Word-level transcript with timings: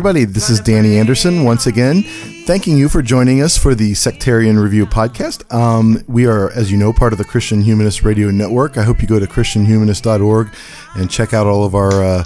everybody. 0.00 0.24
This 0.24 0.48
is 0.48 0.60
Danny 0.60 0.96
Anderson 0.96 1.44
once 1.44 1.66
again, 1.66 2.04
thanking 2.46 2.78
you 2.78 2.88
for 2.88 3.02
joining 3.02 3.42
us 3.42 3.58
for 3.58 3.74
the 3.74 3.92
Sectarian 3.92 4.58
Review 4.58 4.86
podcast. 4.86 5.44
Um, 5.54 6.02
we 6.08 6.24
are, 6.24 6.50
as 6.52 6.72
you 6.72 6.78
know, 6.78 6.90
part 6.90 7.12
of 7.12 7.18
the 7.18 7.24
Christian 7.26 7.60
Humanist 7.60 8.02
Radio 8.02 8.30
Network. 8.30 8.78
I 8.78 8.82
hope 8.82 9.02
you 9.02 9.06
go 9.06 9.20
to 9.20 9.26
ChristianHumanist.org 9.26 10.48
and 10.94 11.10
check 11.10 11.34
out 11.34 11.46
all 11.46 11.64
of 11.64 11.74
our 11.74 12.02
uh, 12.02 12.24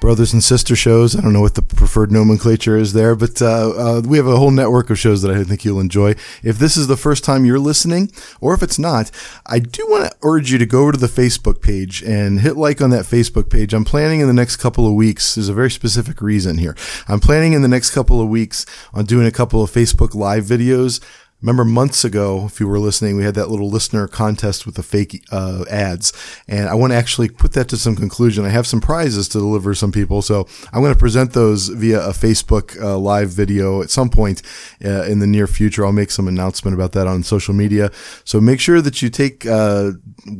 brothers 0.00 0.32
and 0.32 0.42
sister 0.42 0.76
shows. 0.76 1.16
I 1.16 1.20
don't 1.20 1.32
know 1.32 1.40
what 1.40 1.54
the 1.54 1.62
preferred 1.62 2.12
nomenclature 2.12 2.76
is 2.76 2.92
there, 2.92 3.14
but 3.14 3.40
uh, 3.40 3.70
uh, 3.70 4.02
we 4.04 4.16
have 4.16 4.26
a 4.26 4.36
whole 4.36 4.50
network 4.50 4.90
of 4.90 4.98
shows 4.98 5.22
that 5.22 5.30
I 5.30 5.42
think 5.44 5.64
you'll 5.64 5.80
enjoy. 5.80 6.14
If 6.42 6.58
this 6.58 6.76
is 6.76 6.86
the 6.86 6.96
first 6.96 7.24
time 7.24 7.44
you're 7.44 7.58
listening, 7.58 8.10
or 8.40 8.54
if 8.54 8.62
it's 8.62 8.78
not, 8.78 9.10
I 9.46 9.58
do 9.58 9.86
want 9.88 10.10
to 10.10 10.16
urge 10.22 10.52
you 10.52 10.58
to 10.58 10.66
go 10.66 10.82
over 10.82 10.92
to 10.92 10.98
the 10.98 11.06
Facebook 11.06 11.62
page 11.62 12.02
and 12.02 12.40
hit 12.40 12.56
like 12.56 12.80
on 12.80 12.90
that 12.90 13.04
Facebook 13.04 13.50
page. 13.50 13.72
I'm 13.72 13.84
planning 13.84 14.20
in 14.20 14.26
the 14.26 14.32
next 14.32 14.56
couple 14.56 14.86
of 14.86 14.94
weeks. 14.94 15.34
There's 15.34 15.48
a 15.48 15.54
very 15.54 15.70
specific 15.70 16.20
reason 16.20 16.58
here. 16.58 16.76
I'm 17.08 17.20
planning 17.20 17.52
in 17.52 17.62
the 17.62 17.68
next 17.68 17.90
couple 17.90 18.20
of 18.20 18.28
weeks 18.28 18.66
on 18.92 19.06
doing 19.06 19.26
a 19.26 19.32
couple 19.32 19.62
of 19.62 19.70
Facebook 19.70 20.14
live 20.14 20.44
videos. 20.44 21.02
Remember 21.44 21.66
months 21.66 22.06
ago, 22.06 22.46
if 22.46 22.58
you 22.58 22.66
were 22.66 22.78
listening, 22.78 23.18
we 23.18 23.24
had 23.24 23.34
that 23.34 23.50
little 23.50 23.68
listener 23.68 24.08
contest 24.08 24.64
with 24.64 24.76
the 24.76 24.82
fake 24.82 25.22
uh, 25.30 25.66
ads, 25.70 26.10
and 26.48 26.70
I 26.70 26.74
want 26.74 26.94
to 26.94 26.96
actually 26.96 27.28
put 27.28 27.52
that 27.52 27.68
to 27.68 27.76
some 27.76 27.96
conclusion. 27.96 28.46
I 28.46 28.48
have 28.48 28.66
some 28.66 28.80
prizes 28.80 29.28
to 29.28 29.38
deliver 29.40 29.74
some 29.74 29.92
people, 29.92 30.22
so 30.22 30.48
I'm 30.72 30.80
going 30.80 30.94
to 30.94 30.98
present 30.98 31.34
those 31.34 31.68
via 31.68 32.00
a 32.00 32.12
Facebook 32.12 32.80
uh, 32.80 32.96
live 32.96 33.28
video 33.28 33.82
at 33.82 33.90
some 33.90 34.08
point 34.08 34.40
uh, 34.82 35.02
in 35.02 35.18
the 35.18 35.26
near 35.26 35.46
future. 35.46 35.84
I'll 35.84 35.92
make 35.92 36.10
some 36.10 36.28
announcement 36.28 36.74
about 36.74 36.92
that 36.92 37.06
on 37.06 37.22
social 37.22 37.52
media. 37.52 37.90
So 38.24 38.40
make 38.40 38.58
sure 38.58 38.80
that 38.80 39.02
you 39.02 39.10
take 39.10 39.44
uh, 39.44 39.90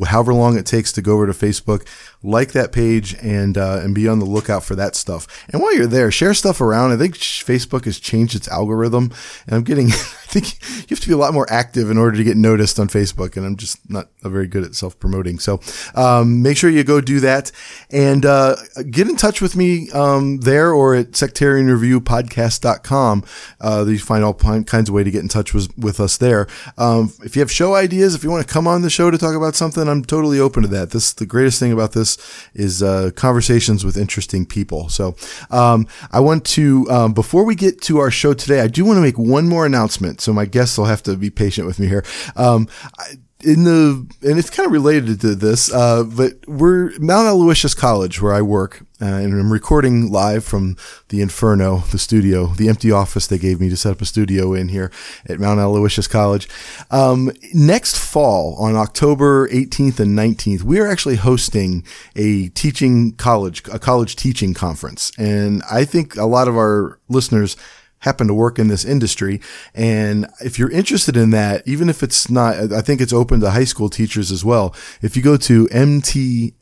however 0.07 0.33
long 0.33 0.57
it 0.57 0.65
takes 0.65 0.91
to 0.93 1.03
go 1.03 1.13
over 1.13 1.27
to 1.27 1.35
Facebook, 1.35 1.87
like 2.25 2.53
that 2.53 2.73
page, 2.73 3.15
and 3.23 3.57
uh, 3.57 3.81
and 3.83 3.95
be 3.95 4.09
on 4.09 4.19
the 4.19 4.25
lookout 4.25 4.65
for 4.65 4.75
that 4.75 4.97
stuff. 4.97 5.47
And 5.51 5.63
while 5.63 5.77
you're 5.77 5.87
there, 5.87 6.11
share 6.11 6.35
stuff 6.35 6.61
around. 6.61 6.93
I 6.93 6.97
think 6.97 7.15
Facebook 7.17 7.85
has 7.85 8.01
changed 8.01 8.35
its 8.35 8.49
algorithm, 8.49 9.13
and 9.47 9.55
I'm 9.55 9.63
getting. 9.63 9.93
I 10.25 10.37
think 10.37 10.55
you 10.91 10.97
have 10.97 11.01
to 11.01 11.07
be 11.07 11.13
a 11.13 11.19
lot 11.19 11.33
more 11.33 11.47
active 11.49 11.89
in 11.91 11.99
order 11.99 12.17
to 12.17 12.25
get 12.25 12.37
noticed 12.37 12.81
on 12.81 12.89
Facebook, 12.89 13.37
and 13.37 13.47
I'm 13.47 13.55
just 13.57 13.89
not 13.89 14.09
very 14.23 14.49
good 14.49 14.65
at 14.65 14.75
self 14.75 14.99
promoting. 14.99 15.39
So 15.39 15.61
um, 15.95 16.43
make 16.43 16.57
sure 16.57 16.71
you 16.71 16.83
go 16.83 17.01
do 17.01 17.21
that 17.21 17.53
and 17.91 18.27
uh, 18.27 18.57
get 18.91 19.09
in 19.09 19.15
touch 19.17 19.41
with 19.41 19.55
me 19.55 19.89
um, 19.93 20.41
there 20.41 20.73
or 20.73 20.97
at 20.97 21.13
sectarianreviewpodcast.com. 21.13 23.25
Uh, 23.61 23.85
you 23.87 23.99
find 23.99 24.25
all 24.25 24.35
kinds 24.35 24.89
of 24.89 24.95
way 24.95 25.05
to 25.05 25.11
get 25.11 25.23
in 25.23 25.29
touch 25.29 25.55
with, 25.55 25.77
with 25.79 26.01
us 26.01 26.17
there. 26.17 26.49
Um, 26.79 27.13
if 27.23 27.37
you 27.37 27.41
have 27.41 27.53
show 27.53 27.75
ideas, 27.75 28.15
if 28.15 28.25
you 28.25 28.31
want 28.31 28.47
to 28.47 28.53
come 28.53 28.67
on 28.67 28.81
the 28.83 28.91
show 28.91 29.11
to 29.11 29.19
talk 29.19 29.37
about 29.37 29.55
something, 29.55 29.89
I'm 29.89 30.05
totally 30.05 30.41
open 30.41 30.63
to 30.63 30.69
that. 30.69 30.91
This 30.91 31.13
the 31.13 31.27
greatest 31.27 31.61
thing 31.61 31.73
about 31.73 31.93
this 31.93 32.14
is 32.55 32.83
uh, 32.83 33.11
conversations 33.15 33.85
with 33.85 33.97
interesting 33.97 34.47
people. 34.47 34.89
So 34.89 35.17
um, 35.51 35.87
I 36.13 36.21
want 36.21 36.45
to 36.47 36.87
um, 36.91 37.13
before 37.13 37.45
we 37.45 37.55
get 37.55 37.81
to 37.83 37.99
our 37.99 38.11
show 38.11 38.35
today, 38.35 38.61
I 38.61 38.69
do 38.69 38.85
want 38.85 38.97
to 38.97 39.03
make 39.03 39.19
one 39.19 39.49
more 39.49 39.67
announcement. 39.67 40.21
So 40.21 40.33
my 40.33 40.47
guests 40.47 40.79
will 40.79 40.87
have 40.87 41.03
to 41.05 41.17
be 41.17 41.31
patient 41.31 41.67
with 41.67 41.79
me 41.79 41.87
here. 41.87 42.05
Um, 42.37 42.69
I, 42.99 43.17
in 43.45 43.65
the 43.65 44.07
and 44.23 44.39
it's 44.39 44.51
kind 44.51 44.67
of 44.67 44.73
related 44.73 45.21
to 45.21 45.35
this, 45.35 45.73
uh, 45.73 46.05
but 46.05 46.33
we're 46.47 46.99
Mount 46.99 47.29
Aloysius 47.29 47.75
College 47.75 48.21
where 48.21 48.33
I 48.33 48.43
work, 48.43 48.83
uh, 49.05 49.19
and 49.19 49.35
I'm 49.35 49.53
recording 49.53 50.11
live 50.11 50.47
from 50.47 50.79
the 51.11 51.21
Inferno, 51.21 51.81
the 51.91 51.99
studio, 51.99 52.47
the 52.47 52.71
empty 52.71 52.91
office 52.91 53.27
they 53.27 53.37
gave 53.37 53.61
me 53.61 53.69
to 53.69 53.77
set 53.77 53.93
up 53.93 54.01
a 54.01 54.07
studio 54.07 54.55
in 54.55 54.69
here 54.69 54.91
at 55.27 55.39
Mount 55.39 55.61
Aloysius 55.61 56.09
College. 56.09 56.49
Um, 56.91 57.31
next 57.53 57.99
fall, 57.99 58.57
on 58.57 58.77
October 58.77 59.47
18th 59.49 60.01
and 60.01 60.19
19th, 60.19 60.63
we 60.63 60.81
are 60.81 60.87
actually 60.87 61.17
hosting 61.17 61.85
a 62.17 62.49
teaching 62.51 63.13
college, 63.13 63.63
a 63.71 63.79
college 63.79 64.17
teaching 64.17 64.55
conference, 64.55 65.13
and 65.19 65.63
I 65.71 65.85
think 65.85 66.17
a 66.17 66.25
lot 66.25 66.49
of 66.49 66.57
our 66.57 66.99
listeners 67.11 67.59
happen 68.05 68.27
to 68.29 68.35
work 68.35 68.59
in 68.59 68.69
this 68.69 68.85
industry. 68.85 69.41
And 69.75 70.29
if 70.41 70.59
you're 70.59 70.71
interested 70.71 71.17
in 71.17 71.31
that, 71.31 71.67
even 71.67 71.89
if 71.89 72.03
it's 72.03 72.31
not, 72.31 72.71
I 72.73 72.83
think 72.83 73.01
it's 73.01 73.15
open 73.15 73.41
to 73.41 73.51
high 73.51 73.65
school 73.65 73.89
teachers 73.89 74.31
as 74.31 74.45
well. 74.45 74.75
If 75.01 75.17
you 75.17 75.23
go 75.23 75.39
to 75.39 75.67
mtaloy.edu, 75.69 76.59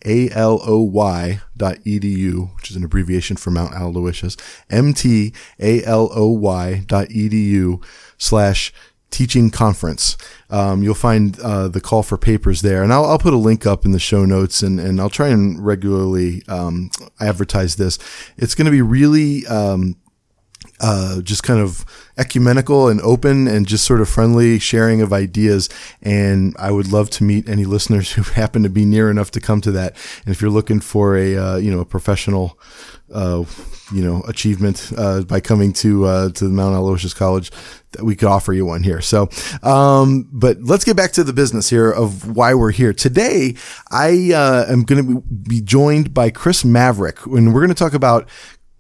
which 2.57 2.71
is 2.71 2.77
an 2.77 2.85
abbreviation 2.85 3.37
for 3.37 3.51
Mount 3.51 3.75
Aloysius, 3.75 4.37
mtaloy.edu 4.71 5.35
slash 8.19 8.73
teaching 9.11 9.51
conference. 9.51 10.17
Um, 10.49 10.83
you'll 10.83 10.95
find 10.95 11.39
uh, 11.41 11.69
the 11.69 11.81
call 11.81 12.03
for 12.03 12.17
papers 12.17 12.63
there, 12.63 12.83
and 12.83 12.93
I'll, 12.93 13.05
I'll, 13.05 13.19
put 13.19 13.35
a 13.35 13.37
link 13.37 13.67
up 13.67 13.85
in 13.85 13.93
the 13.93 13.99
show 13.99 14.25
notes, 14.25 14.63
and, 14.63 14.81
and 14.81 15.01
I'll 15.01 15.11
try 15.11 15.29
and 15.29 15.65
regularly 15.65 16.43
um, 16.49 16.91
advertise 17.21 17.77
this. 17.77 17.99
It's 18.39 18.55
going 18.55 18.65
to 18.65 18.71
be 18.71 18.81
really 18.81 19.47
um, 19.47 19.97
uh, 20.83 21.21
just 21.23 21.45
kind 21.45 21.61
of 21.61 21.85
ecumenical 22.19 22.89
and 22.89 23.01
open 23.03 23.47
and 23.47 23.67
just 23.67 23.85
sort 23.85 24.01
of 24.01 24.09
friendly 24.09 24.59
sharing 24.59 25.01
of 25.01 25.13
ideas. 25.13 25.69
And 26.03 26.55
I 26.59 26.73
would 26.73 26.91
love 26.91 27.09
to 27.11 27.25
meet 27.25 27.49
any 27.49 27.65
listeners 27.65 28.13
who 28.15 28.23
happen 28.23 28.65
to 28.65 28.69
be 28.69 28.85
near 28.85 29.11
enough 29.11 29.31
to 29.33 29.41
come 29.41 29.61
to 29.63 29.73
that. 29.73 29.97
And 30.25 30.35
if 30.35 30.43
you're 30.43 30.51
looking 30.51 30.81
for 30.81 31.17
a, 31.17 31.37
uh, 31.37 31.57
you 31.57 31.71
know, 31.71 31.81
a 31.81 31.85
professional, 31.85 32.59
uh, 33.15 33.45
you 33.93 34.03
know, 34.03 34.23
achievement, 34.27 34.93
uh, 34.97 35.23
by 35.23 35.39
coming 35.39 35.73
to, 35.75 36.05
uh, 36.05 36.31
to 36.31 36.47
Mount 36.47 36.75
Aloysius 36.75 37.15
College, 37.15 37.53
that 37.93 38.05
we 38.05 38.17
could 38.17 38.29
offer 38.29 38.53
you 38.55 38.65
one 38.65 38.83
here. 38.83 39.03
So, 39.03 39.29
um, 39.63 40.29
but 40.33 40.63
let's 40.63 40.85
get 40.85 40.97
back 40.97 41.13
to 41.13 41.25
the 41.25 41.33
business 41.33 41.69
here 41.69 41.91
of 41.91 42.35
why 42.35 42.55
we're 42.55 42.71
here 42.71 42.95
today. 42.95 43.55
I, 43.91 44.33
uh, 44.33 44.65
am 44.69 44.85
going 44.85 45.05
to 45.05 45.21
be 45.21 45.61
joined 45.61 46.15
by 46.15 46.31
Chris 46.31 46.65
Maverick 46.65 47.25
and 47.27 47.55
we're 47.55 47.61
going 47.61 47.69
to 47.69 47.75
talk 47.75 47.93
about 47.93 48.29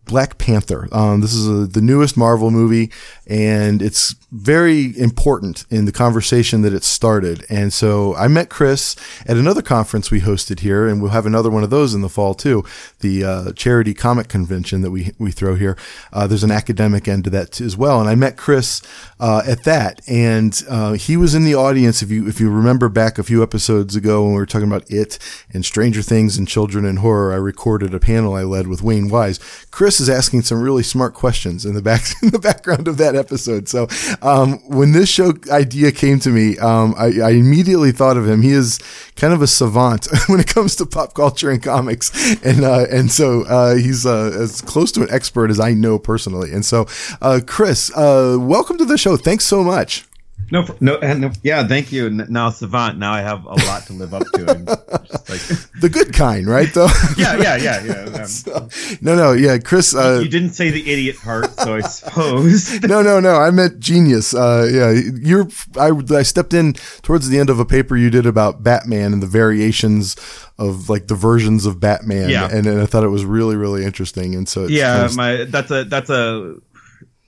Black 0.04 0.38
Panther. 0.38 0.88
Um, 0.92 1.20
this 1.20 1.34
is 1.34 1.48
a, 1.48 1.66
the 1.66 1.80
newest 1.80 2.16
Marvel 2.16 2.50
movie, 2.50 2.90
and 3.26 3.80
it's 3.80 4.14
very 4.32 4.98
important 4.98 5.66
in 5.68 5.84
the 5.84 5.92
conversation 5.92 6.62
that 6.62 6.72
it 6.72 6.82
started. 6.82 7.44
And 7.50 7.70
so 7.70 8.16
I 8.16 8.28
met 8.28 8.48
Chris 8.48 8.96
at 9.26 9.36
another 9.36 9.60
conference 9.60 10.10
we 10.10 10.22
hosted 10.22 10.60
here, 10.60 10.88
and 10.88 11.02
we'll 11.02 11.10
have 11.10 11.26
another 11.26 11.50
one 11.50 11.62
of 11.62 11.68
those 11.68 11.92
in 11.92 12.00
the 12.00 12.08
fall 12.08 12.34
too. 12.34 12.64
The 13.00 13.24
uh, 13.24 13.52
charity 13.52 13.92
comic 13.92 14.28
convention 14.28 14.80
that 14.80 14.90
we 14.90 15.12
we 15.18 15.32
throw 15.32 15.54
here. 15.54 15.76
Uh, 16.14 16.26
there's 16.26 16.44
an 16.44 16.50
academic 16.50 17.06
end 17.06 17.24
to 17.24 17.30
that 17.30 17.60
as 17.60 17.76
well. 17.76 18.00
And 18.00 18.08
I 18.08 18.14
met 18.14 18.38
Chris 18.38 18.80
uh, 19.20 19.42
at 19.46 19.64
that, 19.64 20.00
and 20.08 20.58
uh, 20.68 20.94
he 20.94 21.18
was 21.18 21.34
in 21.34 21.44
the 21.44 21.54
audience. 21.54 22.00
If 22.00 22.10
you 22.10 22.26
if 22.26 22.40
you 22.40 22.50
remember 22.50 22.88
back 22.88 23.18
a 23.18 23.22
few 23.22 23.42
episodes 23.42 23.94
ago 23.94 24.22
when 24.22 24.32
we 24.32 24.38
were 24.38 24.46
talking 24.46 24.68
about 24.68 24.90
it 24.90 25.18
and 25.52 25.62
Stranger 25.62 26.00
Things 26.00 26.38
and 26.38 26.48
Children 26.48 26.86
in 26.86 26.96
Horror, 26.96 27.34
I 27.34 27.36
recorded 27.36 27.92
a 27.92 28.00
panel 28.00 28.34
I 28.34 28.44
led 28.44 28.66
with 28.66 28.82
Wayne 28.82 29.10
Wise. 29.10 29.38
Chris 29.70 30.00
is 30.00 30.08
asking 30.08 30.42
some 30.42 30.62
really 30.62 30.82
smart 30.82 31.12
questions 31.12 31.66
in 31.66 31.74
the 31.74 31.82
back 31.82 32.02
in 32.22 32.30
the 32.30 32.38
background 32.38 32.88
of 32.88 32.96
that 32.96 33.14
episode. 33.14 33.68
So 33.68 33.88
um, 34.22 34.58
when 34.68 34.92
this 34.92 35.08
show 35.08 35.34
idea 35.50 35.90
came 35.92 36.20
to 36.20 36.30
me, 36.30 36.56
um, 36.58 36.94
I, 36.96 37.20
I, 37.20 37.30
immediately 37.30 37.90
thought 37.90 38.16
of 38.16 38.26
him. 38.26 38.40
He 38.40 38.52
is 38.52 38.78
kind 39.16 39.34
of 39.34 39.42
a 39.42 39.46
savant 39.46 40.06
when 40.28 40.38
it 40.38 40.46
comes 40.46 40.76
to 40.76 40.86
pop 40.86 41.14
culture 41.14 41.50
and 41.50 41.62
comics, 41.62 42.10
and 42.44 42.64
uh, 42.64 42.86
and 42.90 43.10
so 43.10 43.42
uh, 43.42 43.74
he's 43.74 44.06
uh, 44.06 44.30
as 44.38 44.60
close 44.60 44.92
to 44.92 45.02
an 45.02 45.08
expert 45.10 45.50
as 45.50 45.58
I 45.58 45.74
know 45.74 45.98
personally. 45.98 46.52
And 46.52 46.64
so, 46.64 46.86
uh, 47.20 47.40
Chris, 47.44 47.90
uh, 47.96 48.36
welcome 48.40 48.78
to 48.78 48.84
the 48.84 48.96
show. 48.96 49.16
Thanks 49.16 49.44
so 49.44 49.64
much. 49.64 50.04
No, 50.52 50.66
no, 50.80 50.98
no, 51.14 51.32
yeah, 51.42 51.66
thank 51.66 51.92
you. 51.92 52.10
Now, 52.10 52.50
Savant, 52.50 52.98
now 52.98 53.14
I 53.14 53.22
have 53.22 53.46
a 53.46 53.54
lot 53.54 53.86
to 53.86 53.94
live 53.94 54.12
up 54.12 54.22
to. 54.34 54.44
like... 54.44 55.40
the 55.80 55.88
good 55.90 56.12
kind, 56.12 56.46
right? 56.46 56.68
Though. 56.74 56.88
yeah, 57.16 57.38
yeah, 57.38 57.56
yeah, 57.56 57.82
yeah. 57.82 58.02
Um, 58.12 58.26
so, 58.26 58.68
no, 59.00 59.16
no, 59.16 59.32
yeah, 59.32 59.56
Chris. 59.56 59.94
Uh, 59.94 60.20
you 60.22 60.28
didn't 60.28 60.50
say 60.50 60.70
the 60.70 60.92
idiot 60.92 61.16
part, 61.16 61.58
so 61.58 61.76
I 61.76 61.80
suppose. 61.80 62.82
no, 62.82 63.00
no, 63.00 63.18
no. 63.18 63.36
I 63.36 63.50
meant 63.50 63.80
genius. 63.80 64.34
Uh, 64.34 64.68
yeah, 64.70 64.90
you're. 64.90 65.48
I, 65.78 65.90
I 66.14 66.22
stepped 66.22 66.52
in 66.52 66.74
towards 67.00 67.30
the 67.30 67.38
end 67.38 67.48
of 67.48 67.58
a 67.58 67.64
paper 67.64 67.96
you 67.96 68.10
did 68.10 68.26
about 68.26 68.62
Batman 68.62 69.14
and 69.14 69.22
the 69.22 69.26
variations 69.26 70.16
of 70.58 70.90
like 70.90 71.06
the 71.06 71.14
versions 71.14 71.64
of 71.64 71.80
Batman. 71.80 72.28
Yeah. 72.28 72.50
and, 72.52 72.66
and 72.66 72.82
I 72.82 72.84
thought 72.84 73.04
it 73.04 73.08
was 73.08 73.24
really, 73.24 73.56
really 73.56 73.86
interesting. 73.86 74.34
And 74.34 74.46
so, 74.46 74.66
yeah, 74.66 74.96
kind 74.96 75.06
of... 75.06 75.16
my 75.16 75.44
that's 75.44 75.70
a 75.70 75.84
that's 75.84 76.10
a 76.10 76.56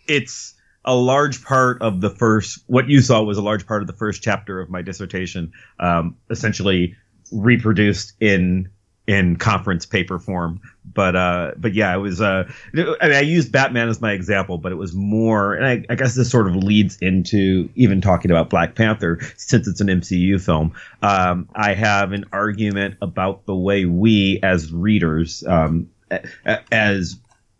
it's 0.06 0.53
a 0.84 0.94
large 0.94 1.42
part 1.44 1.80
of 1.82 2.00
the 2.00 2.10
first 2.10 2.62
what 2.66 2.88
you 2.88 3.00
saw 3.00 3.22
was 3.22 3.38
a 3.38 3.42
large 3.42 3.66
part 3.66 3.82
of 3.82 3.86
the 3.86 3.92
first 3.94 4.22
chapter 4.22 4.60
of 4.60 4.70
my 4.70 4.82
dissertation 4.82 5.52
um, 5.80 6.16
essentially 6.30 6.96
reproduced 7.32 8.12
in 8.20 8.68
in 9.06 9.36
conference 9.36 9.84
paper 9.86 10.18
form. 10.18 10.60
But 10.92 11.16
uh, 11.16 11.52
but 11.56 11.74
yeah, 11.74 11.94
it 11.94 11.98
was. 11.98 12.20
Uh, 12.20 12.50
I 12.72 12.76
mean, 12.76 12.96
I 13.02 13.20
used 13.20 13.50
Batman 13.50 13.88
as 13.88 14.00
my 14.00 14.12
example, 14.12 14.58
but 14.58 14.72
it 14.72 14.76
was 14.76 14.94
more, 14.94 15.54
and 15.54 15.66
I, 15.66 15.84
I, 15.92 15.96
guess 15.96 16.14
this 16.14 16.30
sort 16.30 16.46
of 16.46 16.56
leads 16.56 16.98
into 16.98 17.68
even 17.74 18.00
talking 18.00 18.30
about 18.30 18.50
Black 18.50 18.74
Panther 18.74 19.20
since 19.36 19.66
it's 19.66 19.80
an 19.80 19.88
MCU 19.88 20.40
film. 20.40 20.72
Um, 21.02 21.48
I 21.54 21.74
have 21.74 22.12
an 22.12 22.26
argument 22.32 22.96
about 23.02 23.46
the 23.46 23.54
way 23.54 23.86
we, 23.86 24.40
as 24.42 24.72
readers, 24.72 25.42
um, 25.46 25.90
as 26.70 27.16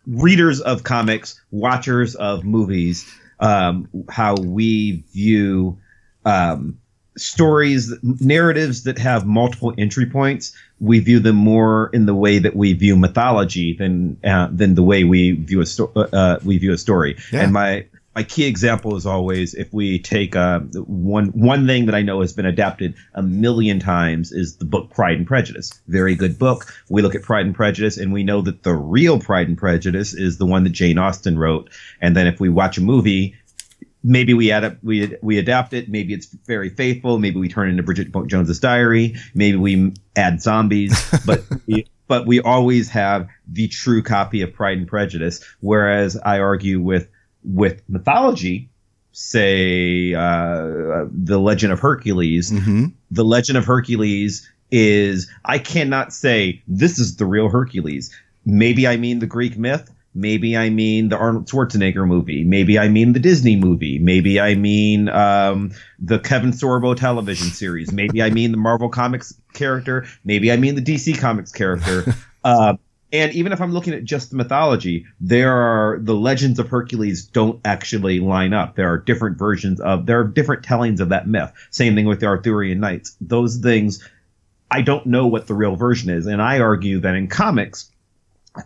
readers 0.06 0.61
of 0.61 0.83
comics, 0.83 1.41
watchers 1.51 2.15
of 2.15 2.45
movies, 2.45 3.11
um, 3.41 3.89
how 4.09 4.35
we 4.37 5.03
view 5.12 5.79
um, 6.25 6.79
stories, 7.17 7.93
narratives 8.03 8.85
that 8.85 8.99
have 8.99 9.27
multiple 9.27 9.73
entry 9.79 10.06
points, 10.06 10.55
we 10.81 11.01
view 11.01 11.21
them 11.21 11.37
more 11.37 11.91
in 11.93 12.06
the 12.06 12.15
way 12.15 12.39
that 12.39 12.56
we 12.56 12.73
view 12.73 12.97
mythology 12.97 13.75
than 13.75 14.19
uh, 14.25 14.49
than 14.51 14.75
the 14.75 14.83
way 14.83 15.05
we 15.05 15.33
view 15.33 15.61
a 15.61 15.67
sto- 15.67 15.93
uh, 15.95 16.07
uh, 16.12 16.39
we 16.45 16.59
view 16.59 16.73
a 16.73 16.79
story. 16.79 17.17
Yeah. 17.33 17.43
And 17.43 17.53
my 17.53 17.87
my 18.14 18.22
key 18.22 18.46
example 18.46 18.96
is 18.96 19.06
always 19.06 19.55
if 19.55 19.72
we 19.72 19.99
take 19.99 20.37
uh, 20.37 20.61
one 20.61 21.26
one 21.28 21.66
thing 21.66 21.87
that 21.87 21.94
I 21.94 22.02
know 22.02 22.20
has 22.20 22.32
been 22.32 22.46
adapted 22.46 22.94
a 23.14 23.22
million 23.22 23.81
times 23.81 24.31
is 24.31 24.56
the 24.56 24.64
book 24.64 24.90
Pride 24.90 25.19
and 25.19 25.26
Prejudice. 25.26 25.81
Very 25.88 26.14
good 26.14 26.38
book. 26.38 26.72
We 26.88 27.02
look 27.02 27.14
at 27.14 27.22
Pride 27.22 27.46
and 27.46 27.55
Prejudice 27.55 27.96
and 27.99 28.12
we 28.12 28.22
know 28.22 28.40
that 28.43 28.62
the 28.62 28.75
real 28.75 29.19
Pride 29.19 29.49
and 29.49 29.58
Prejudice 29.58 30.14
is 30.14 30.38
the 30.38 30.46
one 30.46 30.64
that 30.64 30.70
Jane 30.70 30.99
Austen 30.99 31.38
wrote. 31.38 31.70
And 32.00 32.16
then 32.16 32.26
if 32.26 32.38
we 32.38 32.49
watch 32.49 32.78
a 32.78 32.82
movie, 32.82 33.34
maybe 34.05 34.34
we 34.34 34.50
adapt 34.50 34.84
we 34.84 35.16
we 35.22 35.38
adapt 35.38 35.72
it 35.72 35.88
maybe 35.88 36.12
it's 36.12 36.26
very 36.46 36.69
faithful 36.69 37.19
maybe 37.19 37.40
we 37.40 37.49
turn 37.49 37.69
it 37.69 37.70
into 37.70 37.82
bridget 37.82 38.08
jones's 38.26 38.61
diary 38.61 39.16
maybe 39.34 39.56
we 39.56 39.94
add 40.14 40.43
zombies 40.43 41.11
but 41.26 41.43
we, 41.66 41.87
but 42.06 42.26
we 42.26 42.38
always 42.38 42.90
have 42.90 43.26
the 43.49 43.66
true 43.66 44.02
copy 44.02 44.43
of 44.43 44.52
pride 44.52 44.76
and 44.76 44.87
prejudice 44.87 45.43
whereas 45.61 46.19
i 46.22 46.38
argue 46.38 46.82
with 46.82 47.08
with 47.44 47.82
mythology 47.88 48.69
say 49.12 50.12
uh, 50.14 51.05
the 51.11 51.38
legend 51.38 51.73
of 51.73 51.79
hercules 51.79 52.50
mm-hmm. 52.50 52.87
the 53.11 53.25
legend 53.25 53.56
of 53.56 53.64
hercules 53.64 54.49
is 54.70 55.31
i 55.44 55.58
cannot 55.58 56.12
say 56.12 56.62
this 56.67 56.99
is 56.99 57.17
the 57.17 57.26
real 57.26 57.49
hercules 57.49 58.14
maybe 58.44 58.88
i 58.88 58.96
mean 58.96 59.20
the 59.20 59.26
greek 59.26 59.56
myth 59.56 59.91
Maybe 60.14 60.56
I 60.56 60.70
mean 60.70 61.08
the 61.08 61.17
Arnold 61.17 61.46
Schwarzenegger 61.46 62.06
movie. 62.06 62.44
Maybe 62.44 62.79
I 62.79 62.87
mean 62.88 63.14
the 63.14 63.19
Disney 63.19 63.56
movie. 63.56 63.99
Maybe 63.99 64.40
I 64.40 64.55
mean 64.55 65.08
um, 65.08 65.73
the 65.99 66.20
Kevin 66.20 66.52
Sorbo 66.52 66.97
television 66.97 67.49
series. 67.49 67.93
Maybe 67.93 68.23
I 68.23 68.31
mean 68.31 68.52
the 68.52 68.56
Marvel 68.56 68.88
Comics 68.88 69.35
character. 69.55 70.06
Maybe 70.25 70.52
I 70.52 70.56
mean 70.56 70.76
the 70.76 70.82
DC 70.82 71.19
Comics 71.19 71.50
character. 71.50 72.14
uh, 72.44 72.76
and 73.14 73.32
even 73.32 73.52
if 73.52 73.61
I'm 73.61 73.72
looking 73.72 73.94
at 73.94 74.02
just 74.02 74.31
the 74.31 74.37
mythology, 74.37 75.06
there 75.20 75.52
are 75.52 76.00
the 76.00 76.16
legends 76.16 76.58
of 76.58 76.69
Hercules 76.69 77.25
don't 77.25 77.61
actually 77.64 78.19
line 78.19 78.52
up. 78.52 78.75
There 78.75 78.93
are 78.93 78.99
different 78.99 79.38
versions 79.38 79.81
of 79.81 80.05
there 80.06 80.19
are 80.19 80.25
different 80.25 80.64
tellings 80.64 80.99
of 80.99 81.11
that 81.11 81.28
myth. 81.28 81.52
Same 81.70 81.94
thing 81.94 82.06
with 82.06 82.19
the 82.19 82.26
Arthurian 82.26 82.81
Knights. 82.81 83.16
Those 83.20 83.58
things, 83.58 84.06
I 84.69 84.82
don't 84.82 85.06
know 85.06 85.28
what 85.28 85.46
the 85.46 85.55
real 85.55 85.76
version 85.76 86.11
is, 86.11 86.26
and 86.26 86.43
I 86.43 86.58
argue 86.58 86.99
that 87.00 87.14
in 87.14 87.28
comics, 87.28 87.88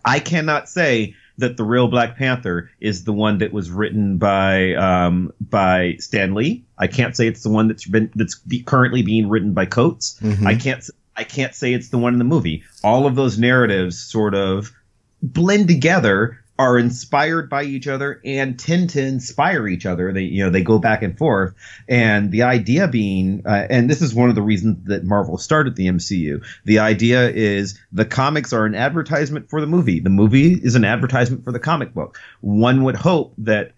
I 0.03 0.19
cannot 0.19 0.71
say 0.71 1.15
that 1.37 1.59
the 1.59 1.65
real 1.65 1.89
Black 1.89 2.17
Panther 2.17 2.71
is 2.81 3.05
the 3.05 3.13
one 3.13 3.39
that 3.39 3.53
was 3.53 3.71
written 3.71 4.17
by 4.17 4.73
um, 4.77 5.31
by 5.43 5.97
Stan 5.99 6.35
Lee. 6.35 6.65
I 6.79 6.87
can't 6.87 7.15
say 7.15 7.27
it's 7.29 7.43
the 7.43 7.51
one 7.51 7.69
that's 7.69 7.87
been 7.87 8.11
that's 8.15 8.37
be 8.37 8.63
currently 8.63 9.03
being 9.03 9.29
written 9.29 9.53
by 9.53 9.67
Coates. 9.67 10.19
Mm-hmm. 10.23 10.47
I 10.47 10.55
can't 10.55 10.83
I 11.19 11.25
can't 11.25 11.55
say 11.55 11.75
it's 11.75 11.89
the 11.89 11.99
one 11.99 12.13
in 12.13 12.19
the 12.19 12.25
movie. 12.25 12.63
All 12.85 13.05
of 13.05 13.17
those 13.17 13.39
narratives 13.39 13.99
sort 13.99 14.37
of 14.37 14.73
blend 15.21 15.67
together 15.67 16.39
are 16.61 16.79
inspired 16.79 17.51
by 17.51 17.65
each 17.65 17.87
other 17.87 18.21
and 18.25 18.59
tend 18.59 18.91
to 18.91 19.03
inspire 19.03 19.67
each 19.69 19.85
other. 19.85 20.13
They, 20.13 20.23
you 20.23 20.45
know, 20.45 20.51
they 20.51 20.63
go 20.63 20.79
back 20.79 21.03
and 21.03 21.17
forth. 21.19 21.55
And 21.89 22.31
the 22.31 22.43
idea 22.43 22.87
being, 22.87 23.43
uh, 23.45 23.67
and 23.69 23.91
this 23.91 24.01
is 24.01 24.15
one 24.15 24.29
of 24.29 24.37
the 24.37 24.43
reasons 24.43 24.87
that 24.87 25.05
Marvel 25.05 25.39
started 25.39 25.77
the 25.77 25.87
MCU. 25.87 26.45
The 26.65 26.79
idea 26.79 27.31
is 27.31 27.79
the 27.93 28.05
comics 28.05 28.53
are 28.53 28.65
an 28.65 28.75
advertisement 28.75 29.51
for 29.51 29.61
the 29.61 29.69
movie. 29.69 30.01
The 30.01 30.11
movie 30.11 30.53
is 30.53 30.75
an 30.75 30.85
advertisement 30.85 31.45
for 31.45 31.53
the 31.53 31.61
comic 31.61 31.95
book. 31.95 32.19
One 32.41 32.85
would 32.85 32.97
hope 32.97 33.35
that 33.39 33.73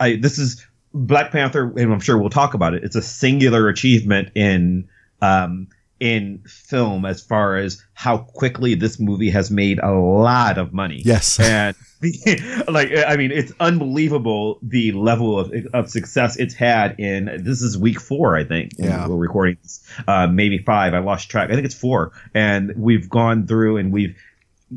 I, 0.00 0.16
this 0.16 0.38
is 0.38 0.64
Black 0.92 1.30
Panther, 1.30 1.72
and 1.76 1.92
I'm 1.92 2.00
sure 2.00 2.18
we'll 2.18 2.30
talk 2.30 2.54
about 2.54 2.74
it. 2.74 2.82
It's 2.82 2.96
a 2.96 3.02
singular 3.02 3.68
achievement 3.68 4.30
in, 4.34 4.88
um, 5.20 5.68
in 5.98 6.42
film 6.46 7.06
as 7.06 7.22
far 7.22 7.56
as 7.56 7.82
how 7.94 8.18
quickly 8.18 8.74
this 8.74 9.00
movie 9.00 9.30
has 9.30 9.50
made 9.50 9.78
a 9.78 9.92
lot 9.92 10.58
of 10.58 10.72
money. 10.72 11.02
Yes. 11.04 11.40
And 11.46 11.74
like 12.68 12.90
I 12.94 13.16
mean 13.16 13.32
it's 13.32 13.52
unbelievable 13.58 14.58
the 14.62 14.92
level 14.92 15.38
of, 15.38 15.50
of 15.72 15.88
success 15.88 16.36
it's 16.36 16.54
had 16.54 17.00
in 17.00 17.42
this 17.42 17.62
is 17.62 17.78
week 17.78 18.00
4 18.00 18.36
I 18.36 18.44
think. 18.44 18.72
Yeah. 18.78 19.08
We're 19.08 19.16
recording 19.16 19.56
this. 19.62 19.82
Uh, 20.06 20.26
maybe 20.26 20.58
5. 20.58 20.92
I 20.92 20.98
lost 20.98 21.30
track. 21.30 21.50
I 21.50 21.54
think 21.54 21.64
it's 21.64 21.74
4 21.74 22.12
and 22.34 22.74
we've 22.76 23.08
gone 23.08 23.46
through 23.46 23.78
and 23.78 23.92
we've 23.92 24.14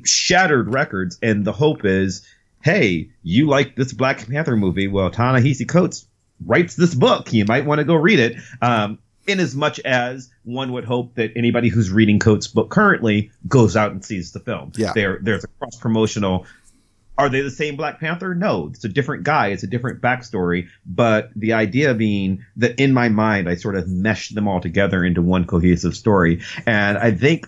shattered 0.06 0.74
records 0.74 1.19
and 1.22 1.44
the 1.44 1.51
hope 1.51 1.83
is 1.83 2.25
hey, 2.62 3.10
you 3.24 3.48
like 3.48 3.75
this 3.75 3.94
Black 3.94 4.27
Panther 4.27 4.56
movie? 4.56 4.88
Well, 4.88 5.10
Ta-Nehisi 5.10 5.68
Coates 5.68 6.06
writes 6.45 6.75
this 6.75 6.94
book. 6.94 7.33
You 7.33 7.45
might 7.45 7.65
want 7.65 7.80
to 7.80 7.86
go 7.86 7.95
read 7.95 8.19
it. 8.19 8.38
Um, 8.62 9.00
in 9.30 9.40
as 9.40 9.56
much 9.56 9.80
as 9.81 10.30
one 10.44 10.72
would 10.74 10.86
hope 10.86 11.16
that 11.16 11.31
anybody 11.36 11.70
who's 11.70 11.92
reading 11.92 12.20
Coates' 12.20 12.48
book 12.48 12.70
currently 12.70 13.31
goes 13.48 13.76
out 13.76 13.92
and 13.92 14.04
sees 14.04 14.31
the 14.31 14.40
film. 14.40 14.72
Yeah. 14.76 14.94
There, 14.94 15.20
there's 15.22 15.44
a 15.44 15.48
cross 15.60 15.76
promotional. 15.78 16.46
Are 17.18 17.30
they 17.30 17.42
the 17.42 17.52
same 17.52 17.76
Black 17.76 18.00
Panther? 18.00 18.34
No, 18.34 18.70
it's 18.74 18.86
a 18.86 18.90
different 18.90 19.24
guy. 19.24 19.48
It's 19.48 19.64
a 19.64 19.68
different 19.68 20.02
backstory. 20.02 20.70
But 20.86 21.31
the 21.36 21.54
idea 21.54 21.94
being 21.94 22.46
that 22.58 22.80
in 22.80 22.94
my 22.94 23.10
mind, 23.10 23.50
I 23.50 23.56
sort 23.56 23.76
of 23.76 23.88
meshed 23.88 24.36
them 24.36 24.48
all 24.48 24.62
together 24.62 25.04
into 25.04 25.22
one 25.22 25.46
cohesive 25.46 25.96
story. 25.96 26.42
And 26.66 26.98
I 26.98 27.12
think 27.12 27.48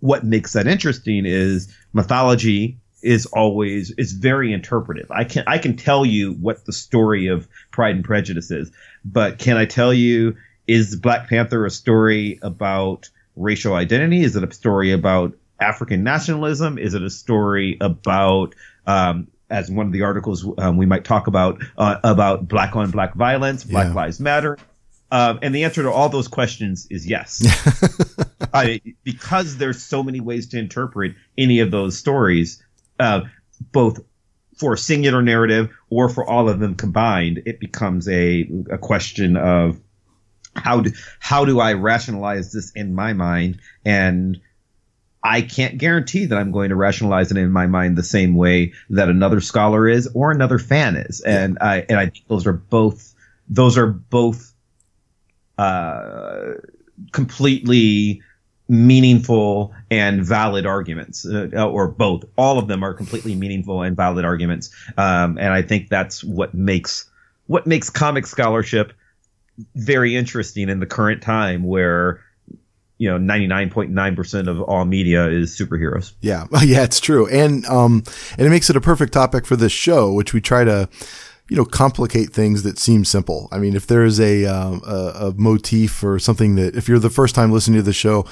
what 0.00 0.24
makes 0.24 0.54
that 0.54 0.66
interesting 0.66 1.24
is 1.26 1.74
mythology 1.92 2.78
is 3.02 3.26
always 3.26 3.90
is 3.92 4.12
very 4.12 4.52
interpretive. 4.52 5.10
I 5.10 5.24
can 5.24 5.44
I 5.46 5.58
can 5.58 5.76
tell 5.76 6.04
you 6.04 6.32
what 6.32 6.64
the 6.64 6.72
story 6.72 7.28
of 7.28 7.48
Pride 7.70 7.94
and 7.94 8.04
Prejudice 8.04 8.50
is, 8.50 8.70
but 9.04 9.38
can 9.38 9.56
I 9.56 9.64
tell 9.64 9.92
you 9.92 10.36
is 10.66 10.96
Black 10.96 11.28
Panther 11.28 11.64
a 11.64 11.70
story 11.70 12.38
about 12.42 13.10
racial 13.36 13.74
identity? 13.74 14.22
Is 14.22 14.36
it 14.36 14.42
a 14.42 14.52
story 14.52 14.92
about 14.92 15.34
African 15.60 16.02
nationalism? 16.02 16.78
Is 16.78 16.94
it 16.94 17.02
a 17.02 17.10
story 17.10 17.76
about, 17.80 18.54
um, 18.86 19.28
as 19.48 19.70
one 19.70 19.86
of 19.86 19.92
the 19.92 20.02
articles 20.02 20.46
um, 20.58 20.76
we 20.76 20.86
might 20.86 21.04
talk 21.04 21.26
about, 21.26 21.62
uh, 21.78 21.98
about 22.02 22.48
black 22.48 22.74
on 22.74 22.90
black 22.90 23.14
violence, 23.14 23.64
Black 23.64 23.88
yeah. 23.88 23.94
Lives 23.94 24.20
Matter? 24.20 24.58
Um, 25.10 25.38
and 25.42 25.54
the 25.54 25.64
answer 25.64 25.84
to 25.84 25.90
all 25.90 26.08
those 26.08 26.26
questions 26.26 26.88
is 26.90 27.06
yes. 27.06 27.46
I, 28.54 28.80
because 29.04 29.56
there's 29.56 29.82
so 29.82 30.02
many 30.02 30.20
ways 30.20 30.48
to 30.48 30.58
interpret 30.58 31.14
any 31.38 31.60
of 31.60 31.70
those 31.70 31.96
stories, 31.96 32.62
uh, 32.98 33.22
both 33.70 34.00
for 34.56 34.72
a 34.72 34.78
singular 34.78 35.22
narrative 35.22 35.70
or 35.90 36.08
for 36.08 36.28
all 36.28 36.48
of 36.48 36.58
them 36.58 36.74
combined, 36.74 37.42
it 37.46 37.60
becomes 37.60 38.08
a, 38.08 38.50
a 38.70 38.78
question 38.78 39.36
of 39.36 39.78
how 40.56 40.80
do 40.80 40.92
how 41.20 41.44
do 41.44 41.60
I 41.60 41.72
rationalize 41.74 42.52
this 42.52 42.70
in 42.72 42.94
my 42.94 43.12
mind? 43.12 43.58
And 43.84 44.40
I 45.22 45.42
can't 45.42 45.78
guarantee 45.78 46.26
that 46.26 46.38
I'm 46.38 46.52
going 46.52 46.68
to 46.68 46.76
rationalize 46.76 47.30
it 47.30 47.36
in 47.36 47.50
my 47.50 47.66
mind 47.66 47.96
the 47.96 48.04
same 48.04 48.36
way 48.36 48.72
that 48.90 49.08
another 49.08 49.40
scholar 49.40 49.88
is 49.88 50.08
or 50.14 50.30
another 50.30 50.58
fan 50.58 50.96
is. 50.96 51.20
And 51.20 51.58
I 51.60 51.84
and 51.88 51.98
I 51.98 52.06
think 52.06 52.28
those 52.28 52.46
are 52.46 52.52
both 52.52 53.14
those 53.48 53.76
are 53.76 53.86
both 53.86 54.52
uh, 55.58 56.52
completely 57.12 58.22
meaningful 58.68 59.72
and 59.90 60.24
valid 60.24 60.66
arguments, 60.66 61.26
uh, 61.26 61.48
or 61.54 61.88
both. 61.88 62.24
All 62.36 62.58
of 62.58 62.68
them 62.68 62.82
are 62.82 62.94
completely 62.94 63.34
meaningful 63.34 63.82
and 63.82 63.96
valid 63.96 64.24
arguments. 64.24 64.74
Um, 64.96 65.38
and 65.38 65.52
I 65.52 65.62
think 65.62 65.88
that's 65.88 66.24
what 66.24 66.54
makes 66.54 67.08
what 67.46 67.66
makes 67.66 67.90
comic 67.90 68.26
scholarship 68.26 68.92
very 69.74 70.16
interesting 70.16 70.68
in 70.68 70.80
the 70.80 70.86
current 70.86 71.22
time 71.22 71.64
where 71.64 72.20
you 72.98 73.10
know 73.10 73.18
99.9% 73.18 74.48
of 74.48 74.60
all 74.62 74.84
media 74.84 75.28
is 75.28 75.56
superheroes. 75.56 76.12
Yeah. 76.20 76.46
Yeah 76.64 76.82
it's 76.82 77.00
true. 77.00 77.26
And 77.28 77.64
um 77.66 78.02
and 78.38 78.46
it 78.46 78.50
makes 78.50 78.70
it 78.70 78.76
a 78.76 78.80
perfect 78.80 79.12
topic 79.12 79.46
for 79.46 79.56
this 79.56 79.72
show 79.72 80.12
which 80.12 80.32
we 80.32 80.40
try 80.40 80.64
to 80.64 80.88
you 81.48 81.56
know 81.56 81.64
complicate 81.64 82.32
things 82.32 82.62
that 82.62 82.78
seem 82.78 83.04
simple. 83.04 83.48
I 83.52 83.58
mean 83.58 83.76
if 83.76 83.86
there 83.86 84.04
is 84.04 84.18
a 84.18 84.46
um, 84.46 84.82
a, 84.86 85.28
a 85.28 85.34
motif 85.36 86.02
or 86.02 86.18
something 86.18 86.56
that 86.56 86.74
if 86.74 86.88
you're 86.88 86.98
the 86.98 87.10
first 87.10 87.34
time 87.34 87.52
listening 87.52 87.76
to 87.76 87.82
the 87.82 87.92
show 87.92 88.26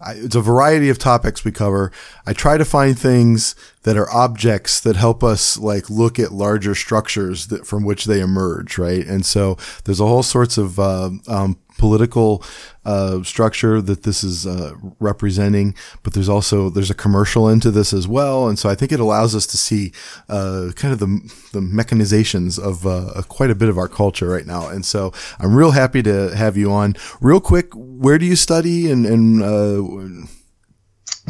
I, 0.00 0.12
it's 0.12 0.36
a 0.36 0.40
variety 0.40 0.88
of 0.88 0.98
topics 0.98 1.44
we 1.44 1.52
cover. 1.52 1.90
I 2.26 2.32
try 2.32 2.56
to 2.56 2.64
find 2.64 2.98
things 2.98 3.54
that 3.82 3.96
are 3.96 4.10
objects 4.10 4.80
that 4.80 4.96
help 4.96 5.24
us 5.24 5.58
like 5.58 5.90
look 5.90 6.18
at 6.18 6.32
larger 6.32 6.74
structures 6.74 7.48
that 7.48 7.66
from 7.66 7.84
which 7.84 8.04
they 8.04 8.20
emerge, 8.20 8.78
right? 8.78 9.06
And 9.06 9.24
so 9.26 9.56
there's 9.84 10.00
a 10.00 10.06
whole 10.06 10.22
sorts 10.22 10.58
of 10.58 10.78
uh, 10.78 11.10
um, 11.26 11.58
political 11.78 12.44
uh, 12.84 13.22
structure 13.22 13.80
that 13.80 14.02
this 14.02 14.22
is 14.22 14.46
uh, 14.46 14.72
representing, 14.98 15.74
but 16.02 16.12
there's 16.12 16.28
also 16.28 16.68
there's 16.68 16.90
a 16.90 16.94
commercial 16.94 17.48
into 17.48 17.70
this 17.70 17.92
as 17.92 18.06
well, 18.06 18.48
and 18.48 18.58
so 18.58 18.68
I 18.68 18.74
think 18.74 18.92
it 18.92 19.00
allows 19.00 19.34
us 19.34 19.46
to 19.46 19.56
see 19.56 19.92
uh, 20.28 20.70
kind 20.76 20.92
of 20.92 20.98
the 20.98 21.06
the 21.52 21.60
mechanizations 21.60 22.58
of 22.58 22.86
uh, 22.86 23.22
quite 23.28 23.50
a 23.50 23.54
bit 23.54 23.68
of 23.68 23.78
our 23.78 23.88
culture 23.88 24.28
right 24.28 24.46
now. 24.46 24.68
And 24.68 24.84
so 24.84 25.12
I'm 25.38 25.54
real 25.54 25.70
happy 25.70 26.02
to 26.02 26.36
have 26.36 26.56
you 26.56 26.70
on. 26.72 26.96
Real 27.20 27.40
quick, 27.40 27.68
where 27.74 28.18
do 28.18 28.26
you 28.26 28.36
study 28.36 28.90
and 28.90 29.06
and 29.06 29.42
uh, 29.42 30.26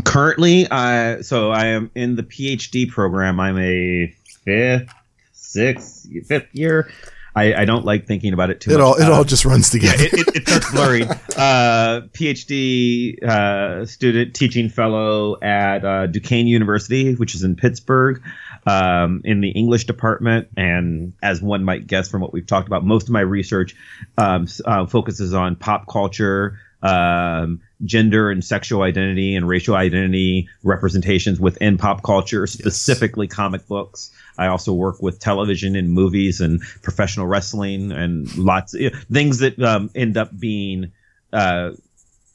Currently, 0.04 0.66
uh, 0.70 1.22
so 1.22 1.50
I 1.50 1.66
am 1.66 1.90
in 1.94 2.16
the 2.16 2.22
PhD 2.22 2.88
program. 2.88 3.40
I'm 3.40 3.58
a 3.58 4.14
fifth, 4.44 4.92
sixth, 5.32 6.06
fifth 6.26 6.48
year. 6.52 6.90
I, 7.36 7.54
I 7.54 7.64
don't 7.64 7.84
like 7.84 8.06
thinking 8.06 8.32
about 8.32 8.50
it 8.50 8.60
too 8.60 8.70
it 8.72 8.78
much. 8.78 8.82
all 8.82 8.94
it 8.96 9.04
Uh, 9.04 9.12
all 9.14 9.24
just 9.24 9.44
runs 9.44 9.70
together. 9.70 10.02
it, 10.02 10.12
it, 10.12 10.36
it 10.36 10.48
starts 10.48 10.70
blurring. 10.72 11.08
Uh, 11.38 12.00
PhD 12.14 13.22
uh, 13.22 13.86
student, 13.86 14.34
teaching 14.34 14.68
fellow 14.68 15.40
at 15.40 15.84
uh, 15.84 16.06
Duquesne 16.08 16.48
University, 16.48 17.14
which 17.14 17.36
is 17.36 17.44
in 17.44 17.54
Pittsburgh, 17.54 18.20
um, 18.66 19.20
in 19.24 19.40
the 19.40 19.50
English 19.50 19.84
department. 19.84 20.48
And 20.56 21.12
as 21.22 21.40
one 21.40 21.62
might 21.62 21.86
guess 21.86 22.08
from 22.10 22.22
what 22.22 22.32
we've 22.32 22.46
talked 22.46 22.66
about, 22.66 22.84
most 22.84 23.04
of 23.04 23.10
my 23.10 23.20
research 23.20 23.76
um, 24.16 24.48
uh, 24.64 24.86
focuses 24.86 25.32
on 25.32 25.54
pop 25.54 25.86
culture. 25.88 26.58
Um, 26.80 27.60
gender 27.84 28.30
and 28.30 28.44
sexual 28.44 28.82
identity 28.82 29.34
and 29.34 29.48
racial 29.48 29.74
identity 29.74 30.48
representations 30.62 31.40
within 31.40 31.78
pop 31.78 32.02
culture, 32.02 32.46
specifically 32.46 33.26
comic 33.26 33.66
books. 33.66 34.10
I 34.36 34.46
also 34.46 34.72
work 34.72 35.02
with 35.02 35.18
television 35.18 35.76
and 35.76 35.90
movies 35.90 36.40
and 36.40 36.60
professional 36.82 37.26
wrestling 37.26 37.92
and 37.92 38.36
lots 38.36 38.74
of 38.74 38.92
things 39.12 39.38
that 39.38 39.60
um, 39.60 39.90
end 39.94 40.16
up 40.16 40.36
being 40.38 40.92
uh, 41.32 41.70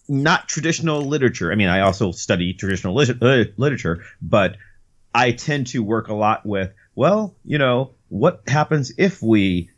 not 0.07 0.47
traditional 0.47 1.01
literature. 1.01 1.51
I 1.51 1.55
mean, 1.55 1.69
I 1.69 1.81
also 1.81 2.11
study 2.11 2.53
traditional 2.53 2.95
lit- 2.95 3.21
lit- 3.21 3.57
literature, 3.57 4.03
but 4.21 4.57
I 5.15 5.31
tend 5.31 5.67
to 5.67 5.83
work 5.83 6.07
a 6.09 6.13
lot 6.13 6.45
with, 6.45 6.73
well, 6.95 7.35
you 7.45 7.57
know, 7.57 7.91
what 8.09 8.43
happens 8.47 8.91
if 8.97 9.21
we 9.21 9.69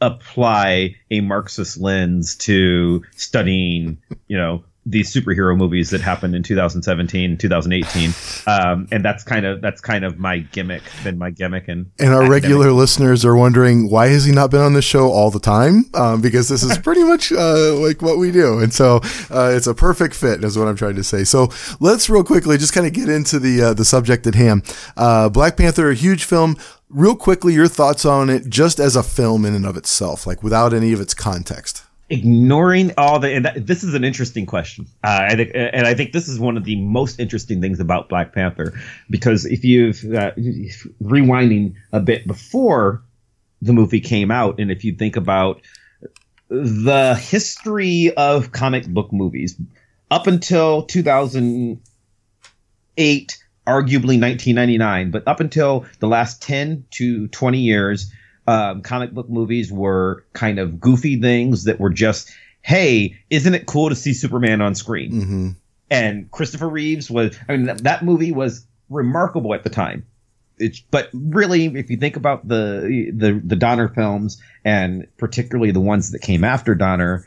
apply 0.00 0.96
a 1.10 1.20
Marxist 1.20 1.78
lens 1.78 2.36
to 2.36 3.02
studying, 3.16 3.98
you 4.28 4.36
know, 4.36 4.64
these 4.90 5.12
superhero 5.12 5.56
movies 5.56 5.90
that 5.90 6.00
happened 6.00 6.34
in 6.34 6.42
2017, 6.42 7.36
2018, 7.36 8.10
um, 8.46 8.88
and 8.90 9.04
that's 9.04 9.22
kind 9.22 9.44
of 9.44 9.60
that's 9.60 9.80
kind 9.80 10.04
of 10.04 10.18
my 10.18 10.38
gimmick, 10.38 10.82
been 11.04 11.18
my 11.18 11.30
gimmick, 11.30 11.68
and 11.68 11.90
And 11.98 12.08
our 12.08 12.22
academic 12.22 12.42
regular 12.42 12.72
listeners 12.72 13.24
are 13.24 13.36
wondering 13.36 13.90
why 13.90 14.08
has 14.08 14.24
he 14.24 14.32
not 14.32 14.50
been 14.50 14.62
on 14.62 14.72
the 14.72 14.82
show 14.82 15.10
all 15.10 15.30
the 15.30 15.40
time? 15.40 15.84
Um, 15.92 16.22
because 16.22 16.48
this 16.48 16.62
is 16.62 16.78
pretty 16.82 17.04
much 17.04 17.30
uh, 17.32 17.74
like 17.74 18.00
what 18.00 18.16
we 18.16 18.30
do, 18.30 18.60
and 18.60 18.72
so 18.72 19.00
uh, 19.30 19.52
it's 19.54 19.66
a 19.66 19.74
perfect 19.74 20.14
fit, 20.14 20.42
is 20.42 20.56
what 20.56 20.68
I'm 20.68 20.76
trying 20.76 20.96
to 20.96 21.04
say. 21.04 21.24
So 21.24 21.50
let's 21.80 22.08
real 22.08 22.24
quickly 22.24 22.56
just 22.56 22.72
kind 22.72 22.86
of 22.86 22.94
get 22.94 23.10
into 23.10 23.38
the 23.38 23.62
uh, 23.62 23.74
the 23.74 23.84
subject 23.84 24.26
at 24.26 24.34
hand. 24.34 24.62
Uh, 24.96 25.28
Black 25.28 25.56
Panther, 25.58 25.90
a 25.90 25.94
huge 25.94 26.24
film. 26.24 26.56
Real 26.90 27.16
quickly, 27.16 27.52
your 27.52 27.68
thoughts 27.68 28.06
on 28.06 28.30
it, 28.30 28.48
just 28.48 28.80
as 28.80 28.96
a 28.96 29.02
film 29.02 29.44
in 29.44 29.54
and 29.54 29.66
of 29.66 29.76
itself, 29.76 30.26
like 30.26 30.42
without 30.42 30.72
any 30.72 30.92
of 30.92 31.00
its 31.00 31.12
context. 31.12 31.82
ignoring 32.10 32.90
all 32.96 33.18
the 33.18 33.34
and 33.34 33.44
that, 33.44 33.66
this 33.66 33.84
is 33.84 33.92
an 33.92 34.02
interesting 34.02 34.46
question 34.46 34.86
uh, 35.04 35.28
I 35.30 35.36
think, 35.36 35.50
and 35.54 35.86
I 35.86 35.92
think 35.92 36.12
this 36.12 36.26
is 36.26 36.40
one 36.40 36.56
of 36.56 36.64
the 36.64 36.80
most 36.80 37.20
interesting 37.20 37.60
things 37.60 37.80
about 37.80 38.08
Black 38.08 38.32
Panther 38.32 38.72
because 39.10 39.44
if 39.44 39.62
you've 39.64 40.02
uh, 40.14 40.32
rewinding 41.02 41.74
a 41.92 42.00
bit 42.00 42.26
before 42.26 43.02
the 43.60 43.74
movie 43.74 44.00
came 44.00 44.30
out 44.30 44.58
and 44.58 44.70
if 44.70 44.84
you 44.84 44.94
think 44.94 45.16
about 45.16 45.60
the 46.48 47.14
history 47.14 48.10
of 48.16 48.52
comic 48.52 48.86
book 48.86 49.12
movies 49.12 49.54
up 50.10 50.26
until 50.26 50.84
2008 50.84 53.38
arguably 53.68 54.18
1999 54.18 55.10
but 55.10 55.28
up 55.28 55.40
until 55.40 55.84
the 56.00 56.08
last 56.08 56.40
10 56.42 56.86
to 56.90 57.28
20 57.28 57.58
years 57.58 58.10
um, 58.48 58.80
comic 58.80 59.12
book 59.12 59.28
movies 59.28 59.70
were 59.70 60.24
kind 60.32 60.58
of 60.58 60.80
goofy 60.80 61.20
things 61.20 61.64
that 61.64 61.78
were 61.78 61.90
just, 61.90 62.32
hey, 62.62 63.18
isn't 63.28 63.54
it 63.54 63.66
cool 63.66 63.90
to 63.90 63.94
see 63.94 64.14
Superman 64.14 64.62
on 64.62 64.74
screen? 64.74 65.10
hmm 65.10 65.48
And 65.90 66.30
Christopher 66.30 66.68
Reeves 66.68 67.10
was, 67.10 67.38
I 67.46 67.56
mean, 67.56 67.66
that, 67.66 67.84
that 67.84 68.02
movie 68.02 68.32
was 68.32 68.66
remarkable 68.88 69.52
at 69.52 69.64
the 69.64 69.70
time. 69.70 70.06
It's, 70.56 70.80
but 70.80 71.10
really, 71.12 71.66
if 71.66 71.90
you 71.90 71.98
think 71.98 72.16
about 72.16 72.48
the 72.48 73.12
the 73.14 73.40
the 73.44 73.54
Donner 73.54 73.88
films 73.88 74.42
and 74.64 75.06
particularly 75.16 75.70
the 75.70 75.80
ones 75.80 76.10
that 76.10 76.20
came 76.20 76.42
after 76.42 76.74
Donner, 76.74 77.26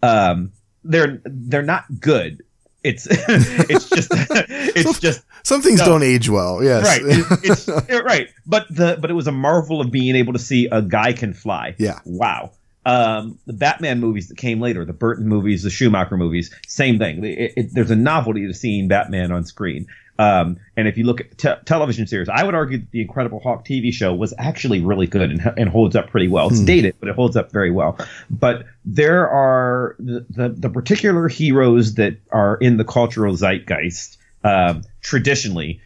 um, 0.00 0.52
they're 0.84 1.20
they're 1.24 1.62
not 1.62 1.86
good. 1.98 2.44
It's 2.84 3.06
it's 3.10 3.88
just 3.90 4.08
it's 4.12 5.00
just 5.00 5.22
Some 5.42 5.62
things 5.62 5.80
No. 5.80 5.86
don't 5.86 6.02
age 6.02 6.28
well. 6.28 6.62
Yes. 6.62 6.84
right 6.84 7.00
it, 7.04 7.26
it's 7.44 7.68
right 8.04 8.28
but 8.46 8.66
the 8.70 8.96
but 9.00 9.10
it 9.10 9.14
was 9.14 9.26
a 9.26 9.32
marvel 9.32 9.80
of 9.80 9.90
being 9.90 10.14
able 10.16 10.32
to 10.32 10.38
see 10.38 10.68
a 10.70 10.80
guy 10.82 11.12
can 11.12 11.34
fly 11.34 11.74
Yeah. 11.78 11.98
wow 12.04 12.52
um 12.86 13.38
the 13.46 13.52
batman 13.52 13.98
movies 13.98 14.28
that 14.28 14.38
came 14.38 14.60
later 14.60 14.84
the 14.84 14.92
burton 14.92 15.26
movies 15.26 15.64
the 15.64 15.70
schumacher 15.70 16.16
movies 16.16 16.54
same 16.68 16.98
thing 16.98 17.24
It- 17.24 17.52
it- 17.56 17.74
there's 17.74 17.90
a 17.90 17.96
novelty 17.96 18.46
to 18.46 18.54
seeing 18.54 18.86
batman 18.88 19.32
on 19.32 19.44
screen 19.44 19.86
um 20.18 20.56
and 20.76 20.88
if 20.88 20.96
you 20.96 21.04
look 21.04 21.20
at 21.20 21.36
te- 21.38 21.54
television 21.64 22.06
series 22.06 22.28
i 22.28 22.42
would 22.42 22.54
argue 22.54 22.78
that 22.78 22.90
the 22.90 23.00
incredible 23.00 23.40
hulk 23.40 23.64
tv 23.64 23.92
show 23.92 24.12
was 24.14 24.34
actually 24.38 24.80
really 24.80 25.06
good 25.06 25.30
and, 25.30 25.52
and 25.56 25.68
holds 25.68 25.94
up 25.96 26.10
pretty 26.10 26.28
well 26.28 26.48
it's 26.48 26.58
Hmm. 26.58 26.64
dated 26.64 26.94
but 27.00 27.08
it 27.08 27.14
holds 27.14 27.36
up 27.36 27.52
very 27.52 27.70
well 27.70 27.96
but 28.30 28.64
there 28.84 29.28
are 29.28 29.96
the, 29.98 30.26
the, 30.30 30.48
the 30.50 30.70
particular 30.70 31.28
heroes 31.28 31.94
that 31.94 32.16
are 32.32 32.56
in 32.56 32.76
the 32.76 32.84
cultural 32.84 33.34
zeitgeist 33.34 34.16
um, 34.44 34.82
traditionally 35.02 35.80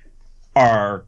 are 0.54 1.04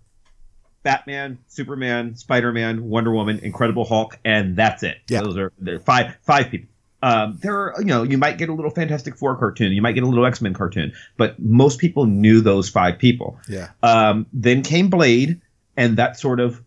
Batman, 0.83 1.39
Superman, 1.49 2.15
Spider 2.15 2.53
Man, 2.53 2.85
Wonder 2.91 3.11
Woman, 3.11 3.39
Incredible 3.39 3.87
Hulk, 3.87 4.19
and 4.23 4.55
that's 4.55 4.83
it. 4.83 4.99
Yeah. 5.09 5.23
Those 5.23 5.39
are 5.39 5.51
five 5.81 6.17
five 6.23 6.51
people. 6.51 6.69
Um, 7.05 7.39
there 7.43 7.55
are 7.55 7.75
you 7.81 7.85
know 7.85 8.03
you 8.03 8.17
might 8.19 8.39
get 8.39 8.49
a 8.49 8.55
little 8.55 8.71
Fantastic 8.71 9.17
Four 9.17 9.37
cartoon, 9.37 9.73
you 9.73 9.83
might 9.83 9.93
get 9.93 10.05
a 10.05 10.07
little 10.07 10.25
X 10.25 10.41
Men 10.41 10.55
cartoon, 10.55 10.93
but 11.17 11.39
most 11.39 11.79
people 11.79 12.07
knew 12.07 12.41
those 12.41 12.69
five 12.71 12.99
people. 12.99 13.39
Yeah. 13.49 13.69
Um, 13.83 14.27
then 14.33 14.63
came 14.63 14.89
Blade, 14.89 15.41
and 15.77 15.99
that 15.99 16.19
sort 16.19 16.41
of 16.41 16.63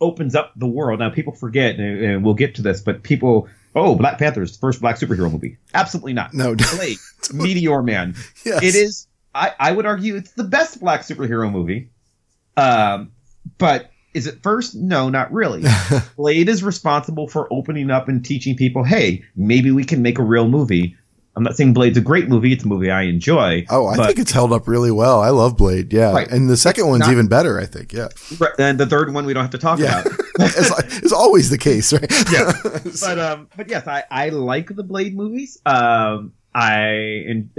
opens 0.00 0.34
up 0.34 0.52
the 0.56 0.66
world. 0.66 0.98
Now 1.00 1.10
people 1.10 1.32
forget, 1.34 1.76
and, 1.76 2.04
and 2.04 2.24
we'll 2.24 2.34
get 2.34 2.56
to 2.56 2.62
this, 2.62 2.80
but 2.80 3.02
people. 3.02 3.48
Oh, 3.78 3.94
Black 3.94 4.18
Panther's 4.18 4.52
the 4.52 4.58
first 4.58 4.80
black 4.80 4.96
superhero 4.96 5.30
movie. 5.30 5.58
Absolutely 5.74 6.14
not. 6.14 6.32
No. 6.32 6.54
Blade, 6.54 6.96
Meteor 7.34 7.82
Man, 7.82 8.14
Yes. 8.44 8.62
it 8.62 8.74
is. 8.74 9.06
I, 9.34 9.52
I 9.60 9.70
would 9.72 9.84
argue 9.84 10.16
it's 10.16 10.32
the 10.32 10.44
best 10.44 10.80
black 10.80 11.02
superhero 11.02 11.52
movie. 11.52 11.90
Um, 12.56 13.12
but 13.58 13.90
is 14.16 14.26
it 14.26 14.42
first? 14.42 14.74
No, 14.74 15.10
not 15.10 15.30
really. 15.30 15.62
Blade 16.16 16.48
is 16.48 16.62
responsible 16.62 17.28
for 17.28 17.46
opening 17.52 17.90
up 17.90 18.08
and 18.08 18.24
teaching 18.24 18.56
people, 18.56 18.82
hey, 18.82 19.22
maybe 19.36 19.70
we 19.70 19.84
can 19.84 20.00
make 20.00 20.18
a 20.18 20.22
real 20.22 20.48
movie. 20.48 20.96
I'm 21.36 21.42
not 21.42 21.54
saying 21.54 21.74
Blade's 21.74 21.98
a 21.98 22.00
great 22.00 22.28
movie; 22.28 22.54
it's 22.54 22.64
a 22.64 22.66
movie 22.66 22.90
I 22.90 23.02
enjoy. 23.02 23.66
Oh, 23.68 23.86
I 23.88 24.06
think 24.06 24.18
it's 24.18 24.32
held 24.32 24.54
up 24.54 24.66
really 24.66 24.90
well. 24.90 25.20
I 25.20 25.28
love 25.28 25.54
Blade. 25.58 25.92
Yeah. 25.92 26.12
Right. 26.12 26.26
And 26.30 26.48
the 26.48 26.56
second 26.56 26.88
one's 26.88 27.00
not- 27.00 27.12
even 27.12 27.28
better, 27.28 27.60
I 27.60 27.66
think. 27.66 27.92
Yeah. 27.92 28.08
and 28.58 28.80
the 28.80 28.86
third 28.86 29.12
one 29.12 29.26
we 29.26 29.34
don't 29.34 29.42
have 29.44 29.50
to 29.50 29.58
talk 29.58 29.78
Yeah. 29.78 30.00
about. 30.00 30.12
it's, 30.40 30.96
it's 31.04 31.12
always 31.12 31.50
the 31.50 31.58
case, 31.58 31.92
right? 31.92 32.10
Yeah. 32.32 32.52
but 33.02 33.18
um, 33.18 33.48
but 33.54 33.68
yes, 33.68 33.86
I 33.86 34.04
I 34.10 34.30
like 34.30 34.74
the 34.74 34.82
Blade 34.82 35.14
movies. 35.14 35.58
Um, 35.66 36.32
I 36.54 36.86
and 37.28 37.50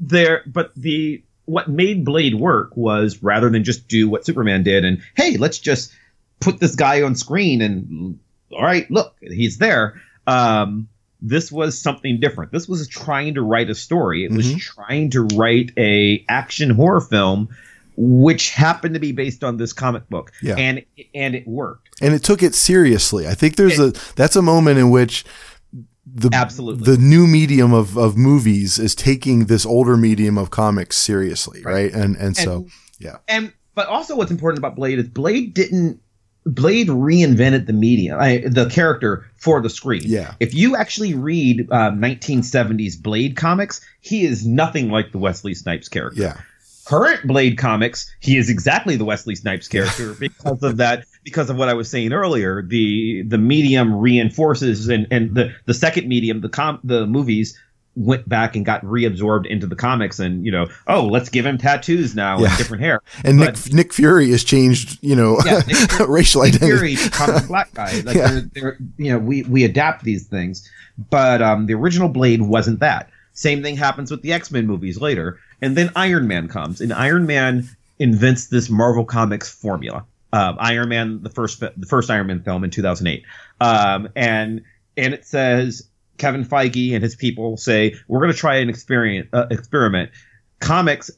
there, 0.00 0.42
but 0.46 0.74
the 0.74 1.22
what 1.46 1.68
made 1.68 2.04
Blade 2.04 2.34
work 2.34 2.76
was 2.76 3.22
rather 3.22 3.50
than 3.50 3.64
just 3.64 3.88
do 3.88 4.08
what 4.08 4.24
Superman 4.24 4.62
did 4.62 4.84
and 4.84 5.02
hey, 5.16 5.36
let's 5.36 5.58
just 5.58 5.92
put 6.40 6.60
this 6.60 6.74
guy 6.76 7.02
on 7.02 7.14
screen 7.14 7.60
and 7.62 8.18
all 8.52 8.62
right, 8.62 8.90
look, 8.90 9.14
he's 9.20 9.58
there. 9.58 10.00
Um, 10.26 10.88
this 11.20 11.50
was 11.52 11.80
something 11.80 12.20
different. 12.20 12.52
This 12.52 12.68
was 12.68 12.86
trying 12.88 13.34
to 13.34 13.42
write 13.42 13.70
a 13.70 13.74
story. 13.74 14.24
It 14.24 14.32
was 14.32 14.52
Mhm. 14.54 14.58
trying 14.60 15.10
to 15.10 15.22
write 15.36 15.70
a 15.76 16.24
action 16.28 16.70
horror 16.70 17.00
film, 17.00 17.48
which 17.96 18.50
happened 18.50 18.94
to 18.94 19.00
be 19.00 19.12
based 19.12 19.44
on 19.44 19.56
this 19.56 19.72
comic 19.72 20.08
book, 20.08 20.32
Yeah. 20.42 20.54
and 20.56 20.82
and 21.14 21.34
it 21.34 21.46
worked. 21.46 21.90
and 22.00 22.12
it 22.14 22.22
took 22.24 22.42
it 22.42 22.54
seriously. 22.54 23.28
I 23.28 23.34
think 23.34 23.56
there's 23.56 23.78
a 23.78 23.92
that's 24.16 24.34
a 24.36 24.42
moment 24.42 24.78
in 24.78 24.90
which 24.90 25.24
the 26.14 26.30
Absolutely. 26.32 26.84
the 26.84 27.00
new 27.00 27.26
medium 27.26 27.72
of, 27.72 27.96
of 27.96 28.16
movies 28.16 28.78
is 28.78 28.94
taking 28.94 29.46
this 29.46 29.64
older 29.64 29.96
medium 29.96 30.36
of 30.36 30.50
comics 30.50 30.98
seriously, 30.98 31.62
right? 31.62 31.92
And 31.92 32.16
and 32.16 32.36
so 32.36 32.66
yeah. 32.98 33.18
and 33.28 33.52
but 33.74 33.88
also 33.88 34.16
what's 34.16 34.30
important 34.30 34.58
about 34.58 34.76
Blade 34.76 34.98
is 34.98 35.08
Blade 35.08 35.54
didn't 35.54 36.00
Blade 36.44 36.88
reinvented 36.88 37.66
the 37.66 37.72
medium, 37.72 38.18
I, 38.18 38.42
the 38.44 38.68
character 38.68 39.30
for 39.36 39.62
the 39.62 39.70
screen. 39.70 40.02
Yeah. 40.04 40.34
If 40.40 40.54
you 40.54 40.74
actually 40.74 41.14
read 41.14 41.68
um, 41.70 42.00
1970s 42.00 43.00
Blade 43.00 43.36
comics, 43.36 43.80
he 44.00 44.24
is 44.24 44.44
nothing 44.44 44.90
like 44.90 45.12
the 45.12 45.18
Wesley 45.18 45.54
Snipes 45.54 45.88
character. 45.88 46.20
yeah, 46.20 46.40
Current 46.84 47.26
Blade 47.28 47.58
comics, 47.58 48.12
he 48.18 48.36
is 48.36 48.50
exactly 48.50 48.96
the 48.96 49.04
Wesley 49.04 49.36
Snipes 49.36 49.68
character 49.68 50.14
because 50.18 50.62
of 50.62 50.78
that. 50.78 51.06
Because 51.24 51.50
of 51.50 51.56
what 51.56 51.68
I 51.68 51.74
was 51.74 51.88
saying 51.88 52.12
earlier, 52.12 52.62
the 52.62 53.22
the 53.22 53.38
medium 53.38 53.94
reinforces, 53.94 54.88
and 54.88 55.06
and 55.10 55.34
the 55.34 55.54
the 55.66 55.74
second 55.74 56.08
medium, 56.08 56.40
the 56.40 56.48
com 56.48 56.80
the 56.82 57.06
movies 57.06 57.58
went 57.94 58.26
back 58.26 58.56
and 58.56 58.64
got 58.64 58.82
reabsorbed 58.82 59.44
into 59.46 59.66
the 59.66 59.76
comics 59.76 60.18
and 60.18 60.46
you 60.46 60.50
know 60.50 60.66
oh 60.86 61.04
let's 61.04 61.28
give 61.28 61.44
him 61.44 61.58
tattoos 61.58 62.14
now 62.14 62.38
yeah. 62.38 62.48
and 62.48 62.56
different 62.58 62.82
hair. 62.82 63.00
And 63.24 63.38
but, 63.38 63.66
Nick 63.66 63.74
Nick 63.74 63.92
Fury 63.92 64.30
has 64.30 64.42
changed 64.42 64.98
you 65.02 65.14
know 65.14 65.38
yeah, 65.44 65.60
racial 66.08 66.42
Nick 66.42 66.54
identity 66.54 66.96
Fury 66.96 67.08
becomes 67.08 67.44
a 67.44 67.46
black 67.46 67.72
guy. 67.74 68.00
Like 68.04 68.16
yeah. 68.16 68.28
they're, 68.30 68.48
they're, 68.54 68.78
you 68.96 69.12
know 69.12 69.18
we 69.18 69.42
we 69.42 69.64
adapt 69.64 70.04
these 70.04 70.26
things. 70.26 70.68
But 71.10 71.42
um, 71.42 71.66
the 71.66 71.74
original 71.74 72.08
Blade 72.08 72.42
wasn't 72.42 72.80
that. 72.80 73.10
Same 73.32 73.62
thing 73.62 73.76
happens 73.76 74.10
with 74.10 74.22
the 74.22 74.32
X-Men 74.32 74.66
movies 74.66 75.00
later. 75.00 75.38
And 75.60 75.76
then 75.76 75.90
Iron 75.96 76.28
Man 76.28 76.48
comes. 76.48 76.80
And 76.80 76.92
Iron 76.92 77.26
Man 77.26 77.68
invents 77.98 78.48
this 78.48 78.68
Marvel 78.68 79.04
Comics 79.04 79.48
formula 79.48 80.04
uh, 80.32 80.54
Iron 80.58 80.88
Man 80.88 81.22
the 81.22 81.30
first 81.30 81.60
the 81.60 81.86
first 81.86 82.10
Iron 82.10 82.26
Man 82.26 82.42
film 82.42 82.64
in 82.64 82.70
2008 82.70 83.24
um, 83.60 84.08
and 84.16 84.62
and 84.96 85.14
it 85.14 85.24
says 85.24 85.88
Kevin 86.18 86.44
Feige 86.44 86.94
and 86.94 87.02
his 87.02 87.16
people 87.16 87.56
say 87.56 87.96
we're 88.06 88.20
going 88.20 88.32
to 88.32 88.38
try 88.38 88.56
an. 88.56 88.70
Uh, 89.32 89.46
experiment. 89.50 90.10
Comics, 90.60 91.10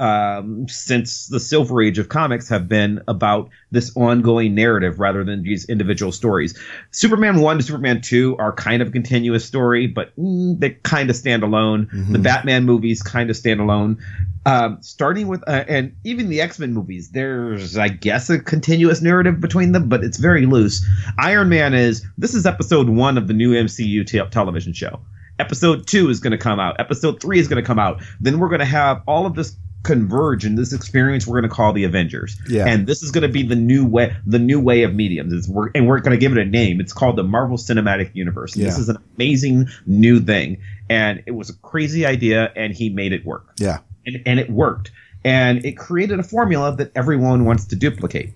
um, 0.00 0.66
since 0.66 1.26
the 1.26 1.38
Silver 1.38 1.82
Age 1.82 1.98
of 1.98 2.08
comics, 2.08 2.48
have 2.48 2.68
been 2.68 3.02
about 3.06 3.50
this 3.70 3.94
ongoing 3.94 4.54
narrative 4.54 4.98
rather 4.98 5.22
than 5.22 5.42
these 5.42 5.68
individual 5.68 6.10
stories. 6.10 6.58
Superman 6.90 7.40
one 7.40 7.58
to 7.58 7.62
Superman 7.62 8.00
two 8.00 8.36
are 8.38 8.52
kind 8.52 8.80
of 8.80 8.88
a 8.88 8.90
continuous 8.90 9.44
story, 9.44 9.86
but 9.86 10.16
mm, 10.16 10.58
they 10.58 10.70
kind 10.70 11.10
of 11.10 11.16
stand 11.16 11.42
alone. 11.42 11.86
Mm-hmm. 11.92 12.12
The 12.14 12.18
Batman 12.18 12.64
movies 12.64 13.02
kind 13.02 13.28
of 13.28 13.36
stand 13.36 13.60
alone. 13.60 13.98
Um, 14.46 14.78
starting 14.80 15.28
with 15.28 15.46
uh, 15.46 15.64
and 15.68 15.94
even 16.02 16.30
the 16.30 16.40
X 16.40 16.58
Men 16.58 16.72
movies, 16.72 17.10
there's 17.10 17.76
I 17.76 17.88
guess 17.88 18.30
a 18.30 18.38
continuous 18.38 19.02
narrative 19.02 19.38
between 19.38 19.72
them, 19.72 19.90
but 19.90 20.02
it's 20.02 20.16
very 20.16 20.46
loose. 20.46 20.84
Iron 21.18 21.50
Man 21.50 21.74
is 21.74 22.06
this 22.16 22.34
is 22.34 22.46
episode 22.46 22.88
one 22.88 23.18
of 23.18 23.28
the 23.28 23.34
new 23.34 23.52
MCU 23.52 24.06
te- 24.06 24.30
television 24.30 24.72
show. 24.72 24.98
Episode 25.38 25.86
two 25.86 26.08
is 26.08 26.20
going 26.20 26.32
to 26.32 26.38
come 26.38 26.58
out. 26.58 26.80
Episode 26.80 27.20
three 27.20 27.38
is 27.38 27.48
going 27.48 27.62
to 27.62 27.66
come 27.66 27.78
out. 27.78 28.02
Then 28.18 28.38
we're 28.38 28.48
going 28.48 28.60
to 28.60 28.64
have 28.64 29.02
all 29.06 29.26
of 29.26 29.34
this 29.34 29.56
converge 29.82 30.44
in 30.44 30.56
this 30.56 30.72
experience 30.72 31.26
we're 31.26 31.40
going 31.40 31.48
to 31.48 31.54
call 31.54 31.72
the 31.72 31.84
Avengers. 31.84 32.38
Yeah. 32.48 32.66
And 32.66 32.86
this 32.86 33.02
is 33.02 33.10
going 33.10 33.22
to 33.22 33.28
be 33.28 33.42
the 33.42 33.56
new 33.56 33.86
way 33.86 34.14
the 34.26 34.38
new 34.38 34.60
way 34.60 34.82
of 34.82 34.94
mediums. 34.94 35.32
It's, 35.32 35.48
we're, 35.48 35.70
and 35.74 35.86
we're 35.86 36.00
going 36.00 36.18
to 36.18 36.20
give 36.20 36.32
it 36.32 36.38
a 36.38 36.44
name. 36.44 36.80
It's 36.80 36.92
called 36.92 37.16
the 37.16 37.24
Marvel 37.24 37.56
Cinematic 37.56 38.14
Universe. 38.14 38.56
Yeah. 38.56 38.66
This 38.66 38.78
is 38.78 38.88
an 38.88 38.98
amazing 39.16 39.68
new 39.86 40.20
thing 40.20 40.60
and 40.88 41.22
it 41.26 41.32
was 41.32 41.50
a 41.50 41.54
crazy 41.54 42.04
idea 42.04 42.52
and 42.56 42.74
he 42.74 42.90
made 42.90 43.12
it 43.12 43.24
work. 43.24 43.52
Yeah 43.56 43.78
and, 44.06 44.22
and 44.26 44.40
it 44.40 44.50
worked. 44.50 44.90
And 45.24 45.64
it 45.64 45.76
created 45.76 46.18
a 46.18 46.22
formula 46.22 46.74
that 46.76 46.92
everyone 46.94 47.44
wants 47.44 47.66
to 47.66 47.76
duplicate. 47.76 48.32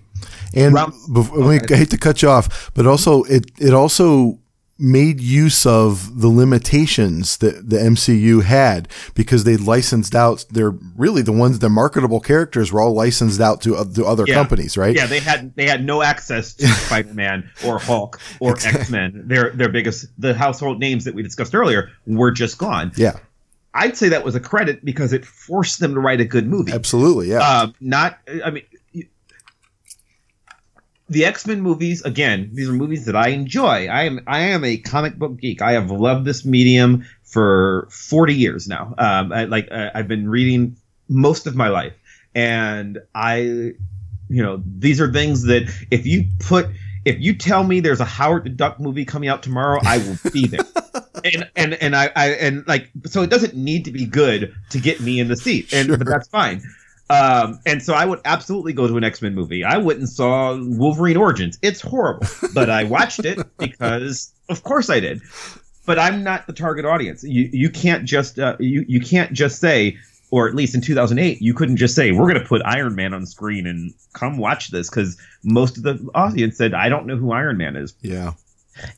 And 0.53 0.75
before, 1.11 1.51
I 1.53 1.59
hate 1.75 1.89
to 1.89 1.97
cut 1.97 2.21
you 2.21 2.29
off, 2.29 2.71
but 2.73 2.85
also 2.85 3.23
it 3.23 3.51
it 3.57 3.73
also 3.73 4.39
made 4.77 5.21
use 5.21 5.65
of 5.65 6.19
the 6.19 6.27
limitations 6.27 7.37
that 7.37 7.69
the 7.69 7.77
MCU 7.77 8.43
had 8.43 8.89
because 9.13 9.45
they 9.45 9.55
licensed 9.55 10.13
out 10.13 10.45
they're 10.49 10.75
really 10.97 11.21
the 11.21 11.31
ones 11.31 11.59
the 11.59 11.69
marketable 11.69 12.19
characters 12.19 12.73
were 12.73 12.81
all 12.81 12.93
licensed 12.93 13.39
out 13.39 13.61
to, 13.61 13.75
uh, 13.75 13.85
to 13.85 14.05
other 14.05 14.25
yeah. 14.27 14.33
companies 14.33 14.77
right 14.77 14.95
yeah 14.95 15.05
they 15.05 15.19
had 15.19 15.55
they 15.55 15.65
had 15.65 15.85
no 15.85 16.01
access 16.01 16.53
to 16.53 16.67
Spider-Man 16.85 17.49
or 17.65 17.79
Hulk 17.79 18.19
or 18.41 18.51
exactly. 18.51 18.81
X-Men 18.81 19.23
their 19.27 19.51
their 19.51 19.69
biggest 19.69 20.07
the 20.17 20.33
household 20.33 20.79
names 20.79 21.05
that 21.05 21.15
we 21.15 21.23
discussed 21.23 21.55
earlier 21.55 21.91
were 22.05 22.31
just 22.31 22.57
gone 22.57 22.91
yeah 22.97 23.17
I'd 23.73 23.97
say 23.97 24.09
that 24.09 24.23
was 24.23 24.35
a 24.35 24.39
credit 24.39 24.83
because 24.83 25.11
it 25.13 25.25
forced 25.25 25.79
them 25.81 25.93
to 25.95 25.99
write 25.99 26.21
a 26.21 26.25
good 26.25 26.47
movie. 26.47 26.71
Absolutely, 26.71 27.29
yeah. 27.29 27.39
Um, 27.39 27.75
not, 27.81 28.17
I 28.45 28.49
mean, 28.49 28.63
the 31.09 31.25
X 31.25 31.45
Men 31.45 31.61
movies. 31.61 32.03
Again, 32.03 32.49
these 32.53 32.69
are 32.69 32.73
movies 32.73 33.05
that 33.05 33.15
I 33.15 33.29
enjoy. 33.29 33.87
I 33.87 34.03
am, 34.03 34.21
I 34.27 34.39
am 34.39 34.63
a 34.63 34.77
comic 34.77 35.17
book 35.17 35.37
geek. 35.37 35.61
I 35.61 35.73
have 35.73 35.91
loved 35.91 36.25
this 36.25 36.45
medium 36.45 37.05
for 37.23 37.87
forty 37.91 38.35
years 38.35 38.67
now. 38.67 38.93
Um, 38.97 39.31
I, 39.31 39.45
like 39.45 39.71
I, 39.71 39.91
I've 39.93 40.07
been 40.07 40.29
reading 40.29 40.77
most 41.07 41.47
of 41.47 41.55
my 41.55 41.69
life, 41.69 41.93
and 42.33 42.99
I, 43.13 43.37
you 43.37 43.75
know, 44.29 44.61
these 44.65 44.99
are 44.99 45.11
things 45.11 45.43
that 45.43 45.71
if 45.91 46.05
you 46.05 46.25
put 46.39 46.67
if 47.05 47.19
you 47.19 47.35
tell 47.35 47.63
me 47.63 47.79
there's 47.79 48.01
a 48.01 48.05
Howard 48.05 48.45
the 48.45 48.49
Duck 48.49 48.79
movie 48.79 49.05
coming 49.05 49.29
out 49.29 49.43
tomorrow, 49.43 49.79
I 49.83 49.99
will 49.99 50.17
be 50.31 50.47
there. 50.47 50.65
and 51.23 51.49
and 51.55 51.73
and 51.75 51.95
I, 51.95 52.11
I 52.15 52.29
and 52.31 52.67
like 52.67 52.89
so 53.05 53.21
it 53.21 53.29
doesn't 53.29 53.55
need 53.55 53.85
to 53.85 53.91
be 53.91 54.05
good 54.05 54.55
to 54.71 54.79
get 54.79 54.99
me 54.99 55.19
in 55.19 55.27
the 55.27 55.37
seat, 55.37 55.71
and 55.71 55.87
sure. 55.87 55.97
but 55.97 56.07
that's 56.07 56.27
fine. 56.27 56.63
Um, 57.09 57.59
and 57.65 57.83
so 57.83 57.93
I 57.93 58.05
would 58.05 58.19
absolutely 58.25 58.73
go 58.73 58.87
to 58.87 58.97
an 58.97 59.03
X 59.03 59.21
Men 59.21 59.35
movie. 59.35 59.63
I 59.63 59.77
went 59.77 59.99
and 59.99 60.09
saw 60.09 60.57
Wolverine 60.59 61.17
Origins. 61.17 61.59
It's 61.61 61.81
horrible, 61.81 62.27
but 62.53 62.69
I 62.69 62.85
watched 62.85 63.25
it 63.25 63.39
because, 63.57 64.33
of 64.49 64.63
course, 64.63 64.89
I 64.89 64.99
did. 64.99 65.21
But 65.85 65.99
I'm 65.99 66.23
not 66.23 66.47
the 66.47 66.53
target 66.53 66.85
audience. 66.85 67.23
You 67.23 67.47
you 67.53 67.69
can't 67.69 68.05
just 68.05 68.39
uh, 68.39 68.57
you 68.59 68.85
you 68.87 68.99
can't 68.99 69.33
just 69.33 69.59
say 69.59 69.97
or 70.31 70.47
at 70.47 70.55
least 70.55 70.75
in 70.75 70.81
2008, 70.81 71.41
you 71.41 71.53
couldn't 71.53 71.77
just 71.77 71.95
say, 71.95 72.11
we're 72.11 72.27
going 72.27 72.41
to 72.41 72.47
put 72.47 72.61
Iron 72.65 72.95
Man 72.95 73.13
on 73.13 73.25
screen 73.25 73.67
and 73.67 73.93
come 74.13 74.37
watch 74.37 74.69
this 74.69 74.89
because 74.89 75.17
most 75.43 75.77
of 75.77 75.83
the 75.83 76.09
audience 76.15 76.57
said, 76.57 76.73
I 76.73 76.89
don't 76.89 77.05
know 77.05 77.15
who 77.15 77.31
Iron 77.31 77.57
Man 77.57 77.75
is. 77.75 77.93
Yeah. 78.01 78.33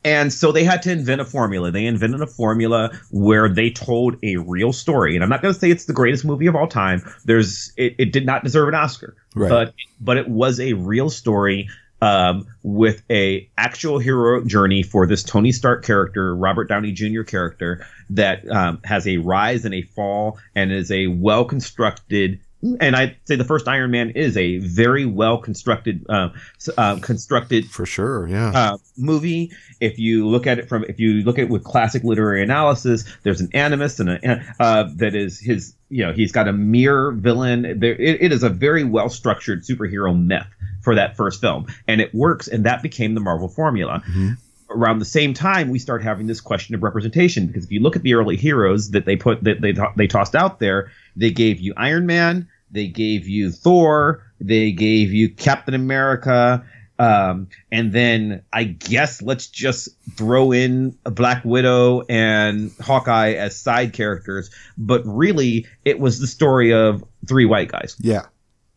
And 0.04 0.32
so 0.32 0.52
they 0.52 0.64
had 0.64 0.82
to 0.82 0.92
invent 0.92 1.20
a 1.20 1.24
formula. 1.24 1.70
They 1.70 1.86
invented 1.86 2.20
a 2.20 2.26
formula 2.26 2.90
where 3.10 3.48
they 3.48 3.70
told 3.70 4.16
a 4.22 4.36
real 4.36 4.72
story. 4.72 5.14
And 5.14 5.22
I'm 5.22 5.30
not 5.30 5.42
going 5.42 5.54
to 5.54 5.60
say 5.60 5.70
it's 5.70 5.84
the 5.84 5.92
greatest 5.92 6.24
movie 6.24 6.46
of 6.46 6.56
all 6.56 6.66
time. 6.66 7.02
There's, 7.24 7.72
it, 7.76 7.94
it 7.98 8.12
did 8.12 8.26
not 8.26 8.44
deserve 8.44 8.68
an 8.68 8.74
Oscar, 8.74 9.16
right. 9.34 9.48
but, 9.48 9.74
but 10.00 10.16
it 10.16 10.28
was 10.28 10.60
a 10.60 10.72
real 10.72 11.10
story 11.10 11.68
um, 12.00 12.46
with 12.62 13.02
a 13.10 13.50
actual 13.56 13.98
hero 13.98 14.44
journey 14.44 14.82
for 14.82 15.06
this 15.06 15.22
Tony 15.22 15.52
Stark 15.52 15.84
character, 15.84 16.34
Robert 16.34 16.68
Downey 16.68 16.92
Jr. 16.92 17.22
character, 17.22 17.86
that 18.10 18.48
um, 18.48 18.80
has 18.84 19.06
a 19.06 19.16
rise 19.18 19.64
and 19.64 19.74
a 19.74 19.82
fall 19.82 20.38
and 20.54 20.72
is 20.72 20.90
a 20.90 21.08
well 21.08 21.44
constructed. 21.44 22.40
And 22.80 22.96
I'd 22.96 23.16
say 23.24 23.36
the 23.36 23.44
first 23.44 23.68
Iron 23.68 23.92
Man 23.92 24.10
is 24.10 24.36
a 24.36 24.58
very 24.58 25.06
well 25.06 25.38
constructed, 25.38 26.04
uh, 26.08 26.30
uh, 26.76 26.98
constructed 27.00 27.66
for 27.66 27.86
sure, 27.86 28.26
yeah, 28.26 28.50
uh, 28.52 28.78
movie. 28.96 29.52
If 29.80 30.00
you 30.00 30.26
look 30.26 30.48
at 30.48 30.58
it 30.58 30.68
from, 30.68 30.82
if 30.84 30.98
you 30.98 31.22
look 31.22 31.38
at 31.38 31.44
it 31.44 31.50
with 31.50 31.62
classic 31.62 32.02
literary 32.02 32.42
analysis, 32.42 33.04
there's 33.22 33.40
an 33.40 33.50
animus 33.54 34.00
and 34.00 34.10
a 34.10 34.44
uh, 34.58 34.88
that 34.96 35.14
is 35.14 35.38
his, 35.38 35.74
you 35.88 36.04
know, 36.04 36.12
he's 36.12 36.32
got 36.32 36.48
a 36.48 36.52
mere 36.52 37.12
villain. 37.12 37.78
There, 37.78 37.94
it, 37.94 38.22
it 38.22 38.32
is 38.32 38.42
a 38.42 38.48
very 38.48 38.82
well 38.82 39.08
structured 39.08 39.62
superhero 39.62 40.20
myth 40.20 40.46
for 40.82 40.96
that 40.96 41.16
first 41.16 41.40
film, 41.40 41.66
and 41.86 42.00
it 42.00 42.12
works, 42.12 42.48
and 42.48 42.66
that 42.66 42.82
became 42.82 43.14
the 43.14 43.20
Marvel 43.20 43.48
formula. 43.48 44.02
Mm-hmm. 44.08 44.32
Around 44.70 44.98
the 44.98 45.06
same 45.06 45.32
time, 45.32 45.70
we 45.70 45.78
start 45.78 46.02
having 46.02 46.26
this 46.26 46.40
question 46.40 46.74
of 46.74 46.82
representation 46.82 47.46
because 47.46 47.64
if 47.64 47.72
you 47.72 47.80
look 47.80 47.96
at 47.96 48.02
the 48.02 48.14
early 48.14 48.36
heroes 48.36 48.90
that 48.90 49.06
they 49.06 49.16
put 49.16 49.42
that 49.44 49.60
they 49.60 49.74
they 49.96 50.06
tossed 50.06 50.34
out 50.34 50.58
there, 50.58 50.90
they 51.16 51.30
gave 51.30 51.58
you 51.58 51.72
Iron 51.76 52.06
Man, 52.06 52.48
they 52.70 52.86
gave 52.86 53.26
you 53.26 53.50
Thor, 53.50 54.22
they 54.40 54.72
gave 54.72 55.12
you 55.12 55.30
Captain 55.30 55.74
America, 55.74 56.64
um, 56.98 57.48
and 57.70 57.92
then 57.92 58.42
I 58.52 58.64
guess 58.64 59.22
let's 59.22 59.46
just 59.46 59.88
throw 60.16 60.52
in 60.52 60.98
Black 61.04 61.44
Widow 61.44 62.02
and 62.08 62.72
Hawkeye 62.80 63.32
as 63.32 63.56
side 63.56 63.92
characters. 63.92 64.50
But 64.76 65.02
really, 65.04 65.66
it 65.84 66.00
was 66.00 66.18
the 66.18 66.26
story 66.26 66.72
of 66.72 67.04
three 67.26 67.44
white 67.44 67.70
guys. 67.70 67.96
Yeah. 68.00 68.26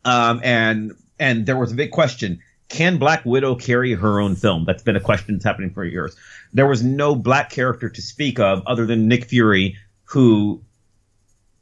Um, 0.05 0.39
and 0.43 0.93
and 1.19 1.45
there 1.45 1.57
was 1.57 1.71
a 1.71 1.75
big 1.75 1.91
question 1.91 2.41
can 2.71 2.97
Black 2.97 3.25
Widow 3.25 3.55
carry 3.55 3.93
her 3.93 4.19
own 4.19 4.35
film? 4.35 4.63
That's 4.65 4.81
been 4.81 4.95
a 4.95 5.01
question 5.01 5.35
that's 5.35 5.43
happening 5.43 5.71
for 5.71 5.83
years. 5.83 6.15
There 6.53 6.67
was 6.67 6.81
no 6.81 7.15
black 7.15 7.49
character 7.49 7.89
to 7.89 8.01
speak 8.01 8.39
of 8.39 8.63
other 8.65 8.85
than 8.85 9.09
Nick 9.09 9.25
Fury, 9.25 9.75
who 10.05 10.61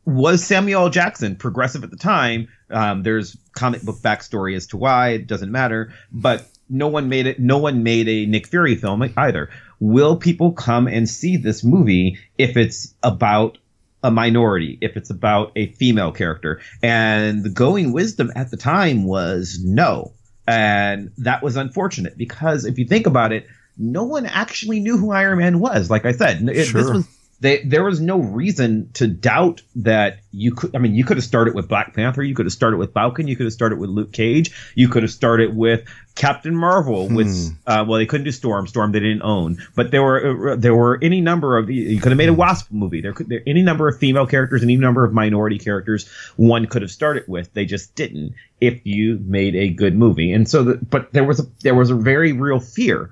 was 0.05 0.43
Samuel. 0.43 0.89
Jackson, 0.89 1.35
progressive 1.35 1.83
at 1.83 1.89
the 1.89 1.97
time. 1.97 2.47
Um, 2.69 3.01
there's 3.01 3.35
comic 3.53 3.81
book 3.81 3.97
backstory 3.97 4.55
as 4.55 4.67
to 4.67 4.77
why 4.77 5.09
it 5.09 5.25
doesn't 5.25 5.51
matter, 5.51 5.91
but 6.11 6.47
no 6.69 6.87
one 6.87 7.09
made 7.09 7.25
it. 7.25 7.39
No 7.39 7.57
one 7.57 7.81
made 7.81 8.07
a 8.07 8.27
Nick 8.27 8.47
Fury 8.47 8.75
film 8.75 9.11
either. 9.17 9.49
Will 9.79 10.15
people 10.15 10.51
come 10.51 10.87
and 10.87 11.09
see 11.09 11.37
this 11.37 11.63
movie 11.63 12.19
if 12.37 12.55
it's 12.55 12.93
about 13.01 13.57
a 14.03 14.11
minority, 14.11 14.77
if 14.81 14.95
it's 14.95 15.09
about 15.09 15.51
a 15.55 15.67
female 15.73 16.11
character. 16.11 16.61
And 16.81 17.43
the 17.43 17.49
going 17.49 17.91
wisdom 17.91 18.31
at 18.35 18.51
the 18.51 18.57
time 18.57 19.05
was 19.05 19.59
no. 19.63 20.13
And 20.49 21.11
that 21.17 21.43
was 21.43 21.55
unfortunate 21.55 22.17
because 22.17 22.65
if 22.65 22.77
you 22.79 22.85
think 22.85 23.07
about 23.07 23.31
it, 23.31 23.47
no 23.77 24.03
one 24.03 24.25
actually 24.25 24.79
knew 24.79 24.97
who 24.97 25.11
Iron 25.11 25.37
Man 25.37 25.59
was. 25.59 25.89
Like 25.89 26.05
I 26.05 26.11
said, 26.11 26.39
sure. 26.39 26.53
this 26.53 26.73
was 26.73 27.07
they, 27.41 27.63
there 27.63 27.83
was 27.83 28.01
no 28.01 28.19
reason 28.19 28.89
to 28.93 29.07
doubt 29.07 29.61
that 29.77 30.19
you 30.31 30.53
could. 30.53 30.75
I 30.75 30.79
mean, 30.79 30.93
you 30.93 31.05
could 31.05 31.17
have 31.17 31.23
started 31.23 31.55
with 31.55 31.69
Black 31.69 31.93
Panther, 31.93 32.21
you 32.21 32.35
could 32.35 32.45
have 32.45 32.53
started 32.53 32.77
with 32.77 32.93
Falcon, 32.93 33.27
you 33.27 33.37
could 33.37 33.45
have 33.45 33.53
started 33.53 33.79
with 33.79 33.89
Luke 33.89 34.11
Cage, 34.11 34.51
you 34.75 34.89
could 34.89 35.03
have 35.03 35.11
started 35.11 35.55
with 35.55 35.85
Captain 36.15 36.53
Marvel. 36.53 37.07
Hmm. 37.07 37.15
With 37.15 37.57
uh, 37.65 37.85
well, 37.87 37.97
they 37.97 38.05
couldn't 38.05 38.25
do 38.25 38.31
Storm. 38.31 38.67
Storm 38.67 38.91
they 38.91 38.99
didn't 38.99 39.21
own, 39.21 39.57
but 39.75 39.89
there 39.89 40.03
were 40.03 40.51
uh, 40.51 40.55
there 40.57 40.75
were 40.75 40.99
any 41.01 41.21
number 41.21 41.57
of 41.57 41.69
you 41.69 42.01
could 42.01 42.11
have 42.11 42.17
made 42.17 42.29
a 42.29 42.33
Wasp 42.33 42.71
movie. 42.71 42.99
There 42.99 43.13
could 43.13 43.29
there 43.29 43.41
any 43.47 43.61
number 43.61 43.87
of 43.87 43.97
female 43.97 44.27
characters, 44.27 44.61
any 44.61 44.75
number 44.75 45.05
of 45.05 45.13
minority 45.13 45.59
characters. 45.59 46.09
One 46.35 46.65
could 46.67 46.81
have 46.81 46.91
started 46.91 47.23
with. 47.27 47.53
They 47.53 47.65
just 47.65 47.95
didn't. 47.95 48.35
If 48.59 48.85
you 48.85 49.17
made 49.23 49.55
a 49.55 49.69
good 49.69 49.95
movie, 49.95 50.33
and 50.33 50.47
so 50.49 50.63
the, 50.63 50.77
but 50.77 51.13
there 51.13 51.23
was 51.23 51.39
a 51.39 51.43
there 51.61 51.75
was 51.75 51.89
a 51.89 51.95
very 51.95 52.33
real 52.33 52.59
fear 52.59 53.11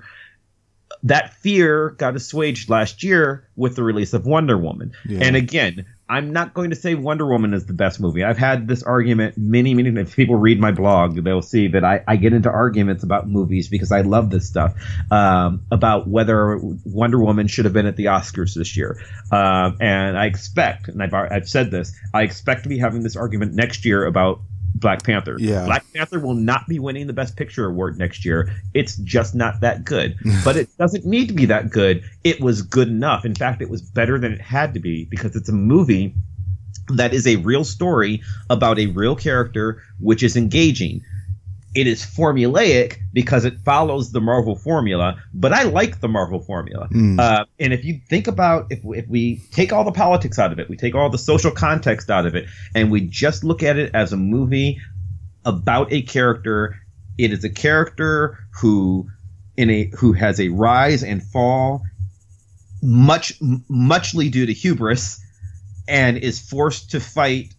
that 1.04 1.34
fear 1.34 1.90
got 1.90 2.16
assuaged 2.16 2.68
last 2.68 3.02
year 3.02 3.48
with 3.56 3.76
the 3.76 3.82
release 3.82 4.12
of 4.12 4.26
Wonder 4.26 4.58
Woman. 4.58 4.92
Yeah. 5.06 5.20
And 5.22 5.36
again, 5.36 5.86
I'm 6.10 6.32
not 6.32 6.54
going 6.54 6.70
to 6.70 6.76
say 6.76 6.94
Wonder 6.94 7.26
Woman 7.26 7.52
is 7.52 7.66
the 7.66 7.74
best 7.74 8.00
movie. 8.00 8.24
I've 8.24 8.38
had 8.38 8.66
this 8.66 8.82
argument 8.82 9.36
many, 9.36 9.74
many. 9.74 9.90
If 10.00 10.16
people 10.16 10.36
read 10.36 10.58
my 10.58 10.72
blog, 10.72 11.22
they'll 11.22 11.42
see 11.42 11.68
that 11.68 11.84
I, 11.84 12.02
I 12.08 12.16
get 12.16 12.32
into 12.32 12.50
arguments 12.50 13.04
about 13.04 13.28
movies 13.28 13.68
because 13.68 13.92
I 13.92 14.00
love 14.00 14.30
this 14.30 14.48
stuff 14.48 14.74
um, 15.10 15.64
about 15.70 16.08
whether 16.08 16.58
Wonder 16.84 17.18
Woman 17.18 17.46
should 17.46 17.66
have 17.66 17.74
been 17.74 17.86
at 17.86 17.96
the 17.96 18.06
Oscars 18.06 18.54
this 18.54 18.74
year. 18.76 18.98
Um, 19.30 19.76
and 19.80 20.18
I 20.18 20.26
expect, 20.26 20.88
and 20.88 21.02
I've, 21.02 21.12
I've 21.12 21.48
said 21.48 21.70
this, 21.70 21.94
I 22.14 22.22
expect 22.22 22.62
to 22.62 22.70
be 22.70 22.78
having 22.78 23.02
this 23.02 23.16
argument 23.16 23.54
next 23.54 23.84
year 23.84 24.06
about 24.06 24.40
Black 24.74 25.02
Panther. 25.02 25.36
Yeah. 25.38 25.64
Black 25.64 25.84
Panther 25.92 26.20
will 26.20 26.34
not 26.34 26.68
be 26.68 26.78
winning 26.78 27.06
the 27.06 27.12
Best 27.12 27.36
Picture 27.36 27.66
award 27.66 27.98
next 27.98 28.24
year. 28.24 28.50
It's 28.74 28.96
just 28.96 29.34
not 29.34 29.60
that 29.60 29.84
good. 29.84 30.16
but 30.44 30.56
it 30.56 30.68
doesn't 30.78 31.04
need 31.04 31.28
to 31.28 31.34
be 31.34 31.46
that 31.46 31.70
good. 31.70 32.04
It 32.24 32.40
was 32.40 32.62
good 32.62 32.88
enough. 32.88 33.24
In 33.24 33.34
fact, 33.34 33.62
it 33.62 33.70
was 33.70 33.82
better 33.82 34.18
than 34.18 34.32
it 34.32 34.40
had 34.40 34.74
to 34.74 34.80
be 34.80 35.04
because 35.04 35.34
it's 35.36 35.48
a 35.48 35.52
movie 35.52 36.14
that 36.90 37.12
is 37.12 37.26
a 37.26 37.36
real 37.36 37.64
story 37.64 38.22
about 38.48 38.78
a 38.78 38.86
real 38.86 39.14
character, 39.14 39.82
which 40.00 40.22
is 40.22 40.36
engaging. 40.36 41.02
It 41.74 41.86
is 41.86 42.02
formulaic 42.02 42.96
because 43.12 43.44
it 43.44 43.58
follows 43.60 44.10
the 44.10 44.20
Marvel 44.20 44.56
formula, 44.56 45.22
but 45.34 45.52
I 45.52 45.64
like 45.64 46.00
the 46.00 46.08
Marvel 46.08 46.40
formula. 46.40 46.88
Mm. 46.88 47.20
Uh, 47.20 47.44
and 47.60 47.72
if 47.72 47.84
you 47.84 48.00
think 48.08 48.26
about 48.26 48.66
if 48.70 48.80
if 48.84 49.06
we 49.08 49.42
take 49.52 49.72
all 49.72 49.84
the 49.84 49.92
politics 49.92 50.38
out 50.38 50.50
of 50.50 50.58
it, 50.58 50.68
we 50.68 50.76
take 50.76 50.94
all 50.94 51.10
the 51.10 51.18
social 51.18 51.50
context 51.50 52.10
out 52.10 52.26
of 52.26 52.34
it, 52.34 52.46
and 52.74 52.90
we 52.90 53.02
just 53.02 53.44
look 53.44 53.62
at 53.62 53.78
it 53.78 53.94
as 53.94 54.12
a 54.12 54.16
movie 54.16 54.80
about 55.44 55.92
a 55.92 56.02
character, 56.02 56.76
it 57.16 57.32
is 57.32 57.44
a 57.44 57.50
character 57.50 58.38
who 58.60 59.08
in 59.56 59.70
a 59.70 59.90
who 59.98 60.12
has 60.12 60.40
a 60.40 60.48
rise 60.48 61.02
and 61.02 61.22
fall, 61.22 61.82
much 62.82 63.34
muchly 63.68 64.30
due 64.30 64.46
to 64.46 64.52
hubris, 64.52 65.20
and 65.86 66.16
is 66.16 66.40
forced 66.40 66.92
to 66.92 67.00
fight 67.00 67.52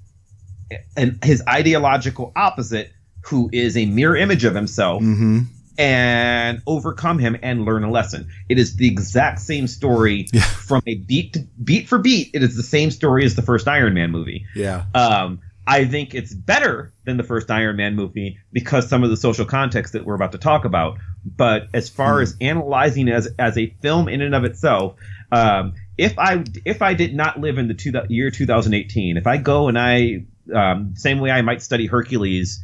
and 0.95 1.23
his 1.23 1.41
ideological 1.47 2.31
opposite, 2.35 2.91
who 3.25 3.49
is 3.51 3.75
a 3.77 3.85
mirror 3.85 4.15
image 4.15 4.43
of 4.45 4.55
himself 4.55 5.01
hmm 5.01 5.39
and 5.77 6.61
overcome 6.67 7.19
him 7.19 7.37
and 7.41 7.63
learn 7.63 7.85
a 7.85 7.89
lesson. 7.89 8.27
It 8.49 8.59
is 8.59 8.75
the 8.75 8.87
exact 8.89 9.39
same 9.39 9.65
story 9.65 10.27
Yeah. 10.33 10.41
from 10.41 10.81
a 10.85 10.95
beat 10.95 11.31
to 11.33 11.47
beat 11.63 11.87
for 11.87 11.97
beat. 11.99 12.31
It 12.33 12.43
is 12.43 12.57
the 12.57 12.63
same 12.63 12.91
story 12.91 13.23
as 13.23 13.35
the 13.35 13.41
first 13.41 13.65
Iron 13.65 13.93
Man 13.93 14.11
movie. 14.11 14.45
Yeah. 14.53 14.83
Um, 14.93 15.39
I 15.65 15.85
think 15.85 16.13
it's 16.15 16.33
better 16.33 16.91
than 17.05 17.15
the 17.15 17.23
first 17.23 17.49
Iron 17.49 17.77
Man 17.77 17.95
movie 17.95 18.39
because 18.51 18.89
some 18.89 19.03
of 19.05 19.09
the 19.09 19.15
social 19.15 19.45
context 19.45 19.93
that 19.93 20.03
we're 20.05 20.15
about 20.15 20.33
to 20.33 20.37
talk 20.37 20.65
about. 20.65 20.97
But 21.23 21.67
as 21.73 21.87
far 21.87 22.17
Hmm. 22.17 22.23
as 22.23 22.35
analyzing 22.41 23.07
as 23.07 23.29
as 23.39 23.57
a 23.57 23.67
film 23.81 24.09
in 24.09 24.19
and 24.21 24.35
of 24.35 24.43
itself, 24.43 24.95
um, 25.31 25.75
if 25.97 26.19
I 26.19 26.43
if 26.65 26.81
I 26.81 26.93
did 26.93 27.15
not 27.15 27.39
live 27.39 27.57
in 27.57 27.69
the 27.69 27.73
two, 27.73 27.93
year 28.09 28.31
2018, 28.31 29.15
if 29.15 29.27
I 29.27 29.37
go 29.37 29.69
and 29.69 29.79
I 29.79 30.25
um, 30.53 30.95
same 30.97 31.19
way 31.19 31.31
I 31.31 31.41
might 31.41 31.61
study 31.61 31.85
Hercules 31.85 32.61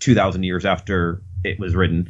2,000 0.00 0.42
years 0.42 0.64
after 0.64 1.22
it 1.44 1.58
was 1.58 1.74
written. 1.74 2.08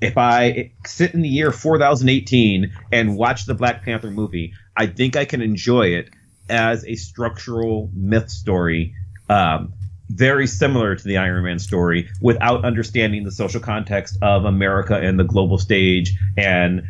If 0.00 0.16
I 0.16 0.72
sit 0.86 1.12
in 1.14 1.22
the 1.22 1.28
year 1.28 1.52
4018 1.52 2.72
and 2.90 3.16
watch 3.16 3.46
the 3.46 3.54
Black 3.54 3.84
Panther 3.84 4.10
movie, 4.10 4.54
I 4.76 4.86
think 4.86 5.16
I 5.16 5.24
can 5.24 5.42
enjoy 5.42 5.88
it 5.88 6.10
as 6.48 6.84
a 6.86 6.94
structural 6.96 7.90
myth 7.94 8.30
story, 8.30 8.94
um, 9.28 9.74
very 10.08 10.46
similar 10.46 10.96
to 10.96 11.04
the 11.04 11.18
Iron 11.18 11.44
Man 11.44 11.58
story, 11.58 12.08
without 12.20 12.64
understanding 12.64 13.24
the 13.24 13.30
social 13.30 13.60
context 13.60 14.18
of 14.22 14.44
America 14.44 14.96
and 14.96 15.18
the 15.18 15.24
global 15.24 15.58
stage 15.58 16.16
and 16.36 16.82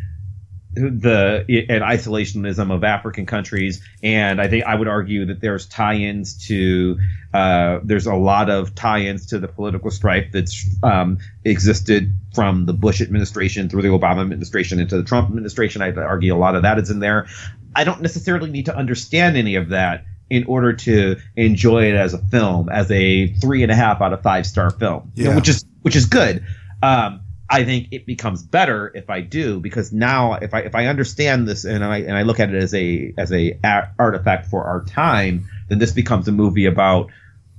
the 0.72 1.44
and 1.68 1.82
isolationism 1.82 2.72
of 2.72 2.84
African 2.84 3.26
countries, 3.26 3.82
and 4.02 4.40
I 4.40 4.48
think 4.48 4.64
I 4.64 4.74
would 4.74 4.86
argue 4.86 5.26
that 5.26 5.40
there's 5.40 5.66
tie-ins 5.66 6.46
to 6.46 6.98
uh, 7.34 7.80
there's 7.82 8.06
a 8.06 8.14
lot 8.14 8.50
of 8.50 8.74
tie-ins 8.74 9.26
to 9.26 9.38
the 9.38 9.48
political 9.48 9.90
strife 9.90 10.30
that's 10.32 10.64
um, 10.82 11.18
existed 11.44 12.12
from 12.34 12.66
the 12.66 12.72
Bush 12.72 13.00
administration 13.00 13.68
through 13.68 13.82
the 13.82 13.88
Obama 13.88 14.20
administration 14.20 14.78
into 14.78 14.96
the 14.96 15.04
Trump 15.04 15.28
administration. 15.28 15.82
I'd 15.82 15.98
argue 15.98 16.34
a 16.34 16.38
lot 16.38 16.54
of 16.54 16.62
that 16.62 16.78
is 16.78 16.90
in 16.90 17.00
there. 17.00 17.26
I 17.74 17.84
don't 17.84 18.00
necessarily 18.00 18.50
need 18.50 18.66
to 18.66 18.76
understand 18.76 19.36
any 19.36 19.56
of 19.56 19.70
that 19.70 20.04
in 20.28 20.44
order 20.44 20.72
to 20.72 21.16
enjoy 21.34 21.90
it 21.90 21.96
as 21.96 22.14
a 22.14 22.18
film, 22.18 22.68
as 22.68 22.88
a 22.92 23.26
three 23.34 23.64
and 23.64 23.72
a 23.72 23.74
half 23.74 24.00
out 24.00 24.12
of 24.12 24.22
five 24.22 24.46
star 24.46 24.70
film, 24.70 25.10
you 25.16 25.24
know, 25.24 25.34
which 25.34 25.48
is 25.48 25.64
which 25.82 25.96
is 25.96 26.06
good. 26.06 26.44
Um, 26.80 27.22
I 27.52 27.64
think 27.64 27.88
it 27.90 28.06
becomes 28.06 28.42
better 28.44 28.92
if 28.94 29.10
I 29.10 29.22
do 29.22 29.58
because 29.58 29.92
now 29.92 30.34
if 30.34 30.54
I 30.54 30.60
if 30.60 30.74
I 30.76 30.86
understand 30.86 31.48
this 31.48 31.64
and 31.64 31.84
I 31.84 31.98
and 31.98 32.16
I 32.16 32.22
look 32.22 32.38
at 32.38 32.48
it 32.54 32.62
as 32.62 32.72
a 32.74 33.12
as 33.18 33.32
a 33.32 33.58
a- 33.64 33.88
artifact 33.98 34.46
for 34.46 34.64
our 34.64 34.84
time, 34.84 35.48
then 35.68 35.78
this 35.78 35.92
becomes 35.92 36.28
a 36.28 36.32
movie 36.32 36.66
about 36.66 37.10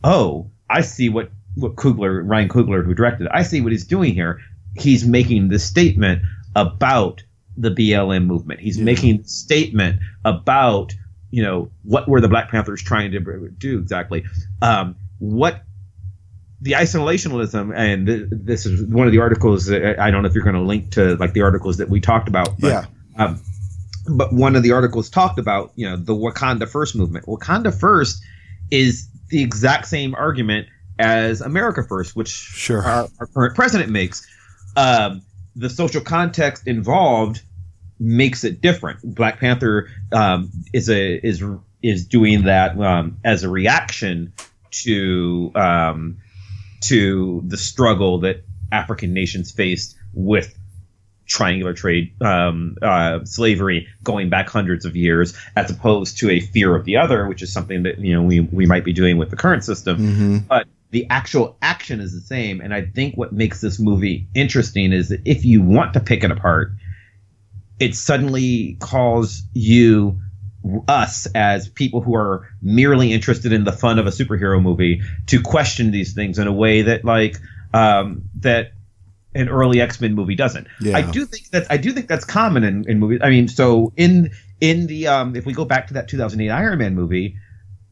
oh 0.04 0.49
I 0.69 0.82
see 0.82 1.10
what 1.10 1.30
what 1.56 1.75
Coogler 1.75 2.21
Ryan 2.25 2.47
Coogler 2.47 2.86
who 2.86 2.93
directed 2.93 3.25
it 3.25 3.32
I 3.34 3.43
see 3.43 3.60
what 3.60 3.73
he's 3.73 3.86
doing 3.86 4.13
here. 4.13 4.39
He's 4.77 5.06
making 5.06 5.49
this 5.49 5.65
statement 5.65 6.21
about 6.56 7.23
the 7.58 7.69
BLM 7.71 8.25
movement. 8.25 8.62
He's 8.62 8.77
Yeah. 8.77 8.86
making 8.86 9.25
statement 9.25 9.99
about 10.23 10.93
you 11.32 11.43
know 11.43 11.69
what 11.84 12.08
were 12.08 12.21
the 12.21 12.30
Black 12.30 12.49
Panthers 12.49 12.82
trying 12.82 13.12
to 13.12 13.19
do 13.58 13.77
exactly. 13.80 14.23
Um, 14.62 14.95
what 15.19 15.63
the 16.62 16.74
isolationism, 16.74 17.76
and 17.76 18.06
th- 18.08 18.28
this 18.32 18.65
is 18.65 18.84
one 18.84 19.08
of 19.08 19.12
the 19.12 19.19
articles. 19.19 19.65
That 19.65 20.00
I 20.00 20.12
don't 20.12 20.21
know 20.21 20.30
if 20.30 20.36
you're 20.36 20.43
going 20.43 20.56
to 20.56 20.62
link 20.62 20.91
to 20.91 21.15
like 21.15 21.34
the 21.34 21.41
articles 21.41 21.78
that 21.78 21.89
we 21.89 22.00
talked 22.00 22.28
about. 22.28 22.60
But, 22.60 22.67
Yeah. 22.67 22.86
Um, 23.17 23.41
but 24.10 24.34
one 24.34 24.56
of 24.56 24.63
the 24.63 24.71
articles 24.71 25.10
talked 25.10 25.39
about 25.39 25.71
you 25.76 25.89
know 25.89 25.95
the 25.95 26.13
Wakanda 26.13 26.69
First 26.69 26.95
movement. 26.95 27.26
Wakanda 27.26 27.78
First 27.78 28.24
is 28.69 29.08
the 29.30 29.41
exact 29.41 29.88
same 29.88 30.13
argument 30.15 30.67
as 31.00 31.41
America 31.41 31.84
First, 31.84 32.15
which 32.15 32.30
Sure. 32.30 32.82
our, 32.82 33.08
our 33.19 33.28
current 33.28 33.56
president 33.56 33.89
makes. 33.89 34.28
Um, 34.78 35.24
the 35.56 35.69
social 35.69 36.02
context 36.02 36.67
involved 36.67 37.41
makes 38.00 38.43
it 38.43 38.62
different. 38.62 39.00
Black 39.04 39.39
Panther 39.39 39.89
um, 40.12 40.52
is 40.74 40.89
a 40.89 41.15
is 41.15 41.43
is 41.82 42.06
doing 42.06 42.43
that 42.43 42.80
um, 42.80 43.17
as 43.24 43.43
a 43.43 43.50
reaction 43.50 44.34
to 44.71 45.52
um, 45.56 46.17
to 46.82 47.41
the 47.46 47.58
struggle 47.58 48.20
that 48.20 48.44
African 48.72 49.13
nations 49.13 49.52
faced 49.52 49.98
with 50.13 50.58
triangular 51.28 51.74
trade 51.74 52.13
um, 52.22 52.76
uh, 52.82 53.24
slavery 53.24 53.88
going 54.04 54.30
back 54.30 54.50
hundreds 54.50 54.86
of 54.86 54.96
years, 54.96 55.38
as 55.56 55.72
opposed 55.72 56.17
to 56.20 56.30
a 56.30 56.39
fear 56.39 56.76
of 56.76 56.86
the 56.86 56.98
other, 56.98 57.28
which 57.28 57.41
is 57.41 57.52
something 57.54 57.84
that 57.84 58.00
you 58.00 58.13
know 58.13 58.24
we 58.24 58.41
we 58.41 58.65
might 58.65 58.84
be 58.84 58.94
doing 58.94 59.17
with 59.17 59.30
the 59.30 59.38
current 59.38 59.63
system 59.63 59.98
hmm 59.98 60.38
but 60.50 60.67
the 60.91 61.08
actual 61.10 61.58
action 61.62 62.00
is 62.00 62.13
the 62.13 62.22
same. 62.22 62.62
And 62.62 62.74
I 62.74 62.84
think 62.84 63.15
what 63.15 63.32
makes 63.34 63.62
this 63.62 63.80
movie 63.80 64.28
interesting 64.36 64.91
is 64.91 65.10
that 65.10 65.22
if 65.26 65.44
you 65.46 65.62
want 65.62 65.94
to 65.94 66.00
pick 66.00 66.24
it 66.24 66.32
apart, 66.32 66.74
it 67.80 67.96
suddenly 67.96 68.78
calls 68.80 69.41
you, 69.54 70.20
us, 70.88 71.28
as 71.34 71.67
people 71.67 72.02
who 72.02 72.15
are 72.15 72.47
merely 72.62 73.13
interested 73.13 73.52
in 73.52 73.63
the 73.63 73.71
fun 73.71 74.00
of 74.00 74.08
a 74.08 74.12
superhero 74.12 74.62
movie, 74.62 75.02
to 75.28 75.41
question 75.41 75.91
these 75.91 76.13
things 76.13 76.39
in 76.39 76.47
a 76.47 76.52
way 76.52 76.84
that, 76.84 77.04
like, 77.04 77.38
um, 77.74 78.24
that 78.39 78.74
an 79.34 79.50
early 79.50 79.82
X 79.82 80.02
Men 80.02 80.13
movie 80.13 80.36
doesn't. 80.36 80.67
Yeah. 80.80 80.97
I 80.97 81.02
do 81.02 81.26
think 81.26 81.50
that 81.50 81.67
I 81.69 81.78
do 81.78 81.91
think 81.91 82.08
that's 82.08 82.26
common 82.26 82.63
in, 82.63 82.89
in 82.89 83.00
movies. 83.00 83.19
I 83.24 83.30
mean, 83.30 83.47
so 83.47 83.93
in 83.95 84.32
in 84.60 84.88
the 84.88 85.08
um, 85.08 85.36
if 85.36 85.45
we 85.45 85.54
go 85.54 85.65
back 85.65 85.88
to 85.88 85.95
that 85.95 86.08
2008 86.08 86.50
Iron 86.50 86.80
Man 86.80 86.95
movie, 86.95 87.38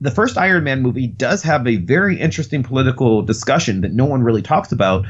the 0.01 0.11
first 0.11 0.37
Iron 0.37 0.63
Man 0.63 0.81
movie 0.81 1.07
does 1.07 1.43
have 1.43 1.65
a 1.67 1.77
very 1.77 2.19
interesting 2.19 2.63
political 2.63 3.21
discussion 3.21 3.81
that 3.81 3.93
no 3.93 4.05
one 4.05 4.21
really 4.21 4.41
talks 4.41 4.71
about 4.71 5.05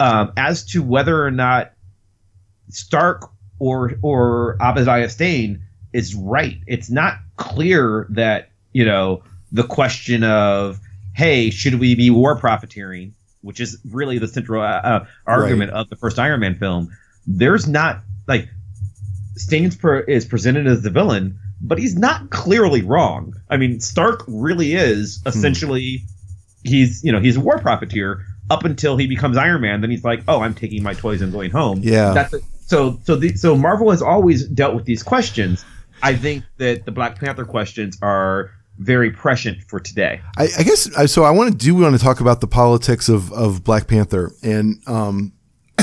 um, 0.00 0.32
as 0.36 0.64
to 0.66 0.82
whether 0.82 1.24
or 1.24 1.30
not 1.30 1.72
Stark 2.68 3.30
or 3.58 3.94
or 4.02 4.56
Obadiah 4.60 5.08
Stane 5.08 5.64
is 5.94 6.14
right. 6.14 6.58
It's 6.66 6.90
not 6.90 7.14
clear 7.36 8.06
that 8.10 8.50
you 8.72 8.84
know 8.84 9.22
the 9.52 9.62
question 9.62 10.24
of 10.24 10.80
hey, 11.14 11.48
should 11.48 11.76
we 11.76 11.94
be 11.94 12.10
war 12.10 12.36
profiteering, 12.36 13.14
which 13.40 13.60
is 13.60 13.78
really 13.88 14.18
the 14.18 14.28
central 14.28 14.60
uh, 14.60 14.66
uh, 14.66 15.06
argument 15.26 15.70
of 15.70 15.88
the 15.88 15.96
first 15.96 16.18
Iron 16.18 16.40
Man 16.40 16.56
film. 16.56 16.90
There's 17.26 17.68
not 17.68 18.02
like 18.26 18.48
Stane's 19.36 19.76
per, 19.76 20.00
is 20.00 20.26
presented 20.26 20.66
as 20.66 20.82
the 20.82 20.90
villain, 20.90 21.38
but 21.60 21.78
he's 21.78 21.96
not 21.96 22.30
clearly 22.30 22.82
wrong. 22.82 23.34
I 23.48 23.56
mean, 23.56 23.80
Stark 23.80 24.24
really 24.26 24.74
is 24.74 25.22
essentially 25.24 26.02
he's 26.64 27.04
you 27.04 27.12
know 27.12 27.20
he's 27.20 27.36
a 27.36 27.40
war 27.40 27.58
profiteer 27.58 28.24
up 28.50 28.64
until 28.64 28.96
he 28.96 29.06
becomes 29.06 29.36
Iron 29.36 29.62
Man. 29.62 29.80
Then 29.80 29.90
he's 29.90 30.04
like, 30.04 30.22
oh, 30.28 30.40
I'm 30.40 30.54
taking 30.54 30.82
my 30.82 30.94
toys 30.94 31.22
and 31.22 31.32
going 31.32 31.50
home. 31.50 31.80
Yeah. 31.82 32.12
That's 32.12 32.34
so 32.66 32.98
so 33.04 33.16
the, 33.16 33.36
so 33.36 33.56
Marvel 33.56 33.90
has 33.90 34.02
always 34.02 34.46
dealt 34.48 34.74
with 34.74 34.84
these 34.84 35.02
questions. 35.02 35.64
I 36.04 36.14
think 36.14 36.44
that 36.58 36.84
the 36.84 36.92
Black 36.92 37.18
Panther 37.18 37.46
questions 37.46 37.98
are 38.02 38.50
very 38.78 39.10
prescient 39.10 39.62
for 39.62 39.80
today. 39.80 40.20
I, 40.36 40.48
I 40.58 40.62
guess 40.62 40.90
so. 41.10 41.24
I 41.24 41.30
want 41.30 41.50
to 41.52 41.56
do 41.56 41.74
want 41.76 41.96
to 41.96 42.02
talk 42.02 42.20
about 42.20 42.40
the 42.40 42.46
politics 42.46 43.08
of 43.08 43.32
of 43.32 43.64
Black 43.64 43.86
Panther, 43.86 44.32
and 44.42 44.82
um, 44.86 45.32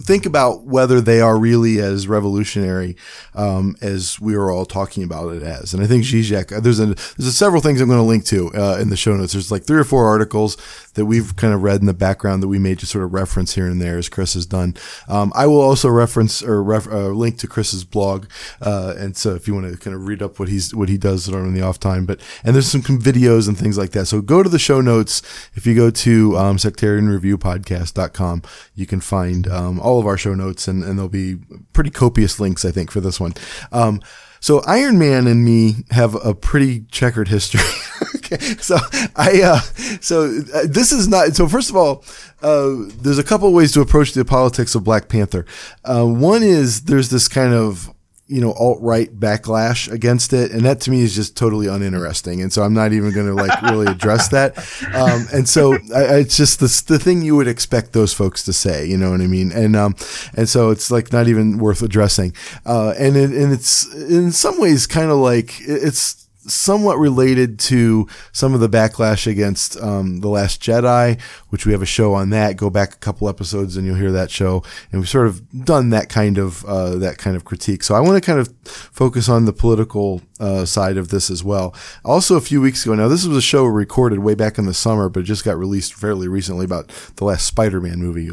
think 0.00 0.26
about 0.26 0.64
whether 0.64 1.00
they 1.00 1.20
are 1.20 1.38
really 1.38 1.78
as 1.78 2.08
revolutionary 2.08 2.96
um, 3.34 3.76
as 3.80 4.20
we 4.20 4.34
are 4.34 4.50
all 4.50 4.66
talking 4.66 5.02
about 5.02 5.34
it 5.34 5.42
as. 5.42 5.72
And 5.72 5.82
I 5.82 5.86
think 5.86 6.04
Zizek, 6.04 6.52
uh, 6.52 6.60
there's 6.60 6.80
a, 6.80 6.86
there's 6.86 7.26
a 7.26 7.32
several 7.32 7.62
things 7.62 7.80
I'm 7.80 7.88
going 7.88 8.00
to 8.00 8.04
link 8.04 8.24
to 8.26 8.52
uh, 8.54 8.78
in 8.80 8.90
the 8.90 8.96
show 8.96 9.16
notes. 9.16 9.32
There's 9.32 9.50
like 9.50 9.64
three 9.64 9.78
or 9.78 9.84
four 9.84 10.06
articles 10.06 10.56
that 10.94 11.06
we've 11.06 11.36
kind 11.36 11.52
of 11.52 11.62
read 11.62 11.80
in 11.80 11.86
the 11.86 11.94
background 11.94 12.42
that 12.42 12.48
we 12.48 12.58
may 12.58 12.74
just 12.74 12.92
sort 12.92 13.04
of 13.04 13.12
reference 13.12 13.54
here 13.54 13.66
and 13.66 13.80
there 13.80 13.98
as 13.98 14.08
Chris 14.08 14.34
has 14.34 14.46
done. 14.46 14.74
Um, 15.08 15.32
I 15.34 15.46
will 15.46 15.60
also 15.60 15.88
reference 15.88 16.42
or 16.42 16.62
ref, 16.62 16.86
uh, 16.86 17.08
link 17.08 17.38
to 17.38 17.46
Chris's 17.46 17.84
blog. 17.84 18.26
Uh, 18.60 18.94
and 18.96 19.16
so 19.16 19.34
if 19.34 19.46
you 19.46 19.54
want 19.54 19.70
to 19.70 19.78
kind 19.78 19.94
of 19.94 20.06
read 20.06 20.22
up 20.22 20.38
what 20.38 20.48
he's, 20.48 20.74
what 20.74 20.88
he 20.88 20.96
does 20.96 21.28
on 21.28 21.54
the 21.54 21.62
off 21.62 21.78
time, 21.78 22.06
but, 22.06 22.20
and 22.42 22.54
there's 22.54 22.70
some 22.70 22.82
videos 22.82 23.48
and 23.48 23.58
things 23.58 23.78
like 23.78 23.90
that. 23.90 24.06
So 24.06 24.20
go 24.20 24.42
to 24.42 24.48
the 24.48 24.58
show 24.58 24.80
notes. 24.80 25.22
If 25.54 25.66
you 25.66 25.74
go 25.74 25.90
to 25.90 26.36
um, 26.36 26.56
sectarianreviewpodcast.com, 26.56 28.42
you 28.74 28.86
can 28.86 29.00
find 29.00 29.48
um, 29.48 29.80
all 29.80 29.98
of 30.00 30.06
our 30.06 30.16
show 30.16 30.34
notes 30.34 30.68
and, 30.68 30.82
and 30.84 30.98
there'll 30.98 31.08
be 31.08 31.36
pretty 31.72 31.90
copious 31.90 32.40
links, 32.40 32.64
I 32.64 32.70
think, 32.70 32.90
for 32.90 33.00
this 33.00 33.20
one. 33.20 33.34
Um, 33.72 34.00
so 34.40 34.60
Iron 34.66 34.98
Man 34.98 35.26
and 35.26 35.42
me 35.42 35.84
have 35.90 36.14
a 36.22 36.34
pretty 36.34 36.84
checkered 36.90 37.28
history. 37.28 37.62
so 38.60 38.76
I 39.16 39.42
uh, 39.42 39.60
so 40.00 40.40
uh, 40.54 40.62
this 40.66 40.92
is 40.92 41.08
not 41.08 41.34
so. 41.34 41.48
First 41.48 41.70
of 41.70 41.76
all, 41.76 42.04
uh, 42.42 42.74
there's 43.00 43.18
a 43.18 43.24
couple 43.24 43.48
of 43.48 43.54
ways 43.54 43.72
to 43.72 43.80
approach 43.80 44.12
the 44.12 44.24
politics 44.24 44.74
of 44.74 44.84
Black 44.84 45.08
Panther. 45.08 45.46
Uh, 45.84 46.04
one 46.04 46.42
is 46.42 46.82
there's 46.82 47.10
this 47.10 47.28
kind 47.28 47.54
of 47.54 47.94
you 48.26 48.40
know 48.40 48.52
alt 48.54 48.78
right 48.80 49.14
backlash 49.20 49.90
against 49.90 50.32
it, 50.32 50.50
and 50.50 50.62
that 50.62 50.80
to 50.80 50.90
me 50.90 51.02
is 51.02 51.14
just 51.14 51.36
totally 51.36 51.66
uninteresting. 51.66 52.40
And 52.40 52.52
so 52.52 52.62
I'm 52.62 52.72
not 52.72 52.92
even 52.92 53.12
going 53.12 53.26
to 53.26 53.34
like 53.34 53.62
really 53.62 53.86
address 53.86 54.28
that. 54.28 54.54
Um, 54.94 55.26
and 55.32 55.48
so 55.48 55.74
I, 55.94 56.18
it's 56.18 56.36
just 56.36 56.60
the 56.60 56.84
the 56.86 56.98
thing 56.98 57.22
you 57.22 57.34
would 57.36 57.48
expect 57.48 57.92
those 57.92 58.12
folks 58.12 58.44
to 58.44 58.52
say. 58.52 58.86
You 58.86 58.96
know 58.96 59.10
what 59.10 59.20
I 59.20 59.26
mean? 59.26 59.50
And 59.50 59.74
um, 59.74 59.96
and 60.34 60.48
so 60.48 60.70
it's 60.70 60.90
like 60.90 61.12
not 61.12 61.26
even 61.26 61.58
worth 61.58 61.82
addressing. 61.82 62.32
Uh, 62.64 62.94
and 62.96 63.16
it, 63.16 63.30
and 63.30 63.52
it's 63.52 63.92
in 63.94 64.30
some 64.30 64.60
ways 64.60 64.86
kind 64.86 65.10
of 65.10 65.18
like 65.18 65.54
it's 65.60 66.23
somewhat 66.46 66.98
related 66.98 67.58
to 67.58 68.08
some 68.32 68.54
of 68.54 68.60
the 68.60 68.68
backlash 68.68 69.26
against 69.26 69.76
um, 69.80 70.20
the 70.20 70.28
Last 70.28 70.62
Jedi, 70.62 71.20
which 71.48 71.66
we 71.66 71.72
have 71.72 71.82
a 71.82 71.86
show 71.86 72.14
on 72.14 72.30
that. 72.30 72.56
Go 72.56 72.70
back 72.70 72.94
a 72.94 72.98
couple 72.98 73.28
episodes 73.28 73.76
and 73.76 73.86
you'll 73.86 73.96
hear 73.96 74.12
that 74.12 74.30
show. 74.30 74.62
And 74.90 75.00
we've 75.00 75.08
sort 75.08 75.26
of 75.26 75.64
done 75.64 75.90
that 75.90 76.08
kind 76.08 76.38
of 76.38 76.64
uh, 76.64 76.96
that 76.96 77.18
kind 77.18 77.36
of 77.36 77.44
critique. 77.44 77.82
So 77.82 77.94
I 77.94 78.00
want 78.00 78.22
to 78.22 78.26
kind 78.26 78.38
of 78.38 78.52
focus 78.64 79.28
on 79.28 79.44
the 79.44 79.52
political 79.52 80.22
uh, 80.40 80.64
side 80.64 80.96
of 80.96 81.08
this 81.08 81.30
as 81.30 81.42
well. 81.42 81.74
Also, 82.04 82.36
a 82.36 82.40
few 82.40 82.60
weeks 82.60 82.84
ago, 82.84 82.94
now 82.94 83.08
this 83.08 83.26
was 83.26 83.36
a 83.36 83.42
show 83.42 83.64
recorded 83.64 84.18
way 84.20 84.34
back 84.34 84.58
in 84.58 84.66
the 84.66 84.74
summer, 84.74 85.08
but 85.08 85.20
it 85.20 85.24
just 85.24 85.44
got 85.44 85.56
released 85.56 85.94
fairly 85.94 86.28
recently 86.28 86.64
about 86.64 86.88
the 87.16 87.24
last 87.24 87.46
Spider-Man 87.46 87.98
movie 87.98 88.30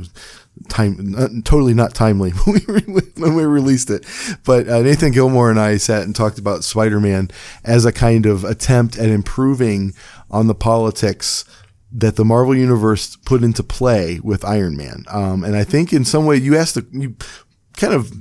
time 0.69 1.15
uh, 1.17 1.27
totally 1.43 1.73
not 1.73 1.93
timely 1.93 2.31
when 2.45 3.35
we, 3.35 3.45
released 3.45 3.89
it. 3.89 4.05
But 4.43 4.67
uh, 4.67 4.81
nathan 4.81 5.11
gilmour 5.11 5.49
and 5.49 5.59
i 5.59 5.77
sat 5.77 6.03
and 6.03 6.15
talked 6.15 6.39
about 6.39 6.63
spider-man 6.63 7.29
as 7.63 7.85
a 7.85 7.91
kind 7.91 8.25
of 8.25 8.43
attempt 8.43 8.97
at 8.97 9.09
improving 9.09 9.93
on 10.29 10.47
the 10.47 10.55
politics 10.55 11.45
that 11.91 12.15
the 12.15 12.25
marvel 12.25 12.55
universe 12.55 13.17
put 13.17 13.43
into 13.43 13.63
play 13.63 14.19
with 14.23 14.45
iron 14.45 14.77
man. 14.77 15.03
Um, 15.09 15.43
and 15.43 15.55
i 15.55 15.63
think 15.63 15.93
in 15.93 16.05
some 16.05 16.25
way 16.25 16.37
you 16.37 16.57
asked 16.57 16.75
the, 16.75 16.85
you 16.91 17.15
kind 17.77 17.93
of 17.93 18.11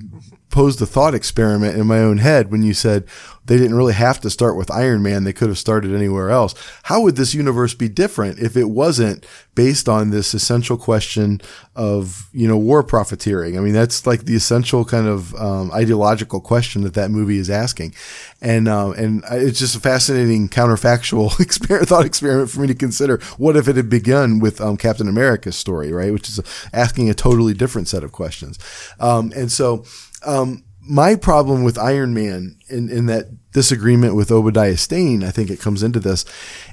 posed 0.51 0.83
a 0.83 0.87
thought 0.87 1.15
experiment 1.15 1.77
in 1.77 1.87
my 1.87 1.99
own 1.99 2.19
head 2.19 2.51
when 2.51 2.63
you 2.63 2.75
said 2.75 3.07
they 3.47 3.57
didn't 3.57 3.77
really 3.77 3.95
have 3.95 4.21
to 4.21 4.31
start 4.31 4.57
with 4.57 4.71
Iron 4.71 5.03
Man. 5.03 5.25
They 5.25 5.33
could 5.33 5.49
have 5.49 5.59
started 5.59 5.95
anywhere 5.95 6.31
else. 6.31 6.55
How 6.85 7.01
would 7.01 7.17
this 7.17 7.35
universe 7.35 7.75
be 7.75 7.89
different 7.89 8.39
if 8.39 8.57
it 8.57 8.67
wasn't 8.71 9.27
based 9.55 9.89
on 9.89 10.11
this 10.11 10.35
essential 10.35 10.77
question 10.77 11.41
of, 11.75 12.29
you 12.33 12.47
know, 12.47 12.57
war 12.57 12.83
profiteering? 12.83 13.57
I 13.57 13.61
mean, 13.61 13.73
that's 13.73 14.07
like 14.07 14.25
the 14.25 14.37
essential 14.37 14.85
kind 14.85 15.09
of 15.09 15.35
um, 15.35 15.73
ideological 15.73 16.41
question 16.41 16.83
that 16.83 16.95
that 16.95 17.11
movie 17.11 17.39
is 17.39 17.51
asking. 17.51 17.95
And, 18.41 18.69
um, 18.69 18.93
and 18.93 19.25
it's 19.31 19.59
just 19.59 19.75
a 19.75 19.81
fascinating 19.81 20.49
counterfactual 20.49 21.31
exper- 21.41 21.85
thought 21.87 22.07
experiment 22.07 22.51
for 22.51 22.61
me 22.61 22.69
to 22.69 22.75
consider. 22.75 23.19
What 23.37 23.57
if 23.57 23.67
it 23.69 23.77
had 23.77 23.91
begun 23.91 24.39
with 24.39 24.61
um, 24.61 24.77
Captain 24.77 25.09
America's 25.09 25.57
story, 25.57 25.93
right? 25.93 26.13
Which 26.13 26.29
is 26.29 26.41
asking 26.73 27.11
a 27.11 27.15
totally 27.15 27.55
different 27.55 27.89
set 27.89 28.05
of 28.05 28.13
questions. 28.13 28.59
Um, 29.01 29.33
and 29.35 29.51
so, 29.51 29.85
um, 30.25 30.65
my 30.81 31.15
problem 31.15 31.63
with 31.63 31.79
Iron 31.79 32.15
Man 32.15 32.57
in, 32.69 32.89
in 32.89 33.07
that 33.07 33.53
disagreement 33.53 34.15
with 34.15 34.31
Obadiah 34.31 34.77
Stane, 34.77 35.25
I 35.25 35.31
think 35.31 35.51
it 35.51 35.61
comes 35.61 35.83
into 35.83 36.01
this, 36.01 36.25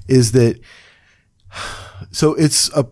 is 0.08 0.32
that 0.34 0.60
so 2.12 2.34
it's 2.36 2.70
a 2.76 2.88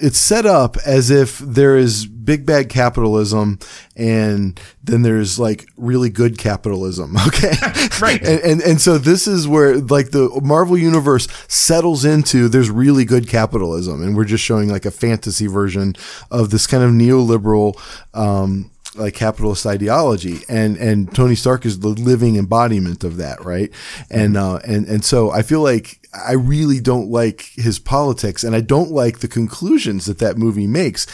it's 0.00 0.18
set 0.18 0.46
up 0.46 0.76
as 0.78 1.10
if 1.10 1.38
there 1.40 1.76
is 1.76 2.06
big 2.06 2.46
bad 2.46 2.68
capitalism 2.68 3.58
and 3.96 4.58
then 4.82 5.02
there's 5.02 5.38
like 5.38 5.66
really 5.76 6.08
good 6.08 6.38
capitalism. 6.38 7.16
Okay. 7.26 7.52
right. 8.00 8.20
And, 8.22 8.40
and, 8.40 8.62
and, 8.62 8.80
so 8.80 8.98
this 8.98 9.28
is 9.28 9.46
where 9.46 9.76
like 9.76 10.10
the 10.10 10.40
Marvel 10.42 10.76
universe 10.76 11.28
settles 11.48 12.04
into 12.04 12.48
there's 12.48 12.70
really 12.70 13.04
good 13.04 13.28
capitalism. 13.28 14.02
And 14.02 14.16
we're 14.16 14.24
just 14.24 14.42
showing 14.42 14.68
like 14.68 14.84
a 14.84 14.90
fantasy 14.90 15.46
version 15.46 15.94
of 16.30 16.50
this 16.50 16.66
kind 16.66 16.82
of 16.82 16.90
neoliberal, 16.90 17.78
um, 18.14 18.70
like 18.96 19.14
capitalist 19.14 19.66
ideology 19.66 20.38
and 20.48 20.76
and 20.76 21.14
Tony 21.14 21.36
Stark 21.36 21.64
is 21.64 21.78
the 21.78 21.88
living 21.88 22.36
embodiment 22.36 23.04
of 23.04 23.18
that 23.18 23.44
right 23.44 23.70
and 24.10 24.36
uh 24.36 24.58
and 24.64 24.86
and 24.86 25.04
so 25.04 25.30
I 25.30 25.42
feel 25.42 25.60
like 25.60 26.08
I 26.12 26.32
really 26.32 26.80
don't 26.80 27.08
like 27.08 27.50
his 27.54 27.78
politics 27.78 28.42
and 28.42 28.56
I 28.56 28.60
don't 28.60 28.90
like 28.90 29.20
the 29.20 29.28
conclusions 29.28 30.06
that 30.06 30.18
that 30.18 30.38
movie 30.38 30.66
makes 30.66 31.06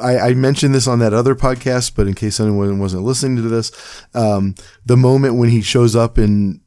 I, 0.00 0.18
I 0.18 0.34
mentioned 0.34 0.76
this 0.76 0.86
on 0.86 1.00
that 1.00 1.12
other 1.12 1.34
podcast 1.34 1.96
but 1.96 2.06
in 2.06 2.14
case 2.14 2.38
anyone 2.38 2.78
wasn't 2.78 3.02
listening 3.02 3.36
to 3.36 3.42
this 3.42 3.72
um 4.14 4.54
the 4.86 4.96
moment 4.96 5.34
when 5.34 5.48
he 5.48 5.60
shows 5.60 5.96
up 5.96 6.18
in 6.18 6.60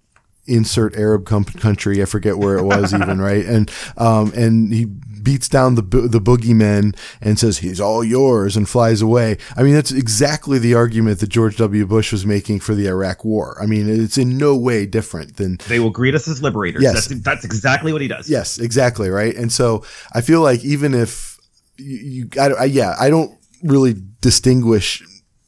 insert 0.47 0.95
Arab 0.95 1.25
com- 1.25 1.43
country. 1.43 2.01
I 2.01 2.05
forget 2.05 2.37
where 2.37 2.57
it 2.57 2.63
was 2.63 2.93
even, 2.93 3.19
right? 3.21 3.45
And, 3.45 3.69
um, 3.97 4.31
and 4.33 4.73
he 4.73 4.87
beats 5.27 5.49
down 5.49 5.75
the, 5.75 5.81
the 5.81 6.21
boogeyman 6.21 6.95
and 7.19 7.37
says, 7.37 7.57
he's 7.57 7.81
all 7.81 8.01
yours 8.01 8.55
and 8.55 8.69
flies 8.69 9.01
away. 9.01 9.37
I 9.57 9.63
mean, 9.63 9.73
that's 9.73 9.91
exactly 9.91 10.57
the 10.57 10.73
argument 10.73 11.19
that 11.19 11.27
George 11.27 11.57
W. 11.57 11.85
Bush 11.85 12.13
was 12.13 12.25
making 12.25 12.61
for 12.61 12.73
the 12.73 12.87
Iraq 12.87 13.25
war. 13.25 13.57
I 13.61 13.65
mean, 13.65 13.89
it's 13.89 14.17
in 14.17 14.37
no 14.37 14.55
way 14.55 14.85
different 14.85 15.35
than 15.35 15.57
they 15.67 15.81
will 15.81 15.89
greet 15.89 16.15
us 16.15 16.29
as 16.29 16.41
liberators. 16.41 16.81
Yes. 16.81 17.07
That's, 17.07 17.21
that's 17.23 17.43
exactly 17.43 17.91
what 17.91 18.01
he 18.01 18.07
does. 18.07 18.29
Yes, 18.29 18.57
exactly. 18.57 19.09
Right. 19.09 19.35
And 19.35 19.51
so 19.51 19.83
I 20.13 20.21
feel 20.21 20.39
like 20.39 20.63
even 20.63 20.95
if 20.95 21.37
you, 21.75 21.97
you 21.97 22.29
I, 22.41 22.47
I, 22.53 22.63
yeah, 22.63 22.95
I 22.97 23.09
don't 23.09 23.37
really 23.63 23.95
distinguish 24.21 25.03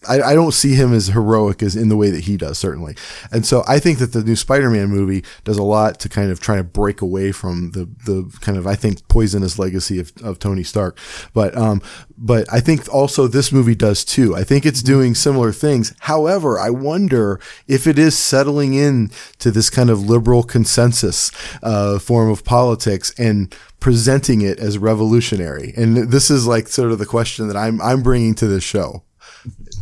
I, 0.07 0.21
I, 0.21 0.33
don't 0.33 0.53
see 0.53 0.75
him 0.75 0.93
as 0.93 1.07
heroic 1.07 1.61
as 1.61 1.75
in 1.75 1.89
the 1.89 1.97
way 1.97 2.09
that 2.09 2.21
he 2.21 2.37
does, 2.37 2.57
certainly. 2.57 2.95
And 3.31 3.45
so 3.45 3.63
I 3.67 3.79
think 3.79 3.99
that 3.99 4.13
the 4.13 4.23
new 4.23 4.37
Spider-Man 4.37 4.87
movie 4.87 5.25
does 5.43 5.57
a 5.57 5.63
lot 5.63 5.99
to 5.99 6.09
kind 6.09 6.31
of 6.31 6.39
try 6.39 6.55
to 6.55 6.63
break 6.63 7.01
away 7.01 7.33
from 7.33 7.71
the, 7.71 7.85
the 8.05 8.31
kind 8.39 8.57
of, 8.57 8.65
I 8.65 8.75
think, 8.75 9.05
poisonous 9.09 9.59
legacy 9.59 9.99
of, 9.99 10.13
of 10.23 10.39
Tony 10.39 10.63
Stark. 10.63 10.97
But, 11.33 11.57
um, 11.57 11.81
but 12.17 12.51
I 12.51 12.61
think 12.61 12.91
also 12.93 13.27
this 13.27 13.51
movie 13.51 13.75
does 13.75 14.05
too. 14.05 14.35
I 14.35 14.45
think 14.45 14.65
it's 14.65 14.81
doing 14.81 15.15
similar 15.15 15.51
things. 15.51 15.93
However, 15.99 16.57
I 16.57 16.69
wonder 16.69 17.41
if 17.67 17.85
it 17.85 17.99
is 17.99 18.17
settling 18.17 18.75
in 18.75 19.11
to 19.39 19.51
this 19.51 19.69
kind 19.69 19.89
of 19.89 20.09
liberal 20.09 20.43
consensus, 20.43 21.29
uh, 21.61 21.99
form 21.99 22.29
of 22.29 22.45
politics 22.45 23.13
and, 23.17 23.53
presenting 23.79 24.41
it 24.41 24.59
as 24.59 24.77
revolutionary. 24.77 25.73
And 25.77 26.11
this 26.11 26.29
is 26.29 26.45
like 26.45 26.67
sort 26.67 26.91
of 26.91 26.99
the 26.99 27.05
question 27.05 27.47
that 27.47 27.55
I'm 27.55 27.81
I'm 27.81 28.03
bringing 28.03 28.35
to 28.35 28.47
this 28.47 28.63
show. 28.63 29.03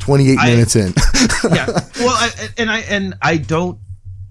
28 0.08 0.40
I, 0.40 0.50
minutes 0.52 0.76
in. 0.78 0.94
yeah. 1.54 1.68
Well, 2.00 2.16
I, 2.16 2.30
and 2.58 2.70
I 2.70 2.80
and 2.82 3.16
I 3.22 3.38
don't 3.38 3.80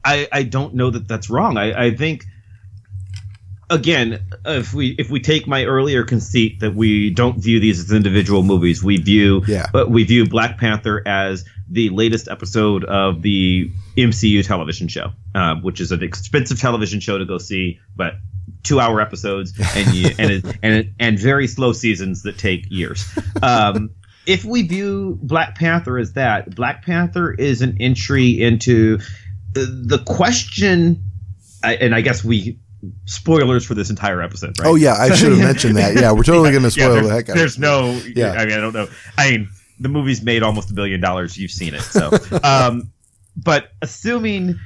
I 0.05 0.29
I 0.33 0.43
don't 0.45 0.75
know 0.75 0.89
that 0.89 1.07
that's 1.07 1.29
wrong. 1.29 1.59
I 1.59 1.87
I 1.87 1.91
think 1.97 2.25
again, 3.69 4.25
if 4.47 4.73
we 4.73 4.95
if 4.99 5.11
we 5.11 5.21
take 5.21 5.47
my 5.47 5.65
earlier 5.65 6.05
conceit 6.05 6.61
that 6.61 6.75
we 6.75 7.11
don't 7.11 7.39
view 7.39 7.61
these 7.61 7.81
as 7.81 7.93
individual 7.93 8.43
movies, 8.43 8.83
we 8.83 8.97
view 8.97 9.43
yeah. 9.47 9.67
but 9.73 9.91
we 9.91 10.05
view 10.05 10.27
Black 10.27 10.57
Panther 10.59 11.03
as 11.07 11.45
the 11.69 11.91
latest 11.91 12.29
episode 12.29 12.85
of 12.85 13.21
the 13.21 13.71
MCU 13.99 14.47
television 14.47 14.89
show, 14.89 15.13
uh, 15.35 15.57
which 15.57 15.81
is 15.81 15.93
an 15.93 16.03
expensive 16.03 16.59
television 16.59 17.01
show 17.01 17.19
to 17.19 17.27
go 17.27 17.37
see, 17.37 17.81
but 17.95 18.15
two 18.63 18.81
hour 18.81 19.01
episodes 19.01 19.53
and 19.75 19.95
you, 19.95 20.11
and 20.19 20.31
it, 20.31 20.45
and 20.63 20.75
it, 20.75 20.89
and 20.99 21.19
very 21.19 21.47
slow 21.47 21.73
seasons 21.73 22.23
that 22.23 22.39
take 22.39 22.71
years. 22.71 23.05
Um, 23.43 23.91
if 24.27 24.45
we 24.45 24.63
view 24.63 25.19
Black 25.23 25.57
Panther 25.57 25.99
as 25.99 26.15
that, 26.15 26.55
Black 26.55 26.85
Panther 26.85 27.33
is 27.33 27.63
an 27.63 27.77
entry 27.81 28.41
into 28.41 28.99
the 29.55 30.03
question, 30.05 31.03
and 31.63 31.95
I 31.95 32.01
guess 32.01 32.23
we 32.23 32.59
spoilers 33.07 33.65
for 33.65 33.75
this 33.75 33.91
entire 33.91 34.21
episode, 34.21 34.59
right? 34.59 34.69
Oh 34.69 34.75
yeah, 34.75 34.95
I 34.95 35.15
should 35.15 35.31
have 35.33 35.39
mentioned 35.47 35.77
that. 35.77 35.95
Yeah, 35.95 36.13
we're 36.13 36.23
totally 36.23 36.51
going 36.51 36.63
to 36.65 36.71
spoil 36.71 36.97
yeah, 36.97 37.03
the 37.03 37.09
heck 37.11 37.29
out. 37.29 37.37
There's 37.37 37.59
no. 37.59 38.01
Yeah. 38.15 38.33
I 38.33 38.45
mean, 38.45 38.59
I 38.59 38.61
don't 38.61 38.75
know. 38.75 38.89
I 39.17 39.31
mean, 39.31 39.49
the 39.81 39.89
movie's 39.89 40.23
made 40.23 40.43
almost 40.43 40.71
a 40.71 40.75
billion 40.75 41.01
dollars. 41.01 41.37
You've 41.39 41.51
seen 41.51 41.75
it, 41.75 41.83
so. 41.83 42.11
um, 42.43 42.93
but 43.37 43.73
assuming 43.83 44.59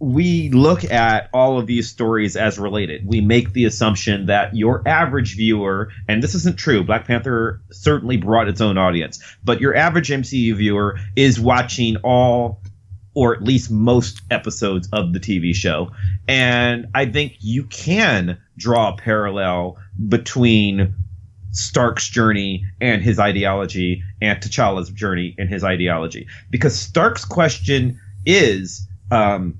we 0.00 0.48
look 0.50 0.84
at 0.84 1.28
all 1.32 1.58
of 1.58 1.66
these 1.66 1.88
stories 1.90 2.36
as 2.36 2.58
related. 2.58 3.06
We 3.06 3.20
make 3.20 3.52
the 3.52 3.64
assumption 3.64 4.26
that 4.26 4.54
your 4.54 4.86
average 4.86 5.36
viewer, 5.36 5.90
and 6.06 6.22
this 6.22 6.34
isn't 6.34 6.56
true, 6.56 6.84
Black 6.84 7.06
Panther 7.06 7.60
certainly 7.72 8.16
brought 8.16 8.48
its 8.48 8.60
own 8.60 8.78
audience, 8.78 9.20
but 9.44 9.60
your 9.60 9.74
average 9.74 10.08
MCU 10.08 10.56
viewer 10.56 10.98
is 11.16 11.40
watching 11.40 11.96
all 11.98 12.62
or 13.14 13.34
at 13.34 13.42
least 13.42 13.68
most 13.68 14.22
episodes 14.30 14.88
of 14.92 15.12
the 15.12 15.18
TV 15.18 15.52
show. 15.52 15.90
And 16.28 16.86
I 16.94 17.06
think 17.06 17.34
you 17.40 17.64
can 17.64 18.38
draw 18.56 18.92
a 18.92 18.96
parallel 18.96 19.78
between 20.08 20.94
Stark's 21.50 22.08
journey 22.08 22.64
and 22.80 23.02
his 23.02 23.18
ideology 23.18 24.04
and 24.22 24.40
T'Challa's 24.40 24.90
journey 24.90 25.34
and 25.36 25.48
his 25.48 25.64
ideology. 25.64 26.28
Because 26.50 26.78
Stark's 26.78 27.24
question 27.24 27.98
is 28.24 28.86
um, 29.10 29.58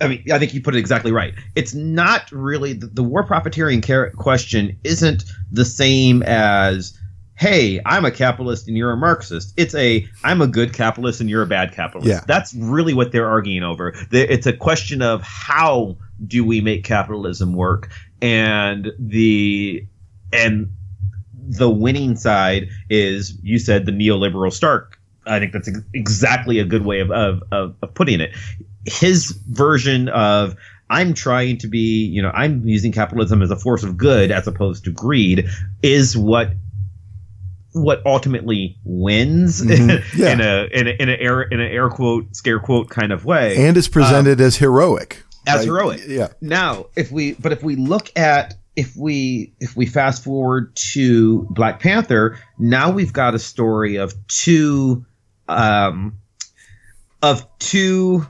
I 0.00 0.08
mean, 0.08 0.24
I 0.30 0.38
think 0.38 0.52
you 0.52 0.60
put 0.60 0.74
it 0.74 0.78
exactly 0.78 1.12
right. 1.12 1.34
It's 1.54 1.74
not 1.74 2.30
really 2.30 2.74
the, 2.74 2.86
the 2.86 3.02
war 3.02 3.24
profiteering 3.24 3.80
question 3.80 4.78
isn't 4.84 5.24
the 5.50 5.64
same 5.64 6.22
as, 6.24 6.98
hey, 7.36 7.80
I'm 7.86 8.04
a 8.04 8.10
capitalist 8.10 8.68
and 8.68 8.76
you're 8.76 8.90
a 8.90 8.96
Marxist. 8.96 9.54
It's 9.56 9.74
a 9.74 10.06
I'm 10.22 10.42
a 10.42 10.46
good 10.46 10.74
capitalist 10.74 11.20
and 11.20 11.30
you're 11.30 11.42
a 11.42 11.46
bad 11.46 11.72
capitalist. 11.72 12.08
Yeah. 12.08 12.20
That's 12.26 12.54
really 12.54 12.92
what 12.92 13.12
they're 13.12 13.28
arguing 13.28 13.62
over. 13.62 13.94
It's 14.10 14.46
a 14.46 14.52
question 14.52 15.00
of 15.00 15.22
how 15.22 15.96
do 16.26 16.44
we 16.44 16.60
make 16.60 16.84
capitalism 16.84 17.54
work, 17.54 17.90
and 18.20 18.92
the 18.98 19.86
and 20.32 20.70
the 21.48 21.70
winning 21.70 22.16
side 22.16 22.68
is 22.90 23.38
you 23.42 23.58
said 23.58 23.86
the 23.86 23.92
neoliberal 23.92 24.52
Stark. 24.52 24.98
I 25.26 25.38
think 25.38 25.52
that's 25.52 25.68
ex- 25.68 25.80
exactly 25.92 26.58
a 26.60 26.64
good 26.64 26.84
way 26.84 27.00
of, 27.00 27.10
of, 27.10 27.42
of, 27.50 27.74
of 27.82 27.94
putting 27.94 28.20
it 28.20 28.30
his 28.86 29.30
version 29.48 30.08
of 30.08 30.56
I'm 30.88 31.14
trying 31.14 31.58
to 31.58 31.66
be, 31.68 32.04
you 32.06 32.22
know, 32.22 32.30
I'm 32.32 32.66
using 32.66 32.92
capitalism 32.92 33.42
as 33.42 33.50
a 33.50 33.56
force 33.56 33.82
of 33.82 33.96
good 33.96 34.30
as 34.30 34.46
opposed 34.46 34.84
to 34.84 34.90
greed 34.92 35.48
is 35.82 36.16
what 36.16 36.50
what 37.72 38.00
ultimately 38.06 38.78
wins 38.84 39.60
Mhm. 39.64 40.02
Yeah. 40.16 40.32
in 40.32 40.40
a 40.40 40.68
in 40.72 40.86
a 40.86 40.90
in 41.02 41.08
a 41.10 41.12
air 41.12 41.42
in 41.42 41.60
an 41.60 41.70
air 41.70 41.88
quote 41.90 42.34
scare 42.34 42.58
quote 42.60 42.88
kind 42.88 43.12
of 43.12 43.24
way 43.24 43.56
and 43.66 43.76
is 43.76 43.88
presented 43.88 44.40
as 44.40 44.56
heroic. 44.56 45.22
as 45.46 45.56
right? 45.58 45.64
heroic. 45.66 46.00
Yeah. 46.06 46.28
Now, 46.40 46.86
if 46.96 47.10
we 47.12 47.32
but 47.34 47.52
if 47.52 47.62
we 47.62 47.76
look 47.76 48.10
at 48.16 48.54
if 48.76 48.96
we 48.96 49.52
if 49.60 49.76
we 49.76 49.86
fast 49.86 50.22
forward 50.24 50.74
to 50.92 51.46
Black 51.50 51.80
Panther, 51.80 52.38
now 52.58 52.90
we've 52.90 53.12
got 53.12 53.34
a 53.34 53.38
story 53.38 53.96
of 53.96 54.14
two 54.28 55.04
um 55.48 56.18
of 57.22 57.46
two 57.58 58.26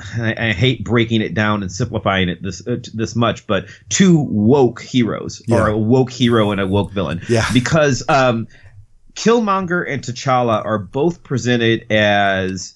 I, 0.18 0.34
I 0.48 0.52
hate 0.52 0.84
breaking 0.84 1.20
it 1.22 1.34
down 1.34 1.62
and 1.62 1.70
simplifying 1.72 2.28
it 2.28 2.42
this 2.42 2.66
uh, 2.66 2.76
this 2.94 3.14
much, 3.16 3.46
but 3.46 3.66
two 3.88 4.18
woke 4.30 4.80
heroes 4.80 5.42
Yeah. 5.46 5.62
or 5.62 5.68
a 5.68 5.78
woke 5.78 6.10
hero 6.10 6.50
and 6.50 6.60
a 6.60 6.66
woke 6.66 6.92
villain. 6.92 7.20
Yeah. 7.28 7.46
Because 7.52 8.02
um, 8.08 8.46
Killmonger 9.14 9.84
and 9.88 10.02
T'Challa 10.02 10.64
are 10.64 10.78
both 10.78 11.22
presented 11.22 11.90
as, 11.90 12.74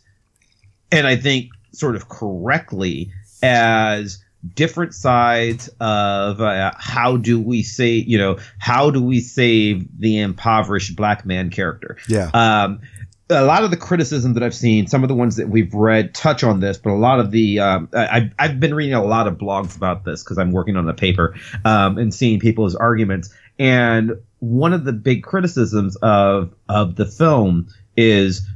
and 0.91 1.07
I 1.07 1.17
think 1.17 1.51
sort 1.73 1.95
of 1.97 2.09
correctly, 2.09 3.13
as 3.43 4.23
different 4.55 4.93
sides 4.93 5.69
of 5.81 6.41
uh, 6.41 6.73
how 6.77 7.17
do 7.17 7.41
we 7.41 7.63
say, 7.63 7.91
you 7.93 8.19
know, 8.19 8.39
how 8.59 8.91
do 8.91 9.01
we 9.01 9.21
save 9.21 9.87
the 10.01 10.19
impoverished 10.19 10.97
black 10.97 11.25
man 11.25 11.49
character? 11.51 11.97
Yeah. 12.09 12.31
Um, 12.35 12.81
a 13.33 13.43
lot 13.45 13.65
of 13.65 13.71
the 13.71 13.77
criticism 13.77 14.35
that 14.35 14.43
I've 14.43 14.55
seen, 14.55 14.87
some 14.87 15.03
of 15.03 15.09
the 15.09 15.15
ones 15.15 15.37
that 15.37 15.49
we've 15.49 15.73
read 15.75 16.15
touch 16.15 16.45
on 16.45 16.61
this, 16.61 16.79
but 16.79 16.91
a 16.91 16.95
lot 16.97 17.19
of 17.21 17.31
the 17.31 17.59
um, 17.61 17.89
I, 17.95 18.07
I've- 18.17 18.31
I've 18.39 18.61
been 18.61 18.75
reading 18.75 18.95
a 18.95 19.03
lot 19.05 19.27
of 19.27 19.39
blogs 19.39 19.77
about 19.77 20.05
this 20.05 20.23
because 20.23 20.39
I'm 20.39 20.53
working 20.53 20.77
on 20.77 20.87
the 20.87 20.95
paper 20.95 21.35
um, 21.65 21.99
and 21.99 22.15
seeing 22.15 22.39
people's 22.41 22.75
arguments. 22.75 23.35
And 23.59 24.13
one 24.39 24.73
of 24.73 24.85
the 24.85 24.93
big 24.93 25.23
criticisms 25.23 25.97
of 25.97 26.55
of 26.69 26.97
the 26.97 27.07
film 27.07 27.69
is 27.97 28.47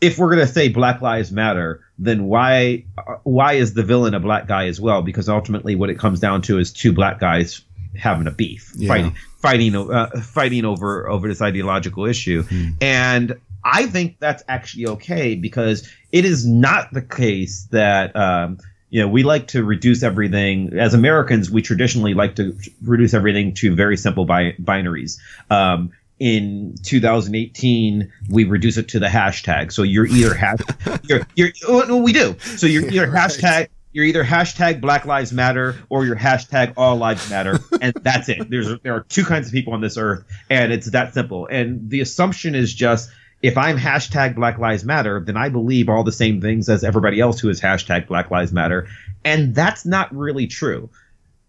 if 0.00 0.18
we're 0.18 0.34
going 0.34 0.46
to 0.46 0.52
say 0.52 0.68
Black 0.68 1.00
Lives 1.00 1.32
Matter, 1.32 1.80
then 1.98 2.24
why 2.24 2.84
why 3.22 3.54
is 3.54 3.74
the 3.74 3.82
villain 3.82 4.14
a 4.14 4.20
black 4.20 4.46
guy 4.48 4.66
as 4.66 4.80
well? 4.80 5.02
Because 5.02 5.28
ultimately, 5.28 5.76
what 5.76 5.90
it 5.90 5.98
comes 5.98 6.20
down 6.20 6.42
to 6.42 6.58
is 6.58 6.72
two 6.72 6.92
black 6.92 7.20
guys 7.20 7.62
having 7.96 8.26
a 8.26 8.30
beef, 8.32 8.72
Yeah. 8.76 8.88
fighting 8.88 9.14
fighting 9.40 9.76
uh, 9.76 10.08
fighting 10.22 10.64
over 10.64 11.08
over 11.08 11.28
this 11.28 11.40
ideological 11.40 12.06
issue, 12.06 12.44
and 12.80 13.36
I 13.64 13.86
think 13.86 14.18
that's 14.18 14.42
actually 14.48 14.86
okay 14.88 15.34
because 15.34 15.88
it 16.12 16.24
is 16.24 16.46
not 16.46 16.92
the 16.92 17.02
case 17.02 17.66
that. 17.70 18.14
Um, 18.16 18.58
you 18.90 19.00
know, 19.00 19.08
we 19.08 19.24
like 19.24 19.48
to 19.48 19.64
reduce 19.64 20.04
everything 20.04 20.78
as 20.78 20.94
Americans. 20.94 21.50
We 21.50 21.62
traditionally 21.62 22.14
like 22.14 22.36
to 22.36 22.56
reduce 22.80 23.12
everything 23.12 23.52
to 23.54 23.74
very 23.74 23.96
simple 23.96 24.24
bi- 24.24 24.54
binaries. 24.62 25.18
Um, 25.50 25.90
in 26.20 26.76
2018, 26.84 28.12
we 28.30 28.44
reduce 28.44 28.76
it 28.76 28.88
to 28.90 29.00
the 29.00 29.08
hashtag. 29.08 29.72
So 29.72 29.82
you're 29.82 30.06
either 30.06 30.34
hash, 30.34 30.60
you're, 31.02 31.26
you're, 31.34 31.50
oh, 31.66 31.80
no, 31.88 31.96
we 31.96 32.12
do. 32.12 32.36
So 32.38 32.66
you're 32.66 32.88
either 32.88 33.06
hashtag, 33.10 33.68
you're 33.92 34.04
either 34.04 34.24
hashtag 34.24 34.80
Black 34.80 35.06
Lives 35.06 35.32
Matter 35.32 35.76
or 35.88 36.04
you're 36.04 36.16
hashtag 36.16 36.74
All 36.76 36.96
Lives 36.96 37.28
Matter, 37.30 37.60
and 37.80 37.94
that's 38.02 38.28
it. 38.28 38.50
There's 38.50 38.80
there 38.80 38.94
are 38.94 39.04
two 39.04 39.24
kinds 39.24 39.46
of 39.46 39.52
people 39.52 39.72
on 39.72 39.80
this 39.80 39.96
earth, 39.96 40.24
and 40.50 40.72
it's 40.72 40.90
that 40.90 41.14
simple. 41.14 41.46
And 41.46 41.90
the 41.90 42.00
assumption 42.00 42.54
is 42.54 42.74
just 42.74 43.10
if 43.44 43.58
I'm 43.58 43.76
hashtag 43.76 44.36
Black 44.36 44.58
Lives 44.58 44.86
Matter, 44.86 45.20
then 45.20 45.36
I 45.36 45.50
believe 45.50 45.90
all 45.90 46.02
the 46.02 46.12
same 46.12 46.40
things 46.40 46.70
as 46.70 46.82
everybody 46.82 47.20
else 47.20 47.38
who 47.38 47.50
is 47.50 47.60
hashtag 47.60 48.06
Black 48.06 48.30
Lives 48.30 48.54
Matter, 48.54 48.88
and 49.22 49.54
that's 49.54 49.84
not 49.84 50.16
really 50.16 50.46
true. 50.46 50.88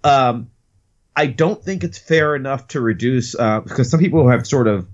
Um, 0.04 0.50
I 1.16 1.28
don't 1.28 1.64
think 1.64 1.86
it's 1.86 1.98
fair 1.98 2.36
enough 2.36 2.68
to 2.70 2.82
reduce 2.82 3.34
uh, 3.34 3.62
because 3.62 3.90
some 3.90 4.02
people 4.02 4.28
have 4.28 4.46
sort 4.46 4.68
of 4.68 4.90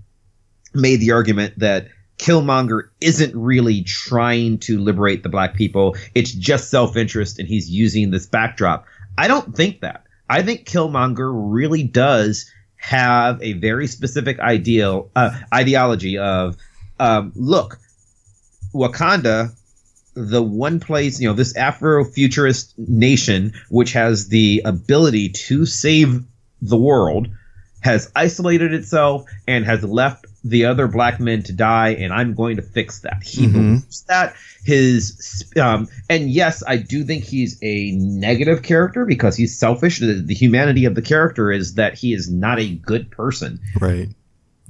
made 0.74 1.00
the 1.00 1.10
argument 1.10 1.58
that 1.58 1.88
Killmonger 2.18 2.90
isn't 3.00 3.34
really 3.34 3.82
trying 3.82 4.58
to 4.58 4.78
liberate 4.78 5.24
the 5.24 5.28
black 5.28 5.54
people. 5.54 5.96
It's 6.14 6.30
just 6.30 6.70
self 6.70 6.96
interest, 6.96 7.40
and 7.40 7.48
he's 7.48 7.68
using 7.68 8.12
this 8.12 8.26
backdrop. 8.26 8.86
I 9.18 9.26
don't 9.26 9.56
think 9.56 9.80
that. 9.80 10.04
I 10.30 10.42
think 10.42 10.66
Killmonger 10.66 11.32
really 11.34 11.82
does 11.82 12.48
have 12.76 13.42
a 13.42 13.54
very 13.54 13.88
specific 13.88 14.38
ideal 14.38 15.10
uh, 15.16 15.36
ideology 15.52 16.16
of 16.18 16.56
um, 16.98 17.32
look, 17.34 17.78
Wakanda, 18.74 19.52
the 20.14 20.42
one 20.42 20.80
place, 20.80 21.20
you 21.20 21.28
know, 21.28 21.34
this 21.34 21.56
Afro-futurist 21.56 22.74
nation, 22.78 23.54
which 23.70 23.92
has 23.92 24.28
the 24.28 24.62
ability 24.64 25.30
to 25.30 25.66
save 25.66 26.22
the 26.60 26.76
world, 26.76 27.28
has 27.80 28.10
isolated 28.14 28.72
itself 28.72 29.24
and 29.48 29.64
has 29.64 29.82
left 29.82 30.26
the 30.44 30.66
other 30.66 30.86
black 30.88 31.18
men 31.20 31.42
to 31.44 31.52
die, 31.52 31.90
and 31.90 32.12
I'm 32.12 32.34
going 32.34 32.56
to 32.56 32.62
fix 32.62 33.00
that. 33.00 33.22
He 33.22 33.46
Mhm. 33.46 33.52
believes 33.52 34.02
that. 34.08 34.34
His 34.64 35.44
um, 35.60 35.88
and 36.10 36.28
yes, 36.30 36.62
I 36.66 36.76
do 36.76 37.04
think 37.04 37.24
he's 37.24 37.58
a 37.62 37.92
negative 37.92 38.62
character 38.62 39.04
because 39.04 39.36
he's 39.36 39.56
selfish. 39.58 39.98
The, 40.00 40.14
the 40.14 40.34
humanity 40.34 40.84
of 40.84 40.94
the 40.94 41.02
character 41.02 41.50
is 41.52 41.74
that 41.74 41.94
he 41.96 42.12
is 42.12 42.30
not 42.30 42.58
a 42.60 42.68
good 42.68 43.10
person 43.10 43.60
Right. 43.80 44.08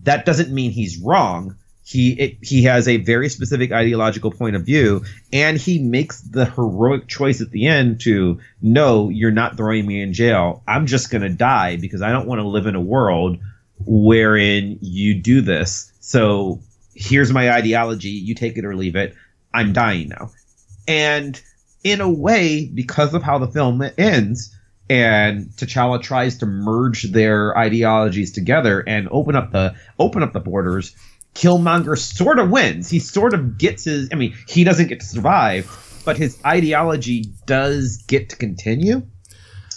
that 0.05 0.25
doesn't 0.27 0.51
mean 0.51 0.71
he's 0.73 0.99
wrong. 0.99 1.57
He 1.85 2.12
it, 2.12 2.38
he 2.42 2.62
has 2.64 2.87
a 2.87 2.99
very 2.99 3.29
specific 3.29 3.73
ideological 3.73 4.31
point 4.31 4.57
of 4.57 4.64
view, 4.64 5.05
and 5.33 5.59
he 5.59 5.79
makes 5.79 6.21
the 6.21 6.45
heroic 6.45 7.09
choice 7.09 7.40
at 7.40 7.51
the 7.51 7.66
end 7.66 8.01
to 8.03 8.40
no, 8.61 9.09
you're 9.09 9.33
not 9.33 9.57
throwing 9.57 9.87
me 9.87 10.01
in 10.01 10.12
jail. 10.12 10.62
I'm 10.66 10.87
just 10.87 11.11
gonna 11.11 11.29
die 11.29 11.77
because 11.77 12.01
I 12.01 12.12
don't 12.12 12.29
want 12.29 12.40
to 12.40 12.47
live 12.47 12.66
in 12.66 12.77
a 12.77 12.81
world 12.81 13.38
wherein 13.85 14.79
you 14.81 15.21
do 15.21 15.40
this. 15.40 15.92
So 16.01 16.61
here's 16.95 17.33
my 17.33 17.51
ideology. 17.51 18.11
You 18.11 18.35
take 18.35 18.57
it 18.57 18.64
or 18.64 18.77
leave 18.77 18.95
it. 18.95 19.14
I'm 19.53 19.73
dying 19.73 20.09
now, 20.09 20.31
and 20.87 21.40
in 21.85 22.01
a 22.01 22.11
way, 22.11 22.71
because 22.73 23.12
of 23.12 23.23
how 23.23 23.38
the 23.38 23.49
film 23.49 23.83
ends, 23.99 24.57
and 24.88 25.47
T'Challa 25.57 26.01
tries 26.01 26.38
to 26.38 26.47
merge 26.47 27.05
their 27.05 27.57
ideologies 27.57 28.33
together 28.33 28.81
and 28.81 29.09
open 29.11 29.37
up 29.37 29.51
the 29.53 29.75
open 29.99 30.23
up 30.23 30.33
the 30.33 30.40
borders. 30.40 30.95
Killmonger 31.35 31.99
sort 31.99 32.38
of 32.38 32.51
wins. 32.51 32.90
He 32.90 32.98
sort 32.98 33.35
of 33.35 33.59
gets 33.59 33.85
his. 33.85 34.09
I 34.13 34.17
mean, 34.17 34.35
he 34.48 34.65
doesn't 34.65 34.88
get 34.88 35.00
to 35.00 35.07
survive, 35.07 36.02
but 36.04 36.17
his 36.17 36.38
ideology 36.44 37.25
does 37.46 37.98
get 38.07 38.31
to 38.31 38.37
continue. 38.37 39.02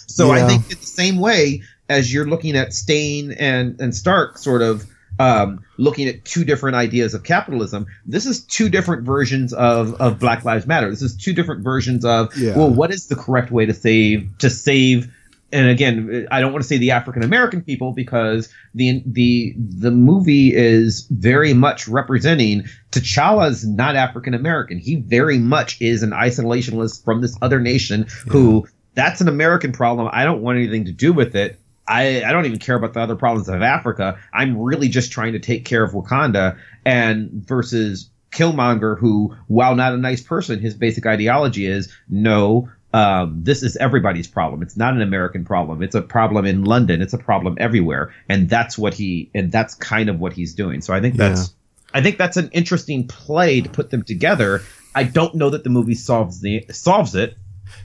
So 0.06 0.30
I 0.30 0.46
think 0.46 0.70
in 0.70 0.78
the 0.78 0.86
same 0.86 1.18
way 1.18 1.62
as 1.88 2.12
you're 2.12 2.26
looking 2.26 2.56
at 2.56 2.72
Stane 2.72 3.32
and 3.32 3.80
and 3.80 3.94
Stark, 3.94 4.38
sort 4.38 4.62
of 4.62 4.86
um, 5.18 5.64
looking 5.78 6.08
at 6.08 6.24
two 6.24 6.44
different 6.44 6.76
ideas 6.76 7.14
of 7.14 7.22
capitalism. 7.22 7.86
This 8.04 8.26
is 8.26 8.44
two 8.44 8.68
different 8.68 9.04
versions 9.04 9.52
of, 9.54 9.94
of 10.00 10.18
Black 10.18 10.44
Lives 10.44 10.66
Matter. 10.66 10.90
This 10.90 11.02
is 11.02 11.16
two 11.16 11.32
different 11.32 11.64
versions 11.64 12.04
of 12.04 12.36
Yeah. 12.36 12.56
well, 12.56 12.70
what 12.70 12.90
is 12.90 13.06
the 13.06 13.16
correct 13.16 13.50
way 13.50 13.66
to 13.66 13.74
save 13.74 14.28
to 14.38 14.50
save 14.50 15.12
and 15.56 15.70
again, 15.70 16.28
I 16.30 16.40
don't 16.40 16.52
want 16.52 16.62
to 16.62 16.68
say 16.68 16.76
the 16.76 16.90
African 16.90 17.22
American 17.22 17.62
people 17.62 17.92
because 17.92 18.52
the 18.74 19.02
the 19.06 19.54
the 19.56 19.90
movie 19.90 20.54
is 20.54 21.06
very 21.10 21.54
much 21.54 21.88
representing 21.88 22.64
T'Challa's 22.90 23.66
not 23.66 23.96
African 23.96 24.34
American. 24.34 24.78
He 24.78 24.96
very 24.96 25.38
much 25.38 25.80
is 25.80 26.02
an 26.02 26.10
isolationist 26.10 27.04
from 27.04 27.22
this 27.22 27.36
other 27.40 27.58
nation 27.58 28.06
who 28.28 28.68
that's 28.94 29.22
an 29.22 29.28
American 29.28 29.72
problem. 29.72 30.10
I 30.12 30.24
don't 30.24 30.42
want 30.42 30.58
anything 30.58 30.84
to 30.86 30.92
do 30.92 31.14
with 31.14 31.34
it. 31.34 31.58
I, 31.88 32.22
I 32.24 32.32
don't 32.32 32.46
even 32.46 32.58
care 32.58 32.76
about 32.76 32.94
the 32.94 33.00
other 33.00 33.16
problems 33.16 33.48
of 33.48 33.62
Africa. 33.62 34.18
I'm 34.34 34.58
really 34.58 34.88
just 34.88 35.12
trying 35.12 35.32
to 35.34 35.38
take 35.38 35.64
care 35.64 35.84
of 35.84 35.92
Wakanda 35.92 36.58
and 36.84 37.30
versus 37.30 38.10
Killmonger, 38.32 38.98
who, 38.98 39.34
while 39.46 39.74
not 39.74 39.94
a 39.94 39.96
nice 39.96 40.20
person, 40.20 40.58
his 40.58 40.74
basic 40.74 41.06
ideology 41.06 41.66
is 41.66 41.92
no, 42.08 42.68
um, 42.92 43.42
this 43.42 43.62
is 43.62 43.76
everybody's 43.76 44.26
problem. 44.26 44.62
It's 44.62 44.76
not 44.76 44.94
an 44.94 45.02
American 45.02 45.44
problem. 45.44 45.82
It's 45.82 45.94
a 45.94 46.02
problem 46.02 46.46
in 46.46 46.64
London. 46.64 47.02
It's 47.02 47.12
a 47.12 47.18
problem 47.18 47.56
everywhere, 47.60 48.14
and 48.28 48.48
that's 48.48 48.78
what 48.78 48.94
he 48.94 49.30
and 49.34 49.52
that's 49.52 49.74
kind 49.74 50.08
of 50.08 50.20
what 50.20 50.32
he's 50.32 50.54
doing. 50.54 50.80
So 50.80 50.94
I 50.94 51.00
think 51.00 51.16
that's 51.16 51.54
I 51.94 52.02
think 52.02 52.18
that's 52.18 52.36
an 52.36 52.50
interesting 52.52 53.06
play 53.06 53.60
to 53.60 53.68
put 53.68 53.90
them 53.90 54.02
together. 54.02 54.62
I 54.94 55.04
don't 55.04 55.34
know 55.34 55.50
that 55.50 55.64
the 55.64 55.70
movie 55.70 55.94
solves 55.94 56.40
the 56.40 56.64
solves 56.70 57.14
it. 57.14 57.36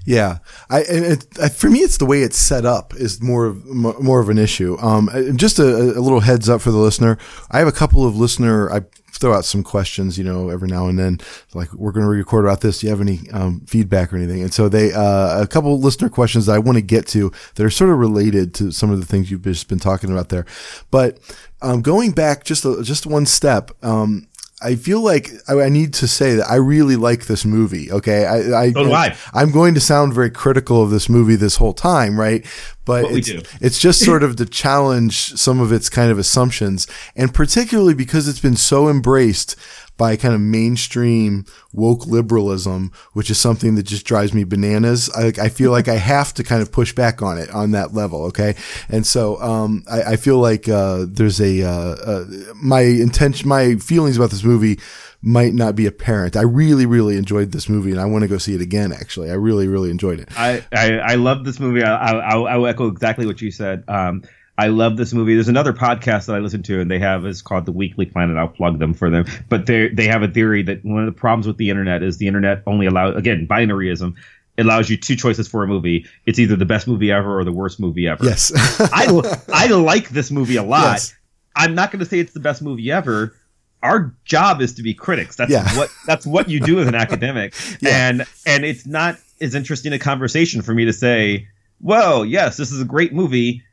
Yeah, 0.06 0.39
I, 0.70 0.82
it, 0.82 1.28
I 1.41 1.49
for 1.49 1.70
me, 1.70 1.80
it's 1.80 1.97
the 1.97 2.06
way 2.06 2.22
it's 2.22 2.38
set 2.38 2.66
up 2.66 2.93
is 2.95 3.22
more 3.22 3.45
of 3.45 3.66
more 3.66 4.20
of 4.20 4.30
an 4.30 4.38
issue. 4.38 4.78
Um, 4.80 5.10
just 5.36 5.60
a, 5.60 5.64
a 5.64 6.02
little 6.02 6.20
heads 6.22 6.49
up 6.49 6.62
for 6.62 6.72
the 6.72 6.78
listener. 6.78 7.18
I 7.49 7.60
have 7.60 7.68
a 7.68 7.72
couple 7.72 8.06
of 8.06 8.16
listener. 8.16 8.72
I 8.72 8.82
throw 9.22 9.34
out 9.34 9.46
some 9.46 9.64
questions, 9.64 10.18
you 10.18 10.24
know, 10.24 10.50
every 10.50 10.68
now 10.68 10.88
and 10.88 11.00
then. 11.00 11.20
Like 11.54 11.72
we're 11.74 11.94
going 11.94 12.06
to 12.06 12.10
record 12.10 12.44
about 12.44 12.62
this. 12.62 12.80
Do 12.80 12.88
you 12.88 12.92
have 12.92 13.00
any 13.00 13.20
um, 13.32 13.62
feedback 13.68 14.12
or 14.12 14.18
anything? 14.18 14.42
And 14.42 14.54
so 14.54 14.68
they 14.68 14.92
uh, 14.92 15.42
a 15.42 15.48
couple 15.48 15.80
listener 15.80 16.10
questions 16.10 16.48
that 16.48 16.56
I 16.56 16.60
want 16.60 16.78
to 16.78 16.82
get 16.82 17.08
to 17.10 17.32
that 17.56 17.64
are 17.64 17.70
sort 17.70 17.92
of 17.92 18.00
related 18.00 18.54
to 18.56 18.72
some 18.72 18.92
of 18.92 19.00
the 19.00 19.06
things 19.06 19.32
you've 19.32 19.44
just 19.44 19.70
been 19.70 19.80
talking 19.80 20.12
about 20.12 20.30
there. 20.30 20.46
But 20.90 21.20
um, 21.62 21.82
going 21.82 22.12
back 22.12 22.44
just 22.44 22.66
a, 22.66 22.84
just 22.84 23.06
one 23.06 23.26
step. 23.26 23.72
Um, 23.84 24.28
I 24.64 24.76
feel 24.76 25.01
like 25.01 25.32
I, 25.47 25.70
need 25.70 25.93
to 25.95 26.07
say 26.07 26.36
that 26.36 26.49
I 26.49 26.55
really 26.55 26.95
like 26.95 27.26
this 27.26 27.45
movie. 27.45 27.91
Okay, 27.91 28.26
I, 28.26 28.66
I, 28.66 28.72
So 28.72 28.93
I. 28.93 29.16
I'm 29.34 29.51
going 29.51 29.74
to 29.74 29.80
sound 29.80 30.14
very 30.14 30.30
critical 30.30 30.84
of 30.84 30.91
this 30.91 31.09
movie 31.09 31.36
this 31.36 31.55
whole 31.55 31.74
time, 31.74 32.20
right? 32.20 32.45
But 32.86 33.12
we 33.12 33.20
it's, 33.20 33.28
do. 33.28 33.41
it's 33.59 33.80
just 33.80 33.99
sort 34.05 34.24
of 34.24 34.36
to 34.38 34.45
challenge 34.45 35.34
some 35.34 35.59
of 35.59 35.72
its 35.72 35.89
kind 35.89 36.12
of 36.12 36.20
assumptions, 36.20 36.88
and 37.16 37.34
particularly 37.34 37.93
because 37.93 38.28
it's 38.28 38.39
been 38.39 38.55
so 38.55 38.89
embraced 38.89 39.55
by 40.02 40.16
kind 40.16 40.34
of 40.34 40.41
mainstream 40.41 41.45
woke 41.74 42.08
liberalism, 42.08 42.91
which 43.14 43.30
is 43.30 43.39
something 43.39 43.76
that 43.76 43.84
just 43.84 44.04
drives 44.04 44.34
me 44.34 44.43
bananas. 44.43 45.12
I, 45.16 45.32
I 45.39 45.49
feel 45.49 45.70
like 45.70 45.88
I 45.88 45.97
have 45.97 46.34
to 46.34 46.43
kind 46.43 46.60
of 46.60 46.72
push 46.72 46.91
back 46.91 47.22
on 47.22 47.38
it 47.38 47.52
on 47.52 47.70
that 47.74 47.93
level. 47.93 48.24
Okay. 48.24 48.56
And 48.89 49.06
so, 49.06 49.39
um, 49.39 49.84
I, 49.88 50.14
I 50.14 50.16
feel 50.16 50.39
like, 50.39 50.68
uh, 50.68 51.06
there's 51.08 51.39
a, 51.39 51.62
uh, 51.62 51.95
uh, 52.04 52.26
my 52.56 52.82
intention, 52.82 53.47
my 53.47 53.76
feelings 53.76 54.18
about 54.18 54.32
this 54.32 54.43
movie 54.43 54.80
might 55.22 55.54
not 55.54 55.76
be 55.76 55.86
apparent. 55.86 56.36
I 56.36 56.41
really, 56.41 56.88
really 56.88 57.16
enjoyed 57.16 57.52
this 57.52 57.70
movie 57.70 57.91
and 57.91 58.02
I 58.02 58.06
want 58.06 58.24
to 58.24 58.28
go 58.28 58.39
see 58.39 58.56
it 58.56 58.62
again. 58.62 58.91
Actually, 58.91 59.30
I 59.30 59.36
really, 59.36 59.68
really 59.68 59.91
enjoyed 59.91 60.20
it. 60.20 60.30
I, 60.36 60.66
I, 60.72 60.97
I 60.97 61.14
love 61.14 61.45
this 61.45 61.60
movie. 61.60 61.84
I, 61.84 61.93
I, 61.93 62.12
I'll, 62.32 62.47
I'll 62.47 62.66
echo 62.66 62.88
exactly 62.88 63.28
what 63.28 63.39
you 63.39 63.52
said. 63.52 63.84
Um, 63.88 64.24
I 64.62 64.68
love 64.68 64.95
this 64.95 65.12
movie. 65.12 65.34
There's 65.34 65.47
another 65.47 65.74
podcast 65.74 66.28
that 66.28 66.36
I 66.36 66.39
listen 66.39 66.62
to, 66.64 66.80
and 66.80 66.91
they 66.91 66.99
have 66.99 67.26
it's 67.26 67.41
called 67.41 67.66
The 67.66 67.72
Weekly 67.72 68.05
Planet. 68.05 68.38
I'll 68.38 68.47
plug 68.47 68.78
them 68.78 68.93
for 68.93 69.09
them. 69.09 69.26
But 69.49 69.66
they 69.66 69.88
they 69.89 70.05
have 70.07 70.22
a 70.22 70.28
theory 70.28 70.62
that 70.64 70.86
one 70.86 70.99
of 70.99 71.05
the 71.07 71.20
problems 71.20 71.47
with 71.47 71.57
the 71.57 71.72
internet 71.72 72.03
is 72.03 72.20
the 72.20 72.28
internet 72.28 72.62
only 72.68 72.86
allows 72.86 73.16
again 73.16 73.47
binaryism. 73.49 74.14
It 74.57 74.66
allows 74.68 74.88
you 74.88 74.97
two 74.97 75.16
choices 75.16 75.47
for 75.47 75.64
a 75.64 75.68
movie. 75.68 76.05
It's 76.28 76.38
either 76.38 76.55
the 76.55 76.66
best 76.66 76.88
movie 76.88 77.12
ever 77.12 77.39
or 77.39 77.43
the 77.43 77.51
worst 77.51 77.80
movie 77.80 78.07
ever. 78.07 78.24
Yes. 78.24 78.51
I 78.93 79.07
I 79.51 79.68
like 79.68 80.09
this 80.09 80.30
movie 80.30 80.57
a 80.57 80.64
lot. 80.64 80.91
Yes. 80.93 81.16
I'm 81.55 81.74
not 81.74 81.89
going 81.91 82.01
to 82.01 82.05
say 82.05 82.20
it's 82.20 82.34
the 82.34 82.39
best 82.39 82.62
movie 82.62 82.91
ever. 82.91 83.34
Our 83.82 84.14
job 84.26 84.62
is 84.62 84.76
to 84.76 84.84
be 84.84 84.93
critics. 84.93 85.38
That's 85.38 85.49
Yeah. 85.51 85.68
what 85.76 85.89
that's 86.05 86.28
what 86.28 86.49
you 86.49 86.59
do 86.59 86.80
as 86.80 86.88
an 86.88 86.93
academic. 86.95 87.55
Yeah. 87.82 88.09
And 88.09 88.26
and 88.45 88.64
it's 88.64 88.86
not 88.86 89.18
as 89.41 89.55
interesting 89.55 89.91
a 89.91 89.97
conversation 89.97 90.62
for 90.62 90.76
me 90.76 90.86
to 90.86 90.93
say, 90.93 91.47
"Whoa, 91.80 92.22
yes, 92.22 92.57
this 92.57 92.72
is 92.72 92.80
a 92.80 92.86
great 92.86 93.12
movie. 93.12 93.64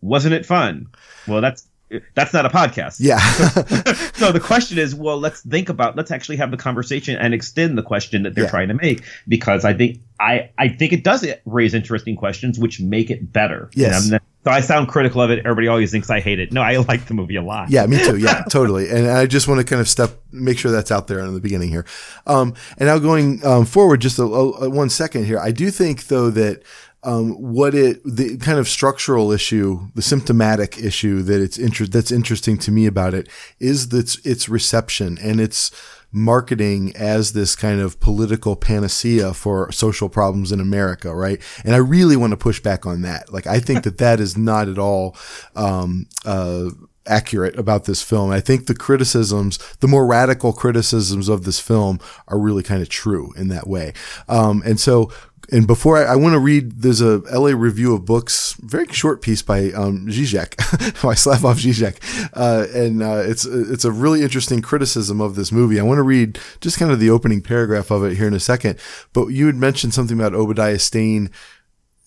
Wasn't 0.00 0.34
it 0.34 0.46
fun?" 0.46 0.86
Well, 1.26 1.40
that's 1.40 1.66
that's 2.14 2.32
not 2.32 2.44
a 2.44 2.48
podcast. 2.48 2.96
yeah. 2.98 3.18
so 4.14 4.32
the 4.32 4.40
question 4.40 4.76
is, 4.78 4.94
well, 4.94 5.18
let's 5.18 5.42
think 5.42 5.68
about, 5.68 5.96
let's 5.96 6.10
actually 6.10 6.36
have 6.36 6.50
the 6.50 6.56
conversation 6.56 7.16
and 7.16 7.32
extend 7.32 7.78
the 7.78 7.82
question 7.82 8.24
that 8.24 8.34
they're 8.34 8.44
Yeah. 8.44 8.50
trying 8.50 8.68
to 8.68 8.74
make 8.74 9.04
because 9.28 9.64
I 9.64 9.72
think 9.72 10.00
I 10.18 10.50
I 10.58 10.68
think 10.68 10.92
it 10.92 11.04
does 11.04 11.24
raise 11.44 11.74
interesting 11.74 12.16
questions 12.16 12.58
which 12.58 12.80
make 12.80 13.10
it 13.10 13.32
better. 13.32 13.70
Yes. 13.74 14.04
And 14.06 14.14
I'm- 14.14 14.22
so 14.44 14.52
I 14.52 14.60
sound 14.60 14.86
critical 14.86 15.20
of 15.20 15.30
it. 15.32 15.40
Everybody 15.40 15.66
always 15.66 15.90
thinks 15.90 16.08
I 16.08 16.20
hate 16.20 16.38
it. 16.38 16.52
No, 16.52 16.62
I 16.62 16.76
like 16.88 17.06
the 17.06 17.14
movie 17.14 17.34
a 17.34 17.42
lot. 17.42 17.68
Yeah, 17.68 17.84
me 17.86 17.98
too. 17.98 18.16
Yeah, 18.16 18.44
totally. 18.48 18.88
And 18.88 19.08
I 19.08 19.26
just 19.26 19.48
want 19.48 19.58
to 19.58 19.66
kind 19.66 19.80
of 19.80 19.88
step, 19.88 20.20
make 20.30 20.56
sure 20.56 20.70
that's 20.70 20.92
out 20.92 21.08
there 21.08 21.18
in 21.18 21.34
the 21.34 21.40
beginning 21.40 21.68
here. 21.68 21.84
Um, 22.28 22.54
and 22.78 22.86
now 22.86 23.00
going 23.00 23.44
um, 23.44 23.64
forward, 23.64 24.00
just 24.00 24.20
a, 24.20 24.22
a, 24.22 24.70
one 24.70 24.88
second 24.88 25.24
here. 25.24 25.40
I 25.40 25.50
do 25.50 25.68
think 25.72 26.06
though 26.06 26.30
that 26.30 26.62
um, 27.06 27.34
what 27.34 27.72
it, 27.72 28.02
the 28.04 28.36
kind 28.38 28.58
of 28.58 28.68
structural 28.68 29.30
issue, 29.30 29.88
the 29.94 30.02
symptomatic 30.02 30.76
issue 30.76 31.22
that 31.22 31.40
it's 31.40 31.56
inter- 31.56 31.86
that's 31.86 32.10
interesting 32.10 32.58
to 32.58 32.72
me 32.72 32.84
about 32.84 33.14
it 33.14 33.28
is 33.60 33.90
that 33.90 34.16
its 34.26 34.48
reception 34.48 35.16
and 35.22 35.40
its 35.40 35.70
marketing 36.10 36.92
as 36.96 37.32
this 37.32 37.54
kind 37.54 37.80
of 37.80 38.00
political 38.00 38.56
panacea 38.56 39.32
for 39.32 39.70
social 39.70 40.08
problems 40.08 40.50
in 40.50 40.58
America, 40.58 41.14
right? 41.14 41.40
And 41.64 41.76
I 41.76 41.78
really 41.78 42.16
want 42.16 42.32
to 42.32 42.36
push 42.36 42.58
back 42.58 42.84
on 42.84 43.02
that. 43.02 43.32
Like, 43.32 43.46
I 43.46 43.60
think 43.60 43.84
that 43.84 43.98
that 43.98 44.18
is 44.18 44.36
not 44.36 44.68
at 44.68 44.78
all, 44.78 45.16
um, 45.54 46.06
uh, 46.24 46.70
accurate 47.06 47.56
about 47.56 47.84
this 47.84 48.02
film. 48.02 48.32
I 48.32 48.40
think 48.40 48.66
the 48.66 48.74
criticisms, 48.74 49.58
the 49.78 49.86
more 49.86 50.04
radical 50.04 50.52
criticisms 50.52 51.28
of 51.28 51.44
this 51.44 51.60
film 51.60 52.00
are 52.26 52.38
really 52.38 52.64
kind 52.64 52.82
of 52.82 52.88
true 52.88 53.32
in 53.36 53.46
that 53.48 53.68
way. 53.68 53.92
Um, 54.28 54.60
and 54.66 54.80
so, 54.80 55.12
and 55.50 55.66
before 55.66 55.96
I, 55.96 56.12
I 56.12 56.16
want 56.16 56.34
to 56.34 56.38
read, 56.38 56.82
there's 56.82 57.00
a 57.00 57.18
LA 57.32 57.50
review 57.50 57.94
of 57.94 58.04
books, 58.04 58.54
very 58.60 58.86
short 58.88 59.22
piece 59.22 59.42
by 59.42 59.70
um, 59.72 60.06
Zizek, 60.06 60.56
by 61.02 61.14
Slavoj 61.14 61.54
Zizek, 61.54 61.98
uh, 62.34 62.66
and 62.74 63.02
uh, 63.02 63.22
it's 63.24 63.44
it's 63.44 63.84
a 63.84 63.92
really 63.92 64.22
interesting 64.22 64.62
criticism 64.62 65.20
of 65.20 65.34
this 65.34 65.52
movie. 65.52 65.78
I 65.78 65.84
want 65.84 65.98
to 65.98 66.02
read 66.02 66.38
just 66.60 66.78
kind 66.78 66.90
of 66.90 67.00
the 67.00 67.10
opening 67.10 67.42
paragraph 67.42 67.90
of 67.90 68.04
it 68.04 68.16
here 68.16 68.26
in 68.26 68.34
a 68.34 68.40
second. 68.40 68.78
But 69.12 69.28
you 69.28 69.46
had 69.46 69.56
mentioned 69.56 69.94
something 69.94 70.18
about 70.18 70.34
Obadiah 70.34 70.78
Stane 70.78 71.30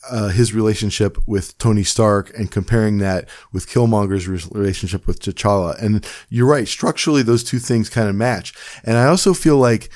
uh, 0.10 0.30
his 0.30 0.54
relationship 0.54 1.18
with 1.28 1.58
Tony 1.58 1.84
Stark 1.84 2.32
and 2.38 2.52
comparing 2.52 3.00
that 3.00 3.28
with 3.52 3.68
Killmonger's 3.68 4.28
relationship 4.28 5.06
with 5.06 5.20
T'Challa. 5.20 5.82
And 5.82 6.06
you're 6.30 6.48
right, 6.48 6.68
structurally, 6.68 7.22
those 7.22 7.44
two 7.44 7.60
things 7.60 7.90
kind 7.90 8.10
of 8.10 8.16
match. 8.16 8.54
And 8.84 8.98
I 8.98 9.08
also 9.08 9.34
feel 9.34 9.58
like 9.58 9.90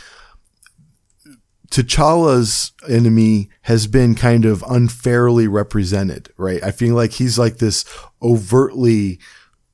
T'Challa's 1.74 2.72
enemy 2.88 3.50
has 3.64 3.88
been 3.88 4.14
kind 4.14 4.46
of 4.46 4.64
unfairly 4.70 5.48
represented, 5.48 6.30
right? 6.38 6.64
I 6.64 6.70
feel 6.70 6.94
like 6.94 7.14
he's 7.14 7.40
like 7.40 7.58
this 7.58 7.84
overtly 8.22 9.18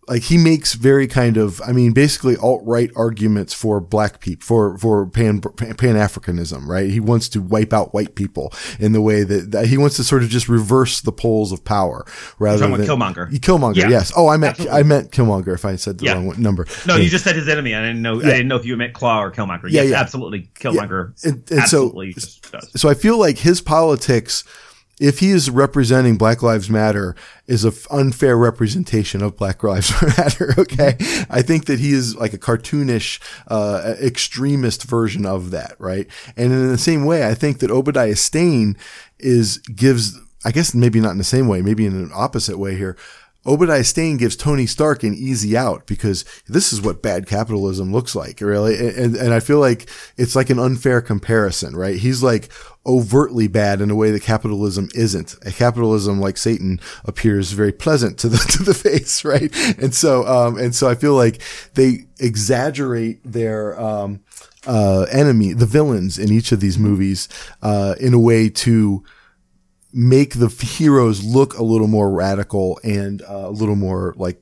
like 0.10 0.24
he 0.24 0.38
makes 0.38 0.74
very 0.74 1.08
kind 1.08 1.38
of, 1.38 1.62
I 1.62 1.72
mean, 1.72 1.94
basically 1.94 2.36
alt 2.38 2.62
right 2.66 2.90
arguments 2.96 3.54
for 3.54 3.80
black 3.80 4.20
people, 4.20 4.44
for, 4.46 4.78
for 4.80 5.06
pan, 5.06 5.40
pan 5.42 5.96
Africanism, 5.96 6.68
right? 6.68 6.90
He 6.90 7.00
wants 7.00 7.30
to 7.30 7.42
wipe 7.42 7.72
out 7.74 7.94
white 7.94 8.16
people 8.16 8.52
in 8.80 8.92
the 8.94 9.02
way 9.02 9.24
that, 9.24 9.52
that 9.52 9.68
he 9.68 9.78
wants 9.78 9.96
to 9.98 10.04
sort 10.04 10.24
of 10.24 10.30
just 10.30 10.50
reverse 10.50 11.02
the 11.02 11.12
poles 11.12 11.52
of 11.52 11.64
power 11.64 12.06
rather 12.40 12.68
than 12.68 12.82
Killmonger. 12.82 13.30
Killmonger, 13.40 13.76
Yeah, 13.76 13.90
yes. 13.90 14.12
Oh, 14.18 14.28
I 14.28 14.38
meant, 14.38 14.52
absolutely. 14.60 14.80
I 14.80 14.84
meant 14.84 15.12
Killmonger 15.12 15.54
if 15.54 15.64
I 15.66 15.76
said 15.76 16.00
the 16.00 16.06
Yeah. 16.06 16.14
wrong 16.14 16.34
number. 16.38 16.66
No, 16.88 16.96
you 16.96 17.08
just 17.10 17.24
said 17.24 17.36
his 17.36 17.48
enemy. 17.48 17.76
I 17.76 17.82
didn't 17.82 18.02
know. 18.02 18.20
Yeah. 18.20 18.28
I 18.28 18.32
didn't 18.32 18.48
know 18.48 18.56
if 18.58 18.66
you 18.66 18.76
meant 18.78 18.94
Claw 18.94 19.22
or 19.24 19.32
Killmonger. 19.32 19.70
Yes, 19.70 19.90
yeah. 19.90 20.00
absolutely. 20.00 20.50
Killmonger. 20.60 21.24
And- 21.24 21.44
and 21.52 21.60
absolutely 21.60 22.14
does. 22.14 22.40
so 22.76 22.90
I 22.90 22.94
feel 22.94 23.18
like 23.20 23.38
his 23.38 23.62
politics, 23.62 24.44
if 25.00 25.20
he 25.20 25.32
is 25.32 25.50
representing 25.50 26.18
Black 26.18 26.44
Lives 26.44 26.70
Matter, 26.70 27.16
is 27.48 27.64
an 27.64 27.74
unfair 27.90 28.38
representation 28.38 29.22
of 29.24 29.38
Black 29.38 29.64
Lives 29.64 29.94
Matter. 30.02 30.54
Okay, 30.58 30.98
I 31.30 31.42
think 31.42 31.66
that 31.66 31.80
he 31.80 31.94
is 31.94 32.16
like 32.16 32.34
a 32.34 32.38
cartoonish, 32.38 33.20
uh, 33.48 33.96
extremist 34.02 34.84
version 34.84 35.26
of 35.26 35.52
that, 35.52 35.76
right? 35.80 36.08
And 36.36 36.52
in 36.52 36.68
the 36.68 36.78
same 36.78 37.06
way, 37.06 37.28
I 37.28 37.34
think 37.34 37.60
that 37.60 37.72
Obadiah 37.72 38.16
Stane 38.16 38.78
is 39.18 39.58
gives, 39.60 40.20
I 40.44 40.52
guess 40.52 40.74
maybe 40.74 41.00
not 41.00 41.12
in 41.12 41.18
the 41.18 41.24
same 41.24 41.48
way, 41.48 41.62
maybe 41.62 41.86
in 41.86 41.94
an 41.94 42.12
opposite 42.14 42.60
way 42.60 42.76
here. 42.76 42.98
Obadiah 43.46 43.86
Stane 43.86 44.18
gives 44.18 44.36
Tony 44.36 44.66
Stark 44.66 45.04
an 45.04 45.14
easy 45.14 45.56
out 45.56 45.88
because 45.88 46.26
this 46.48 46.74
is 46.74 46.82
what 46.82 47.02
bad 47.02 47.26
capitalism 47.26 47.94
looks 47.94 48.14
like, 48.14 48.42
really. 48.42 48.78
And, 48.78 49.16
and 49.16 49.34
I 49.34 49.40
feel 49.40 49.60
like 49.60 49.90
it's 50.18 50.36
like 50.36 50.50
an 50.50 50.60
unfair 50.60 51.00
comparison, 51.00 51.74
right? 51.74 51.96
He's 51.96 52.22
like 52.22 52.50
overtly 52.86 53.48
bad 53.48 53.80
in 53.80 53.92
a 53.92 53.96
way 53.96 54.12
that 54.12 54.24
capitalism 54.24 54.90
isn't. 54.94 55.36
A 55.46 55.52
capitalism 55.52 56.20
like 56.20 56.36
Satan 56.36 56.82
appears 57.06 57.54
very 57.54 57.72
pleasant 57.72 58.18
to 58.20 58.30
the, 58.30 58.38
to 58.58 58.64
the 58.64 58.74
face, 58.74 59.24
right? 59.24 59.56
And 59.78 59.96
so, 59.96 60.28
um, 60.28 60.58
and 60.58 60.76
so 60.76 60.90
I 60.90 60.96
feel 60.96 61.16
like 61.16 61.42
they 61.76 62.08
exaggerate 62.20 63.22
their, 63.24 63.80
um, 63.80 64.20
uh, 64.68 65.04
enemy, 65.12 65.54
the 65.54 65.66
villains 65.66 66.20
in 66.20 66.30
each 66.30 66.52
of 66.52 66.60
these 66.60 66.78
movies, 66.78 67.30
uh, 67.62 67.96
in 68.02 68.14
a 68.14 68.20
way 68.20 68.50
to, 68.50 69.02
make 69.92 70.36
the 70.36 70.48
heroes 70.48 71.24
look 71.24 71.58
a 71.58 71.64
little 71.64 71.88
more 71.88 72.12
radical 72.12 72.80
and 72.84 73.22
uh, 73.24 73.48
a 73.48 73.52
little 73.52 73.76
more 73.76 74.14
like 74.18 74.42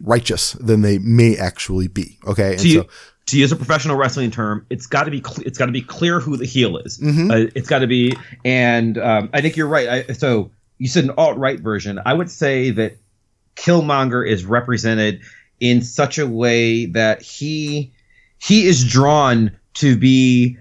righteous 0.00 0.52
than 0.52 0.82
they 0.82 0.98
may 0.98 1.36
actually 1.36 1.88
be. 1.88 2.18
Okay. 2.26 2.52
And 2.52 2.60
to, 2.60 2.70
so, 2.70 2.86
to 3.26 3.38
use 3.38 3.52
a 3.52 3.56
professional 3.56 3.96
wrestling 3.96 4.30
term, 4.30 4.66
it's 4.70 4.86
got 4.86 5.04
to 5.04 5.10
be 5.10 5.22
cl- 5.22 5.46
it's 5.46 5.58
got 5.58 5.66
to 5.66 5.72
be 5.72 5.82
clear 5.82 6.20
who 6.20 6.36
the 6.36 6.44
heel 6.44 6.76
is. 6.78 6.98
Mm-hmm. 6.98 7.30
Uh, 7.30 7.36
it's 7.54 7.68
got 7.68 7.78
to 7.80 7.86
be, 7.86 8.16
and 8.44 8.98
um, 8.98 9.30
I 9.32 9.40
think 9.40 9.56
you're 9.56 9.68
right. 9.68 9.88
I, 9.88 10.12
so 10.12 10.50
you 10.78 10.88
said 10.88 11.04
an 11.04 11.12
alt 11.16 11.38
right 11.38 11.60
version. 11.60 12.00
I 12.04 12.12
would 12.12 12.30
say 12.30 12.70
that 12.70 12.96
Killmonger 13.56 14.28
is 14.28 14.44
represented 14.44 15.20
in 15.60 15.82
such 15.82 16.18
a 16.18 16.26
way 16.26 16.86
that 16.86 17.22
he 17.22 17.92
he 18.38 18.66
is 18.66 18.84
drawn 18.84 19.56
to 19.74 19.96
be 19.96 20.58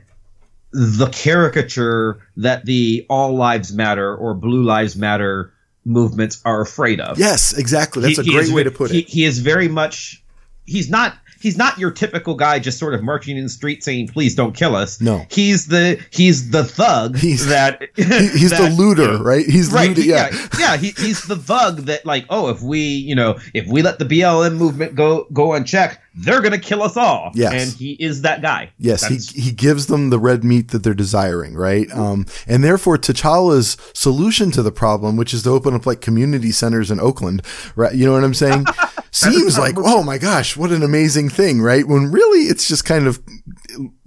the 0.73 1.07
caricature 1.07 2.19
that 2.37 2.65
the 2.65 3.05
all 3.09 3.35
lives 3.35 3.71
matter 3.73 4.15
or 4.15 4.33
blue 4.33 4.63
lives 4.63 4.95
matter 4.95 5.53
movements 5.85 6.41
are 6.45 6.61
afraid 6.61 6.99
of. 6.99 7.19
yes, 7.19 7.53
exactly. 7.53 8.01
That's 8.01 8.15
He- 8.15 8.21
a 8.21 8.23
he 8.23 8.31
great 8.31 8.43
is- 8.45 8.51
way 8.53 8.63
to 8.63 8.71
put 8.71 8.91
he, 8.91 8.99
it. 8.99 9.09
He 9.09 9.25
is 9.25 9.39
very 9.39 9.67
much. 9.67 10.23
He's 10.65 10.89
not. 10.89 11.15
He's 11.41 11.57
not 11.57 11.77
your 11.77 11.91
typical 11.91 12.35
guy, 12.35 12.57
just 12.59 12.79
sort 12.79 12.93
of 12.93 13.03
marching 13.03 13.35
in 13.35 13.43
the 13.43 13.49
street 13.49 13.83
saying, 13.83 14.07
"Please 14.07 14.33
don't 14.33 14.55
kill 14.55 14.77
us." 14.77 15.01
No. 15.01 15.25
he's 15.29 15.67
the 15.67 15.99
he's 16.09 16.51
the 16.51 16.63
thug 16.63 17.17
He's- 17.17 17.45
that 17.47 17.81
He- 17.97 18.03
he's 18.03 18.51
the 18.51 18.69
looter, 18.77 19.21
right? 19.21 19.45
He's 19.45 19.69
right. 19.73 19.89
looter, 19.89 20.01
yeah. 20.03 20.29
yeah, 20.31 20.47
yeah. 20.57 20.77
He, 20.77 20.91
he's 20.91 21.23
the 21.23 21.35
thug 21.35 21.79
that 21.87 22.05
like, 22.05 22.25
oh, 22.29 22.47
if 22.47 22.61
we, 22.61 22.79
you 22.79 23.13
know, 23.13 23.37
if 23.53 23.67
we 23.67 23.81
let 23.81 23.99
the 23.99 24.05
BLM 24.05 24.55
movement 24.55 24.95
go 24.95 25.27
go 25.33 25.51
unchecked, 25.51 25.99
they're 26.15 26.41
gonna 26.41 26.59
kill 26.59 26.83
us 26.83 26.95
all. 26.95 27.31
Yes. 27.33 27.53
and 27.53 27.71
he 27.79 27.93
is 27.93 28.21
that 28.21 28.41
guy. 28.41 28.71
Yes, 28.77 29.01
That's- 29.01 29.29
he, 29.31 29.41
he 29.41 29.51
gives 29.51 29.87
them 29.87 30.09
the 30.09 30.19
red 30.19 30.43
meat 30.43 30.69
that 30.71 30.83
they're 30.83 30.93
desiring, 30.93 31.55
right? 31.55 31.91
Um, 31.91 32.25
and 32.47 32.63
therefore, 32.63 32.97
T'Challa's 32.97 33.77
solution 33.93 34.51
to 34.51 34.61
the 34.61 34.71
problem, 34.71 35.15
which 35.17 35.33
is 35.33 35.43
to 35.43 35.49
open 35.49 35.73
up 35.73 35.85
like 35.85 36.01
community 36.01 36.51
centers 36.51 36.91
in 36.91 36.99
Oakland, 36.99 37.41
right? 37.75 37.93
You 37.95 38.05
know 38.05 38.13
what 38.13 38.23
I'm 38.23 38.33
saying? 38.33 38.65
Seems 39.11 39.59
like, 39.59 39.75
oh 39.77 40.01
my 40.01 40.17
gosh, 40.17 40.57
what 40.57 40.71
an 40.71 40.81
amazing 40.81 41.29
thing, 41.29 41.61
right? 41.61 41.87
When 41.87 42.11
really 42.11 42.47
it's 42.47 42.67
just 42.67 42.83
kind 42.83 43.05
of 43.05 43.21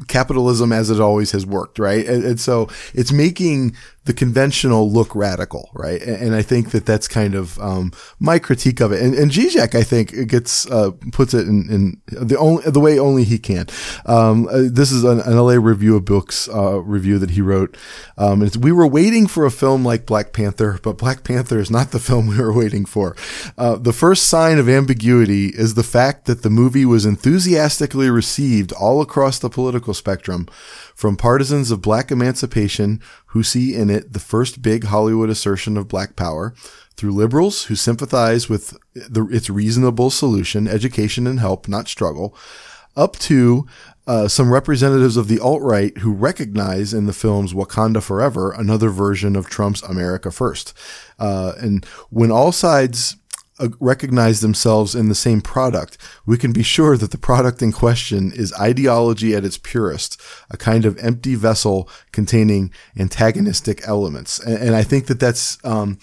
capitalism 0.08 0.72
as 0.72 0.90
it 0.90 1.00
always 1.00 1.30
has 1.32 1.46
worked, 1.46 1.78
right? 1.78 2.04
And, 2.06 2.24
and 2.24 2.40
so 2.40 2.68
it's 2.92 3.12
making 3.12 3.76
the 4.06 4.14
conventional 4.14 4.90
look 4.90 5.14
radical, 5.14 5.70
right? 5.74 6.00
And, 6.00 6.16
and 6.28 6.34
I 6.34 6.42
think 6.42 6.70
that 6.70 6.86
that's 6.86 7.06
kind 7.08 7.34
of 7.34 7.58
um, 7.60 7.92
my 8.18 8.38
critique 8.38 8.80
of 8.80 8.92
it. 8.92 9.02
And, 9.02 9.14
and 9.14 9.30
Zizek, 9.30 9.74
I 9.74 9.82
think, 9.82 10.28
gets 10.28 10.68
uh, 10.70 10.92
puts 11.12 11.34
it 11.34 11.46
in, 11.46 11.68
in 12.08 12.26
the 12.26 12.38
only 12.38 12.62
the 12.70 12.80
way 12.80 12.98
only 12.98 13.24
he 13.24 13.38
can. 13.38 13.66
Um, 14.06 14.48
uh, 14.48 14.62
this 14.70 14.92
is 14.92 15.04
an, 15.04 15.20
an 15.20 15.36
LA 15.36 15.54
Review 15.54 15.96
of 15.96 16.04
Books 16.04 16.48
uh, 16.48 16.80
review 16.80 17.18
that 17.18 17.30
he 17.30 17.40
wrote. 17.40 17.76
Um, 18.16 18.48
we 18.60 18.72
were 18.72 18.86
waiting 18.86 19.26
for 19.26 19.44
a 19.44 19.50
film 19.50 19.84
like 19.84 20.06
Black 20.06 20.32
Panther, 20.32 20.78
but 20.82 20.98
Black 20.98 21.24
Panther 21.24 21.58
is 21.58 21.70
not 21.70 21.90
the 21.90 21.98
film 21.98 22.28
we 22.28 22.38
were 22.38 22.52
waiting 22.52 22.84
for. 22.84 23.16
Uh, 23.58 23.76
the 23.76 23.92
first 23.92 24.28
sign 24.28 24.58
of 24.58 24.68
ambiguity 24.68 25.48
is 25.48 25.74
the 25.74 25.82
fact 25.82 26.26
that 26.26 26.42
the 26.42 26.50
movie 26.50 26.84
was 26.84 27.04
enthusiastically 27.04 28.08
received 28.08 28.72
all 28.72 29.02
across 29.02 29.38
the 29.38 29.50
political 29.50 29.94
spectrum, 29.94 30.46
from 30.96 31.16
partisans 31.16 31.70
of 31.70 31.82
black 31.82 32.10
emancipation 32.10 33.00
who 33.26 33.42
see 33.42 33.74
in 33.74 33.90
it 33.90 34.14
the 34.14 34.18
first 34.18 34.62
big 34.62 34.84
Hollywood 34.84 35.28
assertion 35.28 35.76
of 35.76 35.86
black 35.86 36.16
power, 36.16 36.54
through 36.96 37.12
liberals 37.12 37.64
who 37.64 37.76
sympathize 37.76 38.48
with 38.48 38.76
the, 38.94 39.26
its 39.26 39.50
reasonable 39.50 40.08
solution, 40.08 40.66
education 40.66 41.26
and 41.26 41.38
help, 41.38 41.68
not 41.68 41.86
struggle, 41.86 42.34
up 42.96 43.18
to 43.18 43.66
uh, 44.06 44.26
some 44.26 44.50
representatives 44.50 45.18
of 45.18 45.28
the 45.28 45.38
alt 45.38 45.60
right 45.60 45.98
who 45.98 46.14
recognize 46.14 46.94
in 46.94 47.04
the 47.04 47.12
film's 47.12 47.52
Wakanda 47.52 48.02
Forever 48.02 48.52
another 48.52 48.88
version 48.88 49.36
of 49.36 49.50
Trump's 49.50 49.82
America 49.82 50.30
First. 50.30 50.72
Uh, 51.18 51.52
and 51.58 51.84
when 52.08 52.30
all 52.30 52.52
sides 52.52 53.16
recognize 53.80 54.40
themselves 54.40 54.94
in 54.94 55.08
the 55.08 55.14
same 55.14 55.40
product, 55.40 55.98
we 56.26 56.36
can 56.36 56.52
be 56.52 56.62
sure 56.62 56.96
that 56.96 57.10
the 57.10 57.18
product 57.18 57.62
in 57.62 57.72
question 57.72 58.32
is 58.32 58.52
ideology 58.60 59.34
at 59.34 59.44
its 59.44 59.58
purest, 59.58 60.20
a 60.50 60.56
kind 60.56 60.84
of 60.84 60.98
empty 60.98 61.34
vessel 61.34 61.88
containing 62.12 62.72
antagonistic 62.98 63.80
elements. 63.86 64.38
And, 64.38 64.58
and 64.58 64.76
I 64.76 64.82
think 64.82 65.06
that 65.06 65.20
that's 65.20 65.58
um, 65.64 65.98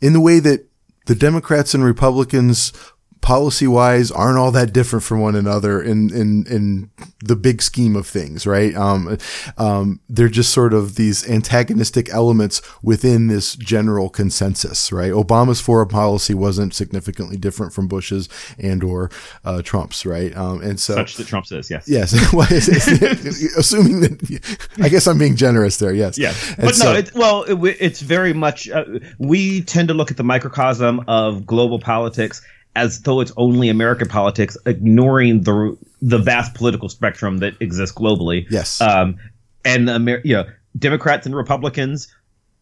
in 0.00 0.12
the 0.12 0.20
way 0.20 0.38
that 0.40 0.66
the 1.06 1.14
Democrats 1.14 1.74
and 1.74 1.82
Republicans 1.82 2.72
policy 3.20 3.66
wise 3.66 4.10
aren't 4.10 4.38
all 4.38 4.50
that 4.52 4.72
different 4.72 5.02
from 5.04 5.20
one 5.20 5.34
another 5.34 5.82
in, 5.82 6.10
in, 6.14 6.46
in 6.46 6.90
the 7.24 7.36
big 7.36 7.60
scheme 7.62 7.96
of 7.96 8.06
things, 8.06 8.46
right? 8.46 8.74
Um, 8.74 9.18
um, 9.58 10.00
they're 10.08 10.28
just 10.28 10.52
sort 10.52 10.72
of 10.72 10.94
these 10.94 11.28
antagonistic 11.28 12.08
elements 12.10 12.62
within 12.82 13.26
this 13.26 13.56
general 13.56 14.08
consensus, 14.08 14.92
right? 14.92 15.12
Obama's 15.12 15.60
foreign 15.60 15.88
policy 15.88 16.32
wasn't 16.34 16.74
significantly 16.74 17.36
different 17.36 17.72
from 17.72 17.88
Bush's 17.88 18.28
and 18.58 18.82
or, 18.84 19.10
uh, 19.44 19.62
Trump's, 19.62 20.06
right? 20.06 20.34
Um, 20.36 20.62
and 20.62 20.78
so. 20.78 20.94
such 20.94 21.16
that 21.16 21.26
Trump 21.26 21.46
says 21.46 21.70
yes. 21.70 21.88
Yes, 21.88 22.32
Well, 22.32 22.46
it's- 22.52 22.68
it's- 22.88 23.56
assuming 23.56 24.00
that 24.00 24.68
I 24.80 24.88
guess 24.88 25.06
I'm 25.06 25.18
being 25.18 25.36
generous 25.36 25.76
there. 25.78 25.92
Yes, 25.92 26.18
Yeah, 26.18 26.32
And 26.56 26.66
but 26.66 26.74
so- 26.74 26.92
no, 26.92 26.98
it, 26.98 27.14
well, 27.14 27.42
it, 27.44 27.76
it's 27.80 28.00
very 28.00 28.32
much. 28.32 28.68
Uh, 28.70 28.84
we 29.18 29.62
tend 29.62 29.88
to 29.88 29.94
look 29.94 30.10
at 30.10 30.16
the 30.16 30.24
microcosm 30.24 31.02
of 31.08 31.44
global 31.46 31.78
politics 31.78 32.40
as 32.78 33.00
though 33.00 33.20
it's 33.20 33.32
only 33.36 33.68
American 33.68 34.08
politics, 34.08 34.56
ignoring 34.64 35.42
the 35.42 35.76
the 36.00 36.18
vast 36.18 36.54
political 36.54 36.88
spectrum 36.88 37.38
that 37.38 37.60
exists 37.60 37.96
globally. 37.96 38.46
Yes. 38.50 38.80
um, 38.80 39.16
and 39.64 39.90
Amer- 39.90 40.20
you 40.24 40.34
know, 40.34 40.44
Democrats 40.78 41.26
and 41.26 41.34
Republicans 41.34 42.14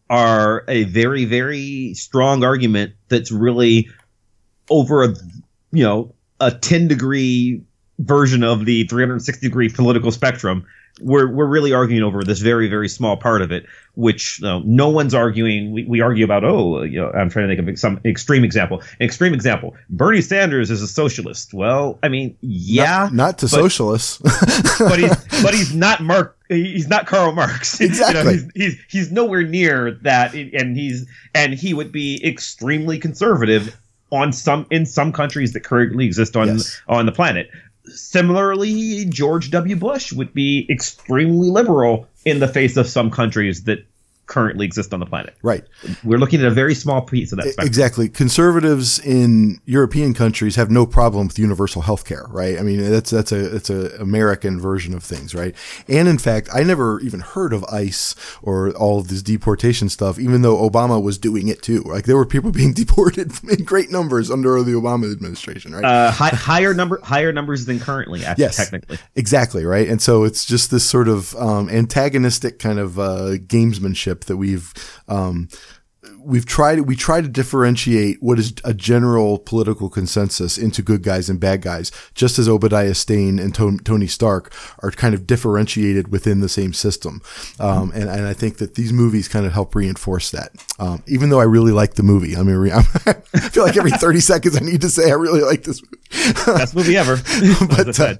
are 0.08 0.64
a 0.68 0.84
very 0.84 1.26
very 1.26 1.92
strong 1.94 2.42
argument 2.42 2.94
that's 3.08 3.30
really 3.30 3.88
over 4.70 5.04
a 5.04 5.08
you 5.72 5.84
know 5.84 6.14
a 6.40 6.50
10 6.50 6.88
degree 6.88 7.62
version 7.98 8.42
of 8.42 8.64
the 8.64 8.84
360 8.84 9.46
degree 9.46 9.68
political 9.68 10.10
spectrum 10.10 10.64
we're 11.00 11.30
we're 11.30 11.46
really 11.46 11.72
arguing 11.72 12.02
over 12.02 12.24
this 12.24 12.40
very 12.40 12.68
very 12.68 12.88
small 12.88 13.16
part 13.16 13.42
of 13.42 13.52
it 13.52 13.66
which 13.96 14.38
you 14.40 14.46
know, 14.46 14.60
no 14.64 14.88
one's 14.88 15.14
arguing 15.14 15.70
we, 15.72 15.84
we 15.84 16.00
argue 16.00 16.24
about 16.24 16.42
oh 16.44 16.82
you 16.82 16.98
know 16.98 17.10
i'm 17.12 17.28
trying 17.28 17.48
to 17.48 17.54
think 17.56 17.68
of 17.68 17.78
some 17.78 18.00
extreme 18.04 18.44
example 18.44 18.80
an 18.80 19.04
extreme 19.06 19.34
example 19.34 19.74
bernie 19.90 20.22
sanders 20.22 20.70
is 20.70 20.80
a 20.80 20.86
socialist 20.88 21.52
well 21.52 21.98
i 22.02 22.08
mean 22.08 22.34
yeah 22.40 23.04
not, 23.04 23.12
not 23.14 23.38
to 23.38 23.44
but- 23.46 23.50
socialists. 23.50 24.18
but 24.78 24.98
he's 24.98 25.42
but 25.42 25.52
he's 25.54 25.74
not 25.86 26.02
Mark. 26.02 26.36
He's 26.48 26.86
not 26.88 27.06
Karl 27.06 27.32
Marx. 27.32 27.80
You 27.80 27.88
know, 27.88 27.92
Exactly. 27.92 28.32
he's, 28.34 28.50
he's 28.54 28.78
he's 28.88 29.12
nowhere 29.12 29.42
near 29.42 29.92
that, 30.02 30.32
and 30.34 30.76
he's 30.76 31.06
and 31.34 31.52
he 31.54 31.74
would 31.74 31.90
be 31.90 32.20
extremely 32.24 32.98
conservative 32.98 33.76
on 34.12 34.32
some 34.32 34.64
in 34.70 34.86
some 34.86 35.12
countries 35.12 35.52
that 35.54 35.64
currently 35.64 36.06
exist 36.06 36.36
on 36.36 36.46
Yes. 36.48 36.80
on 36.88 37.06
the 37.06 37.12
planet. 37.12 37.50
Similarly, 37.88 39.04
George 39.06 39.50
W. 39.50 39.76
Bush 39.76 40.12
would 40.12 40.32
be 40.34 40.66
extremely 40.70 41.50
liberal 41.50 42.08
in 42.24 42.40
the 42.40 42.48
face 42.48 42.76
of 42.76 42.88
some 42.88 43.10
countries 43.10 43.64
that 43.64 43.84
currently 44.26 44.66
exist 44.66 44.92
on 44.92 45.00
the 45.00 45.06
planet. 45.06 45.34
right. 45.42 45.64
We're 46.04 46.18
looking 46.18 46.40
at 46.40 46.46
a 46.46 46.50
very 46.50 46.74
small 46.74 47.00
piece 47.02 47.32
of 47.32 47.36
that 47.38 47.44
spectrum. 47.44 47.66
Exactly. 47.66 48.08
Conservatives 48.08 48.98
in 48.98 49.60
European 49.66 50.14
countries 50.14 50.56
have 50.56 50.70
no 50.70 50.84
problem 50.84 51.28
with 51.28 51.38
universal 51.38 51.82
health 51.82 52.04
care, 52.04 52.26
right? 52.30 52.58
I 52.58 52.62
mean, 52.62 52.82
that's, 52.90 53.10
that's 53.10 53.30
a, 53.32 53.54
it's 53.56 53.70
a 53.70 53.96
American 54.00 54.60
version 54.60 54.94
of 54.94 55.02
things, 55.04 55.34
right? 55.34 55.54
And 55.88 56.08
in 56.08 56.18
fact, 56.18 56.48
I 56.52 56.62
never 56.64 57.00
even 57.00 57.20
heard 57.20 57.52
of 57.52 57.64
ICE 57.66 58.14
or 58.42 58.70
all 58.72 58.98
of 58.98 59.08
this 59.08 59.22
deportation 59.22 59.88
stuff, 59.88 60.18
even 60.18 60.42
though 60.42 60.68
Obama 60.68 61.00
was 61.00 61.18
doing 61.18 61.48
it 61.48 61.62
too. 61.62 61.82
Like 61.82 62.04
there 62.04 62.16
were 62.16 62.26
people 62.26 62.50
being 62.62 62.72
deported 62.72 63.32
in 63.48 63.64
great 63.64 63.90
numbers 63.90 64.30
under 64.30 64.62
the 64.62 64.72
Obama 64.72 65.10
administration, 65.12 65.72
right? 65.74 65.84
Uh, 65.84 66.10
hi, 66.10 66.28
higher 66.30 66.74
number, 66.74 66.98
higher 67.02 67.32
numbers 67.32 67.64
than 67.66 67.78
currently. 67.78 68.24
Actually, 68.24 68.42
Yes. 68.44 68.56
technically. 68.56 68.98
Exactly 69.14 69.64
right, 69.64 69.88
and 69.88 70.02
so 70.02 70.24
it's 70.24 70.44
just 70.44 70.70
this 70.70 70.84
sort 70.84 71.08
of 71.08 71.34
um, 71.36 71.68
antagonistic 71.70 72.58
kind 72.58 72.78
of 72.78 72.98
uh, 72.98 73.36
gamesmanship 73.46 74.15
that 74.22 74.36
we've 74.36 74.72
um, 75.08 75.48
we've 76.20 76.46
tried. 76.46 76.80
We 76.80 76.96
try 76.96 77.20
to 77.20 77.28
differentiate 77.28 78.22
what 78.22 78.38
is 78.38 78.52
a 78.64 78.74
general 78.74 79.38
political 79.38 79.88
consensus 79.88 80.58
into 80.58 80.82
good 80.82 81.02
guys 81.02 81.28
and 81.28 81.38
bad 81.38 81.62
guys, 81.62 81.92
just 82.14 82.38
as 82.38 82.48
Obadiah 82.48 82.94
Stane 82.94 83.38
and 83.38 83.54
Tony 83.54 84.06
Stark 84.06 84.52
are 84.80 84.90
kind 84.90 85.14
of 85.14 85.26
differentiated 85.26 86.08
within 86.08 86.40
the 86.40 86.48
same 86.48 86.72
system. 86.72 87.22
Um, 87.58 87.92
and, 87.94 88.08
and 88.08 88.26
I 88.26 88.34
think 88.34 88.58
that 88.58 88.74
these 88.74 88.92
movies 88.92 89.28
kind 89.28 89.46
of 89.46 89.52
help 89.52 89.74
reinforce 89.74 90.30
that. 90.30 90.52
Um, 90.78 91.02
even 91.06 91.30
though 91.30 91.40
I 91.40 91.44
really 91.44 91.72
like 91.72 91.94
the 91.94 92.02
movie, 92.02 92.36
I 92.36 92.42
mean, 92.42 92.70
I 92.72 93.12
feel 93.50 93.64
like 93.64 93.76
every 93.76 93.92
thirty 93.92 94.20
seconds 94.20 94.56
I 94.56 94.60
need 94.60 94.80
to 94.82 94.90
say 94.90 95.10
I 95.10 95.14
really 95.14 95.42
like 95.42 95.62
this 95.62 95.82
movie. 95.82 95.96
Best 96.46 96.74
movie 96.74 96.96
ever. 96.96 97.16
but, 97.68 97.98
uh, 97.98 98.14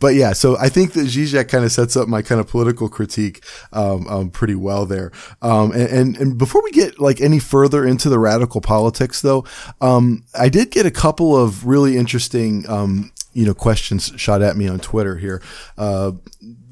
but 0.00 0.14
yeah, 0.14 0.32
so 0.32 0.56
I 0.58 0.68
think 0.68 0.92
that 0.92 1.06
Zizek 1.06 1.48
kind 1.48 1.64
of 1.64 1.72
sets 1.72 1.96
up 1.96 2.08
my 2.08 2.22
kind 2.22 2.40
of 2.40 2.48
political 2.48 2.88
critique 2.88 3.44
um, 3.72 4.06
um, 4.08 4.30
pretty 4.30 4.54
well 4.54 4.86
there. 4.86 5.12
Um, 5.42 5.72
and, 5.72 5.88
and 5.88 6.16
and 6.16 6.38
before 6.38 6.62
we 6.62 6.70
get 6.70 7.00
like 7.00 7.20
any 7.20 7.38
further 7.38 7.86
into 7.86 8.08
the 8.08 8.18
radical 8.18 8.60
politics, 8.60 9.20
though, 9.20 9.44
um, 9.80 10.24
I 10.38 10.48
did 10.48 10.70
get 10.70 10.86
a 10.86 10.90
couple 10.90 11.36
of 11.36 11.66
really 11.66 11.96
interesting. 11.96 12.68
Um, 12.68 13.12
you 13.32 13.44
know, 13.44 13.52
questions 13.52 14.12
shot 14.16 14.40
at 14.40 14.56
me 14.56 14.66
on 14.66 14.78
Twitter 14.78 15.18
here. 15.18 15.42
Uh, 15.76 16.12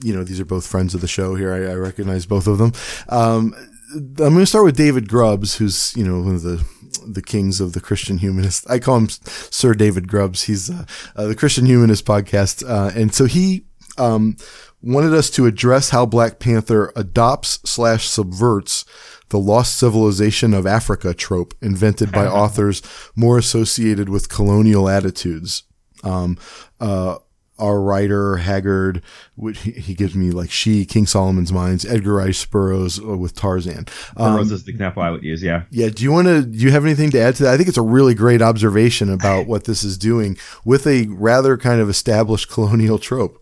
you 0.03 0.15
know, 0.15 0.25
these 0.25 0.41
are 0.41 0.47
both 0.47 0.67
friends 0.67 0.95
of 0.95 1.03
the 1.03 1.09
show 1.09 1.35
here. 1.35 1.53
I, 1.53 1.73
I 1.73 1.75
recognize 1.75 2.25
both 2.25 2.47
of 2.47 2.57
them. 2.57 2.73
Um, 3.11 3.55
I'm 3.95 4.15
going 4.17 4.39
to 4.39 4.47
start 4.47 4.65
with 4.65 4.77
David 4.77 5.09
Grubbs, 5.09 5.57
who's 5.57 5.95
you 5.97 6.05
know 6.05 6.21
one 6.21 6.35
of 6.35 6.43
the 6.43 6.65
the 7.07 7.23
kings 7.23 7.61
of 7.61 7.73
the 7.73 7.81
Christian 7.81 8.19
humanist. 8.19 8.69
I 8.69 8.79
call 8.79 8.97
him 8.97 9.09
Sir 9.09 9.75
David 9.75 10.09
Grubbs. 10.09 10.45
He's 10.45 10.71
uh, 10.71 10.85
uh, 11.17 11.27
the 11.27 11.35
Christian 11.35 11.67
Humanist 11.67 12.05
podcast, 12.05 12.69
uh, 12.69 12.91
and 12.99 13.15
so 13.15 13.27
he 13.27 13.67
um, 13.99 14.37
wanted 14.83 15.15
us 15.15 15.31
to 15.31 15.47
address 15.47 15.91
how 15.91 16.07
Black 16.07 16.39
Panther 16.39 16.93
adopts 16.97 17.61
slash 17.65 18.09
subverts 18.09 18.85
the 19.31 19.39
lost 19.39 19.77
civilization 19.77 20.55
of 20.55 20.67
Africa 20.67 21.15
trope 21.15 21.55
invented 21.61 22.13
by 22.13 22.27
authors 22.43 22.83
more 23.17 23.39
associated 23.39 24.09
with 24.09 24.29
colonial 24.29 24.89
attitudes. 24.89 25.65
Um, 26.03 26.39
uh, 26.81 27.17
H. 27.61 27.67
Rider 27.69 28.37
Haggard, 28.39 29.03
which 29.37 29.61
he, 29.61 29.73
he, 29.73 29.95
gives 29.95 30.15
me 30.15 30.31
like 30.31 30.51
she, 30.51 30.85
King 30.85 31.07
Solomon's 31.07 31.53
Mines, 31.53 31.85
Edgar 31.85 32.15
Rice 32.15 32.45
Burroughs 32.45 32.99
uh, 32.99 33.17
with 33.17 33.35
Tarzan. 33.35 33.87
Um, 34.17 34.35
Burroughs 34.35 34.53
is 34.53 34.65
the 34.65 34.73
example 34.73 35.03
I 35.03 35.11
would 35.11 35.23
use. 35.23 35.43
Yeah. 35.43 35.65
Yeah. 35.71 35.89
Do 35.89 36.03
you 36.03 36.13
want 36.13 36.27
to? 36.27 36.43
Do 36.43 36.59
you 36.59 36.71
have 36.71 36.85
anything 36.85 37.11
to 37.11 37.21
add 37.21 37.37
to 37.37 37.45
that? 37.45 37.55
I 37.55 37.57
think 37.57 37.69
it's 37.69 37.79
a 37.79 37.83
really 37.83 38.15
great 38.15 38.43
observation 38.43 39.09
about 39.11 39.47
what 39.47 39.65
this 39.65 39.85
is 39.85 39.97
doing 39.97 40.37
with 40.65 40.87
a 40.87 41.07
rather 41.09 41.57
kind 41.57 41.81
of 41.81 41.89
established 41.89 42.51
colonial 42.51 42.99
trope. 42.99 43.41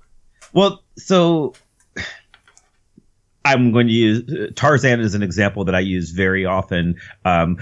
Well, 0.52 0.82
so 0.96 1.54
I'm 3.44 3.72
going 3.72 3.86
to 3.86 3.92
use 3.92 4.52
Tarzan 4.54 5.00
as 5.00 5.14
an 5.14 5.22
example 5.22 5.64
that 5.64 5.74
I 5.74 5.80
use 5.80 6.10
very 6.10 6.44
often. 6.44 6.96
Um, 7.24 7.58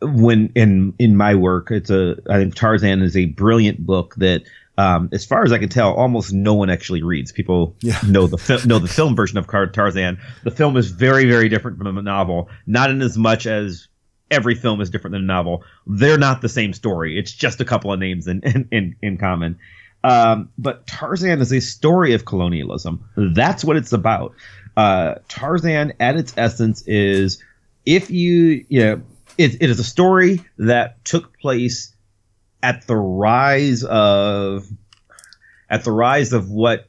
when 0.00 0.50
in 0.54 0.94
in 0.98 1.16
my 1.16 1.34
work, 1.34 1.70
it's 1.70 1.90
a 1.90 2.16
I 2.30 2.38
think 2.38 2.54
Tarzan 2.54 3.02
is 3.02 3.16
a 3.16 3.26
brilliant 3.26 3.84
book 3.84 4.14
that 4.16 4.42
um, 4.78 5.08
as 5.12 5.24
far 5.24 5.44
as 5.44 5.52
I 5.52 5.58
can 5.58 5.68
tell, 5.68 5.94
almost 5.94 6.32
no 6.32 6.54
one 6.54 6.68
actually 6.68 7.02
reads. 7.02 7.32
People 7.32 7.76
yeah. 7.80 7.98
know 8.06 8.26
the 8.26 8.38
fi- 8.38 8.64
know 8.66 8.78
the 8.78 8.88
film 8.88 9.16
version 9.16 9.38
of 9.38 9.46
Tarzan. 9.46 10.18
The 10.44 10.50
film 10.50 10.76
is 10.76 10.90
very, 10.90 11.24
very 11.24 11.48
different 11.48 11.78
from 11.78 11.94
the 11.94 12.02
novel. 12.02 12.50
Not 12.66 12.90
in 12.90 13.00
as 13.00 13.16
much 13.16 13.46
as 13.46 13.88
every 14.30 14.54
film 14.54 14.80
is 14.80 14.90
different 14.90 15.12
than 15.12 15.22
a 15.22 15.26
novel. 15.26 15.64
They're 15.86 16.18
not 16.18 16.42
the 16.42 16.48
same 16.48 16.72
story. 16.72 17.18
It's 17.18 17.32
just 17.32 17.60
a 17.60 17.64
couple 17.64 17.92
of 17.92 17.98
names 17.98 18.26
in 18.26 18.40
in, 18.42 18.68
in, 18.70 18.96
in 19.00 19.18
common. 19.18 19.58
Um, 20.04 20.50
but 20.58 20.86
Tarzan 20.86 21.40
is 21.40 21.52
a 21.52 21.60
story 21.60 22.12
of 22.12 22.24
colonialism. 22.26 23.02
That's 23.16 23.64
what 23.64 23.76
it's 23.76 23.92
about. 23.92 24.34
Uh, 24.76 25.16
Tarzan, 25.28 25.94
at 25.98 26.16
its 26.16 26.34
essence, 26.36 26.82
is 26.86 27.42
if 27.86 28.10
you 28.10 28.64
you 28.68 28.80
know 28.80 29.02
it, 29.38 29.54
it 29.62 29.70
is 29.70 29.80
a 29.80 29.84
story 29.84 30.44
that 30.58 31.02
took 31.04 31.38
place 31.38 31.95
at 32.66 32.84
the 32.88 32.96
rise 32.96 33.84
of 33.84 34.66
at 35.70 35.84
the 35.84 35.92
rise 35.92 36.32
of 36.32 36.50
what 36.50 36.88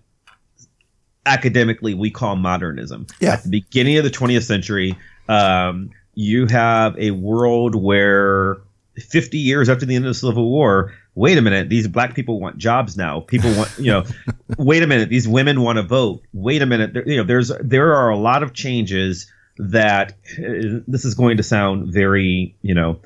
academically 1.24 1.94
we 1.94 2.10
call 2.10 2.36
modernism. 2.36 3.06
Yeah. 3.20 3.34
At 3.34 3.44
the 3.44 3.50
beginning 3.50 3.98
of 3.98 4.04
the 4.04 4.10
20th 4.10 4.44
century, 4.44 4.98
um, 5.30 5.92
you 6.16 6.48
have 6.48 6.98
a 6.98 7.12
world 7.12 7.76
where 7.76 8.58
50 8.96 9.38
years 9.38 9.70
after 9.70 9.86
the 9.86 9.96
end 9.96 10.06
of 10.06 10.10
the 10.10 10.14
Civil 10.16 10.50
War, 10.50 10.94
wait 11.14 11.38
a 11.38 11.44
minute, 11.44 11.70
these 11.70 11.88
black 11.88 12.16
people 12.16 12.40
want 12.40 12.58
jobs 12.58 12.98
now. 12.98 13.20
People 13.20 13.56
want, 13.56 13.72
you 13.78 13.92
know, 13.92 14.04
wait 14.58 14.82
a 14.82 14.88
minute, 14.88 15.10
these 15.10 15.28
women 15.28 15.62
want 15.62 15.78
to 15.78 15.84
vote. 15.84 16.24
Wait 16.34 16.64
a 16.64 16.66
minute, 16.66 16.94
there, 16.94 17.08
you 17.08 17.18
know, 17.18 17.24
there's 17.24 17.52
there 17.62 17.94
are 17.94 18.10
a 18.10 18.18
lot 18.18 18.42
of 18.42 18.54
changes 18.54 19.32
that 19.58 20.14
uh, 20.40 20.82
this 20.88 21.06
is 21.06 21.14
going 21.14 21.38
to 21.38 21.44
sound 21.44 21.94
very, 21.94 22.56
you 22.64 22.74
know, 22.74 23.00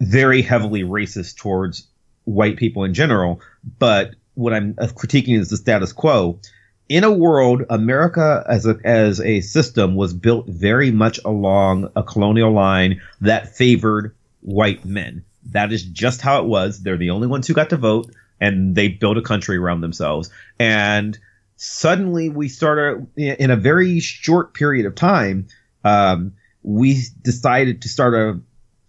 very 0.00 0.42
heavily 0.42 0.82
racist 0.82 1.36
towards 1.36 1.86
white 2.24 2.56
people 2.56 2.84
in 2.84 2.94
general. 2.94 3.40
But 3.78 4.14
what 4.34 4.52
I'm 4.52 4.74
critiquing 4.74 5.38
is 5.38 5.50
the 5.50 5.56
status 5.56 5.92
quo. 5.92 6.40
In 6.88 7.04
a 7.04 7.12
world, 7.12 7.62
America 7.70 8.44
as 8.48 8.66
a 8.66 8.76
as 8.84 9.20
a 9.20 9.42
system 9.42 9.94
was 9.94 10.12
built 10.12 10.48
very 10.48 10.90
much 10.90 11.20
along 11.24 11.90
a 11.94 12.02
colonial 12.02 12.52
line 12.52 13.00
that 13.20 13.54
favored 13.54 14.14
white 14.40 14.84
men. 14.84 15.24
That 15.52 15.72
is 15.72 15.84
just 15.84 16.20
how 16.20 16.42
it 16.42 16.46
was. 16.46 16.82
They're 16.82 16.96
the 16.96 17.10
only 17.10 17.28
ones 17.28 17.46
who 17.46 17.54
got 17.54 17.70
to 17.70 17.76
vote, 17.76 18.10
and 18.40 18.74
they 18.74 18.88
built 18.88 19.18
a 19.18 19.22
country 19.22 19.56
around 19.56 19.82
themselves. 19.82 20.30
And 20.58 21.16
suddenly, 21.56 22.28
we 22.28 22.48
started 22.48 23.06
in 23.16 23.50
a 23.50 23.56
very 23.56 24.00
short 24.00 24.54
period 24.54 24.86
of 24.86 24.96
time. 24.96 25.46
Um, 25.84 26.34
we 26.62 27.02
decided 27.22 27.82
to 27.82 27.88
start 27.88 28.14
a 28.14 28.40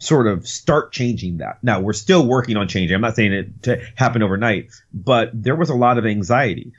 sort 0.02 0.26
of 0.26 0.48
start 0.48 0.92
changing 0.92 1.38
that. 1.38 1.64
Now 1.64 1.80
we're 1.80 1.94
still 1.94 2.26
working 2.26 2.58
on 2.58 2.68
changing. 2.68 2.96
I'm 2.96 3.02
not 3.02 3.16
saying 3.16 3.34
it 3.34 3.64
to 3.64 3.82
happen 3.96 4.24
overnight, 4.24 4.72
but 4.92 5.30
there 5.32 5.56
was 5.56 5.70
a 5.70 5.76
lot 5.76 6.00
of 6.00 6.06
anxiety 6.08 6.74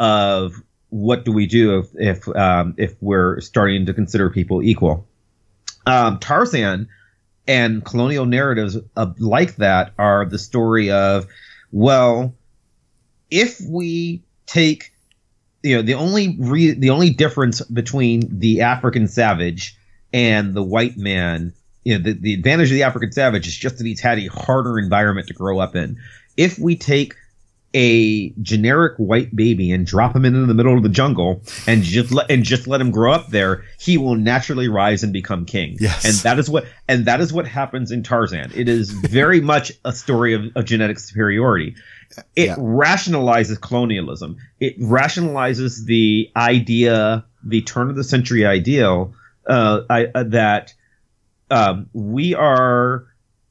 of 0.00 0.60
what 0.90 1.24
do 1.24 1.30
we 1.30 1.46
do 1.46 1.78
if 1.78 1.86
if, 1.94 2.36
um, 2.36 2.74
if 2.76 3.00
we're 3.00 3.40
starting 3.40 3.86
to 3.86 3.94
consider 3.94 4.28
people 4.28 4.60
equal. 4.60 5.06
Um, 5.86 6.18
Tarzan 6.18 6.88
and 7.46 7.84
colonial 7.84 8.26
narratives 8.26 8.76
like 9.18 9.56
that 9.56 9.92
are 9.96 10.24
the 10.24 10.38
story 10.38 10.90
of 10.90 11.26
well, 11.70 12.34
if 13.30 13.60
we 13.60 14.24
take 14.46 14.92
you 15.62 15.76
know 15.76 15.82
the 15.82 15.94
only 15.94 16.36
re- 16.40 16.74
the 16.74 16.90
only 16.90 17.10
difference 17.10 17.60
between 17.60 18.40
the 18.40 18.62
African 18.62 19.06
savage 19.06 19.76
and 20.12 20.54
the 20.54 20.62
white 20.62 20.96
man 20.96 21.52
you 21.84 21.96
know, 21.96 22.02
the, 22.02 22.12
the 22.12 22.34
advantage 22.34 22.70
of 22.70 22.74
the 22.74 22.82
African 22.82 23.12
savage 23.12 23.46
is 23.46 23.56
just 23.56 23.78
that 23.78 23.86
he's 23.86 24.00
had 24.00 24.18
a 24.18 24.26
harder 24.26 24.78
environment 24.78 25.28
to 25.28 25.34
grow 25.34 25.58
up 25.58 25.76
in. 25.76 25.98
If 26.36 26.58
we 26.58 26.76
take 26.76 27.14
a 27.74 28.30
generic 28.40 28.96
white 28.98 29.34
baby 29.34 29.72
and 29.72 29.84
drop 29.84 30.14
him 30.14 30.24
into 30.24 30.46
the 30.46 30.54
middle 30.54 30.76
of 30.76 30.84
the 30.84 30.88
jungle 30.88 31.42
and 31.66 31.82
just 31.82 32.12
let 32.12 32.30
and 32.30 32.44
just 32.44 32.68
let 32.68 32.80
him 32.80 32.92
grow 32.92 33.12
up 33.12 33.28
there, 33.28 33.64
he 33.80 33.98
will 33.98 34.14
naturally 34.14 34.68
rise 34.68 35.02
and 35.02 35.12
become 35.12 35.44
king. 35.44 35.76
Yes. 35.80 36.04
And 36.04 36.14
that 36.18 36.38
is 36.38 36.48
what 36.48 36.66
and 36.88 37.06
that 37.06 37.20
is 37.20 37.32
what 37.32 37.46
happens 37.46 37.90
in 37.90 38.02
Tarzan. 38.02 38.52
It 38.54 38.68
is 38.68 38.90
very 38.90 39.40
much 39.52 39.72
a 39.84 39.92
story 39.92 40.34
of, 40.34 40.44
of 40.54 40.64
genetic 40.64 41.00
superiority. 41.00 41.74
It 42.36 42.46
yeah. 42.46 42.56
rationalizes 42.56 43.60
colonialism. 43.60 44.36
It 44.60 44.78
rationalizes 44.80 45.84
the 45.84 46.30
idea, 46.36 47.24
the 47.42 47.62
turn 47.62 47.90
of 47.90 47.96
the 47.96 48.04
century 48.04 48.46
ideal 48.46 49.12
uh, 49.46 49.80
I, 49.90 50.06
uh, 50.14 50.22
that 50.24 50.74
um, 51.50 51.88
we 51.92 52.34
are 52.34 53.06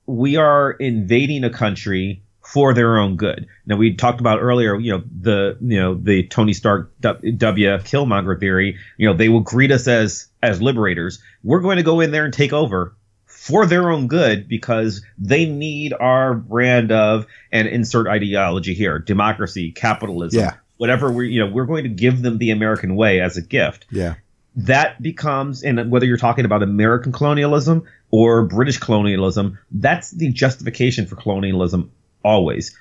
we 0.05 0.35
are 0.35 0.71
invading 0.71 1.43
a 1.43 1.49
country 1.49 2.21
for 2.45 2.73
their 2.73 2.97
own 2.97 3.15
good. 3.15 3.47
Now 3.65 3.77
we 3.77 3.95
talked 3.95 4.19
about 4.19 4.41
earlier, 4.41 4.77
you 4.77 4.91
know, 4.91 5.03
the 5.21 5.57
you 5.61 5.79
know 5.79 5.95
the 5.95 6.27
Tony 6.27 6.53
Stark 6.53 6.91
W 6.99 7.29
Killmonger 7.37 8.39
theory. 8.39 8.77
You 8.97 9.07
know, 9.07 9.13
they 9.13 9.29
will 9.29 9.41
greet 9.41 9.71
us 9.71 9.87
as 9.87 10.27
as 10.41 10.61
liberators. 10.61 11.21
We're 11.43 11.61
going 11.61 11.77
to 11.77 11.83
go 11.83 11.99
in 11.99 12.11
there 12.11 12.25
and 12.25 12.33
take 12.33 12.53
over 12.53 12.95
for 13.25 13.65
their 13.65 13.89
own 13.89 14.07
good 14.07 14.47
because 14.47 15.03
they 15.17 15.45
need 15.45 15.93
our 15.93 16.33
brand 16.33 16.91
of 16.91 17.25
and 17.51 17.67
insert 17.67 18.07
ideology 18.07 18.73
here: 18.73 18.99
democracy, 18.99 19.71
capitalism, 19.71 20.41
yeah. 20.41 20.55
whatever 20.77 21.11
we 21.11 21.29
you 21.29 21.45
know 21.45 21.51
we're 21.51 21.65
going 21.65 21.83
to 21.83 21.89
give 21.89 22.21
them 22.21 22.37
the 22.37 22.51
American 22.51 22.95
way 22.95 23.21
as 23.21 23.37
a 23.37 23.41
gift. 23.41 23.85
Yeah 23.89 24.15
that 24.55 25.01
becomes, 25.01 25.63
and 25.63 25.89
whether 25.89 26.05
you're 26.05 26.17
talking 26.17 26.45
about 26.45 26.61
American 26.61 27.11
colonialism 27.11 27.83
or 28.11 28.45
British 28.45 28.77
colonialism, 28.77 29.57
that's 29.71 30.11
the 30.11 30.31
justification 30.31 31.07
for 31.07 31.15
colonialism 31.15 31.91
always. 32.23 32.75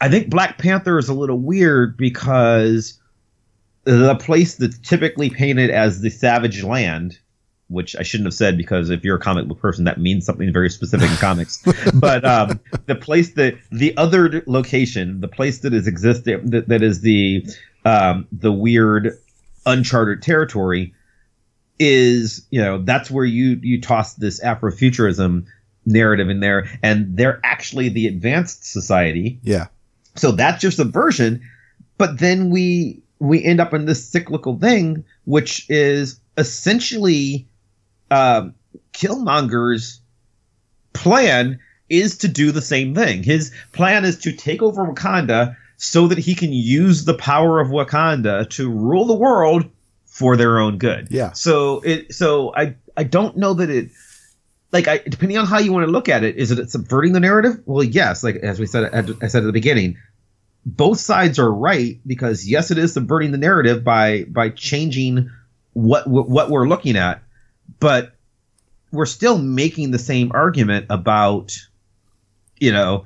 I 0.00 0.08
think 0.08 0.28
Black 0.28 0.58
Panther 0.58 0.98
is 0.98 1.08
a 1.08 1.14
little 1.14 1.38
weird 1.38 1.96
because 1.96 3.00
the 3.84 4.16
place 4.16 4.56
that's 4.56 4.78
typically 4.78 5.30
painted 5.30 5.70
as 5.70 6.00
the 6.00 6.10
savage 6.10 6.62
land, 6.62 7.18
which 7.68 7.96
I 7.96 8.02
shouldn't 8.02 8.26
have 8.26 8.34
said 8.34 8.56
because 8.56 8.90
if 8.90 9.02
you're 9.04 9.16
a 9.16 9.20
comic 9.20 9.46
book 9.46 9.58
person, 9.58 9.84
that 9.84 9.98
means 9.98 10.26
something 10.26 10.52
very 10.52 10.70
specific 10.70 11.10
in 11.10 11.16
comics. 11.16 11.64
But 11.94 12.24
um, 12.24 12.60
the 12.86 12.94
place 12.94 13.32
that 13.34 13.58
the 13.72 13.96
other 13.96 14.42
location, 14.46 15.20
the 15.20 15.28
place 15.28 15.60
that 15.60 15.72
is 15.72 15.86
existing, 15.86 16.50
that, 16.50 16.68
that 16.68 16.82
is 16.82 17.00
the 17.00 17.46
um, 17.84 18.26
the 18.32 18.52
weird 18.52 19.16
uncharted 19.66 20.22
territory 20.22 20.94
is 21.78 22.46
you 22.50 22.60
know 22.62 22.78
that's 22.78 23.10
where 23.10 23.24
you 23.24 23.58
you 23.62 23.80
toss 23.80 24.14
this 24.14 24.40
afrofuturism 24.42 25.44
narrative 25.84 26.30
in 26.30 26.40
there 26.40 26.66
and 26.82 27.16
they're 27.16 27.40
actually 27.44 27.90
the 27.90 28.06
advanced 28.06 28.64
society. 28.64 29.38
Yeah. 29.42 29.66
So 30.14 30.32
that's 30.32 30.62
just 30.62 30.78
a 30.78 30.84
version 30.84 31.42
but 31.98 32.18
then 32.18 32.50
we 32.50 33.02
we 33.18 33.42
end 33.42 33.60
up 33.60 33.72
in 33.74 33.86
this 33.86 34.06
cyclical 34.06 34.58
thing 34.58 35.04
which 35.24 35.68
is 35.68 36.20
essentially 36.36 37.46
um, 38.10 38.54
killmonger's 38.92 40.00
plan 40.92 41.58
is 41.88 42.18
to 42.18 42.28
do 42.28 42.50
the 42.52 42.62
same 42.62 42.94
thing. 42.94 43.22
His 43.22 43.52
plan 43.72 44.04
is 44.04 44.18
to 44.20 44.32
take 44.32 44.62
over 44.62 44.84
wakanda 44.84 45.56
so 45.76 46.08
that 46.08 46.18
he 46.18 46.34
can 46.34 46.52
use 46.52 47.04
the 47.04 47.14
power 47.14 47.60
of 47.60 47.68
Wakanda 47.68 48.48
to 48.50 48.70
rule 48.70 49.04
the 49.04 49.14
world 49.14 49.68
for 50.06 50.36
their 50.36 50.58
own 50.58 50.78
good. 50.78 51.08
Yeah. 51.10 51.32
So 51.32 51.80
it 51.80 52.14
so 52.14 52.54
I 52.54 52.76
I 52.96 53.04
don't 53.04 53.36
know 53.36 53.54
that 53.54 53.68
it 53.68 53.90
like 54.72 54.88
I 54.88 54.98
depending 54.98 55.38
on 55.38 55.46
how 55.46 55.58
you 55.58 55.72
want 55.72 55.86
to 55.86 55.92
look 55.92 56.08
at 56.08 56.24
it, 56.24 56.36
is 56.36 56.50
it 56.50 56.70
subverting 56.70 57.12
the 57.12 57.20
narrative? 57.20 57.60
Well, 57.66 57.84
yes. 57.84 58.24
Like 58.24 58.36
as 58.36 58.58
we 58.58 58.66
said, 58.66 58.84
I 58.94 59.26
said 59.28 59.42
at 59.42 59.46
the 59.46 59.52
beginning, 59.52 59.98
both 60.64 60.98
sides 60.98 61.38
are 61.38 61.52
right 61.52 62.00
because 62.06 62.48
yes, 62.48 62.70
it 62.70 62.78
is 62.78 62.94
subverting 62.94 63.32
the 63.32 63.38
narrative 63.38 63.84
by 63.84 64.24
by 64.24 64.50
changing 64.50 65.30
what 65.74 66.06
what 66.08 66.48
we're 66.48 66.66
looking 66.66 66.96
at, 66.96 67.22
but 67.78 68.14
we're 68.90 69.06
still 69.06 69.36
making 69.36 69.90
the 69.90 69.98
same 69.98 70.32
argument 70.32 70.86
about, 70.88 71.52
you 72.56 72.72
know, 72.72 73.04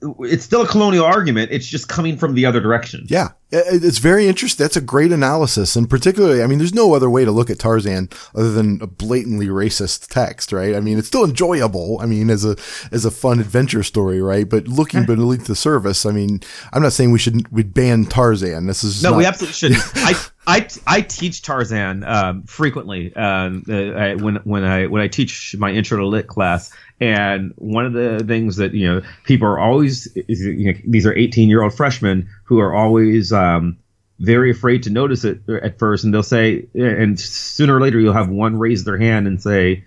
it's 0.00 0.44
still 0.44 0.62
a 0.62 0.66
colonial 0.66 1.04
argument. 1.04 1.50
It's 1.50 1.66
just 1.66 1.88
coming 1.88 2.16
from 2.16 2.34
the 2.34 2.46
other 2.46 2.60
direction. 2.60 3.04
Yeah, 3.08 3.30
it's 3.50 3.98
very 3.98 4.28
interesting. 4.28 4.62
That's 4.62 4.76
a 4.76 4.80
great 4.80 5.10
analysis, 5.10 5.74
and 5.74 5.90
particularly, 5.90 6.42
I 6.42 6.46
mean, 6.46 6.58
there's 6.58 6.74
no 6.74 6.94
other 6.94 7.10
way 7.10 7.24
to 7.24 7.32
look 7.32 7.50
at 7.50 7.58
Tarzan 7.58 8.08
other 8.34 8.52
than 8.52 8.80
a 8.80 8.86
blatantly 8.86 9.48
racist 9.48 10.06
text, 10.08 10.52
right? 10.52 10.76
I 10.76 10.80
mean, 10.80 10.98
it's 10.98 11.08
still 11.08 11.24
enjoyable. 11.24 11.98
I 12.00 12.06
mean, 12.06 12.30
as 12.30 12.44
a 12.44 12.56
as 12.92 13.04
a 13.04 13.10
fun 13.10 13.40
adventure 13.40 13.82
story, 13.82 14.22
right? 14.22 14.48
But 14.48 14.68
looking 14.68 15.04
beneath 15.04 15.46
the 15.46 15.56
surface, 15.56 16.06
I 16.06 16.12
mean, 16.12 16.40
I'm 16.72 16.82
not 16.82 16.92
saying 16.92 17.10
we 17.10 17.18
should 17.18 17.50
we 17.50 17.64
ban 17.64 18.04
Tarzan. 18.04 18.66
This 18.66 18.84
is 18.84 19.02
no, 19.02 19.10
not, 19.10 19.18
we 19.18 19.24
absolutely 19.24 19.54
shouldn't. 19.54 19.82
I, 19.96 20.14
I 20.46 20.68
I 20.86 21.00
teach 21.00 21.42
Tarzan 21.42 22.04
um, 22.04 22.44
frequently 22.44 23.14
um, 23.16 23.64
uh, 23.68 23.74
I, 23.74 24.14
when 24.14 24.36
when 24.44 24.64
I 24.64 24.86
when 24.86 25.02
I 25.02 25.08
teach 25.08 25.56
my 25.58 25.70
intro 25.70 25.98
to 25.98 26.06
lit 26.06 26.28
class. 26.28 26.70
And 27.00 27.52
one 27.56 27.86
of 27.86 27.92
the 27.92 28.24
things 28.26 28.56
that 28.56 28.74
you 28.74 28.92
know 28.92 29.02
people 29.24 29.46
are 29.46 29.58
always 29.58 30.08
you 30.14 30.72
know, 30.72 30.78
these 30.86 31.06
are 31.06 31.14
18 31.14 31.48
year 31.48 31.62
old 31.62 31.74
freshmen 31.74 32.28
who 32.44 32.58
are 32.58 32.74
always 32.74 33.32
um, 33.32 33.78
very 34.18 34.50
afraid 34.50 34.82
to 34.84 34.90
notice 34.90 35.24
it 35.24 35.40
at 35.48 35.78
first, 35.78 36.04
and 36.04 36.12
they'll 36.12 36.22
say, 36.22 36.66
and 36.74 37.18
sooner 37.18 37.76
or 37.76 37.80
later 37.80 38.00
you'll 38.00 38.14
have 38.14 38.28
one 38.28 38.58
raise 38.58 38.84
their 38.84 38.98
hand 38.98 39.26
and 39.26 39.40
say, 39.40 39.84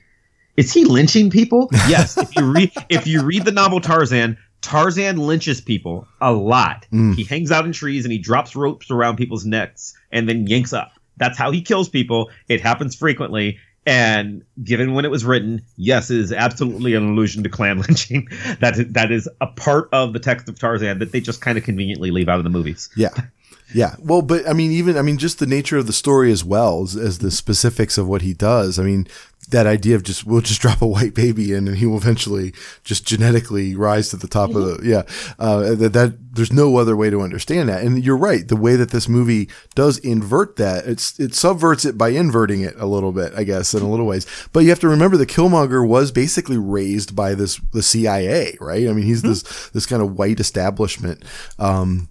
"Is 0.55 0.73
he 0.73 0.85
lynching 0.85 1.29
people?" 1.29 1.69
yes. 1.89 2.17
If 2.17 2.35
you 2.35 2.51
read 2.51 2.71
if 2.89 3.05
you 3.05 3.23
read 3.23 3.43
the 3.43 3.51
novel 3.51 3.81
Tarzan, 3.81 4.37
Tarzan 4.61 5.17
lynches 5.17 5.59
people 5.59 6.07
a 6.21 6.31
lot. 6.31 6.85
Mm. 6.93 7.15
He 7.15 7.23
hangs 7.23 7.51
out 7.51 7.65
in 7.65 7.73
trees 7.73 8.05
and 8.05 8.11
he 8.11 8.19
drops 8.19 8.55
ropes 8.55 8.89
around 8.89 9.17
people's 9.17 9.45
necks 9.45 9.93
and 10.11 10.29
then 10.29 10.47
yanks 10.47 10.71
up. 10.71 10.93
That's 11.17 11.37
how 11.37 11.51
he 11.51 11.61
kills 11.61 11.89
people. 11.89 12.29
It 12.47 12.61
happens 12.61 12.95
frequently. 12.95 13.59
And 13.85 14.43
given 14.63 14.93
when 14.93 15.05
it 15.05 15.11
was 15.11 15.25
written, 15.25 15.63
yes, 15.75 16.11
it 16.11 16.19
is 16.19 16.31
absolutely 16.31 16.93
an 16.93 17.09
allusion 17.09 17.43
to 17.43 17.49
Klan 17.49 17.79
lynching. 17.87 18.27
That 18.59 18.77
is, 18.77 18.93
that 18.93 19.11
is 19.11 19.29
a 19.39 19.47
part 19.47 19.89
of 19.91 20.13
the 20.13 20.19
text 20.19 20.47
of 20.47 20.59
Tarzan 20.59 20.99
that 20.99 21.11
they 21.11 21.19
just 21.19 21.41
kind 21.41 21.57
of 21.57 21.63
conveniently 21.63 22.11
leave 22.11 22.29
out 22.29 22.37
of 22.37 22.43
the 22.43 22.49
movies. 22.49 22.89
Yeah. 22.95 23.09
Yeah. 23.73 23.95
Well, 23.99 24.21
but 24.21 24.47
I 24.47 24.53
mean, 24.53 24.71
even, 24.71 24.97
I 24.97 25.01
mean, 25.01 25.17
just 25.17 25.39
the 25.39 25.47
nature 25.47 25.77
of 25.77 25.87
the 25.87 25.93
story 25.93 26.31
as 26.31 26.43
well 26.43 26.83
as, 26.83 26.95
as 26.95 27.19
the 27.19 27.31
specifics 27.31 27.97
of 27.97 28.07
what 28.07 28.21
he 28.21 28.33
does. 28.33 28.77
I 28.77 28.83
mean, 28.83 29.07
that 29.51 29.67
idea 29.67 29.95
of 29.95 30.03
just, 30.03 30.25
we'll 30.25 30.41
just 30.41 30.61
drop 30.65 30.81
a 30.81 30.87
white 30.87 31.13
baby 31.13 31.53
in 31.53 31.67
and 31.67 31.77
he 31.77 31.85
will 31.85 31.97
eventually 31.97 32.53
just 32.83 33.05
genetically 33.05 33.75
rise 33.75 34.09
to 34.09 34.17
the 34.17 34.27
top 34.27 34.49
of 34.55 34.65
the, 34.65 34.79
yeah. 34.83 35.03
Uh, 35.39 35.75
that, 35.75 35.93
that, 35.93 36.17
there's 36.33 36.51
no 36.53 36.77
other 36.77 36.95
way 36.95 37.09
to 37.09 37.21
understand 37.21 37.69
that. 37.69 37.83
And 37.83 38.03
you're 38.03 38.17
right. 38.17 38.47
The 38.47 38.55
way 38.55 38.75
that 38.77 38.91
this 38.91 39.07
movie 39.09 39.49
does 39.75 39.97
invert 39.99 40.55
that, 40.55 40.85
it's, 40.87 41.19
it 41.19 41.35
subverts 41.35 41.83
it 41.85 41.97
by 41.97 42.09
inverting 42.09 42.61
it 42.61 42.73
a 42.77 42.85
little 42.85 43.11
bit, 43.11 43.33
I 43.35 43.43
guess, 43.43 43.73
in 43.73 43.81
a 43.81 43.89
little 43.89 44.05
ways. 44.05 44.25
But 44.53 44.61
you 44.61 44.69
have 44.69 44.79
to 44.79 44.87
remember 44.87 45.17
the 45.17 45.25
Killmonger 45.25 45.85
was 45.87 46.11
basically 46.11 46.57
raised 46.57 47.15
by 47.15 47.35
this, 47.35 47.59
the 47.73 47.83
CIA, 47.83 48.57
right? 48.61 48.87
I 48.87 48.93
mean, 48.93 49.05
he's 49.05 49.21
this, 49.21 49.69
this 49.71 49.85
kind 49.85 50.01
of 50.01 50.17
white 50.17 50.39
establishment. 50.39 51.23
Um, 51.59 52.07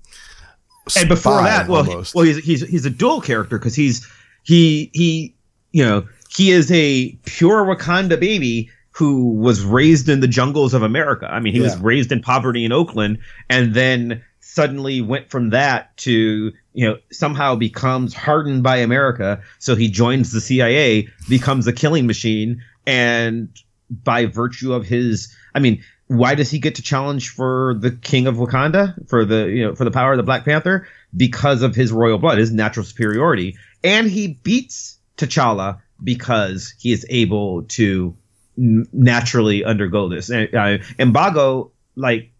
and 0.96 1.08
before 1.08 1.42
that, 1.42 1.68
well, 1.68 1.84
he- 1.84 1.94
well, 2.14 2.24
he's 2.24 2.38
he's 2.38 2.68
he's 2.68 2.84
a 2.86 2.90
dual 2.90 3.20
character 3.20 3.58
because 3.58 3.74
he's 3.76 4.06
he 4.42 4.90
he 4.92 5.34
you 5.72 5.84
know 5.84 6.06
he 6.34 6.50
is 6.50 6.70
a 6.70 7.12
pure 7.24 7.64
Wakanda 7.64 8.18
baby 8.18 8.70
who 8.92 9.34
was 9.34 9.62
raised 9.62 10.08
in 10.08 10.20
the 10.20 10.28
jungles 10.28 10.74
of 10.74 10.82
America. 10.82 11.28
I 11.30 11.40
mean, 11.40 11.54
he 11.54 11.60
was 11.60 11.76
raised 11.78 12.12
in 12.12 12.22
poverty 12.22 12.64
in 12.64 12.72
Oakland, 12.72 13.18
and 13.48 13.74
then 13.74 14.22
suddenly 14.40 15.00
went 15.00 15.30
from 15.30 15.50
that 15.50 15.96
to 15.98 16.52
you 16.72 16.88
know 16.88 16.96
somehow 17.10 17.54
becomes 17.56 18.14
hardened 18.14 18.62
by 18.62 18.78
America. 18.78 19.42
So 19.58 19.74
he 19.74 19.90
joins 19.90 20.32
the 20.32 20.40
CIA, 20.40 21.08
becomes 21.28 21.66
a 21.66 21.72
killing 21.72 22.06
machine, 22.06 22.62
and 22.86 23.48
by 23.90 24.26
virtue 24.26 24.72
of 24.72 24.86
his, 24.86 25.34
I 25.54 25.58
mean, 25.58 25.82
why 26.06 26.34
does 26.34 26.50
he 26.50 26.58
get 26.58 26.76
to 26.76 26.82
challenge 26.82 27.30
for 27.30 27.74
the 27.78 27.90
king 27.90 28.26
of 28.26 28.36
Wakanda 28.36 29.08
for 29.08 29.24
the 29.24 29.46
you 29.46 29.66
know 29.66 29.74
for 29.74 29.84
the 29.84 29.90
power 29.90 30.12
of 30.12 30.16
the 30.16 30.24
Black 30.24 30.44
Panther 30.44 30.86
because 31.16 31.62
of 31.62 31.74
his 31.74 31.90
royal 31.90 32.18
blood, 32.18 32.38
his 32.38 32.52
natural 32.52 32.84
superiority, 32.84 33.56
and 33.82 34.10
he 34.10 34.38
beats 34.42 34.98
T'Challa 35.16 35.80
because 36.02 36.74
he 36.78 36.92
is 36.92 37.06
able 37.08 37.62
to 37.64 38.16
naturally 38.56 39.64
undergo 39.64 40.08
this. 40.08 40.30
And 40.30 40.54
uh, 40.54 40.78
Mbago, 40.98 41.70
like 41.96 42.32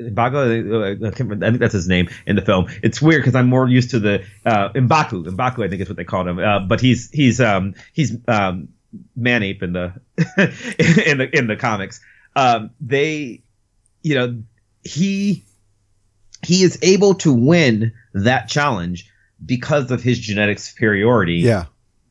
Mbago, 0.00 1.02
uh, 1.02 1.06
I, 1.06 1.08
I 1.08 1.10
think 1.10 1.58
that's 1.58 1.72
his 1.72 1.88
name 1.88 2.08
in 2.26 2.36
the 2.36 2.42
film. 2.42 2.66
It's 2.82 3.00
weird 3.00 3.22
because 3.22 3.34
I'm 3.34 3.48
more 3.48 3.68
used 3.68 3.90
to 3.90 3.98
the 3.98 4.24
uh, 4.44 4.70
Mbaku. 4.70 5.24
Mbaku, 5.26 5.64
I 5.64 5.68
think 5.68 5.82
is 5.82 5.88
what 5.88 5.96
they 5.96 6.04
called 6.04 6.28
him. 6.28 6.38
Uh, 6.38 6.60
but 6.60 6.80
he's 6.80 7.10
he's 7.10 7.40
um, 7.40 7.74
he's 7.92 8.16
um, 8.28 8.68
Man-Ape 9.14 9.62
in 9.62 9.72
the 9.72 9.92
in 11.08 11.18
the 11.18 11.28
in 11.32 11.46
the 11.46 11.56
comics. 11.56 12.00
Um, 12.34 12.70
they, 12.80 13.42
you 14.02 14.14
know, 14.14 14.42
he 14.84 15.44
he 16.42 16.62
is 16.62 16.78
able 16.82 17.14
to 17.14 17.32
win 17.32 17.92
that 18.12 18.48
challenge 18.48 19.10
because 19.44 19.90
of 19.90 20.02
his 20.02 20.18
genetic 20.18 20.58
superiority 20.58 21.34
yeah. 21.34 21.66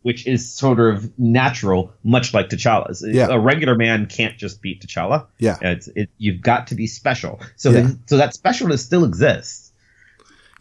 Which 0.05 0.27
is 0.27 0.47
sort 0.53 0.79
of 0.79 1.11
natural, 1.17 1.91
much 2.03 2.31
like 2.31 2.47
T'Challa's. 2.49 3.03
Yeah. 3.07 3.27
A 3.31 3.39
regular 3.39 3.73
man 3.73 4.05
can't 4.05 4.37
just 4.37 4.61
beat 4.61 4.79
T'Challa. 4.85 5.25
Yeah. 5.39 5.57
It's 5.61 5.87
it, 5.95 6.11
you've 6.19 6.41
got 6.41 6.67
to 6.67 6.75
be 6.75 6.85
special. 6.85 7.41
So 7.55 7.71
Yeah. 7.71 7.81
that, 7.81 7.97
so 8.05 8.17
that 8.17 8.35
specialness 8.35 8.83
still 8.85 9.03
exists. 9.03 9.71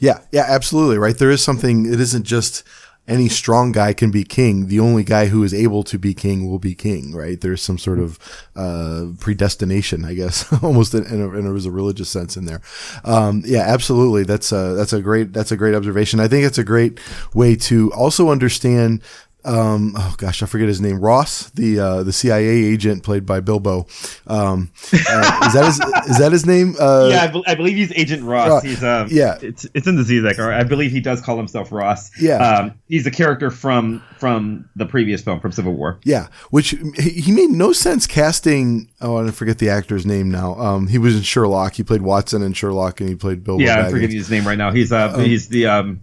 Yeah, 0.00 0.20
yeah, 0.32 0.46
absolutely. 0.48 0.96
Right. 0.96 1.18
There 1.18 1.30
is 1.30 1.42
something, 1.42 1.84
it 1.84 2.00
isn't 2.00 2.24
just 2.24 2.62
any 3.06 3.28
strong 3.28 3.70
guy 3.70 3.92
can 3.92 4.10
be 4.10 4.24
king. 4.24 4.68
The 4.68 4.80
only 4.80 5.04
guy 5.04 5.26
who 5.26 5.44
is 5.44 5.52
able 5.52 5.84
to 5.84 5.98
be 5.98 6.14
king 6.14 6.48
will 6.50 6.58
be 6.58 6.74
king, 6.74 7.12
right? 7.14 7.38
There's 7.38 7.60
some 7.60 7.76
sort 7.76 7.98
of, 7.98 8.18
uh, 8.56 9.08
predestination, 9.20 10.06
I 10.06 10.14
guess, 10.14 10.50
almost 10.62 10.94
in, 10.94 11.04
in, 11.04 11.20
a, 11.20 11.28
in 11.38 11.46
a 11.46 11.52
religious 11.52 12.08
sense 12.08 12.38
in 12.38 12.46
there. 12.46 12.62
Um, 13.04 13.42
yeah, 13.44 13.60
absolutely. 13.60 14.24
That's 14.24 14.52
a, 14.52 14.72
that's 14.72 14.94
a 14.94 15.02
great, 15.02 15.34
that's 15.34 15.52
a 15.52 15.56
great 15.58 15.74
observation. 15.74 16.18
I 16.18 16.28
think 16.28 16.46
it's 16.46 16.56
a 16.56 16.64
great 16.64 16.98
way 17.34 17.56
to 17.56 17.92
also 17.92 18.30
understand 18.30 19.02
um, 19.44 19.94
oh 19.96 20.14
gosh, 20.16 20.42
I 20.42 20.46
forget 20.46 20.68
his 20.68 20.80
name. 20.80 21.00
Ross, 21.00 21.50
the 21.50 21.78
uh, 21.78 22.02
the 22.02 22.12
CIA 22.12 22.46
agent 22.48 23.02
played 23.02 23.26
by 23.26 23.40
Bilbo. 23.40 23.86
Um, 24.26 24.70
uh, 24.92 25.46
is 25.46 25.52
that 25.54 25.64
his 25.66 26.10
is 26.10 26.18
that 26.18 26.32
his 26.32 26.46
name? 26.46 26.74
Uh, 26.80 27.08
yeah, 27.10 27.24
I, 27.24 27.26
bel 27.28 27.42
I 27.46 27.54
believe 27.54 27.76
he's 27.76 27.92
Agent 27.92 28.22
Ross. 28.22 28.48
Ross. 28.48 28.62
He's 28.62 28.82
um, 28.82 29.08
Yeah. 29.10 29.38
it's 29.42 29.66
it's 29.74 29.86
in 29.86 29.96
the 29.96 30.02
Zizek. 30.02 30.38
Or 30.38 30.52
I 30.52 30.64
believe 30.64 30.90
he 30.92 31.00
does 31.00 31.20
call 31.20 31.36
himself 31.36 31.72
Ross. 31.72 32.10
Yeah. 32.20 32.36
um, 32.38 32.74
he's 32.88 33.06
a 33.06 33.10
character 33.10 33.50
from 33.50 34.02
from 34.18 34.68
the 34.76 34.86
previous 34.86 35.20
film 35.22 35.40
from 35.40 35.52
Civil 35.52 35.74
War. 35.74 35.98
Yeah, 36.04 36.28
which 36.50 36.74
he 36.98 37.30
made 37.32 37.50
no 37.50 37.72
sense 37.72 38.06
casting. 38.06 38.88
Oh, 39.00 39.26
I 39.26 39.30
forget 39.30 39.58
the 39.58 39.68
actor's 39.68 40.06
name 40.06 40.30
now. 40.30 40.54
Um, 40.54 40.86
he 40.88 40.96
was 40.98 41.14
in 41.16 41.22
Sherlock. 41.22 41.74
He 41.74 41.82
played 41.82 42.02
Watson 42.02 42.42
in 42.42 42.52
Sherlock, 42.54 43.00
and 43.00 43.08
he 43.08 43.14
played 43.14 43.44
Bilbo. 43.44 43.62
Yeah, 43.62 43.80
I'm 43.80 43.90
forgetting 43.90 44.16
his 44.16 44.30
name 44.30 44.46
right 44.46 44.58
now. 44.58 44.70
He's 44.70 44.90
uh 44.92 45.18
he's 45.18 45.48
the 45.48 45.66
um 45.66 46.00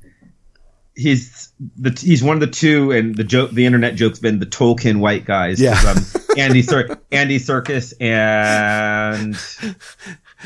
he's 1.02 1.52
the 1.78 1.92
he's 2.00 2.24
one 2.24 2.36
of 2.36 2.42
the 2.42 2.48
two 2.48 2.92
and 2.92 3.16
the 3.16 3.24
joke 3.24 3.52
the 3.52 3.66
internet 3.66 3.96
joke's 3.96 4.20
been 4.20 4.40
the 4.40 4.46
Tolkien 4.46 5.00
white 5.00 5.26
guys. 5.26 5.60
Yeah. 5.60 5.80
um, 5.88 5.98
Andy 6.38 6.62
Cir- 6.62 6.98
Andy 7.12 7.40
Serkis 7.40 7.94
and 8.00 9.36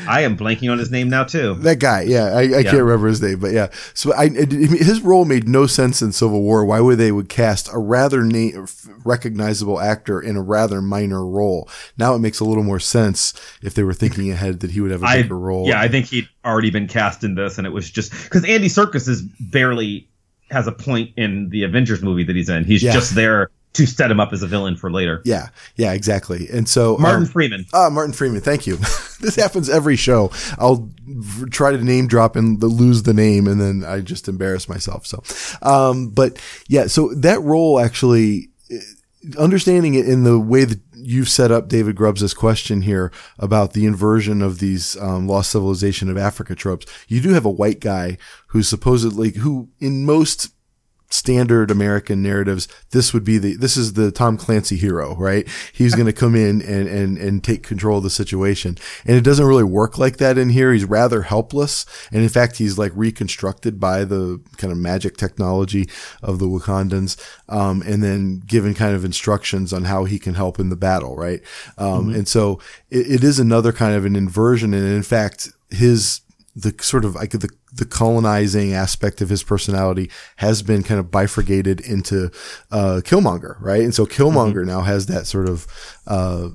I 0.06 0.22
am 0.22 0.36
blanking 0.36 0.70
on 0.70 0.78
his 0.78 0.90
name 0.90 1.08
now 1.08 1.24
too. 1.24 1.54
That 1.54 1.78
guy, 1.78 2.02
yeah, 2.02 2.24
I, 2.26 2.58
I 2.58 2.62
can't 2.62 2.82
remember 2.82 3.08
his 3.08 3.22
name, 3.22 3.40
but 3.40 3.52
yeah. 3.52 3.68
So 3.94 4.12
I, 4.14 4.28
his 4.28 5.00
role 5.00 5.24
made 5.24 5.48
no 5.48 5.66
sense 5.66 6.02
in 6.02 6.12
Civil 6.12 6.42
War. 6.42 6.64
Why 6.64 6.80
would 6.80 6.98
they 6.98 7.12
would 7.12 7.28
cast 7.28 7.68
a 7.72 7.78
rather 7.78 8.22
na- 8.22 8.66
recognizable 9.04 9.80
actor 9.80 10.20
in 10.20 10.36
a 10.36 10.42
rather 10.42 10.82
minor 10.82 11.24
role? 11.24 11.68
Now 11.96 12.14
it 12.14 12.18
makes 12.18 12.40
a 12.40 12.44
little 12.44 12.64
more 12.64 12.80
sense 12.80 13.32
if 13.62 13.74
they 13.74 13.82
were 13.84 13.94
thinking 13.94 14.30
ahead 14.30 14.60
that 14.60 14.72
he 14.72 14.80
would 14.80 14.90
have 14.90 15.02
a 15.02 15.22
bigger 15.22 15.38
role. 15.38 15.66
yeah, 15.66 15.80
I 15.80 15.88
think 15.88 16.06
he'd 16.06 16.28
already 16.44 16.70
been 16.70 16.88
cast 16.88 17.24
in 17.24 17.34
this, 17.34 17.56
and 17.58 17.66
it 17.66 17.70
was 17.70 17.90
just 17.90 18.12
because 18.24 18.44
Andy 18.44 18.68
Serkis 18.68 19.08
is 19.08 19.22
barely 19.22 20.08
has 20.50 20.66
a 20.66 20.72
point 20.72 21.10
in 21.16 21.48
the 21.50 21.64
Avengers 21.64 22.02
movie 22.02 22.24
that 22.24 22.36
he's 22.36 22.48
in. 22.48 22.64
He's 22.64 22.82
Yeah. 22.82 22.92
just 22.92 23.14
there 23.14 23.50
to 23.74 23.84
set 23.86 24.10
him 24.10 24.18
up 24.18 24.32
as 24.32 24.42
a 24.42 24.46
villain 24.46 24.74
for 24.74 24.90
later. 24.90 25.20
yeah, 25.26 25.48
yeah, 25.76 25.92
exactly. 25.92 26.48
And 26.50 26.66
so 26.66 26.96
Martin 26.96 27.24
um, 27.24 27.28
Freeman. 27.28 27.66
Ah, 27.74 27.90
Martin 27.90 28.14
Freeman. 28.14 28.40
Thank 28.40 28.66
you. 28.66 28.76
this 29.20 29.36
happens 29.36 29.68
every 29.68 29.96
show. 29.96 30.30
I'll 30.58 30.90
try 31.50 31.72
to 31.72 31.84
name 31.84 32.06
drop 32.06 32.36
and 32.36 32.58
the, 32.60 32.68
lose 32.68 33.02
the 33.02 33.12
name, 33.12 33.46
and 33.46 33.60
then 33.60 33.84
I 33.86 34.00
just 34.00 34.28
embarrass 34.28 34.66
myself. 34.66 35.06
So, 35.06 35.22
um, 35.60 36.08
but 36.08 36.38
yeah, 36.68 36.86
so 36.86 37.12
that 37.16 37.42
role 37.42 37.78
actually, 37.78 38.48
understanding 39.38 39.94
it 39.94 40.08
in 40.08 40.24
the 40.24 40.38
way 40.38 40.64
that 40.64 40.80
you've 40.94 41.28
set 41.28 41.50
up 41.50 41.68
David 41.68 41.96
Grubbs' 41.96 42.34
question 42.34 42.82
here 42.82 43.12
about 43.38 43.72
the 43.72 43.86
inversion 43.86 44.42
of 44.42 44.58
these 44.58 44.96
um, 44.98 45.26
lost 45.26 45.50
civilization 45.50 46.08
of 46.08 46.16
Africa 46.16 46.54
tropes, 46.54 46.86
you 47.08 47.20
do 47.20 47.30
have 47.30 47.44
a 47.44 47.50
white 47.50 47.80
guy 47.80 48.18
who's 48.48 48.68
supposedly 48.68 49.32
who 49.32 49.68
in 49.78 50.04
most 50.04 50.50
standard 51.08 51.70
American 51.70 52.22
narratives, 52.22 52.68
this 52.90 53.12
would 53.12 53.24
be 53.24 53.38
the 53.38 53.56
this 53.56 53.76
is 53.76 53.92
the 53.92 54.10
Tom 54.10 54.36
Clancy 54.36 54.76
hero, 54.76 55.14
right? 55.16 55.46
He's 55.72 55.94
going 55.94 56.06
to 56.06 56.12
come 56.12 56.34
in 56.34 56.62
and 56.62 56.88
and 56.88 57.18
and 57.18 57.44
take 57.44 57.62
control 57.62 57.98
of 57.98 58.04
the 58.04 58.10
situation, 58.10 58.76
and 59.04 59.16
it 59.16 59.24
doesn't 59.24 59.46
really 59.46 59.64
work 59.64 59.98
like 59.98 60.16
that 60.18 60.38
in 60.38 60.50
here. 60.50 60.72
He's 60.72 60.84
rather 60.84 61.22
helpless, 61.22 61.86
and 62.12 62.22
in 62.22 62.28
fact, 62.28 62.56
he's 62.56 62.78
like 62.78 62.92
reconstructed 62.94 63.78
by 63.78 64.04
the 64.04 64.40
kind 64.56 64.72
of 64.72 64.78
magic 64.78 65.16
technology 65.16 65.88
of 66.22 66.38
the 66.38 66.46
Wakandans, 66.46 67.16
um, 67.48 67.82
and 67.82 68.02
then 68.02 68.42
given 68.46 68.74
kind 68.74 68.94
of 68.94 69.04
instructions 69.04 69.72
on 69.72 69.84
how 69.84 70.04
he 70.04 70.18
can 70.18 70.34
help 70.34 70.58
in 70.58 70.68
the 70.68 70.76
battle, 70.76 71.16
right? 71.16 71.40
Um, 71.78 72.12
and 72.14 72.26
so 72.26 72.60
it, 72.90 73.06
it 73.06 73.24
is 73.24 73.38
another 73.38 73.72
kind 73.72 73.94
of 73.94 74.04
an 74.04 74.16
inversion, 74.16 74.74
and 74.74 74.86
in 74.86 75.02
fact, 75.02 75.50
his 75.70 76.20
the 76.56 76.74
sort 76.80 77.04
of 77.04 77.14
like 77.14 77.32
the 77.32 77.50
the 77.72 77.84
colonizing 77.84 78.72
aspect 78.72 79.20
of 79.20 79.28
his 79.28 79.42
personality 79.42 80.10
has 80.36 80.62
been 80.62 80.82
kind 80.82 80.98
of 80.98 81.10
bifurcated 81.10 81.80
into 81.80 82.30
uh, 82.70 83.02
Killmonger, 83.04 83.60
right? 83.60 83.82
And 83.82 83.94
so 83.94 84.06
Killmonger 84.06 84.64
now 84.64 84.80
has 84.80 85.06
that 85.06 85.26
sort 85.26 85.48
of 85.48 85.66
uh, 86.06 86.48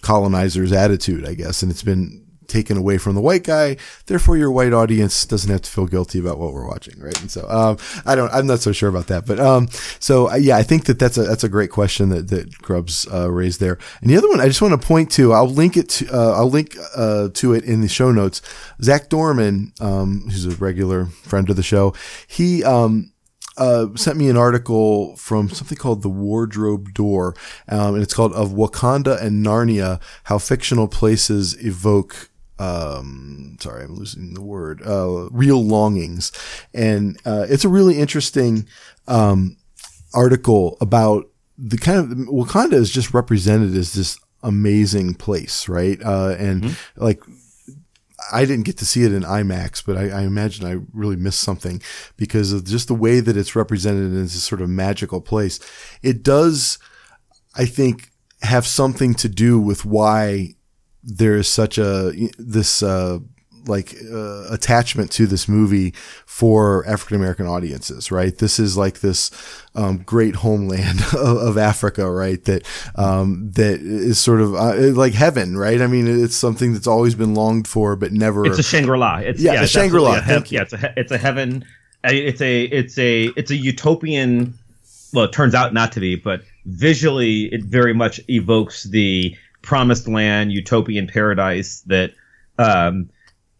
colonizer's 0.00 0.72
attitude, 0.72 1.28
I 1.28 1.34
guess, 1.34 1.62
and 1.62 1.72
it's 1.72 1.82
been 1.82 2.23
taken 2.48 2.76
away 2.76 2.98
from 2.98 3.14
the 3.14 3.20
white 3.20 3.44
guy. 3.44 3.76
Therefore, 4.06 4.36
your 4.36 4.50
white 4.50 4.72
audience 4.72 5.26
doesn't 5.26 5.50
have 5.50 5.62
to 5.62 5.70
feel 5.70 5.86
guilty 5.86 6.18
about 6.18 6.38
what 6.38 6.52
we're 6.52 6.68
watching, 6.68 6.98
right? 7.00 7.20
And 7.20 7.30
so, 7.30 7.48
um, 7.48 7.78
I 8.06 8.14
don't, 8.14 8.32
I'm 8.32 8.46
not 8.46 8.60
so 8.60 8.72
sure 8.72 8.88
about 8.88 9.06
that, 9.08 9.26
but 9.26 9.40
um, 9.40 9.68
so 9.98 10.30
uh, 10.30 10.36
yeah, 10.36 10.56
I 10.56 10.62
think 10.62 10.84
that 10.84 10.98
that's 10.98 11.18
a 11.18 11.22
that's 11.22 11.44
a 11.44 11.48
great 11.48 11.70
question 11.70 12.10
that 12.10 12.28
that 12.28 12.58
Grubbs 12.58 13.06
uh, 13.12 13.30
raised 13.30 13.60
there. 13.60 13.78
And 14.00 14.10
the 14.10 14.16
other 14.16 14.28
one, 14.28 14.40
I 14.40 14.46
just 14.46 14.62
want 14.62 14.80
to 14.80 14.86
point 14.86 15.10
to, 15.12 15.32
I'll 15.32 15.48
link 15.48 15.76
it 15.76 15.88
to, 15.90 16.08
uh, 16.12 16.32
I'll 16.32 16.50
link 16.50 16.76
uh, 16.96 17.28
to 17.34 17.52
it 17.54 17.64
in 17.64 17.80
the 17.80 17.88
show 17.88 18.12
notes. 18.12 18.42
Zach 18.82 19.08
Dorman, 19.08 19.72
um, 19.80 20.24
who's 20.24 20.46
a 20.46 20.50
regular 20.50 21.06
friend 21.06 21.48
of 21.50 21.56
the 21.56 21.62
show, 21.62 21.94
he 22.26 22.62
um, 22.64 23.12
uh, 23.56 23.86
sent 23.94 24.18
me 24.18 24.28
an 24.28 24.36
article 24.36 25.16
from 25.16 25.48
something 25.48 25.78
called 25.78 26.02
The 26.02 26.08
Wardrobe 26.08 26.92
Door, 26.92 27.36
um, 27.68 27.94
and 27.94 28.02
it's 28.02 28.14
called 28.14 28.32
Of 28.32 28.50
Wakanda 28.50 29.20
and 29.20 29.44
Narnia 29.44 30.00
How 30.24 30.38
Fictional 30.38 30.88
Places 30.88 31.56
Evoke. 31.64 32.30
Um, 32.58 33.56
sorry, 33.60 33.84
I'm 33.84 33.96
losing 33.96 34.34
the 34.34 34.42
word. 34.42 34.82
Uh, 34.86 35.28
real 35.30 35.64
longings, 35.64 36.30
and 36.72 37.18
uh, 37.24 37.46
it's 37.48 37.64
a 37.64 37.68
really 37.68 37.98
interesting 37.98 38.68
um, 39.08 39.56
article 40.14 40.76
about 40.80 41.28
the 41.58 41.78
kind 41.78 41.98
of 41.98 42.06
Wakanda 42.28 42.74
is 42.74 42.90
just 42.90 43.14
represented 43.14 43.74
as 43.76 43.92
this 43.92 44.18
amazing 44.42 45.14
place, 45.14 45.68
right? 45.68 45.98
Uh, 46.02 46.36
and 46.38 46.76
like 46.96 47.22
I 48.32 48.44
didn't 48.44 48.64
get 48.64 48.78
to 48.78 48.86
see 48.86 49.04
it 49.04 49.12
in 49.12 49.22
IMAX, 49.22 49.84
but 49.84 49.96
I, 49.96 50.10
I, 50.10 50.22
imagine 50.22 50.66
I 50.66 50.84
really 50.92 51.16
missed 51.16 51.40
something 51.40 51.82
because 52.16 52.52
of 52.52 52.64
just 52.64 52.88
the 52.88 52.94
way 52.94 53.20
that 53.20 53.36
it's 53.36 53.56
represented 53.56 54.12
as 54.12 54.32
this 54.32 54.44
sort 54.44 54.60
of 54.60 54.68
magical 54.68 55.20
place. 55.20 55.60
It 56.02 56.22
does, 56.22 56.78
I 57.54 57.66
think, 57.66 58.10
have 58.42 58.66
something 58.66 59.14
to 59.14 59.28
do 59.28 59.58
with 59.58 59.84
why 59.84 60.54
there 61.04 61.36
is 61.36 61.48
such 61.48 61.78
a 61.78 62.12
this 62.38 62.82
uh, 62.82 63.18
like 63.66 63.94
uh, 64.12 64.44
attachment 64.50 65.10
to 65.12 65.26
this 65.26 65.48
movie 65.48 65.92
for 66.26 66.86
African 66.86 67.16
American 67.16 67.46
audiences, 67.46 68.10
right? 68.10 68.36
This 68.36 68.58
is 68.58 68.76
like 68.76 69.00
this 69.00 69.30
um, 69.74 69.98
great 69.98 70.36
homeland 70.36 71.00
of, 71.14 71.36
of, 71.38 71.58
Africa, 71.58 72.10
right? 72.10 72.42
That 72.44 72.66
um, 72.96 73.50
that 73.52 73.80
is 73.80 74.18
sort 74.18 74.40
of 74.40 74.54
uh, 74.54 74.74
like 74.92 75.14
heaven, 75.14 75.56
right? 75.56 75.80
I 75.80 75.86
mean, 75.86 76.06
it's 76.06 76.36
something 76.36 76.72
that's 76.72 76.86
always 76.86 77.14
been 77.14 77.34
longed 77.34 77.68
for, 77.68 77.96
but 77.96 78.12
never. 78.12 78.46
It's 78.46 78.58
a 78.58 78.62
Shangri 78.62 78.98
La. 78.98 79.16
It's 79.18 79.40
yeah, 79.40 79.54
yeah 79.54 79.60
a 79.60 79.62
it's 79.64 79.72
Shangri 79.72 80.00
La. 80.00 80.20
he- 80.20 80.54
yeah, 80.54 80.62
it's 80.62 80.72
a 80.72 80.94
it's 80.98 81.12
a 81.12 81.18
heaven. 81.18 81.64
It's 82.04 82.40
a 82.42 82.64
it's 82.64 82.98
a 82.98 83.24
it's 83.36 83.50
a 83.50 83.56
utopian. 83.56 84.54
Well, 85.12 85.26
it 85.26 85.32
turns 85.32 85.54
out 85.54 85.72
not 85.72 85.92
to 85.92 86.00
be, 86.00 86.16
but 86.16 86.42
visually, 86.66 87.44
it 87.52 87.62
very 87.62 87.94
much 87.94 88.20
evokes 88.28 88.82
the 88.82 89.36
promised 89.64 90.06
land, 90.06 90.52
utopian 90.52 91.06
paradise 91.06 91.82
that. 91.86 92.12
Um, 92.56 93.10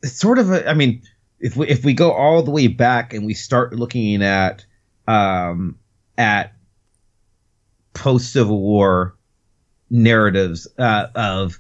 it's 0.05 0.21
sort 0.21 0.39
of 0.39 0.53
a, 0.53 0.69
I 0.69 0.75
mean, 0.75 1.03
if 1.41 1.57
we 1.57 1.67
if 1.69 1.85
we 1.85 1.95
go 1.95 2.13
all 2.13 2.43
the 2.43 2.51
way 2.51 2.69
back 2.69 3.13
and 3.13 3.27
we 3.27 3.35
start 3.35 3.75
looking 3.75 4.23
at 4.23 4.65
um, 5.09 5.79
at 6.17 6.53
post 7.95 8.33
Civil 8.33 8.61
War 8.61 9.17
narratives 9.91 10.69
uh, 10.79 11.09
of 11.15 11.59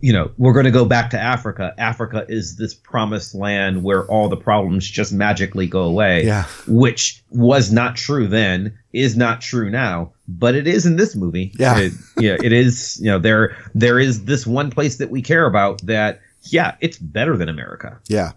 you 0.00 0.12
know 0.12 0.30
we're 0.38 0.52
going 0.52 0.64
to 0.64 0.70
go 0.70 0.84
back 0.84 1.10
to 1.10 1.18
Africa. 1.18 1.74
Africa 1.78 2.26
is 2.28 2.56
this 2.56 2.74
promised 2.74 3.34
land 3.34 3.82
where 3.82 4.04
all 4.06 4.28
the 4.28 4.36
problems 4.36 4.88
just 4.88 5.12
magically 5.12 5.66
go 5.66 5.82
away. 5.82 6.24
Yeah. 6.24 6.44
which 6.66 7.22
was 7.30 7.72
not 7.72 7.96
true 7.96 8.26
then, 8.26 8.76
is 8.92 9.16
not 9.16 9.40
true 9.40 9.70
now, 9.70 10.12
but 10.26 10.54
it 10.54 10.66
is 10.66 10.86
in 10.86 10.96
this 10.96 11.14
movie. 11.14 11.52
Yeah. 11.58 11.78
it, 11.78 11.92
yeah, 12.18 12.36
it 12.42 12.52
is. 12.52 12.98
You 13.00 13.10
know, 13.10 13.18
there 13.18 13.56
there 13.74 13.98
is 13.98 14.24
this 14.24 14.46
one 14.46 14.70
place 14.70 14.96
that 14.96 15.10
we 15.10 15.22
care 15.22 15.46
about 15.46 15.80
that 15.86 16.20
yeah, 16.44 16.76
it's 16.80 16.98
better 16.98 17.36
than 17.36 17.48
America. 17.48 17.98
Yeah. 18.08 18.32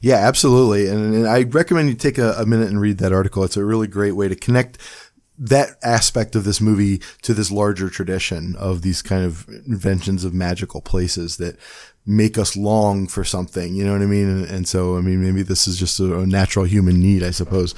Yeah, 0.00 0.16
absolutely. 0.16 0.86
And, 0.88 1.14
and 1.14 1.26
I 1.26 1.42
recommend 1.42 1.88
you 1.88 1.94
take 1.94 2.16
a, 2.16 2.32
a, 2.32 2.46
minute 2.46 2.68
and 2.68 2.80
read 2.80 2.98
that 2.98 3.12
article. 3.12 3.44
It's 3.44 3.56
a 3.56 3.64
really 3.64 3.86
great 3.86 4.12
way 4.12 4.28
to 4.28 4.36
connect 4.36 4.78
that 5.40 5.70
aspect 5.82 6.36
of 6.36 6.44
this 6.44 6.60
movie 6.60 6.98
to 7.22 7.32
this 7.32 7.50
larger 7.50 7.88
tradition 7.88 8.54
of 8.56 8.82
these 8.82 9.00
kind 9.00 9.24
of 9.24 9.48
inventions 9.66 10.22
of 10.22 10.34
magical 10.34 10.82
places 10.82 11.38
that 11.38 11.56
make 12.04 12.36
us 12.36 12.56
long 12.56 13.06
for 13.06 13.24
something. 13.24 13.74
You 13.74 13.84
know 13.84 13.92
what 13.92 14.02
I 14.02 14.06
mean? 14.06 14.28
And, 14.28 14.44
and 14.44 14.68
so, 14.68 14.98
I 14.98 15.00
mean, 15.00 15.24
maybe 15.24 15.42
this 15.42 15.66
is 15.66 15.78
just 15.78 15.98
a, 15.98 16.20
a 16.20 16.26
natural 16.26 16.66
human 16.66 17.00
need, 17.00 17.22
I 17.22 17.30
suppose. 17.30 17.74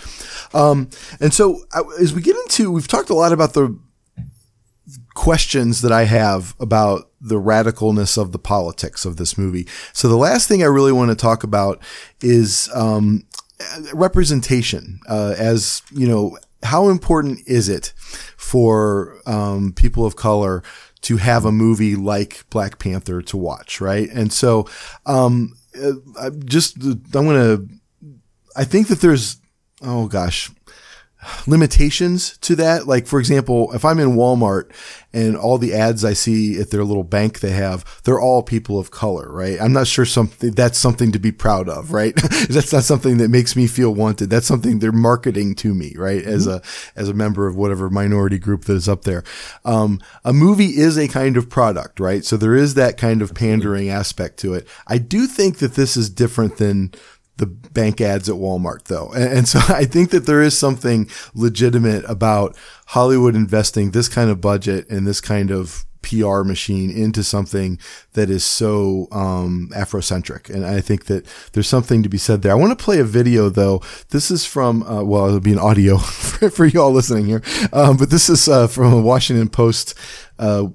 Um, 0.53 0.91
and 1.21 1.33
so 1.33 1.63
as 2.01 2.13
we 2.13 2.21
get 2.21 2.37
into, 2.37 2.73
we've 2.73 2.89
talked 2.89 3.11
a 3.11 3.15
lot 3.15 3.33
about 3.33 3.53
the 3.53 3.79
questions 5.15 5.83
that 5.83 5.93
I 5.93 6.05
have 6.05 6.57
about 6.59 7.11
the 7.21 7.41
radicalness 7.41 8.21
of 8.21 8.33
the 8.33 8.39
politics 8.39 9.05
of 9.05 9.19
this 9.19 9.39
movie. 9.39 9.69
So 9.93 10.09
the 10.09 10.17
last 10.17 10.49
thing 10.49 10.63
I 10.63 10.67
really 10.67 10.93
want 10.93 11.11
to 11.11 11.17
talk 11.17 11.45
about 11.45 11.81
is 12.21 12.69
um, 12.75 13.25
representation. 13.95 14.99
Uh, 15.09 15.35
as 15.39 15.83
you 15.93 16.09
know, 16.09 16.39
how 16.63 16.89
important 16.89 17.41
is 17.47 17.69
it 17.69 17.93
for 18.37 19.19
um, 19.27 19.73
people 19.73 20.07
of 20.07 20.17
color 20.17 20.63
to 21.03 21.17
have 21.17 21.45
a 21.45 21.53
movie 21.53 21.97
like 21.97 22.45
Black 22.51 22.79
Panther 22.79 23.23
to 23.23 23.37
watch, 23.37 23.81
right? 23.81 24.09
And 24.11 24.33
so, 24.33 24.69
um, 25.07 25.55
uh, 26.19 26.31
just 26.45 26.83
I'm 26.83 27.03
gonna. 27.13 27.59
I 28.57 28.65
think 28.65 28.89
that 28.89 29.01
there's. 29.01 29.39
Oh 29.83 30.07
gosh, 30.07 30.51
limitations 31.47 32.37
to 32.39 32.57
that. 32.57 32.87
Like, 32.87 33.07
for 33.07 33.19
example, 33.19 33.73
if 33.73 33.85
I'm 33.85 33.99
in 33.99 34.17
Walmart 34.17 34.71
and 35.13 35.37
all 35.37 35.59
the 35.59 35.75
ads 35.75 36.05
I 36.05 36.15
see 36.15 36.59
at 36.61 36.71
their 36.71 36.85
little 36.85 37.05
bank 37.05 37.41
they 37.41 37.51
have, 37.51 37.85
they're 38.05 38.21
all 38.21 38.43
people 38.43 38.79
of 38.79 38.91
color, 38.91 39.31
right? 39.31 39.61
I'm 39.61 39.73
not 39.73 39.87
sure 39.87 40.05
something 40.05 40.53
that's 40.53 40.79
something 40.79 41.13
to 41.13 41.19
be 41.19 41.33
proud 41.33 41.69
of, 41.69 41.93
right? 41.93 42.15
that's 42.49 42.73
not 42.73 42.85
something 42.85 43.19
that 43.19 43.29
makes 43.29 43.57
me 43.57 43.67
feel 43.67 43.95
wanted. 43.95 44.31
That's 44.31 44.47
something 44.47 44.79
they're 44.79 44.93
marketing 44.93 45.55
to 45.57 45.75
me, 45.75 45.95
right? 45.97 46.23
As 46.23 46.47
a, 46.47 46.63
as 46.97 47.09
a 47.09 47.15
member 47.15 47.47
of 47.47 47.57
whatever 47.57 47.91
minority 47.91 48.39
group 48.39 48.65
that 48.65 48.75
is 48.75 48.89
up 48.89 49.03
there. 49.03 49.23
Um, 49.65 50.01
a 50.25 50.33
movie 50.33 50.79
is 50.79 50.97
a 50.97 51.09
kind 51.09 51.37
of 51.37 51.49
product, 51.49 52.01
right? 52.01 52.25
So 52.25 52.37
there 52.37 52.55
is 52.55 52.75
that 52.75 52.97
kind 52.97 53.23
of 53.23 53.35
pandering 53.35 53.91
aspect 53.91 54.39
to 54.39 54.55
it. 54.55 54.67
I 54.87 54.99
do 54.99 55.27
think 55.27 55.59
that 55.59 55.75
this 55.75 55.97
is 55.97 56.09
different 56.09 56.57
than, 56.57 56.93
the 57.39 57.47
bank 57.47 58.01
ads 58.01 58.29
at 58.29 58.37
Walmart 58.37 58.85
though. 58.85 59.11
And, 59.13 59.39
and, 59.39 59.49
so 59.49 59.59
I 59.69 59.85
think 59.85 60.11
that 60.11 60.27
there 60.27 60.43
is 60.43 60.57
something 60.57 61.09
legitimate 61.35 62.05
about 62.09 62.57
Hollywood 62.87 63.35
investing 63.35 63.91
this 63.91 64.09
kind 64.09 64.31
of 64.31 64.41
budget 64.41 64.89
and 64.89 65.07
this 65.07 65.21
kind 65.21 65.51
of 65.51 65.85
PR 66.03 66.43
machine 66.43 66.91
into 66.91 67.23
something 67.23 67.79
that 68.13 68.29
is 68.29 68.45
so 68.45 69.09
um, 69.13 69.71
Afrocentric. 69.75 70.51
And 70.51 70.67
I 70.67 70.81
think 70.81 71.07
that 71.07 71.27
there's 71.53 71.69
something 71.69 72.03
to 72.03 72.09
be 72.09 72.19
said 72.19 72.43
there. 72.43 72.53
I 72.53 72.57
want 72.57 72.77
to 72.77 72.85
play 72.85 72.99
a 72.99 73.05
video 73.05 73.49
though. 73.49 73.81
This 74.11 74.31
is 74.31 74.45
from, 74.45 74.83
uh, 74.83 75.03
well, 75.03 75.27
it'll 75.29 75.41
be 75.41 75.53
an 75.53 75.59
audio 75.59 75.97
for, 75.99 76.51
for 76.51 76.67
you 76.67 76.83
all 76.83 76.93
listening 76.93 77.27
here. 77.27 77.43
Um, 77.73 77.97
but 77.97 78.11
this 78.11 78.29
is 78.29 78.49
uh, 78.49 78.67
from 78.67 78.93
a 78.93 79.01
Washington 79.01 79.49
Post 79.49 79.95
uh, 80.39 80.67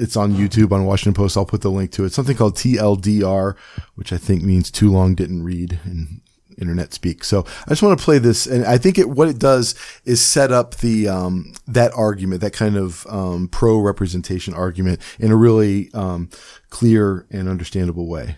it's 0.00 0.16
on 0.16 0.32
YouTube 0.32 0.72
on 0.72 0.84
Washington 0.86 1.14
Post. 1.14 1.36
I'll 1.36 1.44
put 1.44 1.60
the 1.60 1.70
link 1.70 1.92
to 1.92 2.04
it. 2.04 2.12
Something 2.12 2.36
called 2.36 2.56
TLDR, 2.56 3.56
which 3.94 4.12
I 4.12 4.16
think 4.16 4.42
means 4.42 4.70
too 4.70 4.90
long 4.90 5.14
didn't 5.14 5.42
read 5.42 5.78
in 5.84 6.20
internet 6.60 6.92
speak. 6.92 7.24
So 7.24 7.44
I 7.66 7.70
just 7.70 7.82
want 7.82 7.98
to 7.98 8.04
play 8.04 8.18
this, 8.18 8.46
and 8.46 8.64
I 8.64 8.78
think 8.78 8.98
it 8.98 9.08
what 9.08 9.28
it 9.28 9.38
does 9.38 9.74
is 10.04 10.20
set 10.20 10.52
up 10.52 10.76
the 10.76 11.08
um, 11.08 11.52
that 11.66 11.92
argument, 11.94 12.40
that 12.42 12.52
kind 12.52 12.76
of 12.76 13.06
um, 13.08 13.48
pro 13.48 13.78
representation 13.78 14.54
argument, 14.54 15.00
in 15.18 15.30
a 15.30 15.36
really 15.36 15.90
um, 15.94 16.28
clear 16.68 17.26
and 17.30 17.48
understandable 17.48 18.06
way. 18.06 18.36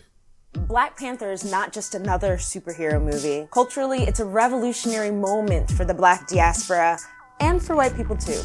Black 0.52 0.98
Panther 0.98 1.32
is 1.32 1.50
not 1.50 1.72
just 1.72 1.94
another 1.94 2.36
superhero 2.36 3.02
movie. 3.02 3.48
Culturally, 3.52 4.02
it's 4.02 4.20
a 4.20 4.24
revolutionary 4.24 5.10
moment 5.10 5.70
for 5.70 5.84
the 5.84 5.94
black 5.94 6.28
diaspora 6.28 6.98
and 7.40 7.62
for 7.62 7.74
white 7.74 7.96
people 7.96 8.16
too. 8.16 8.40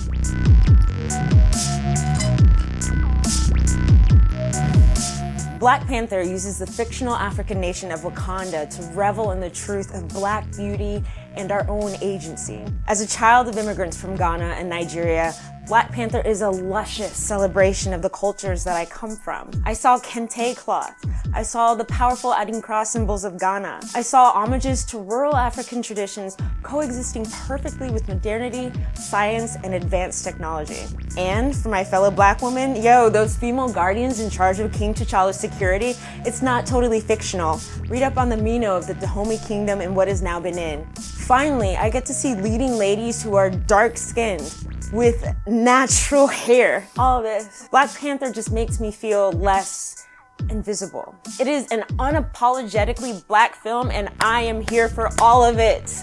Black 5.60 5.88
Panther 5.88 6.22
uses 6.22 6.60
the 6.60 6.68
fictional 6.68 7.16
African 7.16 7.60
nation 7.60 7.91
of 7.91 8.01
Wakanda 8.01 8.70
to 8.70 8.93
revel 8.93 9.32
in 9.32 9.39
the 9.39 9.49
truth 9.49 9.91
of 9.95 10.08
black 10.08 10.45
beauty 10.55 11.03
and 11.38 11.51
our 11.51 11.65
own 11.69 11.95
agency. 12.01 12.65
As 12.88 13.01
a 13.01 13.07
child 13.07 13.47
of 13.47 13.57
immigrants 13.57 13.99
from 13.99 14.15
Ghana 14.15 14.55
and 14.57 14.69
Nigeria, 14.69 15.33
Black 15.67 15.91
Panther 15.91 16.21
is 16.21 16.41
a 16.41 16.49
luscious 16.49 17.11
celebration 17.17 17.93
of 17.93 18.01
the 18.01 18.09
cultures 18.09 18.63
that 18.63 18.77
I 18.77 18.85
come 18.85 19.17
from. 19.17 19.51
I 19.65 19.73
saw 19.73 19.99
kente 19.99 20.55
cloth. 20.55 20.95
I 21.33 21.43
saw 21.43 21.75
the 21.75 21.83
powerful 21.83 22.31
Adinkra 22.31 22.85
symbols 22.85 23.25
of 23.25 23.38
Ghana. 23.38 23.81
I 23.93 24.01
saw 24.01 24.31
homages 24.31 24.85
to 24.85 24.97
rural 24.97 25.35
African 25.35 25.81
traditions 25.81 26.38
coexisting 26.63 27.25
perfectly 27.25 27.91
with 27.91 28.07
modernity, 28.07 28.71
science, 28.93 29.57
and 29.61 29.73
advanced 29.73 30.23
technology. 30.23 30.85
And 31.17 31.53
for 31.53 31.67
my 31.67 31.83
fellow 31.83 32.11
black 32.11 32.41
women, 32.41 32.81
yo, 32.81 33.09
those 33.09 33.35
female 33.35 33.67
guardians 33.67 34.21
in 34.21 34.29
charge 34.29 34.59
of 34.61 34.71
King 34.71 34.93
T'Challa's 34.93 35.38
security, 35.38 35.95
it's 36.25 36.41
not 36.41 36.65
totally 36.65 37.01
fictional. 37.01 37.59
Read 37.89 38.03
up 38.03 38.17
on 38.17 38.29
the 38.29 38.38
Mino 38.38 38.73
of 38.77 38.88
the 38.88 38.93
Dahomey 38.93 39.38
Kingdom 39.45 39.81
and 39.81 39.93
what 39.93 40.07
is 40.07 40.21
now 40.21 40.39
Benin. 40.39 40.88
Finally, 41.28 41.75
I 41.75 41.89
get 41.89 42.05
to 42.05 42.13
see 42.13 42.36
leading 42.36 42.78
ladies 42.78 43.21
who 43.21 43.36
are 43.36 43.49
dark 43.49 43.97
skinned 43.97 44.55
with 44.93 45.28
natural 45.45 46.25
hair. 46.25 46.88
All 46.97 47.17
of 47.17 47.25
this. 47.25 47.67
Black 47.69 47.93
Panther 47.93 48.32
just 48.32 48.49
makes 48.49 48.80
me 48.80 48.93
feel 48.93 49.34
less 49.34 50.07
invisible. 50.49 51.13
It 51.38 51.47
is 51.47 51.67
an 51.67 51.82
unapologetically 51.99 53.28
black 53.28 53.55
film, 53.55 53.91
and 53.91 54.07
I 54.21 54.43
am 54.43 54.65
here 54.69 54.88
for 54.88 55.09
all 55.19 55.43
of 55.43 55.59
it. 55.59 55.93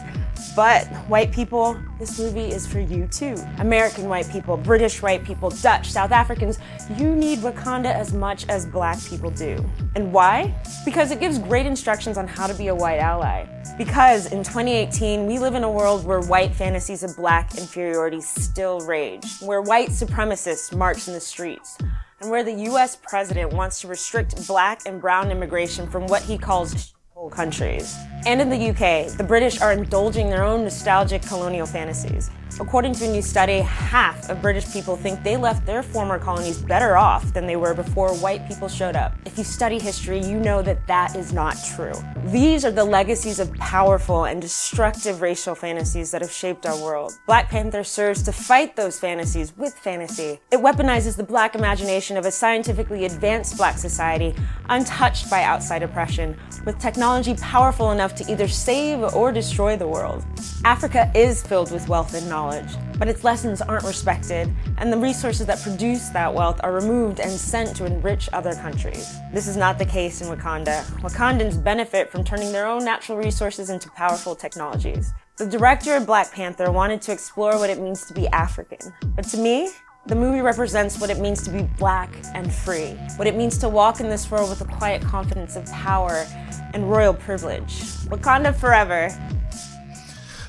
But 0.57 0.87
white 1.09 1.33
people, 1.33 1.77
this 1.99 2.19
movie 2.19 2.51
is 2.51 2.67
for 2.67 2.81
you 2.81 3.07
too. 3.09 3.37
American 3.59 4.09
white 4.09 4.29
people, 4.31 4.57
British 4.57 5.03
white 5.03 5.25
people, 5.25 5.51
Dutch, 5.51 5.91
South 5.91 6.13
Africans, 6.13 6.59
you 6.97 7.15
need 7.15 7.41
Wakanda 7.41 7.93
as 7.93 8.13
much 8.13 8.49
as 8.49 8.67
black 8.67 9.03
people 9.05 9.31
do. 9.31 9.65
And 9.97 10.13
why? 10.13 10.55
Because 10.85 11.11
it 11.11 11.21
gives 11.21 11.39
great 11.39 11.67
instructions 11.67 12.17
on 12.17 12.29
how 12.29 12.47
to 12.47 12.55
be 12.55 12.69
a 12.69 12.75
white 12.75 12.99
ally. 12.99 13.47
Because 13.77 14.27
in 14.27 14.45
2018, 14.45 15.27
we 15.27 15.39
live 15.39 15.55
in 15.55 15.65
a 15.65 15.71
world 15.71 16.05
where 16.05 16.21
white 16.21 16.55
fantasies 16.55 17.03
of 17.03 17.17
black 17.17 17.59
inferiority 17.59 18.21
still 18.21 18.81
rage, 18.81 19.25
where 19.41 19.63
white 19.63 19.89
supremacists 19.89 20.77
march 20.77 21.09
in 21.09 21.15
the 21.15 21.21
streets, 21.21 21.79
and 22.21 22.31
where 22.31 22.45
the 22.45 22.55
US 22.71 22.97
president 22.97 23.53
wants 23.53 23.81
to 23.81 23.89
restrict 23.89 24.47
black 24.47 24.83
and 24.87 25.01
brown 25.01 25.31
immigration 25.31 25.89
from 25.91 26.07
what 26.07 26.23
he 26.23 26.39
calls 26.39 26.94
countries. 27.31 27.97
And 28.27 28.41
in 28.41 28.51
the 28.51 28.71
UK, 28.71 29.17
the 29.17 29.25
British 29.25 29.61
are 29.61 29.73
indulging 29.73 30.31
their 30.31 30.45
own 30.45 30.65
nostalgic 30.65 31.23
colonial 31.23 31.67
fantasies. 31.67 32.31
According 32.61 32.95
to 32.95 33.05
a 33.07 33.09
new 33.09 33.23
study, 33.23 33.59
half 33.59 34.31
of 34.31 34.41
British 34.41 34.73
people 34.73 34.97
think 34.97 35.23
they 35.23 35.37
left 35.37 35.67
their 35.67 35.83
former 35.83 36.19
colonies 36.19 36.59
better 36.59 36.97
off 36.97 37.33
than 37.35 37.47
they 37.47 37.57
were 37.57 37.75
before 37.75 38.15
white 38.17 38.47
people 38.47 38.69
showed 38.69 38.95
up. 38.95 39.15
If 39.27 39.37
you 39.37 39.45
study 39.45 39.79
history, 39.79 40.25
you 40.25 40.39
know 40.39 40.63
that 40.63 40.87
that 40.87 41.17
is 41.17 41.33
not 41.33 41.57
true. 41.75 41.95
These 42.27 42.65
are 42.65 42.71
the 42.71 42.85
legacies 42.85 43.41
of 43.41 43.53
powerful 43.55 44.25
and 44.25 44.41
destructive 44.41 45.21
racial 45.21 45.55
fantasies 45.55 46.11
that 46.13 46.23
have 46.23 46.31
shaped 46.31 46.65
our 46.65 46.81
world. 46.81 47.13
Black 47.27 47.49
Panther 47.49 47.83
serves 47.83 48.23
to 48.23 48.33
fight 48.33 48.77
those 48.77 49.01
fantasies 49.01 49.57
with 49.57 49.75
fantasy. 49.75 50.39
It 50.53 50.61
weaponizes 50.61 51.17
the 51.17 51.25
black 51.25 51.55
imagination 51.55 52.17
of 52.17 52.25
a 52.25 52.31
scientifically 52.31 53.05
advanced 53.05 53.57
black 53.57 53.79
society, 53.79 54.35
untouched 54.69 55.29
by 55.29 55.43
outside 55.43 55.83
oppression, 55.83 56.39
with 56.65 56.79
technology 56.79 57.35
powerful 57.35 57.91
enough 57.91 58.15
to 58.15 58.31
either 58.31 58.49
save 58.49 59.03
or 59.15 59.33
destroy 59.33 59.77
the 59.77 59.89
world. 59.89 60.25
Africa 60.65 61.11
is 61.15 61.43
filled 61.43 61.71
with 61.73 61.89
wealth 61.89 62.15
and 62.15 62.29
knowledge, 62.35 62.73
but 62.99 63.07
its 63.07 63.23
lessons 63.23 63.63
aren't 63.63 63.85
respected, 63.85 64.53
and 64.79 64.93
the 64.93 64.99
resources 64.99 65.47
that 65.47 65.63
produce 65.63 66.09
that 66.09 66.35
wealth 66.35 66.59
are 66.65 66.73
removed 66.73 67.21
and 67.21 67.31
sent 67.31 67.77
to 67.77 67.87
enrich 67.87 68.29
other 68.33 68.55
countries. 68.55 69.07
This 69.33 69.47
is 69.47 69.57
not 69.57 69.79
the 69.79 69.85
case 69.85 70.21
in 70.21 70.27
Wakanda. 70.27 70.83
Wakandans 71.01 71.63
benefit 71.63 72.11
from 72.11 72.25
turning 72.25 72.51
their 72.51 72.67
own 72.67 72.85
natural 72.85 73.17
resources 73.19 73.71
into 73.71 73.89
powerful 73.91 74.35
technologies. 74.35 75.13
The 75.37 75.47
director 75.47 75.95
of 75.95 76.07
Black 76.07 76.33
Panther 76.33 76.73
wanted 76.73 77.01
to 77.03 77.13
explore 77.13 77.57
what 77.57 77.71
it 77.71 77.79
means 77.79 78.05
to 78.07 78.15
be 78.15 78.27
African, 78.29 78.83
but 79.15 79.25
to 79.27 79.37
me, 79.37 79.71
the 80.07 80.17
movie 80.17 80.41
represents 80.41 81.01
what 81.01 81.11
it 81.11 81.21
means 81.21 81.41
to 81.45 81.51
be 81.51 81.63
black 81.79 82.11
and 82.35 82.53
free, 82.53 82.91
what 83.15 83.29
it 83.29 83.37
means 83.37 83.57
to 83.59 83.69
walk 83.69 84.01
in 84.01 84.09
this 84.09 84.29
world 84.31 84.51
with 84.51 84.61
a 84.61 84.71
quiet 84.79 85.03
confidence 85.03 85.55
of 85.55 85.65
power 85.67 86.27
and 86.75 86.91
royal 86.91 87.15
privilege. 87.15 87.75
Wakanda 88.11 88.53
forever. 88.55 89.09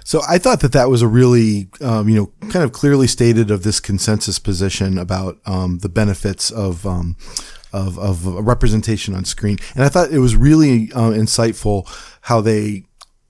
So 0.05 0.21
I 0.29 0.37
thought 0.37 0.59
that 0.61 0.71
that 0.73 0.89
was 0.89 1.01
a 1.01 1.07
really, 1.07 1.67
um, 1.81 2.07
you 2.07 2.15
know, 2.15 2.49
kind 2.49 2.63
of 2.63 2.71
clearly 2.71 3.07
stated 3.07 3.49
of 3.49 3.63
this 3.63 3.79
consensus 3.79 4.37
position 4.37 4.99
about 4.99 5.39
um, 5.47 5.79
the 5.79 5.89
benefits 5.89 6.51
of, 6.51 6.85
um, 6.85 7.17
of 7.73 7.97
of 7.97 8.25
representation 8.25 9.13
on 9.13 9.25
screen, 9.25 9.57
and 9.73 9.83
I 9.83 9.89
thought 9.89 10.11
it 10.11 10.19
was 10.19 10.35
really 10.35 10.91
uh, 10.93 11.09
insightful 11.09 11.85
how 12.21 12.39
they 12.39 12.85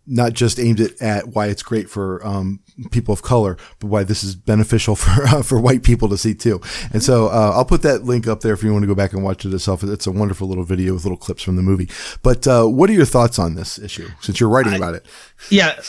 not 0.05 0.33
just 0.33 0.59
aimed 0.59 0.79
it 0.79 1.01
at 1.01 1.29
why 1.29 1.47
it's 1.47 1.63
great 1.63 1.89
for 1.89 2.23
um, 2.25 2.59
people 2.91 3.11
of 3.11 3.23
color, 3.23 3.57
but 3.79 3.87
why 3.87 4.03
this 4.03 4.23
is 4.23 4.35
beneficial 4.35 4.95
for 4.97 5.23
uh, 5.23 5.41
for 5.41 5.59
white 5.59 5.81
people 5.81 6.09
to 6.09 6.17
see 6.17 6.33
too. 6.33 6.61
And 6.91 7.01
so 7.01 7.27
uh, 7.27 7.53
I'll 7.55 7.65
put 7.65 7.81
that 7.83 8.03
link 8.03 8.27
up 8.27 8.41
there 8.41 8.53
if 8.53 8.63
you 8.63 8.71
want 8.71 8.83
to 8.83 8.87
go 8.87 8.95
back 8.95 9.13
and 9.13 9.23
watch 9.23 9.45
it 9.45 9.49
yourself. 9.49 9.83
It's 9.83 10.07
a 10.07 10.11
wonderful 10.11 10.47
little 10.47 10.65
video 10.65 10.93
with 10.93 11.05
little 11.05 11.17
clips 11.17 11.41
from 11.41 11.55
the 11.55 11.63
movie. 11.63 11.89
But 12.21 12.45
uh, 12.47 12.65
what 12.65 12.89
are 12.89 12.93
your 12.93 13.05
thoughts 13.05 13.39
on 13.39 13.55
this 13.55 13.79
issue 13.79 14.09
since 14.21 14.39
you're 14.39 14.49
writing 14.49 14.73
I, 14.73 14.77
about 14.77 14.95
it? 14.95 15.05
Yeah. 15.49 15.79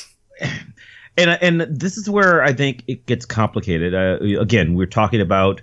And, 1.17 1.31
and 1.31 1.61
this 1.81 1.97
is 1.97 2.09
where 2.11 2.43
I 2.43 2.53
think 2.53 2.85
it 2.87 3.07
gets 3.07 3.25
complicated. 3.25 3.95
Uh, 3.95 4.41
again, 4.41 4.75
we're 4.75 4.87
talking 4.87 5.21
about 5.21 5.63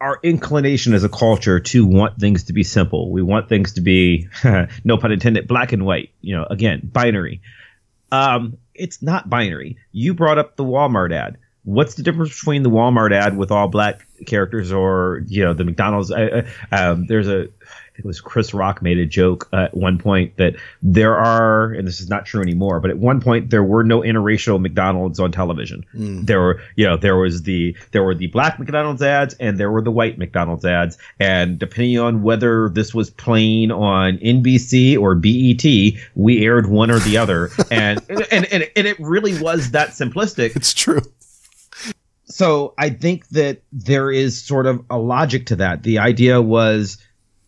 our 0.00 0.18
inclination 0.22 0.94
as 0.94 1.04
a 1.04 1.08
culture 1.08 1.60
to 1.60 1.86
want 1.86 2.18
things 2.18 2.44
to 2.44 2.52
be 2.52 2.64
simple. 2.64 3.12
We 3.12 3.22
want 3.22 3.48
things 3.48 3.74
to 3.74 3.80
be, 3.80 4.28
no 4.84 4.96
pun 4.96 5.12
intended, 5.12 5.46
black 5.46 5.72
and 5.72 5.84
white. 5.86 6.10
You 6.20 6.36
know, 6.36 6.46
again, 6.48 6.90
binary. 6.92 7.40
Um, 8.10 8.58
it's 8.74 9.02
not 9.02 9.30
binary. 9.30 9.76
You 9.92 10.14
brought 10.14 10.38
up 10.38 10.56
the 10.56 10.64
Walmart 10.64 11.12
ad. 11.12 11.38
What's 11.64 11.94
the 11.94 12.02
difference 12.02 12.30
between 12.30 12.64
the 12.64 12.70
Walmart 12.70 13.12
ad 13.12 13.36
with 13.36 13.52
all 13.52 13.68
black 13.68 14.06
characters 14.26 14.72
or 14.72 15.22
you 15.28 15.44
know 15.44 15.54
the 15.54 15.64
McDonald's? 15.64 16.10
Uh, 16.10 16.50
um, 16.72 17.06
there's 17.06 17.28
a 17.28 17.48
it 18.04 18.06
was 18.06 18.20
Chris 18.20 18.52
Rock 18.52 18.82
made 18.82 18.98
a 18.98 19.06
joke 19.06 19.48
at 19.52 19.76
one 19.76 19.96
point 19.96 20.36
that 20.36 20.56
there 20.82 21.16
are, 21.16 21.72
and 21.72 21.86
this 21.86 22.00
is 22.00 22.08
not 22.08 22.26
true 22.26 22.42
anymore, 22.42 22.80
but 22.80 22.90
at 22.90 22.98
one 22.98 23.20
point 23.20 23.50
there 23.50 23.62
were 23.62 23.84
no 23.84 24.00
interracial 24.00 24.60
McDonald's 24.60 25.20
on 25.20 25.30
television. 25.30 25.86
Mm. 25.94 26.26
There 26.26 26.40
were, 26.40 26.60
you 26.74 26.84
know, 26.84 26.96
there 26.96 27.16
was 27.16 27.42
the 27.42 27.76
there 27.92 28.02
were 28.02 28.14
the 28.14 28.26
black 28.26 28.58
McDonald's 28.58 29.02
ads 29.02 29.34
and 29.34 29.58
there 29.58 29.70
were 29.70 29.82
the 29.82 29.92
white 29.92 30.18
McDonald's 30.18 30.64
ads, 30.64 30.98
and 31.20 31.58
depending 31.58 31.98
on 32.00 32.22
whether 32.22 32.68
this 32.68 32.92
was 32.92 33.08
playing 33.08 33.70
on 33.70 34.18
NBC 34.18 34.98
or 34.98 35.14
BET, 35.14 35.64
we 36.16 36.44
aired 36.44 36.68
one 36.68 36.90
or 36.90 36.98
the 36.98 37.18
other, 37.18 37.50
and 37.70 38.00
and, 38.08 38.46
and 38.52 38.70
and 38.74 38.86
it 38.86 38.98
really 38.98 39.40
was 39.40 39.70
that 39.70 39.90
simplistic. 39.90 40.56
It's 40.56 40.74
true 40.74 41.02
so 42.32 42.72
I 42.78 42.90
think 42.90 43.28
that 43.28 43.62
there 43.72 44.10
is 44.10 44.42
sort 44.42 44.66
of 44.66 44.84
a 44.88 44.98
logic 44.98 45.46
to 45.46 45.56
that. 45.56 45.82
The 45.82 45.98
idea 45.98 46.40
was 46.40 46.96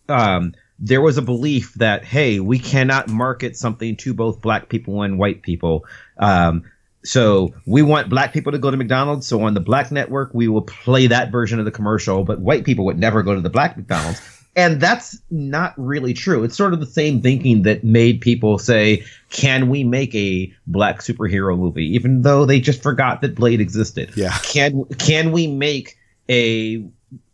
um, 0.09 0.55
there 0.79 1.01
was 1.01 1.19
a 1.19 1.23
belief 1.23 1.75
that 1.75 2.05
hey, 2.05 2.41
we 2.41 2.59
cannot 2.59 3.09
market 3.09 3.57
something 3.57 3.97
to 3.97 4.15
both 4.15 4.41
black 4.41 4.69
people 4.69 5.03
and 5.03 5.19
white 5.19 5.43
people. 5.43 5.85
Um, 6.19 6.65
so 7.05 7.55
we 7.67 7.83
want 7.83 8.09
black 8.09 8.33
people 8.33 8.53
to 8.53 8.59
go 8.59 8.71
to 8.71 8.77
McDonald's. 8.77 9.27
So 9.27 9.43
on 9.43 9.55
the 9.55 9.61
black 9.61 9.93
network, 9.93 10.33
we 10.33 10.49
will 10.49 10.63
play 10.63 11.07
that 11.09 11.31
version 11.31 11.59
of 11.59 11.67
the 11.67 11.71
commercial, 11.71 12.25
but 12.25 12.41
white 12.41 12.65
people 12.65 12.87
would 12.87 12.99
never 12.99 13.23
go 13.23 13.35
to 13.35 13.41
the 13.41 13.51
black 13.51 13.77
McDonald's. 13.77 14.21
And 14.57 14.81
that's 14.81 15.21
not 15.31 15.75
really 15.77 16.15
true. 16.15 16.45
It's 16.45 16.57
sort 16.57 16.73
of 16.73 16.81
the 16.81 16.87
same 16.87 17.21
thinking 17.21 17.63
that 17.63 17.83
made 17.83 18.21
people 18.21 18.59
say, 18.59 19.05
can 19.31 19.69
we 19.69 19.83
make 19.85 20.15
a 20.15 20.53
black 20.67 21.01
superhero 21.01 21.59
movie? 21.59 21.95
Even 21.95 22.23
though 22.23 22.47
they 22.47 22.61
just 22.61 22.83
forgot 22.83 23.21
that 23.23 23.35
Blade 23.35 23.61
existed. 23.61 24.13
Yeah. 24.17 24.37
Can, 24.45 24.85
can 24.99 25.33
we 25.33 25.49
make 25.49 25.99
a 26.29 26.89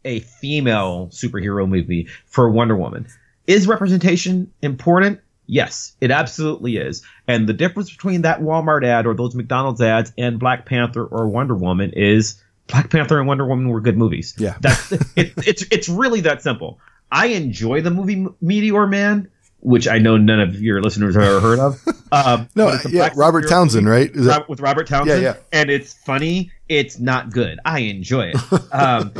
a 0.04 0.20
female 0.20 1.08
superhero 1.12 1.68
movie 1.68 2.08
for 2.26 2.50
Wonder 2.50 2.76
Woman. 2.76 3.06
Is 3.46 3.66
representation 3.66 4.52
important? 4.62 5.20
Yes, 5.46 5.96
it 6.00 6.10
absolutely 6.12 6.76
is. 6.76 7.02
And 7.26 7.48
the 7.48 7.52
difference 7.52 7.90
between 7.90 8.22
that 8.22 8.40
Walmart 8.40 8.84
ad 8.84 9.06
or 9.06 9.14
those 9.14 9.34
McDonald's 9.34 9.80
ads 9.80 10.12
and 10.16 10.38
Black 10.38 10.64
Panther 10.64 11.04
or 11.04 11.26
Wonder 11.28 11.56
Woman 11.56 11.90
is 11.92 12.40
Black 12.68 12.88
Panther 12.88 13.18
and 13.18 13.26
Wonder 13.26 13.44
Woman 13.44 13.68
were 13.68 13.80
good 13.80 13.98
movies. 13.98 14.34
Yeah. 14.38 14.56
That's 14.60 14.92
it, 14.92 15.32
it's 15.38 15.62
it's 15.72 15.88
really 15.88 16.20
that 16.20 16.42
simple. 16.42 16.78
I 17.10 17.26
enjoy 17.26 17.80
the 17.80 17.90
movie 17.90 18.26
Meteor 18.40 18.86
Man, 18.86 19.28
which 19.58 19.88
I 19.88 19.98
know 19.98 20.16
none 20.16 20.38
of 20.38 20.62
your 20.62 20.80
listeners 20.80 21.16
have 21.16 21.24
ever 21.24 21.40
heard 21.40 21.58
of. 21.58 21.82
Um, 22.12 22.48
no, 22.54 22.78
yeah, 22.88 23.10
Robert 23.16 23.48
Townsend, 23.48 23.88
right? 23.88 24.12
That- 24.14 24.48
with 24.48 24.60
Robert 24.60 24.86
Townsend. 24.86 25.20
Yeah, 25.20 25.34
yeah. 25.34 25.40
And 25.52 25.68
it's 25.70 25.92
funny. 25.92 26.52
It's 26.68 27.00
not 27.00 27.30
good. 27.30 27.58
I 27.64 27.80
enjoy 27.80 28.32
it. 28.34 28.36
Um, 28.72 29.12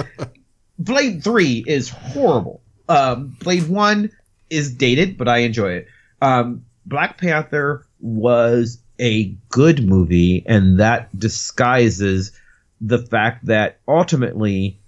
Blade 0.80 1.22
Three 1.22 1.62
is 1.66 1.90
horrible. 1.90 2.62
Um, 2.88 3.36
Blade 3.40 3.68
One 3.68 4.10
is 4.48 4.74
dated, 4.74 5.16
but 5.16 5.28
I 5.28 5.38
enjoy 5.38 5.72
it. 5.72 5.88
Um, 6.22 6.64
Black 6.86 7.18
Panther 7.18 7.86
was 8.00 8.78
a 8.98 9.36
good 9.50 9.86
movie, 9.86 10.42
and 10.46 10.80
that 10.80 11.16
disguises 11.16 12.32
the 12.80 12.98
fact 12.98 13.46
that 13.46 13.78
ultimately, 13.86 14.80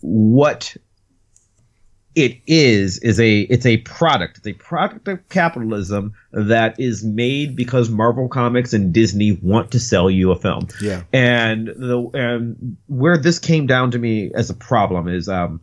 what 0.00 0.76
it 2.14 2.40
is 2.46 2.98
is 2.98 3.18
a 3.18 3.40
it's 3.40 3.64
a 3.64 3.78
product. 3.78 4.38
It's 4.38 4.46
a 4.46 4.52
product 4.52 5.08
of 5.08 5.28
capitalism 5.28 6.14
that 6.32 6.78
is 6.78 7.04
made 7.04 7.56
because 7.56 7.88
marvel 7.88 8.28
comics 8.28 8.72
and 8.72 8.92
disney 8.92 9.32
want 9.32 9.72
to 9.72 9.80
sell 9.80 10.10
you 10.10 10.30
a 10.30 10.36
film. 10.36 10.68
Yeah. 10.80 11.02
and 11.12 11.68
the 11.68 12.10
and 12.14 12.76
where 12.86 13.16
this 13.16 13.38
came 13.38 13.66
down 13.66 13.92
to 13.92 13.98
me 13.98 14.30
as 14.34 14.50
a 14.50 14.54
problem 14.54 15.08
is 15.08 15.28
um 15.28 15.60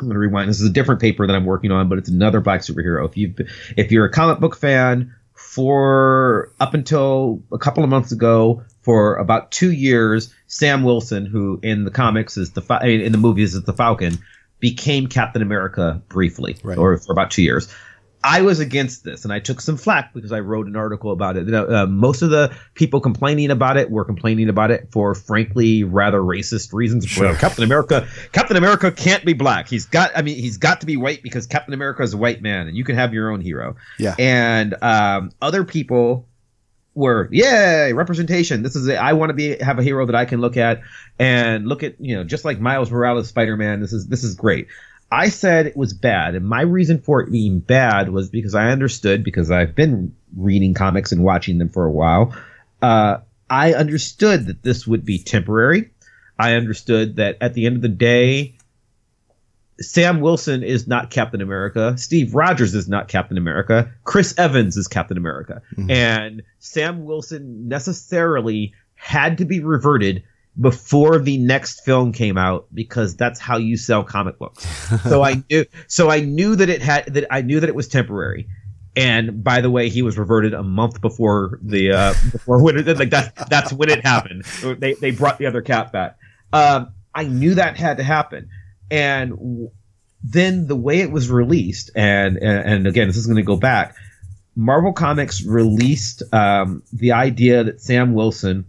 i'm 0.00 0.06
going 0.06 0.14
to 0.14 0.18
rewind. 0.18 0.50
This 0.50 0.60
is 0.60 0.68
a 0.68 0.72
different 0.72 1.00
paper 1.00 1.26
that 1.26 1.34
i'm 1.34 1.46
working 1.46 1.70
on 1.70 1.88
but 1.88 1.98
it's 1.98 2.08
another 2.08 2.40
black 2.40 2.60
superhero. 2.60 3.08
If 3.08 3.16
you 3.16 3.34
if 3.76 3.90
you're 3.90 4.04
a 4.04 4.10
comic 4.12 4.40
book 4.40 4.56
fan 4.56 5.14
for 5.34 6.52
up 6.60 6.74
until 6.74 7.42
a 7.52 7.58
couple 7.58 7.82
of 7.82 7.90
months 7.90 8.12
ago 8.12 8.62
for 8.82 9.16
about 9.16 9.50
two 9.50 9.72
years 9.72 10.32
sam 10.46 10.82
wilson 10.82 11.26
who 11.26 11.58
in 11.62 11.84
the 11.84 11.90
comics 11.90 12.36
is 12.36 12.52
the 12.52 12.62
Fa- 12.62 12.86
in 12.86 13.10
the 13.12 13.18
movies 13.18 13.54
is 13.54 13.62
the 13.64 13.72
falcon 13.72 14.18
became 14.62 15.08
Captain 15.08 15.42
America 15.42 16.00
briefly, 16.08 16.56
Right. 16.62 16.78
or 16.78 16.96
for 16.96 17.12
about 17.12 17.30
two 17.32 17.42
years. 17.42 17.68
I 18.24 18.42
was 18.42 18.60
against 18.60 19.02
this, 19.02 19.24
and 19.24 19.32
I 19.32 19.40
took 19.40 19.60
some 19.60 19.76
flack 19.76 20.14
because 20.14 20.30
I 20.30 20.38
wrote 20.38 20.68
an 20.68 20.76
article 20.76 21.10
about 21.10 21.36
it. 21.36 21.46
You 21.46 21.50
know, 21.50 21.66
uh, 21.66 21.86
most 21.86 22.22
of 22.22 22.30
the 22.30 22.54
people 22.74 23.00
complaining 23.00 23.50
about 23.50 23.76
it 23.76 23.90
were 23.90 24.04
complaining 24.04 24.48
about 24.48 24.70
it 24.70 24.86
for, 24.92 25.16
frankly, 25.16 25.82
rather 25.82 26.20
racist 26.20 26.72
reasons. 26.72 27.04
Sure. 27.04 27.24
Well, 27.26 27.34
Captain 27.34 27.64
America, 27.64 28.06
Captain 28.30 28.56
America 28.56 28.92
can't 28.92 29.24
be 29.24 29.32
black. 29.32 29.66
He's 29.66 29.86
got, 29.86 30.12
I 30.16 30.22
mean, 30.22 30.36
he's 30.36 30.56
got 30.56 30.80
to 30.82 30.86
be 30.86 30.96
white 30.96 31.24
because 31.24 31.48
Captain 31.48 31.74
America 31.74 32.04
is 32.04 32.14
a 32.14 32.16
white 32.16 32.40
man, 32.42 32.68
and 32.68 32.76
you 32.76 32.84
can 32.84 32.94
have 32.94 33.12
your 33.12 33.32
own 33.32 33.40
hero. 33.40 33.74
Yeah. 33.98 34.14
And 34.20 34.80
um, 34.80 35.32
other 35.42 35.64
people 35.64 36.28
were, 36.94 37.28
yay, 37.30 37.92
representation. 37.92 38.62
This 38.62 38.76
is, 38.76 38.86
it. 38.88 38.96
I 38.96 39.14
want 39.14 39.30
to 39.30 39.34
be 39.34 39.56
have 39.58 39.78
a 39.78 39.82
hero 39.82 40.06
that 40.06 40.14
I 40.14 40.24
can 40.24 40.40
look 40.40 40.56
at 40.56 40.82
and 41.18 41.66
look 41.66 41.82
at, 41.82 42.00
you 42.00 42.16
know, 42.16 42.24
just 42.24 42.44
like 42.44 42.60
Miles 42.60 42.90
Morales, 42.90 43.28
Spider 43.28 43.56
Man. 43.56 43.80
This 43.80 43.92
is 43.92 44.06
this 44.06 44.24
is 44.24 44.34
great. 44.34 44.68
I 45.10 45.28
said 45.28 45.66
it 45.66 45.76
was 45.76 45.92
bad, 45.92 46.34
and 46.34 46.46
my 46.46 46.62
reason 46.62 46.98
for 46.98 47.20
it 47.20 47.30
being 47.30 47.58
bad 47.58 48.08
was 48.08 48.30
because 48.30 48.54
I 48.54 48.70
understood 48.70 49.24
because 49.24 49.50
I've 49.50 49.74
been 49.74 50.14
reading 50.34 50.72
comics 50.72 51.12
and 51.12 51.22
watching 51.22 51.58
them 51.58 51.68
for 51.68 51.84
a 51.84 51.90
while. 51.90 52.34
Uh, 52.80 53.18
I 53.48 53.74
understood 53.74 54.46
that 54.46 54.62
this 54.62 54.86
would 54.86 55.04
be 55.04 55.18
temporary. 55.18 55.90
I 56.38 56.54
understood 56.54 57.16
that 57.16 57.36
at 57.42 57.52
the 57.52 57.66
end 57.66 57.76
of 57.76 57.82
the 57.82 57.88
day, 57.88 58.56
Sam 59.82 60.20
Wilson 60.20 60.62
is 60.62 60.86
not 60.86 61.10
Captain 61.10 61.40
America. 61.40 61.96
Steve 61.98 62.34
Rogers 62.34 62.74
is 62.74 62.88
not 62.88 63.08
Captain 63.08 63.36
America. 63.36 63.92
Chris 64.04 64.34
Evans 64.38 64.76
is 64.76 64.88
Captain 64.88 65.16
America. 65.16 65.62
And 65.90 66.42
Sam 66.58 67.04
Wilson 67.04 67.68
necessarily 67.68 68.74
had 68.94 69.38
to 69.38 69.44
be 69.44 69.60
reverted 69.60 70.22
before 70.60 71.18
the 71.18 71.38
next 71.38 71.80
film 71.80 72.12
came 72.12 72.36
out 72.36 72.66
because 72.72 73.16
that's 73.16 73.40
how 73.40 73.56
you 73.56 73.76
sell 73.76 74.04
comic 74.04 74.38
books. 74.38 74.64
so 75.08 75.22
I 75.22 75.42
knew 75.48 75.64
so 75.86 76.10
I 76.10 76.20
knew 76.20 76.56
that 76.56 76.68
it 76.68 76.82
had 76.82 77.06
that 77.06 77.26
I 77.30 77.42
knew 77.42 77.60
that 77.60 77.68
it 77.68 77.74
was 77.74 77.88
temporary. 77.88 78.48
And 78.94 79.42
by 79.42 79.62
the 79.62 79.70
way, 79.70 79.88
he 79.88 80.02
was 80.02 80.18
reverted 80.18 80.52
a 80.52 80.62
month 80.62 81.00
before 81.00 81.58
the 81.62 81.92
uh, 81.92 82.14
before 82.30 82.62
when 82.62 82.76
it, 82.76 82.98
like 82.98 83.08
that's 83.08 83.48
that's 83.48 83.72
when 83.72 83.88
it 83.88 84.04
happened. 84.04 84.44
They 84.44 84.92
they 84.94 85.10
brought 85.12 85.38
the 85.38 85.46
other 85.46 85.62
cap 85.62 85.92
back. 85.92 86.18
Um, 86.52 86.92
I 87.14 87.24
knew 87.24 87.54
that 87.54 87.76
had 87.78 87.96
to 87.96 88.02
happen, 88.02 88.50
and 88.92 89.70
then 90.22 90.66
the 90.66 90.76
way 90.76 91.00
it 91.00 91.10
was 91.10 91.30
released, 91.30 91.90
and 91.96 92.36
and, 92.36 92.86
again, 92.86 93.08
this 93.08 93.16
is 93.16 93.26
going 93.26 93.38
to 93.38 93.42
go 93.42 93.56
back. 93.56 93.96
Marvel 94.54 94.92
Comics 94.92 95.42
released 95.42 96.22
um, 96.32 96.82
the 96.92 97.12
idea 97.12 97.64
that 97.64 97.80
Sam 97.80 98.12
Wilson 98.12 98.66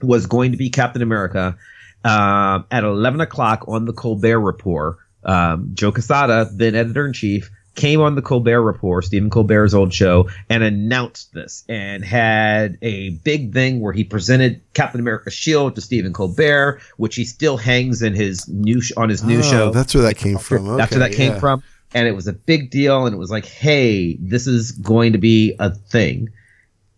was 0.00 0.26
going 0.26 0.52
to 0.52 0.56
be 0.56 0.70
Captain 0.70 1.02
America 1.02 1.58
um, 2.04 2.66
at 2.70 2.84
11 2.84 3.20
o'clock 3.20 3.64
on 3.66 3.84
the 3.84 3.92
Colbert 3.92 4.38
Report. 4.38 4.98
Um, 5.24 5.72
Joe 5.74 5.90
Quesada, 5.90 6.48
then 6.52 6.76
editor 6.76 7.04
in 7.04 7.12
chief, 7.12 7.50
came 7.78 8.00
on 8.02 8.14
the 8.14 8.20
Colbert 8.22 8.60
Report, 8.62 9.04
Stephen 9.04 9.30
Colbert's 9.30 9.72
old 9.72 9.94
show, 9.94 10.28
and 10.50 10.62
announced 10.62 11.32
this 11.32 11.64
and 11.68 12.04
had 12.04 12.76
a 12.82 13.10
big 13.10 13.54
thing 13.54 13.80
where 13.80 13.92
he 13.94 14.04
presented 14.04 14.60
Captain 14.74 15.00
America's 15.00 15.32
shield 15.32 15.74
to 15.76 15.80
Stephen 15.80 16.12
Colbert, 16.12 16.80
which 16.98 17.14
he 17.16 17.24
still 17.24 17.56
hangs 17.56 18.02
in 18.02 18.14
his 18.14 18.46
new 18.48 18.80
sh- 18.82 18.92
on 18.96 19.08
his 19.08 19.24
new 19.24 19.38
Oh, 19.38 19.42
show. 19.42 19.70
That's 19.70 19.94
where 19.94 20.02
that 20.02 20.16
came 20.16 20.36
from. 20.38 20.76
That's 20.76 20.90
where 20.92 21.00
Okay, 21.02 21.10
that 21.10 21.16
came 21.16 21.32
yeah. 21.32 21.38
from. 21.40 21.62
And 21.94 22.06
it 22.06 22.12
was 22.12 22.26
a 22.26 22.34
big 22.34 22.70
deal. 22.70 23.06
And 23.06 23.14
it 23.14 23.18
was 23.18 23.30
like, 23.30 23.46
hey, 23.46 24.16
this 24.20 24.46
is 24.46 24.72
going 24.72 25.12
to 25.12 25.18
be 25.18 25.54
a 25.58 25.70
thing. 25.74 26.28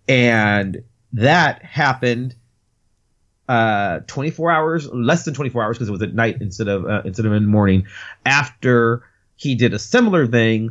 And 0.08 0.82
that 1.12 1.62
happened 1.64 2.34
uh 3.48 3.98
24 4.06 4.50
hours 4.52 4.88
less 4.92 5.24
than 5.24 5.34
24 5.34 5.62
hours 5.64 5.76
because 5.76 5.88
it 5.88 5.92
was 5.92 6.02
at 6.02 6.14
night 6.14 6.36
instead 6.40 6.68
of 6.68 6.84
uh, 6.86 7.02
instead 7.04 7.26
of 7.26 7.32
in 7.32 7.42
the 7.42 7.48
morning 7.48 7.84
after 8.24 9.02
he 9.40 9.54
did 9.54 9.72
a 9.74 9.78
similar 9.78 10.26
thing 10.26 10.70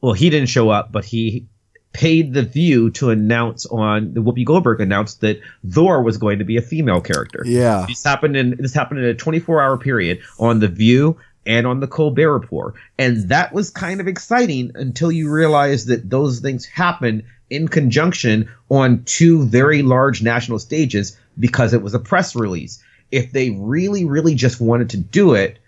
well 0.00 0.12
he 0.12 0.30
didn't 0.30 0.48
show 0.48 0.70
up 0.70 0.92
but 0.92 1.04
he 1.04 1.46
paid 1.92 2.34
the 2.34 2.42
view 2.42 2.90
to 2.90 3.08
announce 3.10 3.64
on 3.66 4.12
the 4.14 4.20
whoopi 4.20 4.44
goldberg 4.44 4.80
announced 4.80 5.20
that 5.22 5.40
thor 5.66 6.02
was 6.02 6.18
going 6.18 6.38
to 6.38 6.44
be 6.44 6.56
a 6.58 6.62
female 6.62 7.00
character 7.00 7.42
Yeah. 7.46 7.86
this 7.88 8.04
happened 8.04 8.36
in 8.36 8.56
this 8.58 8.74
happened 8.74 9.00
in 9.00 9.06
a 9.06 9.14
24 9.14 9.62
hour 9.62 9.78
period 9.78 10.20
on 10.38 10.60
the 10.60 10.68
View 10.68 11.16
and 11.46 11.64
on 11.64 11.78
the 11.78 11.86
Colbert 11.86 12.32
Report, 12.32 12.74
and 12.98 13.28
that 13.28 13.52
was 13.52 13.70
kind 13.70 14.00
of 14.00 14.08
exciting 14.08 14.72
until 14.74 15.12
you 15.12 15.30
realize 15.30 15.86
that 15.86 16.10
those 16.10 16.40
things 16.40 16.66
happen 16.66 17.22
in 17.50 17.68
conjunction 17.68 18.48
on 18.68 19.04
two 19.04 19.44
very 19.46 19.82
large 19.82 20.22
national 20.22 20.58
stages 20.58 21.16
because 21.38 21.72
it 21.72 21.82
was 21.82 21.94
a 21.94 22.00
press 22.00 22.34
release. 22.34 22.82
If 23.12 23.30
they 23.30 23.50
really, 23.50 24.04
really 24.04 24.34
just 24.34 24.60
wanted 24.60 24.90
to 24.90 24.96
do 24.96 25.34
it, 25.34 25.60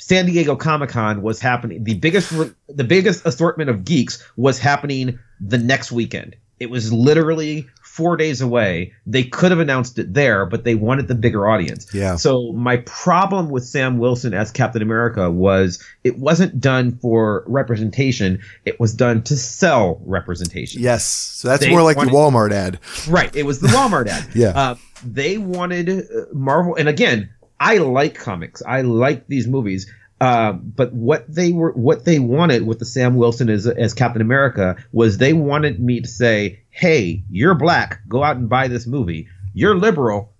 San 0.00 0.26
Diego 0.26 0.56
Comic 0.56 0.90
Con 0.90 1.22
was 1.22 1.40
happening. 1.40 1.84
The 1.84 1.94
biggest, 1.94 2.32
the 2.68 2.84
biggest 2.84 3.24
assortment 3.26 3.70
of 3.70 3.84
geeks 3.84 4.26
was 4.36 4.58
happening 4.58 5.18
the 5.40 5.58
next 5.58 5.92
weekend. 5.92 6.36
It 6.58 6.68
was 6.70 6.92
literally 6.92 7.68
four 7.82 8.16
days 8.16 8.40
away. 8.40 8.92
They 9.06 9.24
could 9.24 9.50
have 9.50 9.60
announced 9.60 9.98
it 9.98 10.12
there, 10.14 10.44
but 10.46 10.64
they 10.64 10.74
wanted 10.74 11.08
the 11.08 11.14
bigger 11.14 11.48
audience. 11.48 11.86
Yeah. 11.94 12.16
So 12.16 12.52
my 12.52 12.78
problem 12.78 13.48
with 13.50 13.64
Sam 13.64 13.98
Wilson 13.98 14.32
as 14.34 14.50
Captain 14.50 14.82
America 14.82 15.30
was 15.30 15.82
it 16.04 16.18
wasn't 16.18 16.60
done 16.60 16.96
for 16.98 17.44
representation. 17.46 18.40
It 18.66 18.78
was 18.78 18.92
done 18.94 19.22
to 19.24 19.36
sell 19.36 20.00
representation. 20.04 20.82
Yes. 20.82 21.04
So 21.04 21.48
that's 21.48 21.64
They 21.64 21.70
more 21.70 21.82
like 21.82 21.96
wanted- 21.96 22.12
the 22.12 22.16
Walmart 22.16 22.52
ad. 22.52 22.78
Right. 23.08 23.34
It 23.34 23.44
was 23.44 23.60
the 23.60 23.68
Walmart 23.68 24.06
ad. 24.08 24.28
Yeah. 24.34 24.48
Uh, 24.50 24.74
they 25.04 25.38
wanted 25.38 25.88
uh, 25.88 26.26
Marvel, 26.32 26.74
and 26.76 26.88
again, 26.88 27.30
I 27.60 27.76
like 27.76 28.14
comics. 28.14 28.62
I 28.66 28.80
like 28.80 29.26
these 29.26 29.46
movies. 29.46 29.92
Uh, 30.20 30.52
but 30.52 30.92
what 30.92 31.32
they 31.32 31.52
were, 31.52 31.72
what 31.72 32.04
they 32.04 32.18
wanted 32.18 32.66
with 32.66 32.78
the 32.78 32.84
Sam 32.84 33.16
Wilson 33.16 33.48
as 33.48 33.66
as 33.66 33.94
Captain 33.94 34.20
America 34.20 34.76
was 34.92 35.18
they 35.18 35.32
wanted 35.32 35.80
me 35.80 36.00
to 36.00 36.08
say, 36.08 36.60
"Hey, 36.70 37.22
you're 37.30 37.54
black. 37.54 38.00
Go 38.08 38.22
out 38.22 38.36
and 38.36 38.48
buy 38.48 38.68
this 38.68 38.86
movie. 38.86 39.28
You're 39.54 39.76
liberal." 39.76 40.32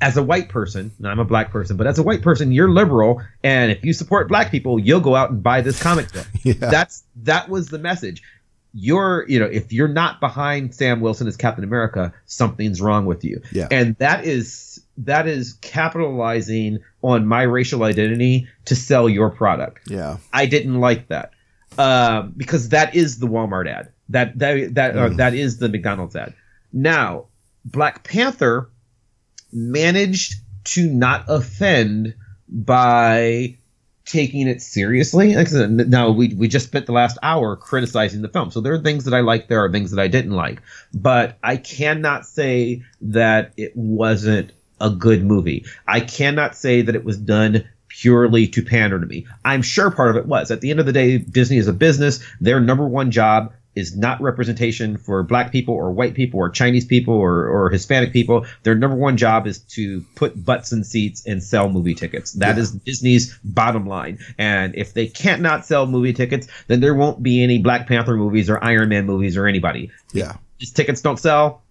As 0.00 0.18
a 0.18 0.22
white 0.22 0.50
person, 0.50 0.90
and 0.98 1.08
I'm 1.08 1.20
a 1.20 1.24
black 1.24 1.50
person, 1.50 1.78
but 1.78 1.86
as 1.86 1.98
a 1.98 2.02
white 2.02 2.20
person, 2.20 2.52
you're 2.52 2.68
liberal, 2.68 3.22
and 3.42 3.70
if 3.70 3.84
you 3.84 3.94
support 3.94 4.28
black 4.28 4.50
people, 4.50 4.78
you'll 4.78 5.00
go 5.00 5.16
out 5.16 5.30
and 5.30 5.42
buy 5.42 5.62
this 5.62 5.80
comic 5.80 6.12
book. 6.12 6.26
Yeah. 6.42 6.54
That's 6.58 7.04
that 7.22 7.48
was 7.48 7.68
the 7.68 7.78
message 7.78 8.22
you're 8.74 9.24
you 9.28 9.38
know 9.38 9.46
if 9.46 9.72
you're 9.72 9.88
not 9.88 10.20
behind 10.20 10.74
Sam 10.74 11.00
Wilson 11.00 11.28
as 11.28 11.36
Captain 11.36 11.64
America, 11.64 12.12
something's 12.26 12.80
wrong 12.80 13.06
with 13.06 13.24
you. 13.24 13.40
Yeah. 13.52 13.68
And 13.70 13.96
that 13.98 14.24
is 14.24 14.82
that 14.98 15.26
is 15.26 15.54
capitalizing 15.54 16.80
on 17.02 17.26
my 17.26 17.42
racial 17.42 17.84
identity 17.84 18.48
to 18.66 18.76
sell 18.76 19.08
your 19.08 19.30
product. 19.30 19.88
Yeah. 19.90 20.18
I 20.32 20.46
didn't 20.46 20.80
like 20.80 21.08
that 21.08 21.32
um, 21.78 22.34
because 22.36 22.70
that 22.70 22.94
is 22.94 23.18
the 23.18 23.26
Walmart 23.26 23.68
ad. 23.68 23.92
That 24.10 24.38
that 24.38 24.74
that 24.74 24.96
uh, 24.96 25.08
that 25.10 25.34
is 25.34 25.58
the 25.58 25.68
McDonald's 25.68 26.16
ad. 26.16 26.34
Now, 26.72 27.26
Black 27.64 28.04
Panther 28.04 28.70
managed 29.52 30.34
to 30.64 30.88
not 30.88 31.24
offend 31.28 32.14
by 32.48 33.56
taking 34.04 34.46
it 34.48 34.60
seriously. 34.60 35.34
Like 35.34 35.50
now 35.52 36.10
we 36.10 36.34
we 36.34 36.48
just 36.48 36.66
spent 36.66 36.86
the 36.86 36.92
last 36.92 37.18
hour 37.22 37.56
criticizing 37.56 38.22
the 38.22 38.28
film, 38.28 38.50
so 38.50 38.60
there 38.60 38.74
are 38.74 38.82
things 38.82 39.04
that 39.04 39.14
I 39.14 39.20
like, 39.20 39.48
there 39.48 39.64
are 39.64 39.70
things 39.70 39.90
that 39.90 40.00
I 40.00 40.08
didn't 40.08 40.32
like, 40.32 40.60
but 40.92 41.38
I 41.42 41.56
cannot 41.56 42.26
say 42.26 42.82
that 43.00 43.52
it 43.56 43.72
wasn't 43.74 44.52
a 44.80 44.90
good 44.90 45.24
movie. 45.24 45.64
I 45.86 46.00
cannot 46.00 46.54
say 46.54 46.82
that 46.82 46.94
it 46.94 47.04
was 47.04 47.16
done 47.16 47.64
purely 47.88 48.46
to 48.48 48.62
pander 48.62 48.98
to 48.98 49.06
me. 49.06 49.26
I'm 49.44 49.62
sure 49.62 49.90
part 49.90 50.10
of 50.10 50.16
it 50.16 50.26
was. 50.26 50.50
At 50.50 50.60
the 50.60 50.70
end 50.70 50.80
of 50.80 50.86
the 50.86 50.92
day, 50.92 51.18
Disney 51.18 51.58
is 51.58 51.68
a 51.68 51.72
business. 51.72 52.24
Their 52.40 52.60
number 52.60 52.86
one 52.86 53.10
job 53.10 53.52
is 53.74 53.96
not 53.96 54.20
representation 54.20 54.96
for 54.96 55.22
black 55.22 55.52
people 55.52 55.74
or 55.74 55.90
white 55.90 56.14
people 56.14 56.40
or 56.40 56.48
Chinese 56.48 56.84
people 56.84 57.14
or, 57.14 57.46
or 57.46 57.70
Hispanic 57.70 58.12
people. 58.12 58.46
Their 58.62 58.74
number 58.74 58.96
one 58.96 59.16
job 59.16 59.46
is 59.46 59.58
to 59.60 60.02
put 60.14 60.42
butts 60.42 60.72
in 60.72 60.84
seats 60.84 61.26
and 61.26 61.42
sell 61.42 61.68
movie 61.68 61.94
tickets. 61.94 62.32
That 62.32 62.58
is 62.58 62.72
Disney's 62.72 63.38
bottom 63.42 63.86
line. 63.86 64.18
And 64.38 64.74
if 64.74 64.94
they 64.94 65.06
can't 65.06 65.42
not 65.42 65.66
sell 65.66 65.86
movie 65.86 66.12
tickets, 66.12 66.46
then 66.66 66.80
there 66.80 66.94
won't 66.94 67.22
be 67.22 67.42
any 67.42 67.58
Black 67.58 67.86
Panther 67.86 68.16
movies 68.16 68.48
or 68.48 68.62
Iron 68.62 68.88
Man 68.88 69.06
movies 69.06 69.36
or 69.36 69.46
anybody. 69.46 69.90
Yeah. 70.12 70.36
These 70.58 70.72
tickets 70.72 71.00
don't 71.00 71.18
sell. 71.18 71.62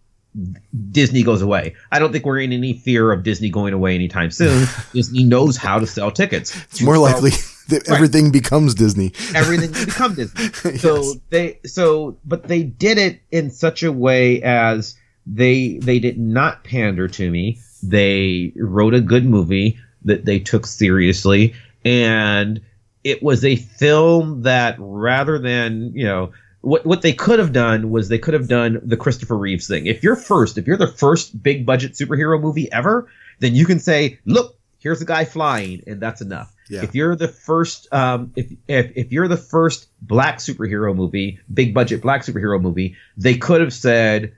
Disney 0.92 1.22
goes 1.24 1.42
away. 1.42 1.76
I 1.92 2.00
don't 2.00 2.12
think 2.12 2.26
we're 2.26 2.40
in 2.40 2.52
any 2.52 2.74
fear 2.74 3.12
of 3.12 3.24
Disney 3.24 3.50
going 3.50 3.74
away 3.74 3.94
anytime 3.94 4.32
soon. 4.32 4.68
Disney 4.94 5.24
knows 5.24 5.58
how 5.58 5.80
to 5.80 5.86
sell 5.86 6.12
tickets. 6.12 6.56
It's 6.66 6.82
more 6.82 6.98
likely. 6.98 7.32
That 7.69 7.90
Everything 7.90 8.31
becomes 8.31 8.76
Disney. 8.76 9.14
everything 9.35 9.72
becomes 9.85 10.15
Disney. 10.18 10.77
So 10.77 10.95
Yes. 11.02 11.15
they 11.30 11.60
so 11.65 12.18
but 12.26 12.48
they 12.48 12.64
did 12.64 12.98
it 12.98 13.22
in 13.31 13.52
such 13.52 13.84
a 13.84 13.91
way 13.91 14.41
as 14.41 14.95
they 15.26 15.77
they 15.77 15.99
did 15.99 16.18
not 16.19 16.64
pander 16.64 17.07
to 17.07 17.31
me. 17.31 17.60
They 17.81 18.53
wrote 18.56 18.94
a 18.94 19.02
good 19.02 19.26
movie 19.26 19.77
that 20.06 20.26
they 20.26 20.40
took 20.40 20.65
seriously 20.68 21.53
and 21.85 22.61
it 23.03 23.22
was 23.22 23.44
a 23.44 23.56
film 23.57 24.44
that 24.44 24.76
rather 24.80 25.38
than, 25.38 25.91
you 25.94 26.06
know, 26.06 26.31
what 26.61 26.85
what 26.85 27.02
they 27.02 27.11
could 27.14 27.40
have 27.40 27.52
done 27.52 27.90
was 27.90 28.07
they 28.07 28.18
could 28.18 28.34
have 28.34 28.48
done 28.48 28.80
the 28.84 28.95
Christopher 28.98 29.38
Reeves 29.38 29.68
thing. 29.68 29.85
If 29.85 30.02
you're 30.03 30.15
first, 30.15 30.57
if 30.57 30.65
you're 30.68 30.77
the 30.77 30.88
first 30.88 31.41
big 31.44 31.65
budget 31.65 31.94
superhero 31.94 32.40
movie 32.40 32.72
ever, 32.72 33.10
then 33.40 33.53
you 33.56 33.65
can 33.65 33.80
say, 33.80 34.19
"Look, 34.26 34.57
here's 34.80 35.02
a 35.02 35.06
guy 35.06 35.26
flying," 35.26 35.84
and 35.88 35.99
that's 35.99 36.22
enough. 36.22 36.53
Yeah. 36.74 36.84
If 36.84 36.95
you're 36.95 37.16
the 37.16 37.28
first, 37.28 37.88
um, 37.94 38.34
if, 38.36 38.52
if 38.68 38.91
if 38.95 39.12
you're 39.12 39.28
the 39.28 39.38
first 39.38 39.88
black 40.02 40.38
superhero 40.40 40.95
movie, 40.95 41.40
big 41.54 41.74
budget 41.74 42.02
black 42.02 42.22
superhero 42.24 42.60
movie, 42.62 42.95
they 43.18 43.36
could 43.38 43.62
have 43.62 43.74
said, 43.74 44.34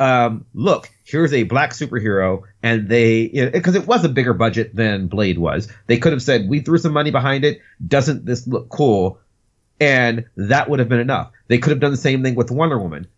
um, 0.00 0.46
"Look, 0.54 0.90
here's 1.04 1.32
a 1.32 1.42
black 1.44 1.70
superhero," 1.72 2.42
and 2.62 2.88
they 2.88 3.50
because 3.52 3.74
it 3.74 3.86
was 3.86 4.04
a 4.04 4.08
bigger 4.08 4.32
budget 4.34 4.74
than 4.74 5.08
Blade 5.08 5.38
was. 5.38 5.68
They 5.86 5.98
could 5.98 6.12
have 6.12 6.22
said, 6.22 6.48
"We 6.48 6.60
threw 6.60 6.78
some 6.78 6.92
money 6.92 7.10
behind 7.10 7.44
it. 7.44 7.60
Doesn't 7.86 8.24
this 8.24 8.46
look 8.46 8.68
cool?" 8.68 9.20
And 9.80 10.26
that 10.36 10.70
would 10.70 10.78
have 10.78 10.88
been 10.88 11.00
enough. 11.00 11.32
They 11.48 11.58
could 11.58 11.70
have 11.70 11.80
done 11.80 11.90
the 11.90 11.96
same 11.96 12.22
thing 12.22 12.36
with 12.36 12.50
Wonder 12.50 12.78
Woman. 12.78 13.08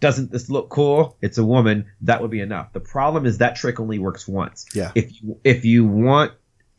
Doesn't 0.00 0.30
this 0.32 0.50
look 0.50 0.68
cool? 0.68 1.16
It's 1.22 1.38
a 1.38 1.44
woman. 1.44 1.86
That 2.02 2.20
would 2.20 2.30
be 2.30 2.40
enough. 2.40 2.72
The 2.72 2.80
problem 2.80 3.24
is 3.24 3.38
that 3.38 3.56
trick 3.56 3.78
only 3.80 3.98
works 4.00 4.26
once 4.28 4.66
Yeah. 4.74 4.90
if 4.94 5.22
you 5.22 5.38
if 5.44 5.64
you 5.64 5.86
want 5.86 6.32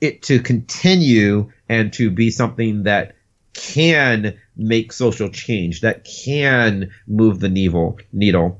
it 0.03 0.21
to 0.23 0.39
continue 0.39 1.51
and 1.69 1.93
to 1.93 2.11
be 2.11 2.29
something 2.29 2.83
that 2.83 3.15
can 3.53 4.37
make 4.57 4.91
social 4.91 5.29
change, 5.29 5.81
that 5.81 6.03
can 6.03 6.91
move 7.07 7.39
the 7.39 7.49
needle, 7.49 7.97
needle, 8.11 8.59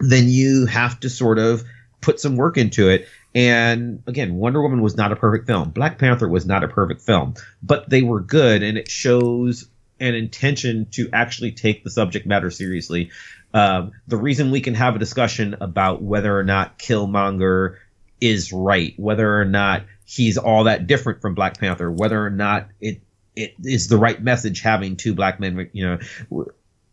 then 0.00 0.28
you 0.28 0.66
have 0.66 0.98
to 1.00 1.08
sort 1.08 1.38
of 1.38 1.62
put 2.00 2.18
some 2.18 2.36
work 2.36 2.56
into 2.56 2.88
it. 2.88 3.08
And 3.34 4.02
again, 4.06 4.34
Wonder 4.34 4.60
Woman 4.60 4.80
was 4.80 4.96
not 4.96 5.12
a 5.12 5.16
perfect 5.16 5.46
film. 5.46 5.70
Black 5.70 5.98
Panther 5.98 6.28
was 6.28 6.46
not 6.46 6.64
a 6.64 6.68
perfect 6.68 7.02
film, 7.02 7.34
but 7.62 7.88
they 7.88 8.02
were 8.02 8.20
good, 8.20 8.62
and 8.62 8.76
it 8.76 8.90
shows 8.90 9.68
an 10.00 10.14
intention 10.14 10.86
to 10.90 11.08
actually 11.12 11.52
take 11.52 11.84
the 11.84 11.90
subject 11.90 12.26
matter 12.26 12.50
seriously. 12.50 13.10
Um, 13.54 13.92
the 14.08 14.16
reason 14.16 14.50
we 14.50 14.60
can 14.60 14.74
have 14.74 14.96
a 14.96 14.98
discussion 14.98 15.56
about 15.60 16.02
whether 16.02 16.36
or 16.36 16.44
not 16.44 16.78
Killmonger 16.78 17.76
is 18.20 18.52
right, 18.52 18.94
whether 18.96 19.40
or 19.40 19.44
not 19.44 19.84
he's 20.06 20.38
all 20.38 20.64
that 20.64 20.86
different 20.86 21.20
from 21.20 21.34
Black 21.34 21.58
Panther, 21.58 21.90
whether 21.90 22.24
or 22.24 22.30
not 22.30 22.68
it 22.80 23.02
it 23.34 23.54
is 23.62 23.88
the 23.88 23.98
right 23.98 24.22
message 24.22 24.62
having 24.62 24.96
two 24.96 25.14
black 25.14 25.38
men, 25.38 25.68
you 25.74 25.86
know, 25.86 26.46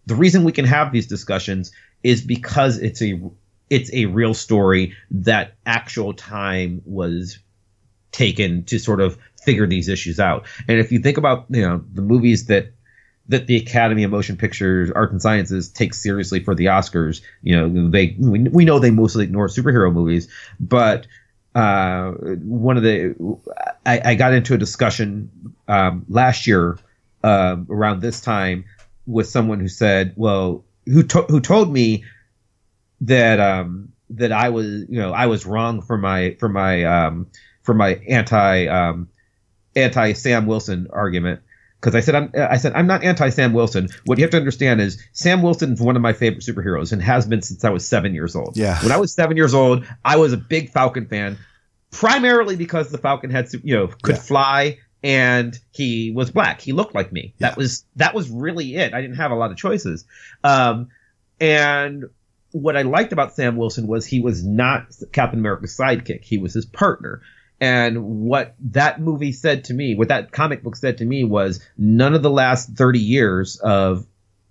the 0.06 0.16
reason 0.16 0.44
we 0.44 0.52
can 0.52 0.66
have 0.66 0.92
these 0.92 1.08
discussions 1.08 1.72
is 2.04 2.22
because 2.22 2.78
it's 2.80 3.02
a 3.02 3.22
it's 3.70 3.92
a 3.94 4.06
real 4.08 4.34
story 4.34 4.94
that 5.10 5.56
actual 5.66 6.14
time 6.14 6.82
was 6.86 7.40
taken 8.12 8.66
to 8.66 8.78
sort 8.78 9.00
of 9.00 9.18
figure 9.42 9.66
these 9.66 9.88
issues 9.88 10.20
out. 10.20 10.46
And 10.68 10.80
if 10.80 10.92
you 10.92 11.00
think 11.00 11.18
about, 11.18 11.46
you 11.50 11.62
know, 11.62 11.84
the 11.94 12.02
movies 12.02 12.48
that 12.48 12.74
that 13.30 13.48
the 13.48 13.56
Academy 13.56 14.04
of 14.04 14.12
Motion 14.12 14.36
Pictures 14.36 14.92
Arts 14.92 15.14
and 15.14 15.22
Sciences 15.22 15.70
takes 15.70 16.04
seriously 16.04 16.44
for 16.44 16.54
the 16.54 16.66
Oscars, 16.66 17.22
you 17.42 17.56
know, 17.56 17.90
they 17.90 18.18
we, 18.20 18.40
we 18.40 18.66
know 18.66 18.80
they 18.80 18.92
mostly 18.92 19.24
ignore 19.24 19.48
superhero 19.48 19.94
movies, 19.94 20.28
but 20.60 21.08
uh, 21.56 22.12
one 22.12 22.78
of 22.78 22.84
the 22.84 23.16
I, 23.86 24.02
I 24.12 24.16
got 24.16 24.34
into 24.34 24.54
a 24.54 24.58
discussion 24.58 25.30
um, 25.68 26.06
last 26.10 26.48
year 26.48 26.78
um, 27.24 27.68
around 27.70 28.02
this 28.02 28.22
time 28.22 28.66
with 29.06 29.28
someone 29.28 29.60
who 29.60 29.68
said, 29.68 30.14
well, 30.16 30.64
who 30.86 31.04
to- 31.04 31.24
who 31.24 31.40
told 31.40 31.72
me 31.72 32.04
that 33.02 33.40
um, 33.40 33.94
that 34.10 34.32
I 34.32 34.50
was 34.50 34.66
you 34.66 35.00
know 35.00 35.14
I 35.14 35.28
was 35.28 35.46
wrong 35.46 35.82
for 35.82 35.98
my 35.98 36.36
for 36.40 36.50
my 36.50 36.84
um, 36.86 37.28
for 37.62 37.74
my 37.74 37.96
anti 38.08 38.68
um, 38.68 39.10
anti 39.76 40.14
Sam 40.14 40.46
Wilson 40.48 40.88
argument 40.92 41.42
because 41.84 41.96
I 41.96 42.00
said 42.00 42.16
I'm 42.16 42.32
I 42.34 42.56
said 42.58 42.72
I'm 42.74 42.88
not 42.88 43.04
anti 43.04 43.28
Sam 43.30 43.52
Wilson. 43.52 43.90
What 44.06 44.18
you 44.18 44.24
have 44.24 44.32
to 44.32 44.38
understand 44.38 44.80
is 44.80 45.04
Sam 45.12 45.42
Wilson 45.42 45.74
is 45.74 45.82
one 45.82 45.98
of 45.98 46.02
my 46.02 46.14
favorite 46.14 46.44
superheroes 46.44 46.94
and 46.94 47.02
has 47.02 47.26
been 47.28 47.42
since 47.42 47.66
I 47.66 47.72
was 47.72 47.86
seven 47.86 48.14
years 48.14 48.36
old. 48.38 48.56
Yeah. 48.56 48.82
When 48.82 48.94
I 48.94 48.98
was 48.98 49.14
seven 49.14 49.36
years 49.36 49.54
old, 49.54 49.86
I 50.06 50.16
was 50.16 50.32
a 50.32 50.38
big 50.38 50.70
Falcon 50.72 51.08
fan, 51.08 51.38
primarily 51.92 52.56
because 52.56 52.90
the 52.90 52.98
Falcon 52.98 53.30
had 53.32 53.48
you 53.64 53.76
know 53.76 53.88
could 54.02 54.16
Yeah. 54.16 54.22
fly 54.22 54.78
and 55.04 55.60
he 55.72 56.12
was 56.12 56.32
black. 56.32 56.62
He 56.62 56.72
looked 56.72 56.96
like 56.96 57.12
me. 57.12 57.34
Yeah. 57.38 57.50
That 57.50 57.58
was 57.58 57.84
that 57.98 58.14
was 58.16 58.30
really 58.30 58.76
it. 58.76 58.94
I 58.94 59.02
didn't 59.02 59.18
have 59.18 59.32
a 59.32 59.36
lot 59.36 59.52
of 59.52 59.58
choices. 59.58 60.06
Um, 60.44 60.88
and 61.42 62.06
what 62.52 62.78
I 62.78 62.84
liked 62.84 63.12
about 63.12 63.36
Sam 63.36 63.58
Wilson 63.58 63.88
was 63.88 64.06
he 64.06 64.22
was 64.22 64.46
not 64.46 64.86
Captain 65.12 65.40
America's 65.40 65.76
sidekick. 65.76 66.24
He 66.24 66.38
was 66.38 66.54
his 66.54 66.66
partner. 66.66 67.22
And 67.64 68.04
what 68.04 68.56
that 68.72 69.00
movie 69.00 69.32
said 69.32 69.64
to 69.66 69.74
me, 69.74 69.96
what 69.96 70.10
that 70.10 70.34
comic 70.34 70.64
book 70.64 70.76
said 70.76 70.98
to 70.98 71.06
me 71.06 71.24
was 71.24 71.66
none 71.78 72.14
of 72.14 72.22
the 72.22 72.30
last 72.30 72.72
30 72.72 73.00
years 73.00 73.56
of 73.56 74.06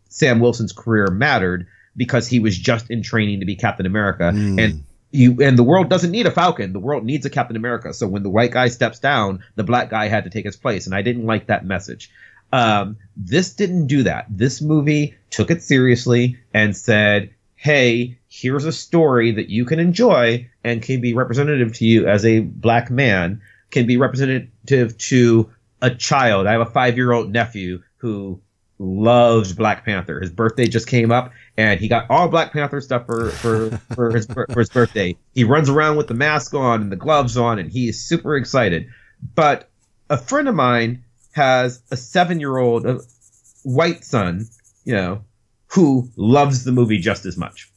Sam 0.09 0.41
Wilson's 0.41 0.73
career 0.73 1.09
mattered 1.09 1.67
because 1.95 2.27
he 2.27 2.41
was 2.41 2.57
just 2.57 2.91
in 2.91 3.03
training 3.03 3.41
to 3.41 3.45
be 3.45 3.55
Captain 3.55 3.85
America. 3.85 4.33
Mm. 4.35 4.65
And 4.65 4.85
you 5.11 5.43
and 5.43 5.59
the 5.59 5.63
world 5.63 5.91
doesn't 5.91 6.11
need 6.11 6.27
a 6.27 6.31
Falcon. 6.31 6.73
The 6.73 6.79
world 6.79 7.05
needs 7.05 7.27
a 7.27 7.31
Captain 7.31 7.57
America. 7.57 7.93
So 7.93 8.09
when 8.09 8.23
the 8.23 8.31
white 8.31 8.51
guy 8.51 8.69
steps 8.69 8.99
down, 8.99 9.45
the 9.57 9.63
black 9.63 9.91
guy 9.91 10.09
had 10.09 10.25
to 10.25 10.31
take 10.31 10.47
his 10.47 10.57
place. 10.57 10.87
And 10.87 10.95
I 10.95 11.03
didn't 11.03 11.27
like 11.27 11.49
that 11.49 11.67
message. 11.67 12.11
Um, 12.51 12.97
this 13.15 13.53
didn't 13.53 13.89
do 13.89 14.05
that. 14.05 14.25
This 14.31 14.63
movie 14.63 15.17
took 15.29 15.51
it 15.51 15.63
seriously 15.63 16.39
and 16.55 16.75
said, 16.75 17.35
hey, 17.63 18.19
here's 18.29 18.65
a 18.65 18.73
story 18.73 19.31
that 19.31 19.49
you 19.49 19.65
can 19.65 19.79
enjoy 19.79 20.51
and 20.65 20.83
can 20.83 21.01
be 21.01 21.15
representative 21.15 21.73
to 21.73 21.85
you 21.85 22.09
as 22.09 22.25
a 22.25 22.41
black 22.41 22.91
man, 22.91 23.41
can 23.71 23.87
be 23.87 23.97
representative 23.97 24.99
to 24.99 25.49
a 25.81 25.89
child. 25.89 26.49
I 26.49 26.53
have 26.53 26.61
a 26.61 26.67
five 26.67 26.97
year 26.97 27.13
old 27.13 27.31
nephew 27.31 27.81
who 27.99 28.41
loves 28.81 29.53
Black 29.53 29.85
Panther. 29.85 30.19
His 30.19 30.33
birthday 30.33 30.67
just 30.67 30.89
came 30.89 31.13
up 31.13 31.31
and 31.57 31.79
he 31.79 31.87
got 31.87 32.11
all 32.11 32.27
Black 32.27 32.53
Panther 32.53 32.81
stuff 32.81 33.07
for, 33.07 33.31
for, 33.31 33.71
for, 33.95 34.11
his, 34.11 34.27
for 34.27 34.59
his 34.59 34.69
birthday. 34.69 35.17
He 35.33 35.45
runs 35.45 35.71
around 35.71 35.97
with 35.97 36.09
the 36.09 36.15
mask 36.15 36.55
on 36.55 36.83
and 36.83 36.91
the 36.91 36.97
gloves 36.97 37.37
on 37.37 37.61
and 37.61 37.71
he 37.71 37.91
is 37.91 38.05
super 38.05 38.35
excited. 38.35 38.89
But 39.37 39.71
a 40.11 40.19
friend 40.19 40.49
of 40.49 40.57
mine 40.57 41.05
has 41.31 41.81
a 41.93 41.97
seven 41.97 42.41
year 42.41 42.57
old 42.57 43.07
white 43.63 44.03
son, 44.03 44.49
you 44.85 44.95
know, 44.95 45.23
who 45.73 46.11
loves 46.17 46.65
the 46.65 46.73
movie 46.73 46.99
just 46.99 47.25
as 47.25 47.37
much. 47.37 47.71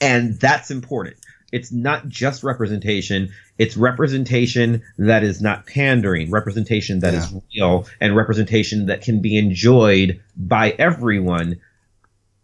And 0.00 0.38
that's 0.38 0.70
important. 0.70 1.16
It's 1.52 1.72
not 1.72 2.08
just 2.08 2.44
representation, 2.44 3.30
it's 3.58 3.76
representation 3.76 4.82
that 4.98 5.24
is 5.24 5.42
not 5.42 5.66
pandering, 5.66 6.30
representation 6.30 7.00
that 7.00 7.12
is 7.14 7.34
real, 7.54 7.86
and 8.00 8.14
representation 8.14 8.86
that 8.86 9.02
can 9.02 9.20
be 9.20 9.36
enjoyed 9.36 10.20
by 10.36 10.70
everyone, 10.70 11.60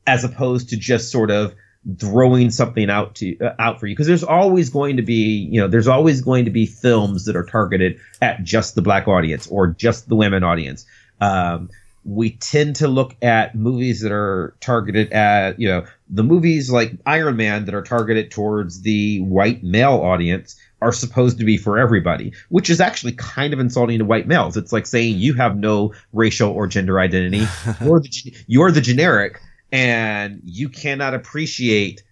as 0.06 0.24
opposed 0.24 0.70
to 0.70 0.76
just 0.76 1.12
sort 1.12 1.30
of 1.30 1.54
throwing 1.98 2.50
something 2.50 2.90
out 2.90 3.14
to 3.16 3.38
uh, 3.38 3.54
out 3.60 3.78
for 3.78 3.86
you 3.86 3.94
because 3.94 4.08
there's 4.08 4.24
always 4.24 4.70
going 4.70 4.96
to 4.96 5.02
be 5.02 5.48
you 5.52 5.60
know 5.60 5.68
there's 5.68 5.86
always 5.86 6.20
going 6.20 6.46
to 6.46 6.50
be 6.50 6.66
films 6.66 7.26
that 7.26 7.36
are 7.36 7.44
targeted 7.44 8.00
at 8.20 8.42
just 8.42 8.74
the 8.74 8.82
black 8.82 9.06
audience 9.06 9.46
or 9.46 9.68
just 9.68 10.08
the 10.08 10.16
women 10.16 10.42
audience 10.42 10.84
um, 11.20 11.70
we 12.06 12.30
tend 12.30 12.76
to 12.76 12.86
look 12.86 13.16
at 13.20 13.56
movies 13.56 14.00
that 14.00 14.12
are 14.12 14.54
targeted 14.60 15.12
at 15.12 15.58
you 15.58 15.68
know 15.68 15.84
the 16.08 16.22
movies 16.22 16.70
like 16.70 16.92
Iron 17.04 17.36
Man 17.36 17.64
that 17.64 17.74
are 17.74 17.82
targeted 17.82 18.30
towards 18.30 18.82
the 18.82 19.20
white 19.22 19.64
male 19.64 19.94
audience 19.94 20.56
are 20.80 20.92
supposed 20.92 21.38
to 21.38 21.44
be 21.44 21.56
for 21.56 21.78
everybody, 21.78 22.32
which 22.48 22.70
is 22.70 22.80
actually 22.80 23.12
kind 23.12 23.52
of 23.52 23.58
insulting 23.58 23.98
to 23.98 24.04
white 24.04 24.28
males. 24.28 24.56
It's 24.56 24.72
like 24.72 24.86
saying 24.86 25.18
you 25.18 25.34
have 25.34 25.56
no 25.56 25.94
racial 26.12 26.50
or 26.50 26.68
gender 26.68 27.00
identity. 27.00 27.46
you're, 27.84 28.00
the, 28.00 28.34
you're 28.46 28.70
the 28.70 28.80
generic, 28.80 29.40
and 29.72 30.40
you 30.44 30.68
cannot 30.68 31.12
appreciate 31.12 32.04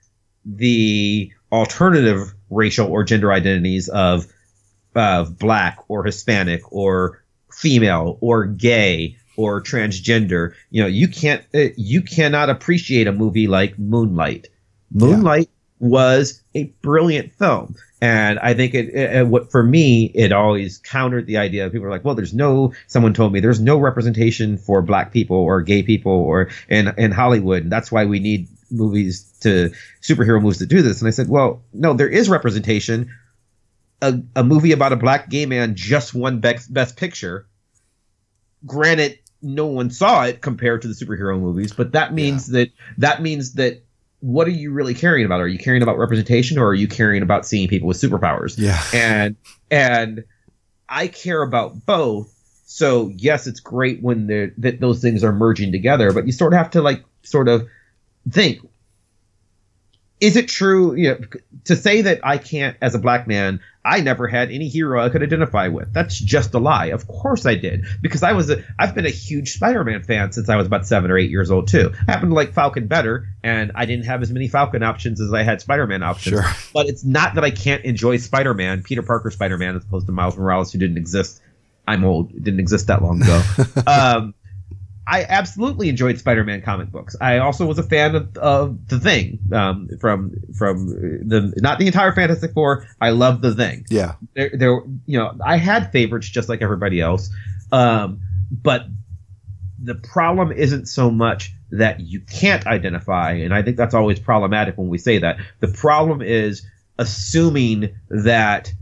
the 0.44 1.30
alternative 1.52 2.34
racial 2.50 2.88
or 2.90 3.04
gender 3.04 3.32
identities 3.32 3.88
of 3.88 4.26
of 4.96 5.38
black 5.38 5.78
or 5.86 6.04
Hispanic 6.04 6.62
or 6.72 7.22
female 7.52 8.18
or 8.20 8.44
gay 8.44 9.16
or 9.36 9.62
transgender. 9.62 10.54
You 10.70 10.82
know, 10.82 10.88
you 10.88 11.08
can't 11.08 11.44
uh, 11.54 11.68
you 11.76 12.02
cannot 12.02 12.50
appreciate 12.50 13.06
a 13.06 13.12
movie 13.12 13.46
like 13.46 13.78
Moonlight. 13.78 14.48
Moonlight 14.92 15.50
was 15.80 16.42
a 16.54 16.64
brilliant 16.82 17.32
film. 17.32 17.74
And 18.00 18.38
I 18.38 18.54
think 18.54 18.74
it, 18.74 18.88
it, 18.90 19.16
it- 19.16 19.26
what 19.26 19.50
for 19.50 19.62
me, 19.62 20.10
it 20.14 20.32
always 20.32 20.78
countered 20.78 21.26
the 21.26 21.38
idea. 21.38 21.66
Of 21.66 21.72
people 21.72 21.86
are 21.86 21.90
like, 21.90 22.04
well, 22.04 22.14
there's 22.14 22.34
no, 22.34 22.72
someone 22.86 23.14
told 23.14 23.32
me 23.32 23.40
there's 23.40 23.60
no 23.60 23.78
representation 23.78 24.58
for 24.58 24.82
black 24.82 25.12
people 25.12 25.36
or 25.36 25.62
gay 25.62 25.82
people 25.82 26.12
or 26.12 26.50
in, 26.68 26.92
in 26.98 27.12
Hollywood. 27.12 27.64
And 27.64 27.72
that's 27.72 27.90
why 27.90 28.04
we 28.04 28.20
need 28.20 28.48
movies 28.70 29.24
to 29.40 29.72
superhero 30.02 30.40
movies 30.40 30.58
to 30.58 30.66
do 30.66 30.82
this. 30.82 31.00
And 31.00 31.08
I 31.08 31.12
said, 31.12 31.28
well, 31.28 31.62
no, 31.72 31.94
there 31.94 32.08
is 32.08 32.28
representation. 32.28 33.10
A, 34.02 34.20
a 34.36 34.44
movie 34.44 34.72
about 34.72 34.92
a 34.92 34.96
black 34.96 35.30
gay 35.30 35.46
man 35.46 35.74
just 35.74 36.14
won 36.14 36.40
best, 36.40 36.72
best 36.72 36.96
picture 36.96 37.46
granted, 38.66 39.18
no 39.44 39.66
one 39.66 39.90
saw 39.90 40.24
it 40.24 40.40
compared 40.40 40.82
to 40.82 40.88
the 40.88 40.94
superhero 40.94 41.38
movies, 41.38 41.72
but 41.72 41.92
that 41.92 42.12
means 42.12 42.48
that 42.48 42.70
that 42.98 43.22
means 43.22 43.54
that 43.54 43.84
what 44.20 44.46
are 44.46 44.52
you 44.52 44.72
really 44.72 44.94
caring 44.94 45.26
about? 45.26 45.40
Are 45.40 45.48
you 45.48 45.58
caring 45.58 45.82
about 45.82 45.98
representation 45.98 46.58
or 46.58 46.68
are 46.68 46.74
you 46.74 46.88
caring 46.88 47.22
about 47.22 47.44
seeing 47.44 47.68
people 47.68 47.86
with 47.86 47.98
superpowers? 47.98 48.58
Yeah. 48.58 48.82
And 48.94 49.36
and 49.70 50.24
I 50.88 51.08
care 51.08 51.42
about 51.42 51.84
both. 51.84 52.32
So 52.64 53.12
yes, 53.14 53.46
it's 53.46 53.60
great 53.60 54.02
when 54.02 54.26
they're, 54.26 54.52
that 54.58 54.80
those 54.80 55.02
things 55.02 55.22
are 55.22 55.32
merging 55.32 55.72
together, 55.72 56.12
but 56.12 56.26
you 56.26 56.32
sort 56.32 56.54
of 56.54 56.58
have 56.58 56.70
to 56.70 56.80
like 56.80 57.04
sort 57.22 57.48
of 57.48 57.68
think 58.30 58.60
is 60.20 60.36
it 60.36 60.48
true 60.48 60.94
you 60.94 61.08
know 61.08 61.18
to 61.64 61.74
say 61.76 62.02
that 62.02 62.20
i 62.22 62.38
can't 62.38 62.76
as 62.80 62.94
a 62.94 62.98
black 62.98 63.26
man 63.26 63.60
i 63.84 64.00
never 64.00 64.26
had 64.28 64.50
any 64.50 64.68
hero 64.68 65.04
i 65.04 65.08
could 65.08 65.22
identify 65.22 65.68
with. 65.68 65.92
That's 65.92 66.18
just 66.18 66.54
a 66.54 66.58
lie. 66.58 66.86
Of 66.86 67.06
course 67.06 67.44
i 67.46 67.54
did. 67.54 67.84
Because 68.00 68.22
i 68.22 68.32
was 68.32 68.48
a 68.48 68.62
i've 68.78 68.94
been 68.94 69.06
a 69.06 69.10
huge 69.10 69.52
spider-man 69.52 70.02
fan 70.04 70.32
since 70.32 70.48
i 70.48 70.56
was 70.56 70.66
about 70.66 70.86
seven 70.86 71.10
or 71.10 71.18
eight 71.18 71.30
years 71.30 71.50
old 71.50 71.68
too. 71.68 71.92
I 72.08 72.12
happen 72.12 72.30
to 72.30 72.34
like 72.34 72.54
falcon 72.54 72.86
better 72.86 73.28
and 73.42 73.72
i 73.74 73.84
didn't 73.84 74.06
have 74.06 74.22
as 74.22 74.30
many 74.30 74.48
falcon 74.48 74.82
options 74.82 75.20
as 75.20 75.32
i 75.32 75.42
had 75.42 75.60
spider-man 75.60 76.02
options. 76.02 76.40
Sure. 76.40 76.50
but 76.72 76.86
it's 76.86 77.04
not 77.04 77.34
that 77.34 77.44
i 77.44 77.50
can't 77.50 77.84
enjoy 77.84 78.16
spider-man 78.16 78.82
peter 78.82 79.02
parker 79.02 79.30
spider-man 79.30 79.76
as 79.76 79.84
opposed 79.84 80.06
to 80.06 80.12
miles 80.12 80.36
morales 80.36 80.72
who 80.72 80.78
didn't 80.78 80.96
exist. 80.96 81.42
I'm 81.86 82.04
old. 82.04 82.30
It 82.30 82.42
didn't 82.42 82.60
exist 82.60 82.86
that 82.86 83.02
long 83.02 83.20
ago. 83.22 83.42
Um 83.86 84.34
I 85.06 85.24
absolutely 85.24 85.88
enjoyed 85.88 86.18
Spider-Man 86.18 86.62
comic 86.62 86.90
books. 86.90 87.14
I 87.20 87.38
also 87.38 87.66
was 87.66 87.78
a 87.78 87.82
fan 87.82 88.14
of, 88.14 88.36
of 88.38 88.88
the 88.88 88.98
Thing 88.98 89.38
um, 89.52 89.88
from 90.00 90.32
from 90.56 90.88
the 90.88 91.52
not 91.56 91.78
the 91.78 91.86
entire 91.86 92.12
Fantastic 92.12 92.52
Four. 92.52 92.86
I 93.00 93.10
love 93.10 93.42
the 93.42 93.54
Thing. 93.54 93.84
Yeah. 93.90 94.14
There, 94.34 94.50
there, 94.54 94.82
you 95.06 95.18
know, 95.18 95.36
I 95.44 95.58
had 95.58 95.92
favorites 95.92 96.28
just 96.28 96.48
like 96.48 96.62
everybody 96.62 97.00
else, 97.00 97.30
um, 97.70 98.20
but 98.50 98.86
the 99.82 99.94
problem 99.94 100.52
isn't 100.52 100.86
so 100.86 101.10
much 101.10 101.52
that 101.70 102.00
you 102.00 102.20
can't 102.20 102.66
identify, 102.66 103.32
and 103.32 103.52
I 103.52 103.62
think 103.62 103.76
that's 103.76 103.94
always 103.94 104.18
problematic 104.18 104.78
when 104.78 104.88
we 104.88 104.98
say 104.98 105.18
that. 105.18 105.36
The 105.60 105.68
problem 105.68 106.22
is 106.22 106.66
assuming 106.98 107.94
that 108.08 108.72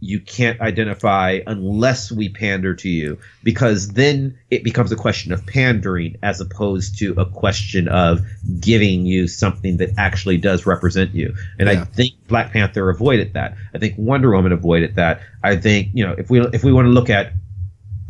you 0.00 0.20
can't 0.20 0.60
identify 0.60 1.40
unless 1.46 2.12
we 2.12 2.28
pander 2.28 2.74
to 2.74 2.88
you 2.88 3.18
because 3.42 3.88
then 3.88 4.38
it 4.50 4.62
becomes 4.62 4.92
a 4.92 4.96
question 4.96 5.32
of 5.32 5.44
pandering 5.46 6.16
as 6.22 6.40
opposed 6.40 6.98
to 6.98 7.14
a 7.18 7.26
question 7.26 7.88
of 7.88 8.24
giving 8.60 9.06
you 9.06 9.26
something 9.26 9.78
that 9.78 9.90
actually 9.98 10.36
does 10.36 10.66
represent 10.66 11.14
you. 11.14 11.34
And 11.58 11.68
i 11.68 11.84
think 11.84 12.14
black 12.28 12.52
panther 12.52 12.88
avoided 12.90 13.34
that. 13.34 13.56
I 13.74 13.78
think 13.78 13.94
wonder 13.98 14.30
woman 14.30 14.52
avoided 14.52 14.94
that. 14.96 15.20
I 15.42 15.56
think 15.56 15.88
you 15.94 16.06
know 16.06 16.14
if 16.16 16.30
we 16.30 16.40
if 16.40 16.62
we 16.62 16.72
want 16.72 16.86
to 16.86 16.90
look 16.90 17.10
at 17.10 17.32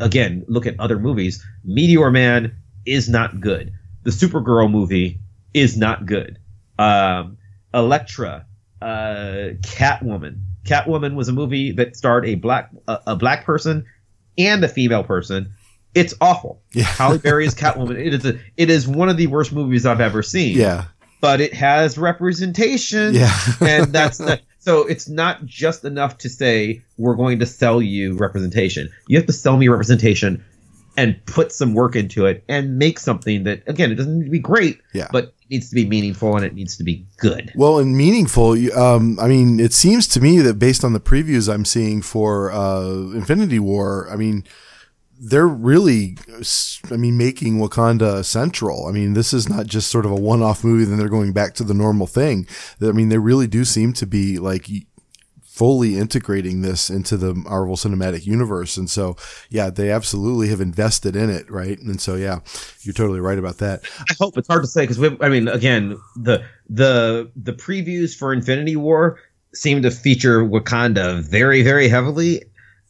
again 0.00 0.44
look 0.46 0.66
at 0.66 0.78
other 0.78 0.98
movies 0.98 1.44
meteor 1.64 2.10
man 2.10 2.56
is 2.84 3.08
not 3.08 3.40
good. 3.40 3.72
The 4.02 4.10
supergirl 4.10 4.70
movie 4.70 5.20
is 5.54 5.76
not 5.76 6.04
good. 6.04 6.38
Um 6.78 7.38
elektra 7.72 8.46
uh 8.80 9.56
catwoman 9.60 10.42
catwoman 10.68 11.14
was 11.14 11.28
a 11.28 11.32
movie 11.32 11.72
that 11.72 11.96
starred 11.96 12.26
a 12.26 12.34
black 12.34 12.70
a, 12.86 12.98
a 13.08 13.16
black 13.16 13.44
person 13.44 13.84
and 14.36 14.62
a 14.64 14.68
female 14.68 15.04
person 15.04 15.52
it's 15.94 16.14
awful 16.20 16.60
Yeah. 16.72 16.84
Halle 16.84 17.18
Berry 17.26 17.46
is 17.46 17.54
Catwoman. 17.54 17.96
It 17.98 18.12
is 18.14 18.24
a, 18.26 18.38
it 18.56 18.68
is 18.70 18.86
one 18.86 19.08
of 19.08 19.16
the 19.16 19.26
worst 19.26 19.52
movies 19.52 19.86
I've 19.86 20.02
ever 20.02 20.22
seen. 20.22 20.56
Yeah. 20.56 20.84
But 21.22 21.40
it 21.40 21.54
has 21.54 21.96
representation. 21.98 23.14
Yeah. 23.14 23.34
and 23.60 23.92
that's 23.92 24.18
the, 24.26 24.40
so 24.58 24.86
it's 24.86 25.08
not 25.08 25.44
just 25.46 25.84
enough 25.84 26.18
to 26.18 26.28
say 26.28 26.82
we're 26.98 27.16
going 27.16 27.38
to 27.40 27.46
sell 27.46 27.80
you 27.80 28.16
representation. 28.16 28.90
You 29.08 29.16
have 29.16 29.26
to 29.26 29.32
sell 29.32 29.56
me 29.56 29.66
representation 29.68 30.44
and 30.96 31.18
put 31.26 31.52
some 31.52 31.74
work 31.74 31.96
into 31.96 32.26
it 32.26 32.44
and 32.48 32.78
make 32.78 32.98
something 32.98 33.44
that 33.44 33.62
again 33.66 33.90
it 33.90 33.94
doesn't 33.94 34.18
need 34.18 34.26
to 34.26 34.30
be 34.30 34.38
great, 34.40 34.80
Yeah. 34.92 35.08
but 35.10 35.32
needs 35.50 35.68
to 35.70 35.74
be 35.74 35.86
meaningful 35.86 36.36
and 36.36 36.44
it 36.44 36.54
needs 36.54 36.76
to 36.76 36.84
be 36.84 37.06
good. 37.16 37.52
Well, 37.54 37.78
and 37.78 37.96
meaningful. 37.96 38.52
Um, 38.78 39.18
I 39.20 39.28
mean, 39.28 39.60
it 39.60 39.72
seems 39.72 40.06
to 40.08 40.20
me 40.20 40.38
that 40.38 40.58
based 40.58 40.84
on 40.84 40.92
the 40.92 41.00
previews 41.00 41.52
I'm 41.52 41.64
seeing 41.64 42.02
for 42.02 42.52
uh, 42.52 43.12
Infinity 43.14 43.58
War, 43.58 44.08
I 44.10 44.16
mean, 44.16 44.44
they're 45.20 45.48
really, 45.48 46.16
I 46.92 46.96
mean, 46.96 47.16
making 47.16 47.58
Wakanda 47.58 48.24
central. 48.24 48.86
I 48.86 48.92
mean, 48.92 49.14
this 49.14 49.32
is 49.32 49.48
not 49.48 49.66
just 49.66 49.90
sort 49.90 50.04
of 50.04 50.12
a 50.12 50.16
one-off 50.16 50.62
movie. 50.62 50.84
Then 50.84 50.98
they're 50.98 51.08
going 51.08 51.32
back 51.32 51.54
to 51.54 51.64
the 51.64 51.74
normal 51.74 52.06
thing. 52.06 52.46
I 52.80 52.92
mean, 52.92 53.08
they 53.08 53.18
really 53.18 53.48
do 53.48 53.64
seem 53.64 53.92
to 53.94 54.06
be 54.06 54.38
like 54.38 54.68
fully 55.58 55.98
integrating 55.98 56.62
this 56.62 56.88
into 56.88 57.16
the 57.16 57.34
Marvel 57.34 57.74
Cinematic 57.74 58.24
Universe. 58.24 58.76
And 58.76 58.88
so, 58.88 59.16
yeah, 59.50 59.70
they 59.70 59.90
absolutely 59.90 60.48
have 60.50 60.60
invested 60.60 61.16
in 61.16 61.30
it, 61.30 61.50
right? 61.50 61.80
And 61.80 62.00
so, 62.00 62.14
yeah, 62.14 62.38
you're 62.82 62.92
totally 62.92 63.18
right 63.18 63.40
about 63.40 63.58
that. 63.58 63.82
I 64.08 64.14
hope 64.20 64.38
it's 64.38 64.46
hard 64.46 64.62
to 64.62 64.68
say 64.68 64.86
because 64.86 65.02
I 65.20 65.28
mean, 65.28 65.48
again, 65.48 65.98
the 66.14 66.44
the 66.70 67.32
the 67.34 67.52
previews 67.52 68.16
for 68.16 68.32
Infinity 68.32 68.76
War 68.76 69.18
seem 69.52 69.82
to 69.82 69.90
feature 69.90 70.44
Wakanda 70.44 71.28
very 71.28 71.62
very 71.62 71.88
heavily. 71.88 72.44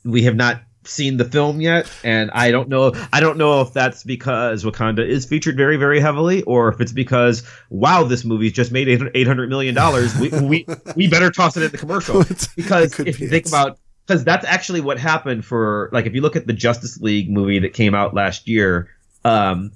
We 0.04 0.22
have 0.24 0.36
not 0.36 0.60
seen 0.89 1.16
the 1.16 1.24
film 1.24 1.60
yet, 1.60 1.90
and 2.02 2.31
I 2.32 2.51
don't 2.51 2.69
know. 2.69 2.93
I 3.12 3.20
don't 3.20 3.39
know 3.39 3.60
if 3.60 3.73
that's 3.73 4.02
because 4.02 4.65
Wakanda 4.65 5.06
is 5.06 5.27
featured 5.27 5.56
very 5.56 5.77
very 5.77 6.01
heavily, 6.01 6.43
or 6.43 6.69
if 6.69 6.81
it's 6.81 6.93
because 6.93 7.43
wow, 7.70 8.05
this 8.05 8.24
movie's 8.24 8.52
just 8.52 8.73
made 8.73 8.89
eight 8.89 9.27
hundred 9.27 9.48
million 9.48 9.74
dollars. 9.74 10.19
We 10.19 10.28
we 10.28 10.66
we 10.97 11.09
better 11.09 11.31
toss 11.31 11.56
it 11.56 11.62
in 11.62 11.70
the 11.70 11.78
commercial 11.78 12.24
because 12.56 12.98
if 13.01 13.20
you 13.20 13.28
think 13.28 13.47
about 13.47 13.78
because 14.06 14.24
that's 14.24 14.47
actually 14.47 14.81
what 14.81 14.98
happened 14.98 15.44
for 15.44 15.90
like 15.93 16.06
if 16.06 16.15
you 16.15 16.20
look 16.20 16.36
at 16.36 16.47
the 16.47 16.52
Justice 16.52 17.01
League 17.01 17.31
movie 17.31 17.59
that 17.60 17.74
came 17.74 17.94
out 17.94 18.15
last 18.15 18.48
year, 18.48 18.89
um, 19.24 19.73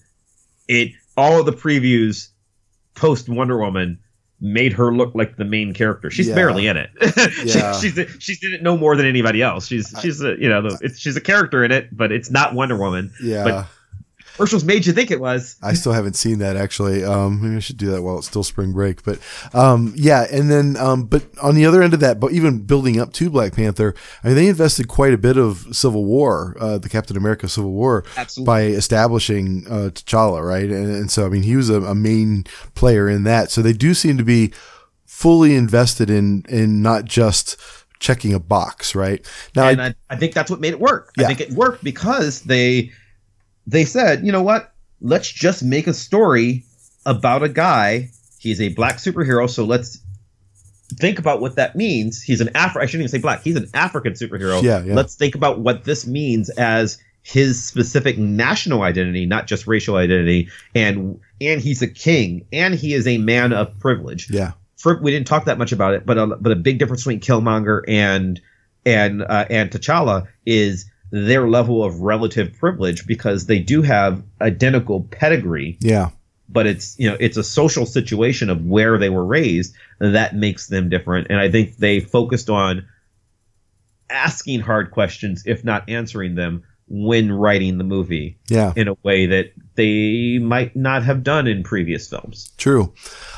it 0.68 0.92
all 1.16 1.38
of 1.38 1.46
the 1.46 1.52
previews 1.52 2.28
post 2.94 3.28
Wonder 3.28 3.58
Woman 3.58 3.98
made 4.42 4.72
her 4.72 4.92
look 4.92 5.14
like 5.14 5.36
the 5.36 5.44
main 5.44 5.72
character. 5.72 6.10
She's 6.10 6.28
Yeah. 6.28 6.34
barely 6.34 6.66
in 6.66 6.76
it. 6.76 6.90
She- 7.48 7.88
she's 7.90 8.16
she's 8.18 8.42
in 8.42 8.52
it 8.52 8.62
no 8.62 8.76
more 8.76 8.96
than 8.96 9.06
anybody 9.06 9.40
else. 9.40 9.66
She's 9.66 9.94
she's 10.02 10.20
a 10.20 10.36
you 10.38 10.48
know 10.48 10.62
the, 10.62 10.78
it's, 10.82 10.98
she's 10.98 11.16
a 11.16 11.20
character 11.20 11.64
in 11.64 11.70
it, 11.72 11.96
but 11.96 12.10
it's 12.12 12.30
not 12.30 12.52
Wonder 12.54 12.76
Woman. 12.76 13.12
Yeah. 13.22 13.44
But 13.44 13.66
commercials 14.42 14.64
made 14.64 14.84
you 14.84 14.92
think 14.92 15.12
it 15.12 15.20
was. 15.20 15.56
I 15.62 15.74
still 15.74 15.92
haven't 15.92 16.16
seen 16.16 16.40
that 16.40 16.56
actually. 16.56 17.04
Um, 17.04 17.40
maybe 17.40 17.54
I 17.54 17.60
should 17.60 17.76
do 17.76 17.92
that 17.92 18.02
while 18.02 18.18
it's 18.18 18.26
still 18.26 18.42
spring 18.42 18.72
break. 18.72 19.04
But 19.04 19.20
um, 19.54 19.92
yeah, 19.96 20.26
and 20.32 20.50
then 20.50 20.76
um, 20.78 21.04
but 21.04 21.22
on 21.40 21.54
the 21.54 21.64
other 21.64 21.80
end 21.80 21.94
of 21.94 22.00
that, 22.00 22.18
but 22.18 22.32
even 22.32 22.58
building 22.62 22.98
up 22.98 23.12
to 23.14 23.30
Black 23.30 23.54
Panther, 23.54 23.94
I 24.24 24.28
mean, 24.28 24.36
they 24.36 24.48
invested 24.48 24.88
quite 24.88 25.12
a 25.12 25.18
bit 25.18 25.36
of 25.36 25.68
Civil 25.70 26.04
War, 26.04 26.56
uh, 26.58 26.78
the 26.78 26.88
Captain 26.88 27.16
America 27.16 27.48
Civil 27.48 27.70
War, 27.70 28.04
Absolutely. 28.16 28.46
by 28.46 28.62
establishing 28.62 29.64
uh, 29.68 29.90
T'Challa, 29.92 30.44
right? 30.44 30.68
And, 30.68 30.92
and 30.92 31.10
so 31.10 31.24
I 31.24 31.28
mean, 31.28 31.44
he 31.44 31.54
was 31.54 31.70
a, 31.70 31.80
a 31.82 31.94
main 31.94 32.44
player 32.74 33.08
in 33.08 33.22
that. 33.22 33.52
So 33.52 33.62
they 33.62 33.72
do 33.72 33.94
seem 33.94 34.18
to 34.18 34.24
be 34.24 34.52
fully 35.06 35.54
invested 35.54 36.10
in 36.10 36.44
in 36.48 36.82
not 36.82 37.04
just 37.04 37.56
checking 38.00 38.34
a 38.34 38.40
box, 38.40 38.96
right? 38.96 39.24
Now, 39.54 39.68
and 39.68 39.80
I, 39.80 39.94
I, 40.10 40.16
think 40.16 40.34
that's 40.34 40.50
what 40.50 40.58
made 40.58 40.72
it 40.72 40.80
work. 40.80 41.12
Yeah. 41.16 41.26
I 41.26 41.28
think 41.28 41.40
it 41.40 41.52
worked 41.52 41.84
because 41.84 42.42
they 42.42 42.90
they 43.66 43.84
said, 43.84 44.24
you 44.24 44.32
know 44.32 44.42
what? 44.42 44.72
Let's 45.00 45.30
just 45.30 45.62
make 45.62 45.86
a 45.86 45.94
story 45.94 46.64
about 47.04 47.42
a 47.42 47.48
guy. 47.48 48.10
He's 48.38 48.60
a 48.60 48.68
black 48.68 48.96
superhero, 48.96 49.48
so 49.48 49.64
let's 49.64 50.00
think 50.98 51.18
about 51.18 51.40
what 51.40 51.56
that 51.56 51.76
means. 51.76 52.22
He's 52.22 52.40
an 52.40 52.50
Afro. 52.54 52.82
I 52.82 52.86
shouldn't 52.86 53.08
even 53.08 53.18
say 53.18 53.22
black. 53.22 53.42
He's 53.42 53.56
an 53.56 53.68
African 53.74 54.12
superhero. 54.12 54.62
Yeah, 54.62 54.82
yeah. 54.82 54.94
Let's 54.94 55.14
think 55.14 55.34
about 55.34 55.60
what 55.60 55.84
this 55.84 56.06
means 56.06 56.50
as 56.50 56.98
his 57.22 57.64
specific 57.64 58.18
national 58.18 58.82
identity, 58.82 59.26
not 59.26 59.46
just 59.46 59.66
racial 59.66 59.96
identity. 59.96 60.48
And 60.74 61.20
and 61.40 61.60
he's 61.60 61.82
a 61.82 61.88
king, 61.88 62.46
and 62.52 62.74
he 62.74 62.94
is 62.94 63.06
a 63.06 63.18
man 63.18 63.52
of 63.52 63.78
privilege 63.78 64.30
yeah, 64.30 64.52
for, 64.76 65.00
we 65.00 65.12
didn't 65.12 65.28
talk 65.28 65.44
that 65.44 65.58
much 65.58 65.72
about 65.72 65.94
it, 65.94 66.04
but 66.04 66.18
a, 66.18 66.26
but 66.26 66.52
a 66.52 66.56
big 66.56 66.78
difference 66.78 67.02
between 67.02 67.20
Killmonger 67.20 67.82
and 67.86 68.40
and 68.84 69.22
uh, 69.22 69.46
and 69.48 69.70
T'Challa 69.70 70.26
is 70.44 70.90
their 71.12 71.46
level 71.46 71.84
of 71.84 72.00
relative 72.00 72.58
privilege 72.58 73.06
because 73.06 73.44
they 73.44 73.58
do 73.58 73.82
have 73.82 74.24
identical 74.40 75.02
pedigree, 75.10 75.76
yeah, 75.80 76.08
but 76.48 76.66
it's 76.66 76.98
you 76.98 77.08
know 77.08 77.16
it's 77.20 77.36
a 77.36 77.44
social 77.44 77.86
situation 77.86 78.50
of 78.50 78.64
where 78.64 78.98
they 78.98 79.10
were 79.10 79.24
raised 79.24 79.74
that 79.98 80.34
makes 80.34 80.66
them 80.66 80.88
different, 80.88 81.28
and 81.30 81.38
I 81.38 81.50
think 81.50 81.76
they 81.76 82.00
focused 82.00 82.48
on 82.48 82.88
asking 84.08 84.60
hard 84.60 84.90
questions, 84.90 85.44
if 85.46 85.64
not 85.64 85.88
answering 85.88 86.34
them, 86.34 86.64
when 86.94 87.32
writing 87.32 87.78
the 87.78 87.84
movie 87.84 88.36
yeah. 88.48 88.70
in 88.76 88.86
a 88.86 88.94
way 89.02 89.24
that 89.24 89.50
they 89.76 90.38
might 90.38 90.76
not 90.76 91.02
have 91.02 91.22
done 91.22 91.46
in 91.46 91.62
previous 91.62 92.06
films. 92.06 92.52
True. 92.58 92.92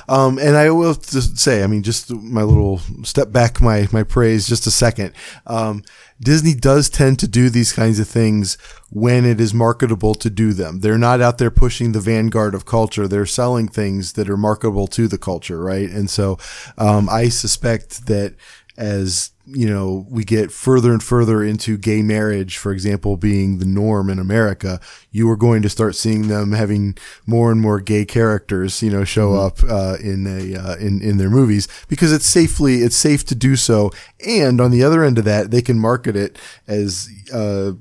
Um, 0.09 0.41
and 0.41 0.57
I 0.57 0.71
will 0.71 0.95
just 0.95 1.39
say, 1.39 1.63
I 1.63 1.69
mean, 1.69 1.85
just 1.85 2.11
my 2.11 2.43
little 2.43 2.81
step 3.05 3.31
back, 3.31 3.61
my, 3.61 3.87
my 3.93 4.03
praise 4.03 4.49
just 4.49 4.67
a 4.67 4.73
second. 4.73 5.13
Um, 5.47 5.85
Disney 6.21 6.55
does 6.55 6.91
tend 6.91 7.21
to 7.21 7.29
do 7.29 7.49
these 7.49 7.73
kinds 7.73 8.01
of 8.01 8.09
things 8.09 8.59
when 8.91 9.25
it 9.25 9.41
is 9.41 9.55
marketable 9.55 10.17
to 10.17 10.31
do 10.31 10.53
them. 10.53 10.81
They're 10.81 10.99
not 10.99 11.21
out 11.21 11.39
there 11.39 11.53
pushing 11.53 11.93
the 11.93 12.01
vanguard 12.01 12.57
of 12.57 12.67
culture. 12.67 13.07
They're 13.07 13.25
selling 13.25 13.69
things 13.69 14.15
that 14.15 14.29
are 14.29 14.37
marketable 14.37 14.89
to 14.89 15.07
the 15.07 15.19
culture, 15.19 15.61
right? 15.61 15.89
And 15.89 16.11
so, 16.11 16.39
um, 16.77 17.09
I 17.09 17.29
suspect 17.29 18.07
that 18.07 18.35
as 18.77 19.31
you 19.47 19.69
know, 19.69 20.07
we 20.09 20.25
get 20.25 20.51
further 20.51 20.93
and 20.93 21.03
further 21.03 21.43
into 21.43 21.77
gay 21.77 22.01
marriage, 22.01 22.57
for 22.57 22.73
example, 22.73 23.17
being 23.17 23.59
the 23.59 23.67
norm 23.67 24.09
in 24.09 24.19
America, 24.19 24.81
you 25.11 25.29
are 25.29 25.37
going 25.37 25.61
to 25.63 25.69
start 25.69 25.95
seeing 25.95 26.29
them 26.29 26.53
having 26.53 26.97
more 27.27 27.53
and 27.53 27.61
more 27.61 27.81
gay 27.81 28.07
characters, 28.07 28.83
you 28.83 28.91
know, 28.91 29.05
show 29.05 29.35
up 29.35 29.63
uh, 29.65 29.97
in 30.03 30.27
a 30.27 30.57
uh, 30.57 30.77
in 30.77 31.03
in 31.03 31.19
their 31.19 31.31
movies 31.31 31.69
because 31.89 32.13
it's 32.13 32.27
safely 32.27 32.77
it's 32.77 32.97
safe 32.97 33.25
to 33.27 33.35
do 33.35 33.55
so. 33.57 33.91
And 34.27 34.61
on 34.61 34.71
the 34.71 34.83
other 34.83 35.05
end 35.05 35.19
of 35.19 35.25
that, 35.27 35.51
they 35.51 35.61
can 35.61 35.79
market 35.79 36.17
it 36.17 36.39
as 36.67 37.11
uh, 37.33 37.73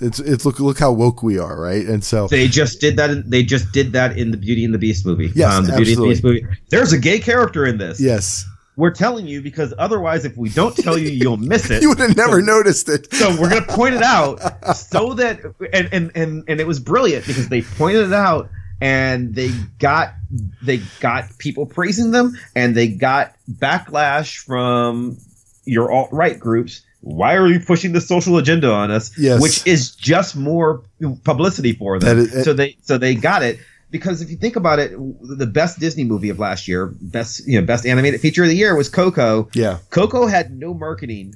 it's 0.00 0.18
it's 0.18 0.44
look 0.44 0.58
look 0.58 0.78
how 0.78 0.92
woke 0.92 1.22
we 1.22 1.38
are, 1.38 1.60
right? 1.60 1.86
And 1.86 2.02
so 2.02 2.26
They 2.26 2.48
just 2.48 2.80
did 2.80 2.96
that. 2.96 3.10
In, 3.10 3.28
they 3.28 3.42
just 3.42 3.70
did 3.72 3.92
that 3.92 4.18
in 4.18 4.30
the 4.30 4.36
Beauty 4.36 4.64
and 4.64 4.74
the 4.74 4.78
Beast 4.78 5.06
movie. 5.06 5.30
Yes, 5.34 5.52
um, 5.52 5.66
the 5.66 5.76
Beauty 5.76 5.92
and 5.92 6.02
the 6.02 6.08
Beast 6.08 6.18
absolutely. 6.24 6.42
movie. 6.42 6.56
There's 6.70 6.92
a 6.92 6.98
gay 6.98 7.20
character 7.20 7.66
in 7.66 7.78
this. 7.78 8.00
yes, 8.00 8.44
We're 8.78 8.92
telling 8.94 9.26
you 9.26 9.42
because 9.42 9.74
otherwise, 9.76 10.24
if 10.24 10.36
we 10.36 10.50
don't 10.50 10.76
tell 10.76 10.96
you, 10.96 11.10
you'll 11.10 11.36
miss 11.36 11.68
it. 11.74 11.82
you 11.82 11.88
would 11.88 11.98
have 11.98 12.16
never 12.16 12.40
noticed 12.40 12.88
it. 12.88 13.12
so 13.12 13.28
we're 13.40 13.50
gonna 13.50 13.66
point 13.66 13.96
it 13.96 14.02
out 14.04 14.38
so 14.76 15.14
that 15.14 15.40
and, 15.72 15.88
and 15.92 16.12
and 16.14 16.44
and 16.46 16.60
it 16.60 16.66
was 16.66 16.78
brilliant 16.78 17.26
because 17.26 17.48
they 17.48 17.60
pointed 17.62 18.06
it 18.06 18.12
out 18.12 18.48
and 18.80 19.34
they 19.34 19.50
got 19.80 20.14
they 20.62 20.76
got 21.00 21.24
people 21.38 21.66
praising 21.66 22.12
them 22.12 22.38
and 22.54 22.76
they 22.76 22.86
got 22.86 23.34
backlash 23.50 24.36
from 24.38 25.18
your 25.64 25.90
alt 25.90 26.10
right 26.12 26.38
groups. 26.38 26.82
Why 27.00 27.34
are 27.34 27.48
you 27.48 27.58
pushing 27.60 27.92
the 27.92 28.00
social 28.00 28.38
agenda 28.38 28.70
on 28.70 28.90
us? 28.92 29.16
Yes. 29.18 29.40
Which 29.42 29.66
is 29.66 29.94
just 29.96 30.36
more 30.36 30.82
publicity 31.24 31.72
for 31.72 31.98
them. 31.98 32.18
Is- 32.18 32.44
so 32.44 32.52
they 32.52 32.76
so 32.82 32.96
they 32.96 33.16
got 33.16 33.42
it 33.42 33.58
because 33.90 34.20
if 34.22 34.30
you 34.30 34.36
think 34.36 34.56
about 34.56 34.78
it, 34.78 34.92
the 35.20 35.46
best 35.46 35.78
Disney 35.80 36.04
movie 36.04 36.28
of 36.30 36.38
last 36.38 36.68
year, 36.68 36.92
best 37.00 37.46
you 37.46 37.60
know 37.60 37.66
best 37.66 37.86
animated 37.86 38.20
feature 38.20 38.42
of 38.42 38.48
the 38.48 38.56
year 38.56 38.76
was 38.76 38.88
Coco. 38.88 39.48
Yeah, 39.54 39.78
Coco 39.90 40.26
had 40.26 40.52
no 40.56 40.74
marketing 40.74 41.34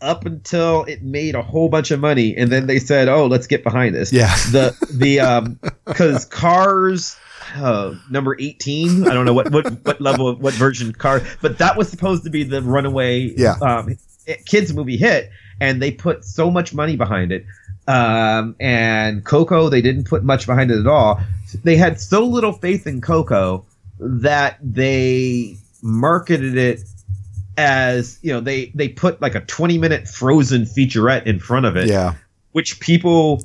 up 0.00 0.24
until 0.26 0.84
it 0.84 1.02
made 1.02 1.34
a 1.34 1.42
whole 1.42 1.68
bunch 1.68 1.90
of 1.90 1.98
money, 2.00 2.36
and 2.36 2.50
then 2.52 2.66
they 2.66 2.78
said, 2.78 3.08
"Oh, 3.08 3.26
let's 3.26 3.46
get 3.46 3.64
behind 3.64 3.94
this." 3.94 4.12
Yeah. 4.12 4.34
The 4.50 4.76
the 4.92 5.20
um 5.20 5.58
because 5.86 6.24
Cars. 6.24 7.16
Uh, 7.56 7.94
number 8.10 8.36
18 8.38 9.08
i 9.08 9.14
don't 9.14 9.24
know 9.24 9.32
what, 9.32 9.50
what 9.50 9.64
what 9.86 9.98
level 10.02 10.28
of 10.28 10.38
what 10.38 10.52
version 10.52 10.92
car 10.92 11.22
but 11.40 11.56
that 11.56 11.78
was 11.78 11.88
supposed 11.88 12.22
to 12.24 12.28
be 12.28 12.42
the 12.44 12.60
runaway 12.60 13.32
Yeah. 13.34 13.54
um, 13.62 13.96
kids 14.44 14.74
movie 14.74 14.98
hit 14.98 15.30
and 15.58 15.80
they 15.80 15.90
put 15.90 16.26
so 16.26 16.50
much 16.50 16.74
money 16.74 16.94
behind 16.96 17.32
it 17.32 17.46
um, 17.88 18.54
and 18.60 19.24
coco 19.24 19.68
they 19.68 19.80
didn't 19.82 20.04
put 20.04 20.22
much 20.22 20.46
behind 20.46 20.70
it 20.70 20.78
at 20.78 20.86
all 20.86 21.20
they 21.64 21.76
had 21.76 21.98
so 22.00 22.24
little 22.24 22.52
faith 22.52 22.86
in 22.86 23.00
coco 23.00 23.64
that 23.98 24.58
they 24.62 25.56
marketed 25.82 26.56
it 26.56 26.80
as 27.56 28.18
you 28.22 28.32
know 28.32 28.40
they 28.40 28.66
they 28.74 28.88
put 28.88 29.20
like 29.20 29.34
a 29.34 29.40
20 29.40 29.78
minute 29.78 30.06
frozen 30.06 30.62
featurette 30.62 31.26
in 31.26 31.40
front 31.40 31.66
of 31.66 31.76
it 31.76 31.88
yeah, 31.88 32.14
which 32.52 32.78
people 32.78 33.42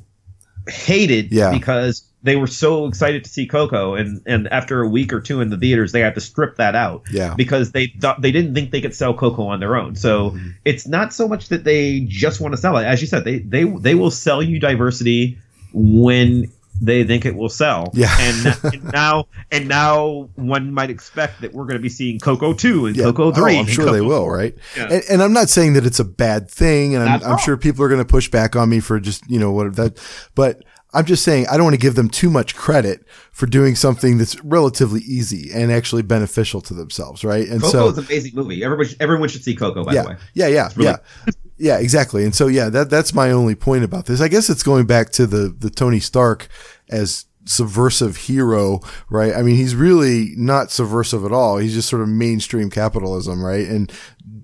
hated 0.68 1.32
Yeah. 1.32 1.52
because 1.52 2.03
they 2.24 2.38
were 2.38 2.48
so 2.48 2.88
excited 2.88 3.24
to 3.26 3.30
see 3.30 3.45
Coco, 3.45 3.95
and 3.95 4.22
and 4.26 4.48
after 4.48 4.82
a 4.82 4.88
week 4.88 5.12
or 5.14 5.20
two 5.20 5.41
in 5.41 5.50
the 5.50 5.58
theaters, 5.58 5.91
they 5.91 6.00
had 6.00 6.16
to 6.16 6.22
strip 6.22 6.56
that 6.56 6.74
out 6.76 7.04
yeah. 7.12 7.34
because 7.36 7.72
they 7.74 7.88
thought 8.00 8.22
they 8.22 8.32
didn't 8.32 8.54
think 8.56 8.72
they 8.72 8.80
could 8.82 8.95
sell 8.95 9.14
Coco 9.14 9.44
on 9.48 9.60
their 9.60 9.76
own. 9.76 9.95
So 9.95 10.32
Mm-hmm. 10.32 10.50
it's 10.66 10.88
not 10.88 11.14
so 11.14 11.28
much 11.28 11.50
that 11.50 11.64
they 11.66 12.02
just 12.08 12.40
want 12.40 12.54
to 12.54 12.58
sell 12.58 12.78
it, 12.78 12.86
as 12.86 13.02
you 13.02 13.08
said, 13.08 13.26
they 13.26 13.40
they 13.40 13.66
they 13.66 13.94
will 13.95 14.12
sell 14.12 14.41
you 14.41 14.60
diversity 14.60 15.38
when 15.74 16.50
they 16.82 17.04
think 17.04 17.26
it 17.26 17.36
will 17.36 17.50
sell. 17.50 17.91
Yeah. 17.94 18.14
and, 18.20 18.58
and 18.74 18.84
now 18.91 19.28
and 19.52 19.68
now 19.68 20.30
one 20.36 20.74
might 20.74 20.90
expect 20.90 21.41
that 21.41 21.54
we're 21.54 21.66
going 21.66 21.76
to 21.78 21.82
be 21.82 21.90
seeing 21.90 22.20
Coco 22.20 22.54
two 22.54 22.88
and 22.88 22.95
Yeah. 22.95 23.04
Coco 23.06 23.26
Oh, 23.26 23.32
three. 23.32 23.58
I'm 23.60 23.68
sure 23.68 23.91
they 23.91 24.02
will, 24.02 24.30
right? 24.30 24.56
Yeah. 24.76 24.88
And, 24.91 25.04
and 25.10 25.24
I'm 25.24 25.34
not 25.34 25.50
saying 25.50 25.74
that 25.74 25.86
it's 25.86 26.00
a 26.00 26.04
bad 26.06 26.50
thing, 26.50 26.95
and 26.95 27.04
I'm, 27.08 27.24
I'm 27.24 27.38
sure 27.38 27.58
people 27.58 27.84
are 27.84 27.90
going 27.90 28.02
to 28.02 28.06
push 28.08 28.30
back 28.30 28.56
on 28.56 28.70
me 28.70 28.80
for 28.80 29.00
just 29.00 29.30
you 29.30 29.40
know 29.40 29.52
what 29.52 29.76
that, 29.76 30.00
but 30.36 30.64
I'm 30.94 31.06
just 31.06 31.24
saying 31.24 31.48
I 31.49 31.57
don't 31.57 31.64
want 31.64 31.74
to 31.74 31.80
give 31.82 31.95
them 31.95 32.10
too 32.10 32.30
much 32.30 32.56
credit 32.56 33.06
for 33.32 33.45
doing 33.45 33.76
something 33.76 34.18
that's 34.18 34.41
relatively 34.44 35.02
easy 35.02 35.49
and 35.53 35.72
actually 35.72 36.03
beneficial 36.03 36.61
to 36.61 36.74
themselves, 36.74 37.24
right? 37.24 37.48
And 37.48 37.61
so 37.61 37.72
Coco 37.72 37.72
so 37.72 37.90
is 37.90 37.98
an 37.98 38.06
amazing 38.06 38.32
movie. 38.36 38.64
Everyone 38.64 38.88
everyone 38.99 39.30
should 39.30 39.44
see 39.44 39.56
Coco. 39.56 39.84
By 39.84 39.94
yeah, 39.94 40.02
the 40.03 40.10
way. 40.10 40.18
yeah, 40.34 40.48
yeah, 40.48 40.70
really- 40.76 40.91
yeah. 41.26 41.34
Yeah, 41.57 41.78
exactly. 41.78 42.26
And 42.26 42.34
so 42.36 42.48
yeah, 42.48 42.70
that 42.70 42.90
that's 42.90 43.14
my 43.14 43.32
only 43.32 43.56
point 43.56 43.84
about 43.84 44.06
this. 44.06 44.22
I 44.22 44.28
guess 44.28 44.49
it's 44.49 44.64
going 44.64 44.86
back 44.86 45.11
to 45.11 45.28
the 45.28 45.56
the 45.57 45.70
Tony 45.70 45.99
Stark 45.99 46.48
as 46.90 47.26
subversive 47.45 48.18
hero, 48.18 48.82
right? 49.10 49.34
I 49.34 49.44
mean, 49.44 49.56
he's 49.56 49.76
really 49.76 50.34
not 50.36 50.72
subversive 50.72 51.26
at 51.26 51.32
all. 51.32 51.57
He's 51.57 51.74
just 51.74 51.90
sort 51.90 52.02
of 52.02 52.10
mainstream 52.10 52.70
capitalism, 52.70 53.44
right? 53.44 53.68
And 53.68 53.91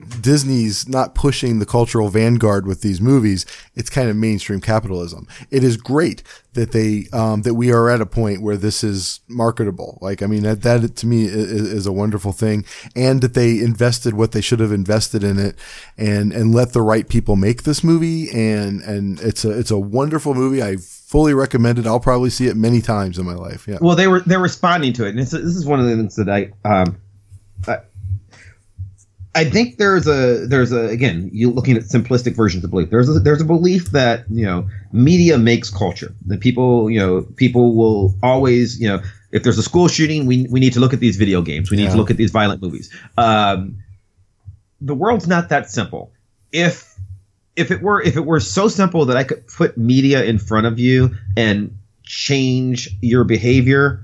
Disney's 0.09 0.87
not 0.87 1.15
pushing 1.15 1.59
the 1.59 1.65
cultural 1.65 2.09
vanguard 2.09 2.65
with 2.65 2.81
these 2.81 2.99
movies. 2.99 3.45
It's 3.75 3.89
kind 3.89 4.09
of 4.09 4.15
mainstream 4.15 4.61
capitalism. 4.61 5.27
It 5.51 5.63
is 5.63 5.77
great 5.77 6.23
that 6.53 6.71
they 6.71 7.05
um, 7.13 7.43
that 7.43 7.53
we 7.53 7.71
are 7.71 7.89
at 7.89 8.01
a 8.01 8.05
point 8.05 8.41
where 8.41 8.57
this 8.57 8.83
is 8.83 9.19
marketable. 9.27 9.97
Like, 10.01 10.23
I 10.23 10.25
mean, 10.25 10.43
that 10.43 10.61
that 10.63 10.95
to 10.97 11.07
me 11.07 11.25
is, 11.25 11.35
is 11.35 11.85
a 11.85 11.91
wonderful 11.91 12.31
thing, 12.31 12.65
and 12.95 13.21
that 13.21 13.33
they 13.33 13.59
invested 13.59 14.13
what 14.13 14.31
they 14.31 14.41
should 14.41 14.59
have 14.59 14.71
invested 14.71 15.23
in 15.23 15.37
it, 15.37 15.55
and 15.97 16.33
and 16.33 16.53
let 16.53 16.73
the 16.73 16.81
right 16.81 17.07
people 17.07 17.35
make 17.35 17.63
this 17.63 17.83
movie. 17.83 18.29
And 18.31 18.81
and 18.81 19.19
it's 19.21 19.45
a 19.45 19.57
it's 19.57 19.71
a 19.71 19.79
wonderful 19.79 20.33
movie. 20.33 20.63
I 20.63 20.77
fully 20.77 21.33
recommend 21.33 21.79
it. 21.79 21.87
I'll 21.87 21.99
probably 21.99 22.29
see 22.29 22.47
it 22.47 22.55
many 22.55 22.81
times 22.81 23.17
in 23.17 23.25
my 23.25 23.35
life. 23.35 23.67
Yeah. 23.67 23.77
Well, 23.81 23.95
they 23.95 24.07
were 24.07 24.21
they're 24.21 24.39
responding 24.39 24.93
to 24.93 25.05
it, 25.05 25.09
and 25.09 25.19
this 25.19 25.33
is 25.33 25.65
one 25.65 25.79
of 25.79 25.85
the 25.85 25.95
things 25.95 26.15
that 26.15 26.29
I 26.29 26.51
um, 26.65 26.99
I, 27.67 27.79
I 29.39 29.49
think 29.49 29.77
there's 29.77 30.07
a 30.07 30.45
there's 30.47 30.71
a 30.71 30.85
again 30.87 31.29
you 31.33 31.49
looking 31.51 31.77
at 31.77 31.83
simplistic 31.83 32.35
versions 32.35 32.63
of 32.63 32.71
belief. 32.71 32.89
There's 32.89 33.09
a, 33.09 33.19
there's 33.19 33.41
a 33.41 33.45
belief 33.45 33.91
that 33.91 34.25
you 34.29 34.45
know 34.45 34.67
media 34.91 35.37
makes 35.37 35.69
culture. 35.69 36.13
That 36.27 36.39
people 36.41 36.89
you 36.89 36.99
know 36.99 37.21
people 37.37 37.75
will 37.75 38.13
always 38.21 38.79
you 38.79 38.87
know 38.89 39.01
if 39.31 39.43
there's 39.43 39.57
a 39.57 39.63
school 39.63 39.87
shooting, 39.87 40.25
we 40.25 40.47
we 40.49 40.59
need 40.59 40.73
to 40.73 40.79
look 40.79 40.93
at 40.93 40.99
these 40.99 41.17
video 41.17 41.41
games. 41.41 41.71
We 41.71 41.77
need 41.77 41.83
Yeah. 41.83 41.91
to 41.91 41.97
look 41.97 42.11
at 42.11 42.17
these 42.17 42.31
violent 42.31 42.61
movies. 42.61 42.89
Um, 43.17 43.77
the 44.81 44.95
world's 44.95 45.27
not 45.27 45.49
that 45.49 45.69
simple. 45.69 46.11
If 46.51 46.95
if 47.55 47.71
it 47.71 47.81
were 47.81 48.01
if 48.01 48.15
it 48.17 48.25
were 48.25 48.39
so 48.39 48.67
simple 48.67 49.05
that 49.05 49.17
I 49.17 49.23
could 49.23 49.47
put 49.47 49.77
media 49.77 50.23
in 50.23 50.39
front 50.39 50.65
of 50.65 50.79
you 50.79 51.15
and 51.37 51.77
change 52.03 52.89
your 53.01 53.23
behavior, 53.23 54.03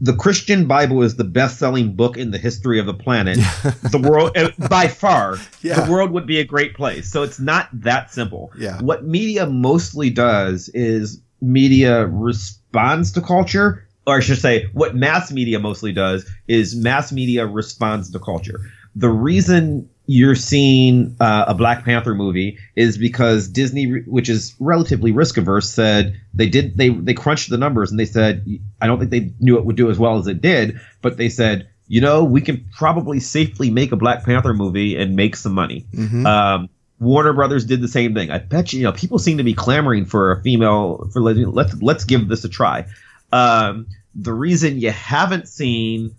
the 0.00 0.14
Christian 0.14 0.66
Bible 0.66 1.02
is 1.02 1.16
the 1.16 1.24
best-selling 1.24 1.94
book 1.94 2.16
in 2.16 2.30
the 2.30 2.38
history 2.38 2.80
of 2.80 2.86
the 2.86 2.94
planet. 2.94 3.36
the 3.36 3.98
world 4.02 4.34
by 4.70 4.88
far, 4.88 5.36
Yeah. 5.62 5.80
the 5.84 5.90
world 5.92 6.10
would 6.12 6.26
be 6.26 6.40
a 6.40 6.44
great 6.44 6.74
place. 6.74 7.10
So 7.12 7.22
it's 7.22 7.38
not 7.38 7.68
that 7.82 8.10
simple. 8.10 8.50
Yeah. 8.56 8.80
What 8.80 9.04
media 9.04 9.46
mostly 9.46 10.08
does 10.08 10.70
is 10.70 11.20
media 11.42 12.06
responds 12.06 13.12
to 13.12 13.20
culture, 13.20 13.86
or 14.06 14.16
I 14.16 14.20
should 14.20 14.38
say, 14.38 14.68
what 14.72 14.96
mass 14.96 15.30
media 15.30 15.58
mostly 15.58 15.92
does 15.92 16.26
is 16.48 16.74
mass 16.74 17.12
media 17.12 17.46
responds 17.46 18.10
to 18.12 18.18
culture. 18.18 18.60
The 18.96 19.10
reason 19.10 19.89
you're 20.12 20.34
seeing 20.34 21.14
uh, 21.20 21.44
a 21.46 21.54
Black 21.54 21.84
Panther 21.84 22.16
movie 22.16 22.58
is 22.74 22.98
because 22.98 23.46
Disney, 23.46 24.00
which 24.00 24.28
is 24.28 24.56
relatively 24.58 25.12
risk 25.12 25.36
averse, 25.36 25.70
said 25.70 26.20
they 26.34 26.48
did 26.48 26.76
they 26.76 26.88
they 26.88 27.14
crunched 27.14 27.48
the 27.48 27.56
numbers 27.56 27.92
and 27.92 28.00
they 28.00 28.06
said 28.06 28.44
I 28.80 28.88
don't 28.88 28.98
think 28.98 29.12
they 29.12 29.32
knew 29.38 29.56
it 29.56 29.64
would 29.64 29.76
do 29.76 29.88
as 29.88 30.00
well 30.00 30.18
as 30.18 30.26
it 30.26 30.40
did, 30.40 30.80
but 31.00 31.16
they 31.16 31.28
said 31.28 31.68
you 31.86 32.00
know 32.00 32.24
we 32.24 32.40
can 32.40 32.64
probably 32.72 33.20
safely 33.20 33.70
make 33.70 33.92
a 33.92 33.96
Black 33.96 34.24
Panther 34.24 34.52
movie 34.52 34.96
and 34.96 35.14
make 35.14 35.36
some 35.36 35.52
money. 35.54 35.86
Mhm. 35.94 36.26
Um, 36.26 36.68
Warner 36.98 37.32
Brothers 37.32 37.64
did 37.64 37.80
the 37.80 37.88
same 37.88 38.12
thing. 38.12 38.32
I 38.32 38.38
bet 38.38 38.72
you, 38.72 38.80
you 38.80 38.84
know, 38.86 38.92
people 38.92 39.20
seem 39.20 39.38
to 39.38 39.44
be 39.44 39.54
clamoring 39.54 40.06
for 40.06 40.32
a 40.32 40.42
female. 40.42 41.08
For 41.12 41.20
let's 41.20 41.80
let's 41.80 42.04
give 42.04 42.26
this 42.26 42.44
a 42.44 42.48
try. 42.48 42.86
Um, 43.30 43.86
the 44.16 44.32
reason 44.32 44.80
you 44.80 44.90
haven't 44.90 45.46
seen 45.46 46.16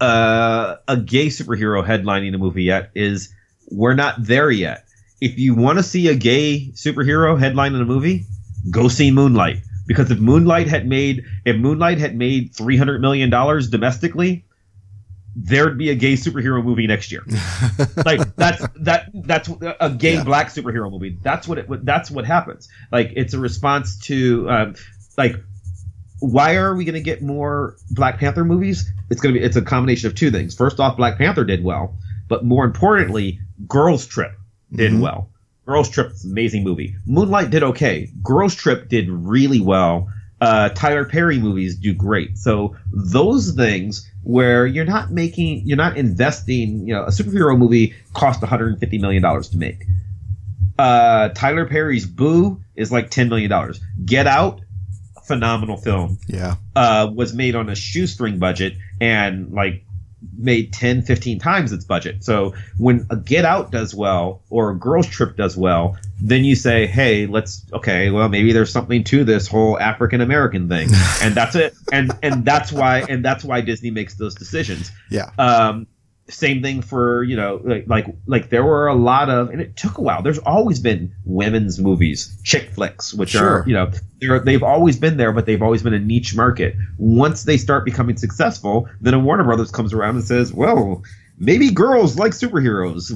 uh, 0.00 0.76
a 0.88 0.96
gay 0.96 1.28
superhero 1.28 1.86
headlining 1.86 2.34
a 2.34 2.38
movie 2.38 2.64
yet 2.64 2.90
is 2.94 3.32
we're 3.70 3.94
not 3.94 4.16
there 4.18 4.50
yet. 4.50 4.84
If 5.20 5.38
you 5.38 5.54
want 5.54 5.78
to 5.78 5.82
see 5.82 6.08
a 6.08 6.14
gay 6.14 6.70
superhero 6.74 7.38
headlining 7.38 7.80
a 7.80 7.84
movie, 7.84 8.26
go 8.70 8.88
see 8.88 9.10
Moonlight. 9.10 9.58
Because 9.86 10.10
if 10.10 10.18
Moonlight 10.18 10.66
had 10.68 10.86
made 10.86 11.24
if 11.44 11.56
Moonlight 11.56 11.98
had 11.98 12.16
made 12.16 12.54
three 12.54 12.76
hundred 12.76 13.00
million 13.00 13.30
dollars 13.30 13.68
domestically, 13.68 14.44
there'd 15.36 15.76
be 15.78 15.90
a 15.90 15.94
gay 15.94 16.14
superhero 16.14 16.62
movie 16.64 16.86
next 16.86 17.12
year. 17.12 17.22
like 18.04 18.34
that's 18.36 18.64
that 18.80 19.10
that's 19.14 19.48
a 19.80 19.90
gay 19.90 20.14
Yeah. 20.14 20.24
black 20.24 20.48
superhero 20.48 20.90
movie. 20.90 21.18
That's 21.22 21.46
what 21.46 21.58
it 21.58 21.84
that's 21.84 22.10
what 22.10 22.24
happens. 22.24 22.68
Like 22.90 23.12
it's 23.16 23.34
a 23.34 23.38
response 23.38 23.98
to 24.06 24.48
um, 24.50 24.74
like 25.18 25.36
why 26.24 26.56
are 26.56 26.74
we 26.74 26.84
going 26.84 26.94
to 26.94 27.00
get 27.02 27.22
more 27.22 27.76
Black 27.90 28.18
Panther 28.18 28.44
movies? 28.44 28.90
It's 29.10 29.20
going 29.20 29.34
to 29.34 29.40
be 29.40 29.44
it's 29.44 29.56
a 29.56 29.62
combination 29.62 30.08
of 30.08 30.14
two 30.14 30.30
things. 30.30 30.54
First 30.54 30.80
off, 30.80 30.96
Black 30.96 31.18
Panther 31.18 31.44
did 31.44 31.62
well, 31.64 31.96
but 32.28 32.44
more 32.44 32.64
importantly, 32.64 33.40
Girls 33.68 34.06
Trip 34.06 34.32
did 34.72 34.92
Mhm. 34.92 35.00
well. 35.00 35.30
Girls 35.66 35.88
Trip 35.88 36.10
is 36.10 36.24
an 36.24 36.32
amazing 36.32 36.62
movie. 36.64 36.94
Moonlight 37.06 37.50
did 37.50 37.62
okay. 37.62 38.10
Girls 38.22 38.54
Trip 38.54 38.88
did 38.88 39.08
really 39.08 39.60
well. 39.60 40.08
Uh, 40.40 40.68
Tyler 40.70 41.04
Perry 41.06 41.38
movies 41.38 41.76
do 41.76 41.94
great. 41.94 42.36
So 42.36 42.76
those 42.92 43.52
things 43.52 44.10
where 44.24 44.66
you're 44.66 44.84
not 44.84 45.10
making, 45.10 45.62
you're 45.66 45.76
not 45.78 45.96
investing. 45.96 46.86
You 46.86 46.94
know, 46.94 47.04
a 47.04 47.08
superhero 47.10 47.56
movie 47.56 47.94
cost 48.12 48.42
150 48.42 48.98
million 48.98 49.22
dollars 49.22 49.48
to 49.50 49.58
make. 49.58 49.84
Uh, 50.78 51.28
Tyler 51.30 51.66
Perry's 51.66 52.04
Boo 52.04 52.60
is 52.74 52.90
like 52.90 53.10
10 53.10 53.28
million 53.28 53.48
dollars. 53.48 53.80
Get 54.04 54.26
Out, 54.26 54.60
phenomenal 55.26 55.76
film. 55.76 56.18
Yeah. 56.26 56.56
Uh, 56.76 57.10
was 57.14 57.34
made 57.34 57.54
on 57.54 57.68
a 57.68 57.74
shoestring 57.74 58.38
budget 58.38 58.74
and 59.00 59.52
like 59.52 59.84
made 60.38 60.72
10 60.72 61.02
15 61.02 61.38
times 61.38 61.70
its 61.70 61.84
budget 61.84 62.24
so 62.24 62.54
when 62.78 63.06
a 63.10 63.16
get 63.16 63.44
out 63.44 63.70
does 63.70 63.94
well 63.94 64.40
or 64.48 64.70
a 64.70 64.74
girls 64.74 65.06
trip 65.06 65.36
does 65.36 65.54
well 65.54 65.98
then 66.18 66.44
you 66.44 66.56
say 66.56 66.86
hey 66.86 67.26
let's 67.26 67.62
okay 67.74 68.08
well 68.10 68.26
maybe 68.30 68.50
there's 68.50 68.72
something 68.72 69.04
to 69.04 69.22
this 69.22 69.46
whole 69.46 69.78
african 69.78 70.22
american 70.22 70.66
thing 70.66 70.88
and 71.22 71.34
that's 71.34 71.54
it 71.54 71.74
and 71.92 72.10
and 72.22 72.42
that's 72.42 72.72
why 72.72 73.00
and 73.02 73.22
that's 73.22 73.44
why 73.44 73.60
disney 73.60 73.90
makes 73.90 74.14
those 74.14 74.34
decisions 74.34 74.90
Yeah. 75.10 75.28
um 75.38 75.86
same 76.28 76.62
thing 76.62 76.80
for 76.80 77.22
you 77.22 77.36
know 77.36 77.60
like 77.64 77.84
like 77.86 78.06
like 78.26 78.48
there 78.48 78.64
were 78.64 78.86
a 78.86 78.94
lot 78.94 79.28
of 79.28 79.50
and 79.50 79.60
it 79.60 79.76
took 79.76 79.98
a 79.98 80.00
while. 80.00 80.22
There's 80.22 80.38
always 80.38 80.80
been 80.80 81.14
women's 81.24 81.78
movies 81.78 82.34
chick 82.42 82.70
flicks 82.70 83.12
which 83.12 83.30
Sure. 83.30 83.60
are 83.60 83.64
you 83.66 83.74
know 83.74 83.90
they're, 84.20 84.38
they've 84.38 84.62
always 84.62 84.98
been 84.98 85.18
there 85.18 85.32
but 85.32 85.44
they've 85.44 85.62
always 85.62 85.82
been 85.82 85.92
a 85.94 85.98
niche 85.98 86.34
market. 86.34 86.76
Once 86.96 87.42
they 87.42 87.58
start 87.58 87.84
becoming 87.84 88.16
successful 88.16 88.88
then 89.02 89.12
a 89.12 89.18
warner 89.18 89.44
brothers 89.44 89.70
comes 89.70 89.92
around 89.92 90.16
and 90.16 90.24
says 90.24 90.52
well 90.52 91.02
maybe 91.38 91.70
girls 91.70 92.18
like 92.18 92.32
superheroes. 92.32 93.10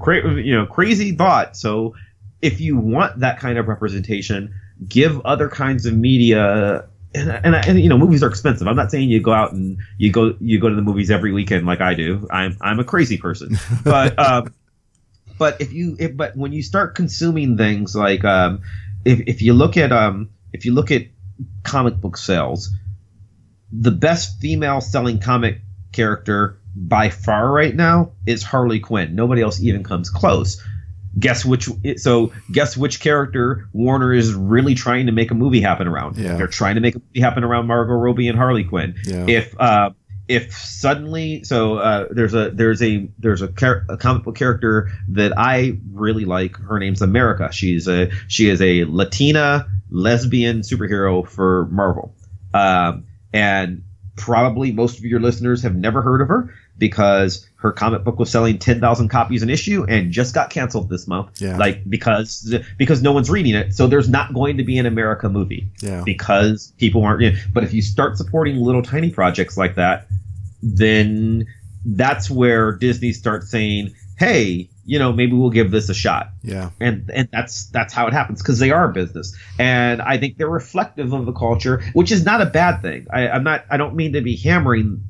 Cra- 0.00 0.40
you 0.40 0.54
know 0.54 0.64
crazy 0.64 1.12
thought. 1.12 1.56
So 1.56 1.94
if 2.40 2.60
you 2.60 2.78
want 2.78 3.20
that 3.20 3.40
kind 3.40 3.58
of 3.58 3.68
representation 3.68 4.54
give 4.88 5.20
other 5.24 5.48
kinds 5.48 5.86
of 5.86 5.94
media 5.94 6.88
and, 7.14 7.30
and, 7.30 7.54
and 7.54 7.80
you 7.80 7.88
know 7.88 7.98
movies 7.98 8.22
are 8.22 8.28
expensive. 8.28 8.66
I'm 8.66 8.76
not 8.76 8.90
saying 8.90 9.08
you 9.08 9.20
go 9.20 9.32
out 9.32 9.52
and 9.52 9.78
you 9.98 10.10
go 10.10 10.34
you 10.40 10.60
go 10.60 10.68
to 10.68 10.74
the 10.74 10.82
movies 10.82 11.10
every 11.10 11.32
weekend 11.32 11.66
like 11.66 11.80
I 11.80 11.94
do. 11.94 12.26
I'm 12.30 12.56
I'm 12.60 12.80
a 12.80 12.84
crazy 12.84 13.18
person, 13.18 13.56
but 13.84 14.18
um, 14.18 14.54
but 15.38 15.60
if 15.60 15.72
you 15.72 15.96
if, 15.98 16.16
but 16.16 16.36
when 16.36 16.52
you 16.52 16.62
start 16.62 16.94
consuming 16.94 17.56
things 17.56 17.94
like 17.94 18.24
um, 18.24 18.62
if 19.04 19.20
if 19.26 19.42
you 19.42 19.54
look 19.54 19.76
at 19.76 19.92
um 19.92 20.30
if 20.52 20.64
you 20.64 20.74
look 20.74 20.90
at 20.90 21.02
comic 21.62 21.96
book 21.96 22.16
sales, 22.16 22.70
the 23.72 23.90
best 23.90 24.40
female 24.40 24.80
selling 24.80 25.20
comic 25.20 25.60
character 25.92 26.58
by 26.76 27.10
far 27.10 27.50
right 27.50 27.74
now 27.74 28.12
is 28.26 28.42
Harley 28.42 28.80
Quinn. 28.80 29.14
Nobody 29.14 29.42
else 29.42 29.60
even 29.60 29.84
comes 29.84 30.10
close. 30.10 30.62
Guess 31.18 31.44
which? 31.44 31.68
So 31.96 32.32
guess 32.50 32.76
which 32.76 33.00
character 33.00 33.68
Warner 33.72 34.12
is 34.12 34.34
really 34.34 34.74
trying 34.74 35.06
to 35.06 35.12
make 35.12 35.30
a 35.30 35.34
movie 35.34 35.60
happen 35.60 35.86
around? 35.86 36.16
Yeah. 36.16 36.36
They're 36.36 36.46
trying 36.46 36.74
to 36.74 36.80
make 36.80 36.96
a 36.96 36.98
movie 36.98 37.20
happen 37.20 37.44
around 37.44 37.66
Margot 37.66 37.92
Robbie 37.92 38.28
and 38.28 38.36
Harley 38.36 38.64
Quinn. 38.64 38.96
Yeah. 39.04 39.26
If 39.28 39.60
uh, 39.60 39.90
if 40.26 40.52
suddenly, 40.54 41.44
so 41.44 41.76
uh, 41.76 42.08
there's 42.10 42.34
a 42.34 42.50
there's 42.50 42.82
a 42.82 43.08
there's 43.18 43.42
a, 43.42 43.52
char- 43.52 43.84
a 43.88 43.96
comic 43.96 44.24
book 44.24 44.36
character 44.36 44.90
that 45.10 45.38
I 45.38 45.78
really 45.92 46.24
like. 46.24 46.56
Her 46.56 46.78
name's 46.78 47.02
America. 47.02 47.50
She's 47.52 47.86
a 47.88 48.10
she 48.28 48.48
is 48.48 48.60
a 48.62 48.84
Latina 48.84 49.66
lesbian 49.90 50.60
superhero 50.60 51.28
for 51.28 51.66
Marvel, 51.66 52.14
um, 52.54 53.06
and 53.32 53.82
probably 54.16 54.72
most 54.72 54.98
of 54.98 55.04
your 55.04 55.20
listeners 55.20 55.62
have 55.62 55.74
never 55.74 56.00
heard 56.00 56.22
of 56.22 56.28
her 56.28 56.54
because 56.78 57.46
her 57.64 57.72
comic 57.72 58.04
book 58.04 58.18
was 58.18 58.30
selling 58.30 58.58
10,000 58.58 59.08
copies 59.08 59.42
an 59.42 59.48
issue 59.48 59.84
and 59.88 60.12
just 60.12 60.34
got 60.34 60.50
canceled 60.50 60.90
this 60.90 61.08
month. 61.08 61.40
Yeah. 61.40 61.56
Like 61.56 61.88
because 61.88 62.54
because 62.76 63.02
no 63.02 63.10
one's 63.10 63.30
reading 63.30 63.54
it. 63.54 63.74
So 63.74 63.86
there's 63.86 64.08
not 64.08 64.34
going 64.34 64.58
to 64.58 64.64
be 64.64 64.76
an 64.76 64.84
America 64.84 65.30
movie 65.30 65.66
Yeah. 65.80 66.02
because 66.04 66.74
people 66.78 67.02
aren't. 67.02 67.22
You 67.22 67.30
know, 67.32 67.38
but 67.54 67.64
if 67.64 67.72
you 67.72 67.80
start 67.80 68.18
supporting 68.18 68.56
little 68.56 68.82
tiny 68.82 69.10
projects 69.10 69.56
like 69.56 69.76
that, 69.76 70.06
then 70.62 71.46
that's 71.86 72.30
where 72.30 72.72
Disney 72.72 73.12
starts 73.12 73.50
saying, 73.50 73.94
"Hey, 74.18 74.68
you 74.84 74.98
know, 74.98 75.12
maybe 75.12 75.32
we'll 75.32 75.48
give 75.50 75.70
this 75.70 75.88
a 75.88 75.94
shot." 75.94 76.28
Yeah. 76.42 76.68
and 76.80 77.10
and 77.14 77.28
that's 77.32 77.66
that's 77.70 77.94
how 77.94 78.06
it 78.06 78.12
happens 78.12 78.42
because 78.42 78.58
they 78.58 78.70
are 78.72 78.90
a 78.90 78.92
business, 78.92 79.34
and 79.58 80.02
I 80.02 80.18
think 80.18 80.36
they're 80.36 80.48
reflective 80.50 81.14
of 81.14 81.24
the 81.24 81.32
culture, 81.32 81.82
which 81.94 82.12
is 82.12 82.24
not 82.26 82.42
a 82.42 82.46
bad 82.46 82.82
thing. 82.82 83.06
I, 83.10 83.28
I'm 83.28 83.42
not. 83.44 83.64
I 83.70 83.78
don't 83.78 83.94
mean 83.94 84.12
to 84.12 84.20
be 84.20 84.36
hammering. 84.36 85.02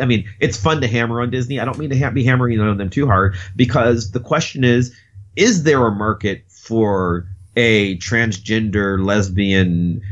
I 0.00 0.04
mean, 0.04 0.28
it's 0.40 0.56
fun 0.56 0.80
to 0.80 0.86
hammer 0.86 1.20
on 1.20 1.30
Disney. 1.30 1.60
I 1.60 1.64
don't 1.64 1.78
mean 1.78 1.90
to 1.90 1.98
ha- 1.98 2.10
be 2.10 2.24
hammering 2.24 2.60
on 2.60 2.76
them 2.76 2.90
too 2.90 3.06
hard 3.06 3.36
because 3.54 4.10
the 4.12 4.20
question 4.20 4.64
is: 4.64 4.94
Is 5.36 5.62
there 5.62 5.86
a 5.86 5.92
market 5.92 6.44
for 6.50 7.28
a 7.56 7.96
transgender, 7.98 9.04
lesbian, 9.04 10.02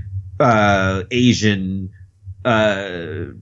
uh, 0.41 1.05
Asian? 1.11 1.91
Uh, 2.45 3.33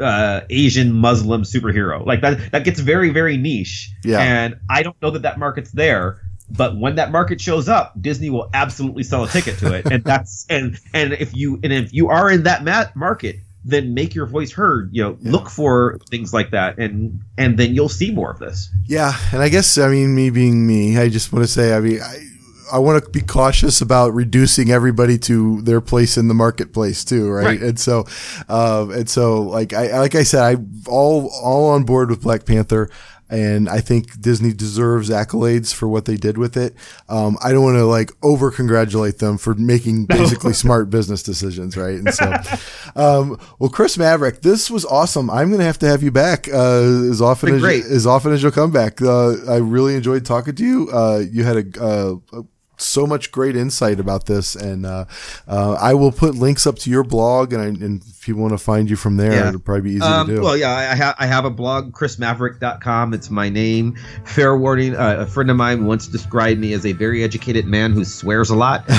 uh, 0.00 0.40
Asian 0.50 0.92
Muslim 0.92 1.42
superhero 1.42 2.04
like 2.06 2.20
that. 2.22 2.52
That 2.52 2.64
gets 2.64 2.80
very 2.80 3.10
very 3.10 3.36
niche. 3.36 3.90
Yeah. 4.04 4.20
And 4.20 4.56
I 4.70 4.82
don't 4.82 5.00
know 5.02 5.10
that 5.10 5.22
that 5.22 5.38
market's 5.38 5.72
there. 5.72 6.20
But 6.50 6.76
when 6.76 6.96
that 6.96 7.10
market 7.10 7.40
shows 7.40 7.68
up, 7.68 7.94
Disney 8.00 8.28
will 8.28 8.50
absolutely 8.52 9.04
sell 9.04 9.24
a 9.24 9.28
ticket 9.28 9.58
to 9.58 9.72
it, 9.72 9.86
and 9.86 10.04
that's 10.04 10.44
and 10.50 10.78
and 10.92 11.14
if 11.14 11.34
you 11.34 11.58
and 11.62 11.72
if 11.72 11.94
you 11.94 12.08
are 12.08 12.30
in 12.30 12.42
that 12.42 12.62
ma- 12.62 12.86
market, 12.94 13.36
then 13.64 13.94
make 13.94 14.14
your 14.14 14.26
voice 14.26 14.52
heard. 14.52 14.90
You 14.92 15.02
know, 15.02 15.18
look 15.22 15.48
for 15.48 15.98
things 16.10 16.32
like 16.32 16.50
that, 16.50 16.78
and 16.78 17.20
and 17.38 17.58
then 17.58 17.74
you'll 17.74 17.88
see 17.88 18.12
more 18.12 18.30
of 18.30 18.38
this. 18.38 18.70
Yeah, 18.86 19.12
and 19.32 19.42
I 19.42 19.48
guess 19.48 19.78
I 19.78 19.88
mean 19.88 20.14
me 20.14 20.30
being 20.30 20.66
me, 20.66 20.98
I 20.98 21.08
just 21.08 21.32
want 21.32 21.44
to 21.44 21.50
say 21.50 21.74
I 21.74 21.80
mean 21.80 22.00
I 22.00 22.26
I 22.72 22.78
want 22.78 23.04
to 23.04 23.10
be 23.10 23.20
cautious 23.20 23.82
about 23.82 24.14
reducing 24.14 24.70
everybody 24.70 25.18
to 25.18 25.60
their 25.60 25.82
place 25.82 26.16
in 26.16 26.28
the 26.28 26.34
marketplace 26.34 27.04
too, 27.04 27.28
right? 27.28 27.44
Right. 27.44 27.62
And 27.62 27.78
so, 27.78 28.06
uh, 28.48 28.88
and 28.90 29.10
so 29.10 29.42
like 29.42 29.74
I 29.74 29.98
like 30.00 30.14
I 30.14 30.22
said, 30.22 30.42
I 30.42 30.56
all 30.88 31.30
all 31.42 31.68
on 31.70 31.84
board 31.84 32.08
with 32.08 32.22
Black 32.22 32.46
Panther. 32.46 32.88
And 33.32 33.66
I 33.66 33.80
think 33.80 34.20
Disney 34.20 34.52
deserves 34.52 35.08
accolades 35.08 35.72
for 35.72 35.88
what 35.88 36.04
they 36.04 36.16
did 36.16 36.36
with 36.36 36.54
it. 36.54 36.74
Um, 37.08 37.38
I 37.42 37.50
don't 37.50 37.64
want 37.64 37.78
to 37.78 37.86
like 37.86 38.12
over 38.22 38.50
congratulate 38.50 39.20
them 39.20 39.38
for 39.38 39.54
making 39.54 40.04
basically 40.04 40.52
smart 40.52 40.90
business 40.90 41.22
decisions, 41.22 41.74
right? 41.74 41.94
And 41.94 42.12
so, 42.12 42.30
um, 42.94 43.40
well, 43.58 43.70
Chris 43.70 43.96
Maverick, 43.96 44.42
this 44.42 44.70
was 44.70 44.84
awesome. 44.84 45.30
I'm 45.30 45.48
going 45.48 45.60
to 45.60 45.64
have 45.64 45.78
to 45.78 45.88
have 45.88 46.02
you 46.02 46.10
back 46.10 46.46
uh, 46.46 46.82
as 47.10 47.22
often 47.22 47.54
as 47.54 47.62
great. 47.62 47.84
as 47.86 48.06
often 48.06 48.32
as 48.32 48.42
you'll 48.42 48.52
come 48.52 48.70
back. 48.70 49.00
Uh, 49.00 49.36
I 49.48 49.56
really 49.56 49.94
enjoyed 49.94 50.26
talking 50.26 50.54
to 50.54 50.62
you. 50.62 50.90
Uh, 50.92 51.22
you 51.26 51.44
had 51.44 51.56
a, 51.56 51.82
uh, 51.82 52.42
so 52.82 53.06
much 53.06 53.30
great 53.30 53.56
insight 53.56 54.00
about 54.00 54.26
this, 54.26 54.54
and 54.54 54.84
uh, 54.84 55.04
uh, 55.46 55.76
I 55.80 55.94
will 55.94 56.12
put 56.12 56.34
links 56.34 56.66
up 56.66 56.78
to 56.80 56.90
your 56.90 57.04
blog, 57.04 57.52
and, 57.52 57.80
and 57.80 58.04
if 58.22 58.28
you 58.28 58.36
want 58.36 58.52
to 58.52 58.58
find 58.58 58.88
you 58.88 58.94
from 58.94 59.16
there, 59.16 59.32
Yeah. 59.32 59.48
it'll 59.48 59.58
probably 59.58 59.80
be 59.82 59.90
easy 59.96 60.02
Um, 60.02 60.28
to 60.28 60.36
do. 60.36 60.42
well, 60.42 60.56
yeah, 60.56 60.70
I, 60.70 60.94
ha- 60.94 61.16
I 61.18 61.26
have 61.26 61.44
a 61.44 61.50
blog, 61.50 61.92
chrismaverick.com. 61.92 63.14
It's 63.14 63.30
my 63.30 63.48
name. 63.48 63.96
Fair 64.24 64.56
warning, 64.56 64.94
uh, 64.94 65.16
a 65.18 65.26
friend 65.26 65.50
of 65.50 65.56
mine 65.56 65.86
once 65.86 66.06
described 66.06 66.60
me 66.60 66.72
as 66.72 66.86
a 66.86 66.92
very 66.92 67.24
educated 67.24 67.66
man 67.66 67.90
who 67.90 68.04
swears 68.04 68.48
a 68.50 68.54
lot. 68.54 68.84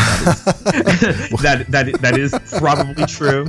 That 0.63 1.03
is, 1.03 1.29
that, 1.41 1.71
that, 1.71 2.01
that 2.01 2.17
is 2.17 2.33
probably 2.57 3.05
true. 3.05 3.45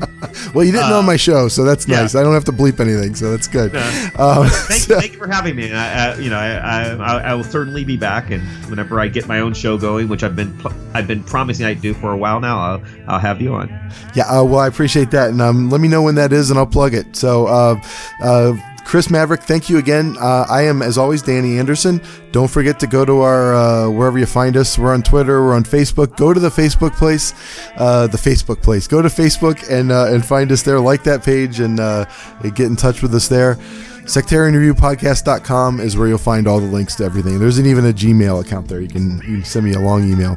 well, 0.54 0.64
you 0.64 0.72
didn't 0.72 0.90
know 0.90 1.02
my 1.02 1.16
show, 1.16 1.48
so 1.48 1.64
that's 1.64 1.88
uh, 1.88 1.92
yeah. 1.92 2.00
nice. 2.02 2.14
I 2.14 2.22
don't 2.22 2.34
have 2.34 2.44
to 2.46 2.52
bleep 2.52 2.80
anything, 2.80 3.14
so 3.14 3.30
that's 3.30 3.46
good. 3.48 3.74
Um, 4.16 4.46
Thank, 4.48 4.82
so- 4.82 5.00
thank 5.00 5.12
you 5.12 5.18
for 5.18 5.28
having 5.28 5.56
me. 5.56 5.72
I, 5.72 6.12
I, 6.12 6.16
you 6.18 6.28
know, 6.30 6.36
I, 6.38 6.90
I, 6.94 7.18
I 7.30 7.34
will 7.34 7.44
certainly 7.44 7.84
be 7.84 7.96
back. 7.96 8.30
And 8.30 8.42
whenever 8.68 9.00
I 9.00 9.08
get 9.08 9.26
my 9.28 9.40
own 9.40 9.54
show 9.54 9.78
going, 9.78 10.08
which 10.08 10.22
I've 10.22 10.36
been, 10.36 10.56
pl- 10.58 10.72
I've 10.92 11.06
been 11.06 11.22
promising 11.24 11.66
I'd 11.66 11.80
do 11.80 11.94
for 11.94 12.12
a 12.12 12.16
while 12.16 12.40
now, 12.40 12.58
I'll, 12.58 12.82
I'll 13.08 13.18
have 13.20 13.40
you 13.40 13.54
on. 13.54 13.68
Yeah, 14.14 14.24
uh, 14.26 14.44
well, 14.44 14.60
I 14.60 14.66
appreciate 14.66 15.10
that, 15.12 15.30
and 15.30 15.40
um, 15.64 15.70
let 15.70 15.80
me 15.80 15.88
know 15.88 16.02
when 16.02 16.14
that 16.16 16.32
is, 16.32 16.50
and 16.50 16.58
I'll 16.58 16.66
plug 16.66 16.94
it. 16.94 17.16
So, 17.16 17.46
uh, 17.46 17.80
uh, 18.22 18.56
Chris 18.84 19.10
Maverick, 19.10 19.42
thank 19.42 19.70
you 19.70 19.78
again. 19.78 20.16
Uh, 20.20 20.46
I 20.48 20.62
am, 20.62 20.82
as 20.82 20.98
always, 20.98 21.22
Danny 21.22 21.58
Anderson. 21.58 22.02
Don't 22.32 22.50
forget 22.50 22.78
to 22.80 22.86
go 22.86 23.04
to 23.04 23.20
our 23.20 23.54
uh, 23.54 23.90
wherever 23.90 24.18
you 24.18 24.26
find 24.26 24.56
us. 24.56 24.78
We're 24.78 24.92
on 24.92 25.02
Twitter, 25.02 25.42
we're 25.42 25.54
on 25.54 25.64
Facebook. 25.64 26.16
Go 26.16 26.34
to 26.34 26.40
the 26.40 26.50
Facebook 26.50 26.94
place, 26.94 27.32
uh, 27.76 28.06
the 28.08 28.18
Facebook 28.18 28.62
place. 28.62 28.86
Go 28.86 29.00
to 29.00 29.08
Facebook 29.08 29.70
and 29.70 29.90
uh, 29.90 30.12
and 30.12 30.24
find 30.24 30.52
us 30.52 30.62
there. 30.62 30.78
Like 30.80 31.02
that 31.04 31.24
page 31.24 31.60
and 31.60 31.80
uh, 31.80 32.04
get 32.42 32.66
in 32.66 32.76
touch 32.76 33.00
with 33.02 33.14
us 33.14 33.26
there. 33.28 33.58
SectarianReviewPodcast.com 34.04 35.80
is 35.80 35.96
where 35.96 36.08
you'll 36.08 36.18
find 36.18 36.46
all 36.46 36.60
the 36.60 36.66
links 36.66 36.94
to 36.96 37.04
everything. 37.04 37.38
There's 37.38 37.58
even 37.58 37.86
a 37.86 37.92
Gmail 37.92 38.44
account 38.44 38.68
there. 38.68 38.80
You 38.80 38.88
can, 38.88 39.16
you 39.18 39.22
can 39.22 39.44
send 39.44 39.64
me 39.64 39.72
a 39.72 39.80
long 39.80 40.10
email. 40.10 40.36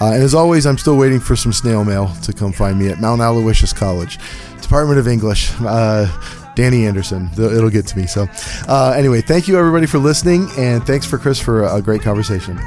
Uh, 0.00 0.12
and 0.12 0.22
as 0.22 0.34
always, 0.34 0.66
I'm 0.66 0.78
still 0.78 0.96
waiting 0.96 1.20
for 1.20 1.34
some 1.34 1.52
snail 1.52 1.84
mail 1.84 2.14
to 2.22 2.32
come 2.32 2.52
find 2.52 2.78
me 2.78 2.88
at 2.88 3.00
Mount 3.00 3.20
Aloysius 3.20 3.72
College, 3.72 4.18
Department 4.62 4.98
of 4.98 5.08
English. 5.08 5.52
Uh, 5.60 6.06
Danny 6.54 6.86
Anderson. 6.86 7.30
It'll 7.34 7.70
get 7.70 7.86
to 7.86 7.96
me. 7.96 8.08
So, 8.08 8.26
uh, 8.66 8.92
anyway, 8.96 9.20
thank 9.20 9.46
you 9.46 9.56
everybody 9.56 9.86
for 9.86 9.98
listening, 9.98 10.48
and 10.58 10.84
thanks 10.84 11.06
for 11.06 11.16
Chris 11.16 11.38
for 11.38 11.64
a 11.64 11.80
great 11.80 12.02
conversation. 12.02 12.58